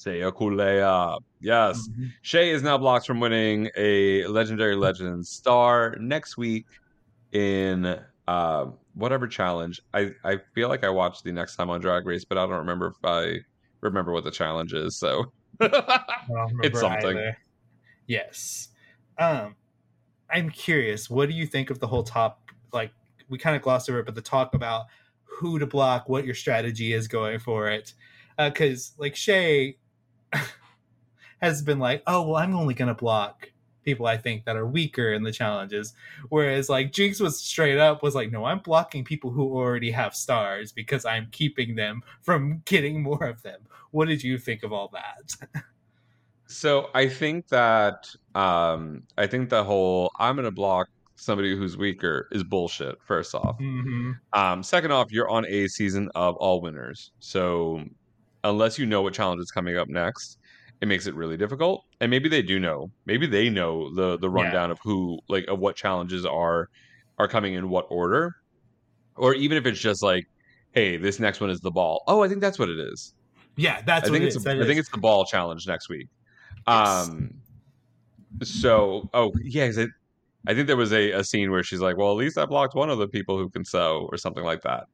Seiya 0.00 0.32
Kulea. 0.32 1.18
Yes. 1.40 1.88
Mhm. 1.88 2.10
Shea 2.22 2.50
is 2.50 2.62
now 2.62 2.78
blocked 2.78 3.06
from 3.06 3.20
winning 3.20 3.68
a 3.76 4.26
Legendary 4.26 4.74
Legends 4.74 5.28
star 5.28 5.94
next 6.00 6.36
week 6.38 6.66
in 7.32 7.98
uh, 8.26 8.66
whatever 8.94 9.26
challenge. 9.26 9.80
I, 9.92 10.12
I 10.24 10.38
feel 10.54 10.68
like 10.68 10.84
I 10.84 10.88
watched 10.88 11.24
the 11.24 11.32
next 11.32 11.56
time 11.56 11.68
on 11.68 11.80
Drag 11.80 12.06
Race, 12.06 12.24
but 12.24 12.38
I 12.38 12.42
don't 12.42 12.58
remember 12.58 12.86
if 12.88 13.04
I 13.04 13.40
remember 13.82 14.12
what 14.12 14.24
the 14.24 14.30
challenge 14.30 14.72
is. 14.72 14.96
So 14.96 15.32
It's 15.60 16.80
something. 16.80 17.10
either. 17.10 17.36
Yes. 18.06 18.68
Um, 19.18 19.54
I'm 20.30 20.48
curious. 20.48 21.10
What 21.10 21.28
do 21.28 21.34
you 21.34 21.46
think 21.46 21.70
of 21.70 21.78
the 21.78 21.86
whole 21.86 22.02
top? 22.04 22.40
Like 22.72 22.92
we 23.28 23.36
kind 23.36 23.54
of 23.54 23.60
glossed 23.62 23.90
over 23.90 23.98
it, 24.00 24.06
but 24.06 24.14
the 24.14 24.22
talk 24.22 24.54
about 24.54 24.86
who 25.24 25.58
to 25.58 25.66
block, 25.66 26.08
what 26.08 26.24
your 26.24 26.34
strategy 26.34 26.92
is 26.92 27.06
going 27.06 27.38
for 27.38 27.68
it, 27.68 27.92
because 28.38 28.92
like 28.98 29.14
Shea 29.14 29.76
has 31.40 31.62
been 31.62 31.78
like, 31.78 32.02
oh 32.06 32.22
well, 32.22 32.36
I'm 32.36 32.54
only 32.54 32.74
gonna 32.74 32.94
block 32.94 33.50
people 33.82 34.06
I 34.06 34.16
think 34.16 34.44
that 34.44 34.56
are 34.56 34.66
weaker 34.66 35.14
in 35.14 35.22
the 35.22 35.32
challenges, 35.32 35.94
whereas 36.28 36.68
like 36.68 36.92
Jinkx 36.92 37.20
was 37.20 37.40
straight 37.40 37.78
up 37.78 38.02
was 38.02 38.14
like, 38.14 38.30
no, 38.30 38.44
I'm 38.44 38.58
blocking 38.58 39.04
people 39.04 39.30
who 39.30 39.54
already 39.54 39.90
have 39.90 40.14
stars 40.14 40.70
because 40.72 41.04
I'm 41.04 41.28
keeping 41.32 41.74
them 41.74 42.02
from 42.22 42.62
getting 42.66 43.02
more 43.02 43.24
of 43.24 43.42
them. 43.42 43.60
What 43.90 44.08
did 44.08 44.22
you 44.22 44.38
think 44.38 44.62
of 44.62 44.72
all 44.72 44.90
that? 44.92 45.64
So 46.52 46.90
I 46.94 47.08
think 47.08 47.46
that 47.48 48.08
um 48.34 49.04
I 49.16 49.28
think 49.28 49.50
the 49.50 49.62
whole 49.62 50.10
I'm 50.18 50.34
gonna 50.34 50.50
block 50.50 50.88
somebody 51.14 51.56
who's 51.56 51.76
weaker 51.76 52.26
is 52.32 52.42
bullshit, 52.42 52.96
first 53.04 53.34
off. 53.36 53.56
mm-hmm. 53.58 54.12
Um, 54.32 54.62
second 54.62 54.90
off, 54.90 55.12
you're 55.12 55.28
on 55.28 55.46
a 55.46 55.68
season 55.68 56.10
of 56.14 56.34
all 56.36 56.60
winners. 56.60 57.12
So 57.20 57.84
unless 58.42 58.78
you 58.78 58.86
know 58.86 59.02
what 59.02 59.14
challenge 59.14 59.40
is 59.40 59.50
coming 59.50 59.76
up 59.76 59.88
next, 59.88 60.38
it 60.80 60.88
makes 60.88 61.06
it 61.06 61.14
really 61.14 61.36
difficult. 61.36 61.84
And 62.00 62.10
maybe 62.10 62.28
they 62.28 62.42
do 62.42 62.58
know. 62.58 62.90
Maybe 63.06 63.26
they 63.26 63.50
know 63.50 63.94
the 63.94 64.18
the 64.18 64.30
rundown 64.30 64.70
of 64.70 64.78
who 64.82 65.18
like 65.28 65.46
of 65.48 65.58
what 65.58 65.76
challenges 65.76 66.24
are 66.24 66.68
are 67.18 67.28
coming 67.28 67.54
in 67.54 67.68
what 67.68 67.86
order. 67.90 68.36
Or 69.16 69.34
even 69.34 69.58
if 69.58 69.66
it's 69.66 69.80
just 69.80 70.02
like, 70.02 70.26
hey, 70.72 70.96
this 70.96 71.20
next 71.20 71.40
one 71.40 71.50
is 71.50 71.60
the 71.60 71.70
ball. 71.70 72.02
Oh, 72.06 72.22
I 72.22 72.28
think 72.28 72.40
that's 72.40 72.58
what 72.58 72.70
it 72.70 72.78
is. 72.78 73.14
Yeah, 73.56 73.82
that's 73.82 74.08
I 74.08 74.10
what 74.10 74.14
think 74.14 74.24
it 74.24 74.26
it's 74.28 74.36
is. 74.36 74.46
a, 74.46 74.50
I 74.52 74.64
think 74.64 74.78
it's 74.78 74.88
the 74.90 74.98
ball 74.98 75.24
challenge 75.26 75.66
next 75.66 75.88
week. 75.88 76.08
Yes. 76.66 77.08
Um. 77.08 77.34
So, 78.42 79.10
oh 79.12 79.32
yeah, 79.42 79.64
it, 79.64 79.90
I 80.46 80.54
think 80.54 80.66
there 80.66 80.76
was 80.76 80.92
a, 80.92 81.10
a 81.12 81.24
scene 81.24 81.50
where 81.50 81.62
she's 81.62 81.80
like, 81.80 81.96
"Well, 81.96 82.10
at 82.12 82.16
least 82.16 82.38
I 82.38 82.46
blocked 82.46 82.74
one 82.74 82.88
of 82.88 82.98
the 82.98 83.08
people 83.08 83.36
who 83.36 83.50
can 83.50 83.64
sew," 83.64 84.08
or 84.10 84.16
something 84.16 84.44
like 84.44 84.62
that. 84.62 84.86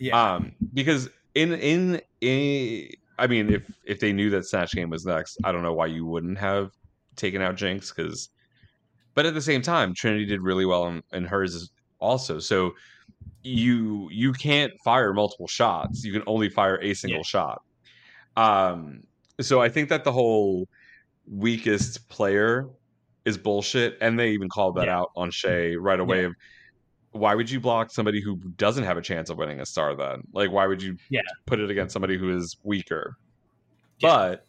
yeah. 0.00 0.34
Um, 0.34 0.52
because 0.72 1.10
in 1.34 1.52
in 1.54 2.00
in, 2.20 2.88
I 3.18 3.26
mean, 3.26 3.50
if 3.50 3.70
if 3.84 4.00
they 4.00 4.12
knew 4.12 4.30
that 4.30 4.44
Snatch 4.46 4.72
Game 4.72 4.90
was 4.90 5.04
next, 5.04 5.38
I 5.44 5.52
don't 5.52 5.62
know 5.62 5.72
why 5.72 5.86
you 5.86 6.04
wouldn't 6.06 6.38
have 6.38 6.70
taken 7.16 7.40
out 7.42 7.56
Jinkx. 7.56 7.94
Because, 7.94 8.28
but 9.14 9.26
at 9.26 9.34
the 9.34 9.42
same 9.42 9.62
time, 9.62 9.94
Trinity 9.94 10.26
did 10.26 10.40
really 10.40 10.66
well 10.66 10.86
in, 10.88 11.02
in 11.12 11.24
hers 11.24 11.70
also. 12.00 12.38
So 12.38 12.72
you 13.42 14.08
you 14.10 14.32
can't 14.32 14.72
fire 14.84 15.12
multiple 15.12 15.46
shots. 15.48 16.04
You 16.04 16.12
can 16.12 16.22
only 16.26 16.48
fire 16.48 16.80
a 16.82 16.94
single 16.94 17.18
Yeah. 17.18 17.22
shot. 17.24 17.62
Um, 18.36 19.02
so 19.40 19.60
I 19.60 19.68
think 19.68 19.88
that 19.90 20.04
the 20.04 20.12
whole 20.12 20.68
weakest 21.30 22.08
player 22.08 22.68
is 23.24 23.38
bullshit, 23.38 23.96
and 24.00 24.18
they 24.18 24.30
even 24.30 24.48
called 24.48 24.76
that 24.76 24.86
Yeah. 24.86 24.98
out 24.98 25.10
on 25.16 25.30
Shea 25.30 25.76
right 25.76 26.00
away. 26.00 26.22
Yeah. 26.22 26.26
Of 26.28 26.34
why 27.14 27.34
would 27.34 27.48
you 27.48 27.60
block 27.60 27.92
somebody 27.92 28.20
who 28.20 28.36
doesn't 28.56 28.82
have 28.82 28.96
a 28.96 29.02
chance 29.02 29.30
of 29.30 29.38
winning 29.38 29.60
a 29.60 29.66
star? 29.66 29.94
Then, 29.94 30.22
like, 30.32 30.50
why 30.50 30.66
would 30.66 30.82
you 30.82 30.96
Yeah. 31.10 31.22
put 31.46 31.60
it 31.60 31.70
against 31.70 31.92
somebody 31.92 32.18
who 32.18 32.36
is 32.36 32.56
weaker? 32.64 33.16
Yeah. 34.00 34.08
But 34.08 34.44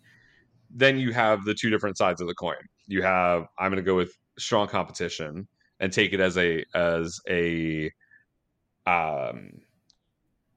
then 0.72 0.98
you 0.98 1.14
have 1.14 1.46
the 1.46 1.54
two 1.54 1.70
different 1.70 1.98
sides 1.98 2.22
of 2.22 2.28
the 2.28 2.34
coin. 2.34 2.56
You 2.88 3.04
have 3.04 3.46
I'm 3.60 3.72
going 3.72 3.84
to 3.84 3.86
go 3.86 3.96
with 3.96 4.12
strong 4.40 4.68
competition 4.68 5.48
and 5.80 5.94
take 5.94 6.12
it 6.14 6.20
as 6.20 6.38
a 6.38 6.64
as 6.74 7.20
a 7.30 7.92
um 8.88 9.52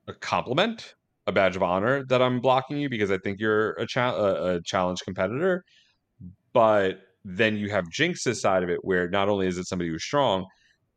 a 0.06 0.14
compliment, 0.20 0.94
a 1.26 1.32
badge 1.32 1.56
of 1.56 1.62
honor 1.62 2.04
that 2.06 2.22
I'm 2.22 2.40
blocking 2.40 2.78
you 2.78 2.88
because 2.88 3.10
I 3.10 3.18
think 3.18 3.38
you're 3.38 3.72
a, 3.72 3.86
cha- 3.86 4.16
a, 4.16 4.56
a 4.56 4.62
challenge 4.62 5.00
competitor. 5.04 5.62
But 6.54 7.00
then 7.24 7.56
you 7.56 7.68
have 7.68 7.84
Jinkx's 7.90 8.40
side 8.40 8.62
of 8.62 8.70
it, 8.70 8.78
where 8.82 9.10
not 9.10 9.28
only 9.28 9.46
is 9.46 9.58
it 9.58 9.66
somebody 9.66 9.90
who's 9.90 10.02
strong, 10.02 10.46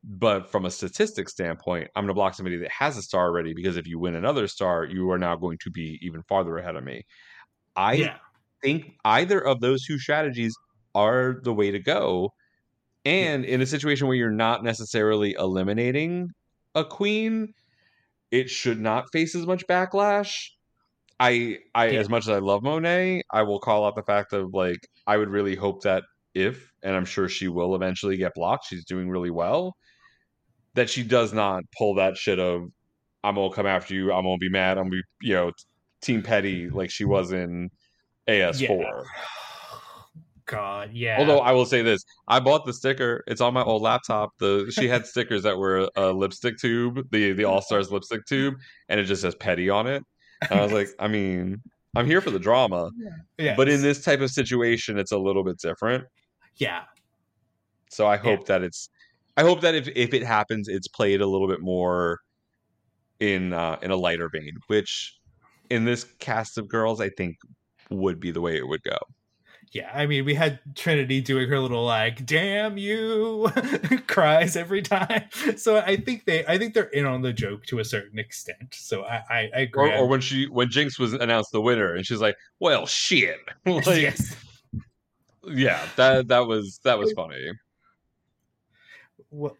but 0.03 0.51
from 0.51 0.65
a 0.65 0.71
statistics 0.71 1.31
standpoint, 1.31 1.89
I'm 1.95 2.03
going 2.03 2.09
to 2.09 2.13
block 2.15 2.33
somebody 2.33 2.57
that 2.57 2.71
has 2.71 2.97
a 2.97 3.01
star 3.01 3.27
already 3.27 3.53
because 3.53 3.77
if 3.77 3.87
you 3.87 3.99
win 3.99 4.15
another 4.15 4.47
star, 4.47 4.85
you 4.85 5.09
are 5.11 5.19
now 5.19 5.35
going 5.35 5.57
to 5.63 5.71
be 5.71 5.99
even 6.01 6.23
farther 6.23 6.57
ahead 6.57 6.75
of 6.75 6.83
me. 6.83 7.03
I 7.75 7.93
yeah. 7.93 8.17
think 8.63 8.95
either 9.05 9.39
of 9.39 9.61
those 9.61 9.85
two 9.85 9.99
strategies 9.99 10.55
are 10.95 11.39
the 11.43 11.53
way 11.53 11.71
to 11.71 11.79
go. 11.79 12.33
And 13.05 13.45
in 13.45 13.61
a 13.61 13.65
situation 13.65 14.07
where 14.07 14.17
you're 14.17 14.31
not 14.31 14.63
necessarily 14.63 15.33
eliminating 15.33 16.29
a 16.75 16.85
queen, 16.85 17.53
it 18.31 18.49
should 18.49 18.79
not 18.79 19.05
face 19.11 19.35
as 19.35 19.45
much 19.47 19.65
backlash. 19.67 20.49
I 21.19 21.59
I 21.75 21.87
Yeah. 21.87 21.99
as 21.99 22.09
much 22.09 22.23
as 22.23 22.29
I 22.29 22.39
love 22.39 22.63
Monet, 22.63 23.23
I 23.31 23.43
will 23.43 23.59
call 23.59 23.85
out 23.85 23.95
the 23.95 24.03
fact 24.03 24.33
of 24.33 24.53
like 24.53 24.79
I 25.07 25.17
would 25.17 25.29
really 25.29 25.55
hope 25.55 25.83
that 25.83 26.03
if 26.33 26.71
and 26.83 26.95
I'm 26.95 27.05
sure 27.05 27.29
she 27.29 27.47
will 27.47 27.75
eventually 27.75 28.17
get 28.17 28.33
blocked, 28.35 28.65
she's 28.67 28.85
doing 28.85 29.09
really 29.09 29.31
well, 29.31 29.75
that 30.75 30.89
she 30.89 31.03
does 31.03 31.33
not 31.33 31.63
pull 31.77 31.95
that 31.95 32.17
shit 32.17 32.39
of 32.39 32.69
I'm 33.23 33.35
gonna 33.35 33.53
come 33.53 33.67
after 33.67 33.93
you, 33.93 34.11
I'm 34.11 34.23
gonna 34.23 34.37
be 34.37 34.49
mad, 34.49 34.77
I'm 34.77 34.85
gonna 34.85 35.01
be 35.01 35.27
you 35.27 35.33
know, 35.33 35.51
team 36.01 36.21
petty 36.23 36.69
like 36.69 36.89
she 36.89 37.05
was 37.05 37.31
in 37.31 37.69
AS4. 38.27 38.59
Yeah. 38.59 39.03
God, 40.47 40.89
yeah. 40.91 41.17
Although 41.17 41.39
I 41.39 41.53
will 41.53 41.65
say 41.65 41.81
this, 41.81 42.03
I 42.27 42.41
bought 42.41 42.65
the 42.65 42.73
sticker. 42.73 43.23
It's 43.27 43.39
on 43.39 43.53
my 43.53 43.63
old 43.63 43.81
laptop. 43.81 44.31
The 44.39 44.69
she 44.75 44.87
had 44.87 45.05
stickers 45.07 45.43
that 45.43 45.57
were 45.57 45.89
a 45.95 46.11
lipstick 46.11 46.57
tube, 46.57 47.07
the 47.11 47.31
the 47.31 47.45
All 47.45 47.61
Stars 47.61 47.89
lipstick 47.89 48.25
tube, 48.25 48.55
and 48.89 48.99
it 48.99 49.05
just 49.05 49.21
says 49.21 49.35
petty 49.35 49.69
on 49.69 49.87
it. 49.87 50.03
And 50.49 50.59
I 50.59 50.63
was 50.63 50.73
like, 50.73 50.89
I 50.99 51.07
mean, 51.07 51.61
I'm 51.95 52.05
here 52.05 52.21
for 52.21 52.31
the 52.31 52.39
drama, 52.39 52.89
yeah. 53.37 53.55
but 53.55 53.69
in 53.69 53.81
this 53.81 54.03
type 54.03 54.21
of 54.21 54.31
situation, 54.31 54.97
it's 54.97 55.11
a 55.11 55.17
little 55.17 55.43
bit 55.43 55.57
different. 55.59 56.05
yeah, 56.55 56.83
So 57.89 58.07
I 58.07 58.17
hope 58.17 58.45
that 58.47 58.63
it's, 58.63 58.89
I 59.37 59.41
hope 59.43 59.61
that 59.61 59.75
if 59.75 59.87
if 59.95 60.13
it 60.13 60.23
happens, 60.23 60.67
it's 60.67 60.87
played 60.87 61.21
a 61.21 61.27
little 61.27 61.47
bit 61.47 61.61
more 61.61 62.19
in 63.19 63.53
uh, 63.53 63.77
in 63.81 63.91
a 63.91 63.95
lighter 63.95 64.29
vein, 64.29 64.57
which 64.67 65.17
in 65.69 65.85
this 65.85 66.03
cast 66.19 66.57
of 66.57 66.67
girls, 66.67 66.99
I 67.01 67.09
think 67.09 67.37
would 67.89 68.19
be 68.19 68.31
the 68.31 68.41
way 68.41 68.57
it 68.57 68.67
would 68.67 68.83
go. 68.83 68.97
yeah. 69.73 69.89
I 69.93 70.05
mean, 70.05 70.25
we 70.25 70.33
had 70.33 70.59
Trinity 70.75 71.21
doing 71.21 71.47
her 71.49 71.59
little 71.59 71.85
like 71.85 72.25
"damn 72.25 72.77
you" 72.77 73.49
cries 74.07 74.55
every 74.57 74.81
time. 74.81 75.23
So 75.55 75.77
I 75.77 75.95
think 75.97 76.25
they, 76.25 76.45
I 76.45 76.57
think 76.57 76.73
they're 76.73 76.85
in 76.85 77.05
on 77.05 77.21
the 77.21 77.31
joke 77.33 77.65
to 77.67 77.79
a 77.79 77.85
certain 77.85 78.19
extent. 78.19 78.73
So 78.73 79.03
I, 79.03 79.15
I, 79.29 79.39
I 79.55 79.59
Or, 79.75 79.85
agree. 79.85 79.91
or 79.93 80.07
when 80.07 80.21
she 80.21 80.47
when 80.47 80.67
Jinkx 80.69 80.99
was 80.99 81.13
announced 81.13 81.51
the 81.51 81.61
winner, 81.61 81.93
and 81.95 82.05
she's 82.05 82.21
like, 82.21 82.35
"Well, 82.59 82.85
shit." 82.85 83.37
like, 83.65 83.85
yes. 83.87 84.35
yeah 85.47 85.85
that 85.95 86.27
that 86.27 86.47
was 86.47 86.79
that 86.83 86.99
was 86.99 87.11
funny 87.13 87.51
Well, 89.31 89.57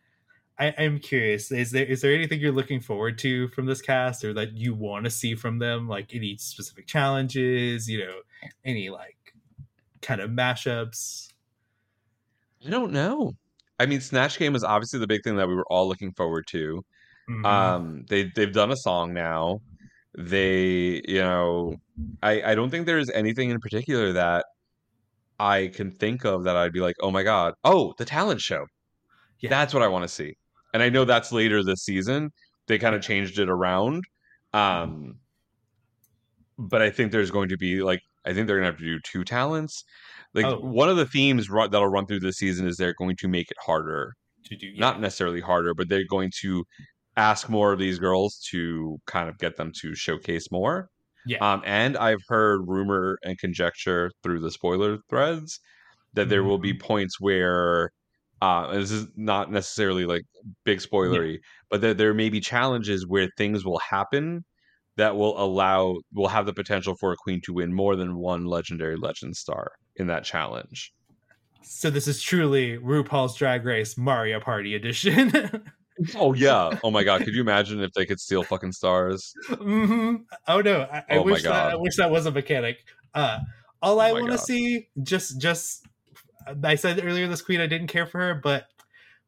I, 0.60 0.74
I'm 0.78 1.00
curious. 1.00 1.52
Is 1.52 1.72
there 1.72 1.86
is 1.86 2.02
there 2.02 2.14
anything 2.14 2.40
you're 2.40 2.52
looking 2.52 2.82
forward 2.82 3.18
to 3.20 3.48
from 3.50 3.66
this 3.66 3.82
cast, 3.82 4.24
or 4.24 4.34
that 4.34 4.54
you 4.58 4.74
want 4.74 5.06
to 5.06 5.12
see 5.12 5.36
from 5.36 5.60
them? 5.60 5.88
Like 5.88 6.14
any 6.16 6.38
specific 6.38 6.88
challenges? 6.88 7.90
You 7.90 8.06
know, 8.06 8.22
any 8.66 8.90
like 8.90 9.36
kind 10.02 10.22
of 10.22 10.32
mashups? 10.32 11.30
i 12.66 12.70
don't 12.70 12.92
know 12.92 13.32
i 13.80 13.86
mean 13.86 14.02
snatch 14.02 14.38
game 14.38 14.54
was 14.54 14.64
obviously 14.64 15.00
the 15.00 15.08
big 15.08 15.24
thing 15.24 15.36
that 15.36 15.48
we 15.48 15.56
were 15.56 15.66
all 15.70 15.88
looking 15.88 16.12
forward 16.14 16.46
to 16.48 16.84
Mhm. 17.30 17.46
um 17.46 18.06
they 18.10 18.32
they've 18.36 18.54
done 18.54 18.72
a 18.72 18.78
song 18.78 19.14
now 19.14 19.60
they 20.18 21.02
you 21.08 21.20
know 21.22 21.76
i 22.24 22.42
i 22.52 22.56
don't 22.56 22.70
think 22.72 22.86
there's 22.86 23.10
anything 23.12 23.50
in 23.52 23.60
particular 23.60 24.14
that 24.14 24.46
i 25.40 25.70
can 25.76 25.92
think 25.92 26.26
of 26.26 26.44
that 26.46 26.56
i'd 26.58 26.74
be 26.74 26.82
like 26.82 26.96
oh 27.02 27.12
my 27.12 27.24
god 27.24 27.54
oh 27.64 27.94
the 27.98 28.06
talent 28.06 28.42
show 28.42 28.66
Yeah. 29.42 29.50
that's 29.50 29.74
what 29.74 29.84
i 29.84 29.88
want 29.88 30.04
to 30.04 30.08
see 30.08 30.36
and 30.74 30.82
i 30.84 30.90
know 30.90 31.06
that's 31.06 31.32
later 31.32 31.64
this 31.64 31.84
season 31.84 32.32
they 32.68 32.78
kind 32.80 32.96
of 32.96 33.02
changed 33.02 33.40
it 33.40 33.50
around 33.50 34.04
um 34.54 35.16
but 36.58 36.82
i 36.82 36.90
think 36.90 37.12
there's 37.12 37.32
going 37.32 37.50
to 37.50 37.58
be 37.58 37.82
like 37.82 38.02
i 38.26 38.34
think 38.34 38.48
they're 38.48 38.58
gonna 38.58 38.68
have 38.68 38.78
to 38.78 38.86
do 38.86 39.00
two 39.04 39.24
talents 39.24 39.84
like 40.34 40.46
Oh. 40.46 40.60
one 40.60 40.90
of 40.90 40.98
the 40.98 41.06
themes 41.06 41.50
ru- 41.50 41.68
that'll 41.68 41.88
run 41.88 42.06
through 42.06 42.22
this 42.22 42.38
season 42.38 42.68
is 42.68 42.78
they're 42.78 42.94
going 42.98 43.16
to 43.18 43.28
make 43.28 43.52
it 43.52 43.58
harder 43.66 44.14
to 44.46 44.56
do 44.56 44.68
yeah. 44.68 44.80
not 44.80 45.02
necessarily 45.02 45.42
harder, 45.42 45.74
but 45.74 45.90
they're 45.90 46.08
going 46.10 46.32
to 46.42 46.64
ask 47.18 47.50
more 47.50 47.74
of 47.74 47.80
these 47.80 48.00
girls 48.00 48.40
to 48.50 48.98
kind 49.08 49.28
of 49.30 49.38
get 49.40 49.58
them 49.58 49.72
to 49.82 49.94
showcase 49.94 50.50
more. 50.50 50.90
yeah. 51.26 51.38
Um, 51.40 51.62
and 51.66 51.98
I've 51.98 52.22
heard 52.30 52.62
rumor 52.66 53.20
and 53.24 53.38
conjecture 53.38 54.10
through 54.24 54.40
the 54.40 54.50
spoiler 54.52 54.98
threads 55.10 55.60
that 56.14 56.30
there 56.30 56.44
will 56.46 56.56
Mm-hmm. 56.58 56.62
be 56.64 56.74
points 56.76 57.20
where 57.20 57.92
uh, 58.42 58.74
this 58.74 58.92
is 58.92 59.08
not 59.16 59.52
necessarily 59.52 60.06
like 60.06 60.24
big 60.66 60.80
spoilery, 60.80 61.40
but 61.70 61.82
there, 61.82 61.94
there 61.94 62.14
may 62.14 62.30
be 62.30 62.40
challenges 62.40 63.06
where 63.08 63.30
things 63.38 63.64
will 63.66 63.80
happen 63.80 64.44
that 64.98 65.16
will 65.16 65.42
allow 65.42 65.98
will 66.14 66.28
have 66.28 66.46
the 66.46 66.54
potential 66.54 66.96
for 67.00 67.12
a 67.14 67.18
queen 67.18 67.42
to 67.46 67.54
win 67.54 67.74
more 67.74 67.96
than 67.96 68.18
one 68.18 68.46
legendary 68.46 68.98
legend 68.98 69.36
star 69.36 69.72
in 69.96 70.08
that 70.08 70.24
challenge. 70.24 70.92
So 71.64 71.90
this 71.90 72.08
is 72.08 72.22
truly 72.22 72.78
RuPaul's 72.78 73.36
Drag 73.36 73.66
Race 73.66 73.98
Mario 73.98 74.40
Party 74.40 74.76
edition. 74.76 75.32
Oh 76.16 76.34
yeah! 76.34 76.80
Oh 76.84 76.90
my 76.90 77.04
god! 77.04 77.24
Could 77.24 77.36
you 77.36 77.42
imagine 77.42 77.82
if 77.82 77.92
they 77.92 78.06
could 78.06 78.20
steal 78.20 78.44
fucking 78.44 78.72
stars? 78.72 79.34
hmm 79.50 80.16
Oh 80.48 80.62
no! 80.62 80.82
I, 80.92 81.04
I 81.10 81.18
Oh 81.18 81.24
my 81.26 81.26
wish 81.26 81.44
that 81.44 81.74
I 81.74 81.76
wish 81.76 81.96
that 81.98 82.10
was 82.10 82.26
a 82.26 82.32
mechanic. 82.32 82.78
Uh, 83.14 83.40
all 83.84 84.00
I 84.00 84.10
Oh 84.10 84.14
my 84.14 84.20
want 84.22 84.32
to 84.32 84.38
see, 84.38 84.88
just 85.04 85.40
just 85.40 85.86
I 86.64 86.76
said 86.76 87.04
earlier, 87.04 87.28
this 87.28 87.42
queen 87.42 87.62
I 87.62 87.68
didn't 87.68 87.88
care 87.88 88.06
for 88.06 88.20
her, 88.20 88.34
but 88.36 88.68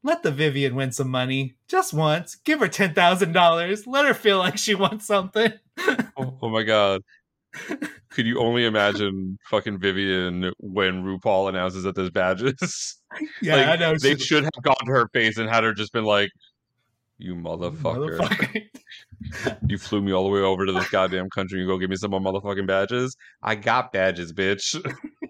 let 0.03 0.23
the 0.23 0.31
Vivienne 0.31 0.75
win 0.75 0.91
some 0.91 1.09
money 1.09 1.55
just 1.67 1.93
once. 1.93 2.35
Give 2.35 2.59
her 2.59 2.67
ten 2.67 2.93
thousand 2.93 3.31
dollars. 3.33 3.87
Let 3.87 4.05
her 4.05 4.13
feel 4.13 4.37
like 4.39 4.57
she 4.57 4.75
wants 4.75 5.05
something. 5.05 5.53
Oh, 6.17 6.37
oh 6.41 6.49
my 6.49 6.63
god! 6.63 7.01
Could 8.09 8.25
you 8.27 8.39
only 8.39 8.65
imagine 8.65 9.37
fucking 9.49 9.79
Vivienne 9.79 10.51
when 10.59 11.03
RuPaul 11.03 11.49
announces 11.49 11.83
that 11.83 11.95
there's 11.95 12.09
badges? 12.11 12.97
Yeah, 13.43 13.57
Like, 13.57 13.67
I 13.67 13.75
know. 13.75 13.91
They 13.93 14.09
she's- 14.15 14.23
should 14.23 14.43
have 14.43 14.63
gone 14.63 14.75
to 14.85 14.91
her 14.91 15.07
face 15.13 15.37
and 15.37 15.47
had 15.47 15.63
her 15.63 15.71
just 15.73 15.93
been 15.93 16.03
like, 16.03 16.31
"You 17.19 17.35
motherfucker! 17.35 18.17
Motherfucker. 18.17 18.63
You 19.67 19.77
flew 19.77 20.01
me 20.01 20.11
all 20.11 20.23
the 20.23 20.29
way 20.29 20.39
over 20.41 20.65
to 20.65 20.71
this 20.71 20.89
goddamn 20.89 21.29
country. 21.29 21.59
You 21.59 21.67
go 21.67 21.77
give 21.77 21.89
me 21.91 21.95
some 21.95 22.09
more 22.11 22.19
motherfucking 22.19 22.65
badges. 22.67 23.15
I 23.43 23.53
got 23.55 23.93
badges, 23.93 24.33
bitch. 24.33 24.75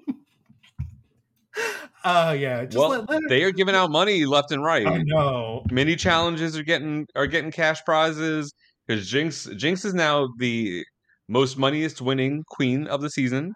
Oh 2.06 2.32
yeah, 2.32 2.66
just 2.66 2.78
well, 2.78 2.90
let, 2.90 3.10
let 3.10 3.22
they 3.30 3.44
are 3.44 3.52
giving 3.52 3.76
out 3.76 3.90
money 3.90 4.26
left 4.26 4.52
and 4.52 4.64
right. 4.64 4.86
I 4.86 5.04
know. 5.04 5.64
mini 5.72 5.96
challenges 5.96 6.58
are 6.58 6.64
getting 6.64 7.08
are 7.16 7.28
getting 7.28 7.52
cash 7.52 7.84
prizes 7.86 8.54
because 8.86 9.10
Jinkx 9.10 9.48
Jinkx 9.58 9.86
is 9.86 9.94
now 9.94 10.28
the 10.38 10.84
most 11.30 11.58
moneyest 11.58 12.02
winning 12.02 12.44
queen 12.50 12.88
of 12.88 13.02
the 13.02 13.10
season 13.10 13.54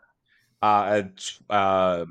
uh, 0.62 1.02
at 1.04 1.32
uh, 1.50 2.06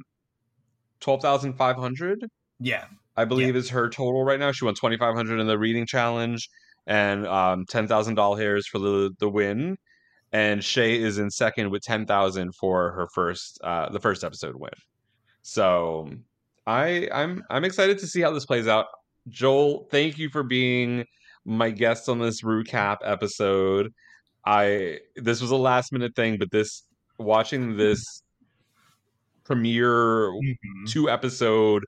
twelve 1.00 1.22
thousand 1.22 1.54
five 1.54 1.76
hundred. 1.76 2.18
Yeah, 2.60 2.84
I 3.16 3.24
believe 3.24 3.56
is 3.56 3.70
her 3.70 3.88
total 3.88 4.24
right 4.24 4.38
now. 4.38 4.52
She 4.52 4.64
won 4.66 4.74
twenty 4.74 4.98
five 4.98 5.14
hundred 5.14 5.40
in 5.40 5.46
the 5.46 5.58
reading 5.58 5.86
challenge 5.86 6.48
and 6.86 7.26
um, 7.26 7.64
ten 7.68 7.88
thousand 7.88 8.16
doll 8.16 8.34
hairs 8.34 8.66
for 8.66 8.78
the 8.78 9.10
the 9.20 9.28
win. 9.28 9.76
and 10.32 10.62
Shea 10.62 10.98
is 11.00 11.18
in 11.18 11.30
second 11.30 11.70
with 11.70 11.82
ten 11.82 12.04
thousand 12.06 12.54
for 12.54 12.92
her 12.92 13.06
first 13.14 13.58
uh, 13.64 13.88
the 13.88 14.00
first 14.00 14.22
episode 14.24 14.56
win. 14.56 14.70
So 15.47 16.10
I 16.66 17.09
I'm 17.14 17.44
I'm 17.48 17.64
excited 17.64 17.98
to 18.01 18.06
see 18.09 18.20
how 18.20 18.32
this 18.32 18.44
plays 18.44 18.66
out. 18.66 18.86
Joel, 19.28 19.86
thank 19.93 20.18
you 20.18 20.28
for 20.28 20.43
being 20.43 21.05
my 21.44 21.70
guest 21.70 22.09
on 22.09 22.18
this 22.18 22.43
recap 22.43 22.97
episode. 23.05 23.93
I 24.44 24.98
this 25.14 25.40
was 25.40 25.52
a 25.52 25.56
last 25.56 25.93
minute 25.93 26.16
thing, 26.16 26.36
but 26.39 26.51
this 26.51 26.82
watching 27.20 27.77
this 27.77 28.23
premiere 29.44 30.31
Mhm. 30.32 30.89
two 30.89 31.09
episode 31.09 31.85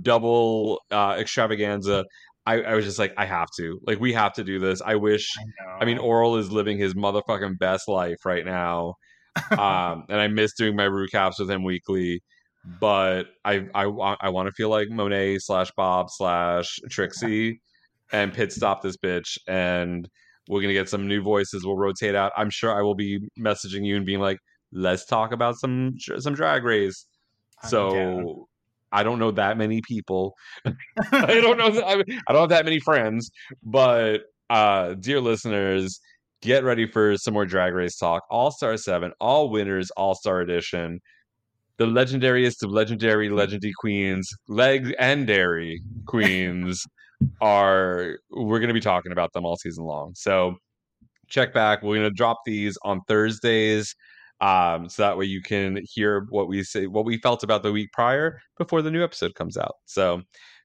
double 0.00 0.80
uh 0.90 1.16
extravaganza 1.18 2.06
I, 2.46 2.62
I 2.62 2.74
was 2.74 2.86
just 2.86 2.98
like 2.98 3.12
i 3.18 3.26
have 3.26 3.48
to 3.58 3.78
like 3.86 4.00
we 4.00 4.14
have 4.14 4.32
to 4.34 4.44
do 4.44 4.58
this 4.58 4.80
i 4.80 4.94
wish 4.94 5.28
i 5.82 5.84
mean 5.84 5.98
oral 5.98 6.36
is 6.36 6.50
living 6.50 6.78
his 6.78 6.94
motherfucking 6.94 7.58
best 7.58 7.86
life 7.86 8.24
right 8.24 8.46
now 8.46 8.94
um 9.50 10.04
and 10.08 10.18
i 10.18 10.26
miss 10.28 10.54
doing 10.54 10.74
my 10.74 10.86
recaps 10.86 11.38
with 11.38 11.50
him 11.50 11.62
weekly 11.64 12.22
but 12.80 13.24
i 13.44 13.66
i, 13.74 13.86
wa- 13.86 14.16
I 14.20 14.30
want 14.30 14.46
to 14.48 14.52
feel 14.52 14.68
like 14.70 14.88
monet 14.90 15.38
slash 15.38 15.70
bob 15.76 16.10
slash 16.10 16.78
trixie 16.90 17.60
and 18.12 18.32
pit 18.32 18.52
stop 18.52 18.82
this 18.82 18.96
bitch 18.96 19.38
and 19.46 20.08
we're 20.48 20.60
gonna 20.60 20.72
get 20.74 20.88
some 20.88 21.06
new 21.08 21.22
voices 21.22 21.64
we'll 21.64 21.76
rotate 21.76 22.14
out 22.14 22.32
i'm 22.36 22.50
sure 22.50 22.76
i 22.76 22.82
will 22.82 22.94
be 22.94 23.20
messaging 23.38 23.84
you 23.84 23.96
and 23.96 24.06
being 24.06 24.20
like 24.20 24.38
let's 24.72 25.04
talk 25.04 25.32
about 25.32 25.56
some 25.56 25.94
some 26.18 26.34
drag 26.34 26.64
race 26.64 27.06
I'm 27.62 27.68
so 27.70 27.90
down. 27.94 28.44
I 28.92 29.02
don't 29.02 29.18
know 29.18 29.32
that 29.32 29.58
many 29.58 29.80
people. 29.82 30.34
I 30.64 31.40
don't 31.40 31.58
know. 31.58 31.70
That, 31.74 31.84
I, 31.84 31.94
I 32.28 32.32
don't 32.32 32.42
have 32.42 32.48
that 32.50 32.64
many 32.64 32.78
friends, 32.78 33.30
but 33.62 34.22
uh, 34.50 34.94
dear 34.94 35.20
listeners, 35.20 35.98
get 36.42 36.62
ready 36.62 36.86
for 36.86 37.16
some 37.16 37.34
more 37.34 37.44
Drag 37.46 37.74
Race 37.74 37.96
talk. 37.96 38.22
All 38.30 38.52
Star 38.52 38.76
Seven, 38.76 39.12
all 39.20 39.50
winners, 39.50 39.90
All 39.96 40.14
Star 40.14 40.40
Edition. 40.40 41.00
The 41.78 41.86
legendariest 41.86 42.62
of 42.62 42.70
legendary, 42.70 43.30
legendary 43.30 43.72
queens, 43.78 44.28
leg 44.48 44.94
and 44.98 45.26
dairy 45.26 45.80
queens 46.06 46.84
are. 47.40 48.18
We're 48.30 48.60
going 48.60 48.68
to 48.68 48.74
be 48.74 48.80
talking 48.80 49.12
about 49.12 49.32
them 49.32 49.44
all 49.44 49.56
season 49.56 49.84
long. 49.84 50.12
So 50.14 50.56
check 51.28 51.52
back. 51.52 51.82
We're 51.82 51.96
going 51.96 52.08
to 52.08 52.14
drop 52.14 52.38
these 52.46 52.78
on 52.84 53.00
Thursdays 53.08 53.94
um 54.40 54.88
so 54.88 55.02
that 55.02 55.16
way 55.16 55.24
you 55.24 55.40
can 55.40 55.78
hear 55.84 56.26
what 56.30 56.48
we 56.48 56.62
say 56.62 56.86
what 56.86 57.04
we 57.04 57.18
felt 57.18 57.42
about 57.42 57.62
the 57.62 57.72
week 57.72 57.90
prior 57.92 58.40
before 58.58 58.82
the 58.82 58.90
new 58.90 59.02
episode 59.02 59.34
comes 59.34 59.56
out 59.56 59.76
so 59.86 60.20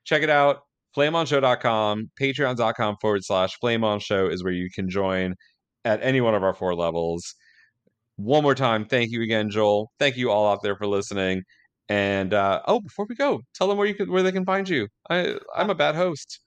check 0.05 0.23
it 0.23 0.29
out 0.29 0.61
flameonshow.com 0.97 2.09
patreon.com 2.19 2.97
forward 2.99 3.23
slash 3.23 3.57
flameonshow 3.63 4.31
is 4.31 4.43
where 4.43 4.53
you 4.53 4.69
can 4.73 4.89
join 4.89 5.35
at 5.85 5.99
any 6.01 6.19
one 6.19 6.33
of 6.33 6.43
our 6.43 6.53
four 6.53 6.73
levels 6.73 7.35
one 8.19 8.43
more 8.43 8.55
time 8.55 8.85
thank 8.85 9.11
you 9.11 9.21
again 9.23 9.49
joel. 9.49 9.91
Thank 9.99 10.17
you 10.17 10.31
all 10.31 10.51
out 10.51 10.61
there 10.63 10.75
for 10.75 10.87
listening. 10.87 11.43
And 11.89 12.33
uh 12.33 12.61
oh 12.67 12.81
before 12.81 13.05
we 13.09 13.15
go 13.15 13.41
tell 13.55 13.67
them 13.67 13.77
where 13.77 13.87
you 13.87 13.95
can 13.95 14.11
where 14.11 14.23
they 14.23 14.31
can 14.31 14.45
find 14.45 14.67
you. 14.69 14.87
I 15.09 15.37
i'm 15.55 15.69
a 15.69 15.75
bad 15.75 15.95
host 15.95 16.39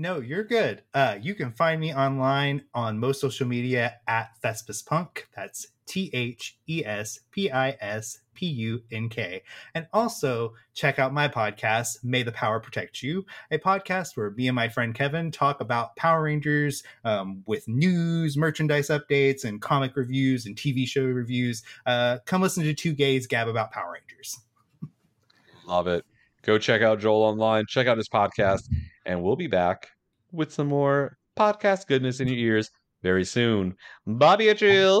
No, 0.00 0.20
you're 0.20 0.44
good. 0.44 0.82
Uh, 0.94 1.16
you 1.20 1.34
can 1.34 1.50
find 1.50 1.80
me 1.80 1.92
online 1.92 2.62
on 2.72 3.00
most 3.00 3.20
social 3.20 3.48
media 3.48 3.96
at 4.06 4.30
Thespis 4.44 4.80
Punk. 4.80 5.26
That's 5.34 5.66
T 5.86 6.08
H 6.12 6.56
E 6.68 6.84
S 6.86 7.18
P 7.32 7.50
I 7.50 7.76
S 7.80 8.20
P 8.32 8.46
U 8.46 8.80
N 8.92 9.08
K. 9.08 9.42
And 9.74 9.88
also 9.92 10.54
check 10.72 11.00
out 11.00 11.12
my 11.12 11.26
podcast, 11.26 12.04
May 12.04 12.22
the 12.22 12.30
Power 12.30 12.60
Protect 12.60 13.02
You, 13.02 13.26
a 13.50 13.58
podcast 13.58 14.16
where 14.16 14.30
me 14.30 14.46
and 14.46 14.54
my 14.54 14.68
friend 14.68 14.94
Kevin 14.94 15.32
talk 15.32 15.60
about 15.60 15.96
Power 15.96 16.22
Rangers 16.22 16.84
um, 17.04 17.42
with 17.46 17.66
news, 17.66 18.36
merchandise 18.36 18.90
updates, 18.90 19.44
and 19.44 19.60
comic 19.60 19.96
reviews 19.96 20.46
and 20.46 20.54
TV 20.54 20.86
show 20.86 21.02
reviews. 21.02 21.64
Uh, 21.86 22.18
come 22.24 22.40
listen 22.40 22.62
to 22.62 22.72
two 22.72 22.92
gays 22.92 23.26
gab 23.26 23.48
about 23.48 23.72
Power 23.72 23.94
Rangers. 23.94 24.38
Love 25.66 25.88
it. 25.88 26.04
Go 26.42 26.56
check 26.56 26.82
out 26.82 27.00
Joel 27.00 27.24
online, 27.24 27.66
check 27.66 27.88
out 27.88 27.98
his 27.98 28.08
podcast, 28.08 28.72
and 29.08 29.22
we'll 29.24 29.36
be 29.36 29.48
back 29.48 29.88
with 30.32 30.52
some 30.52 30.68
more 30.68 31.18
podcast 31.38 31.88
goodness 31.88 32.20
in 32.20 32.28
your 32.28 32.38
ears 32.38 32.70
very 33.02 33.24
soon. 33.24 33.74
Bye, 34.06 34.36
Beatrice. 34.36 35.00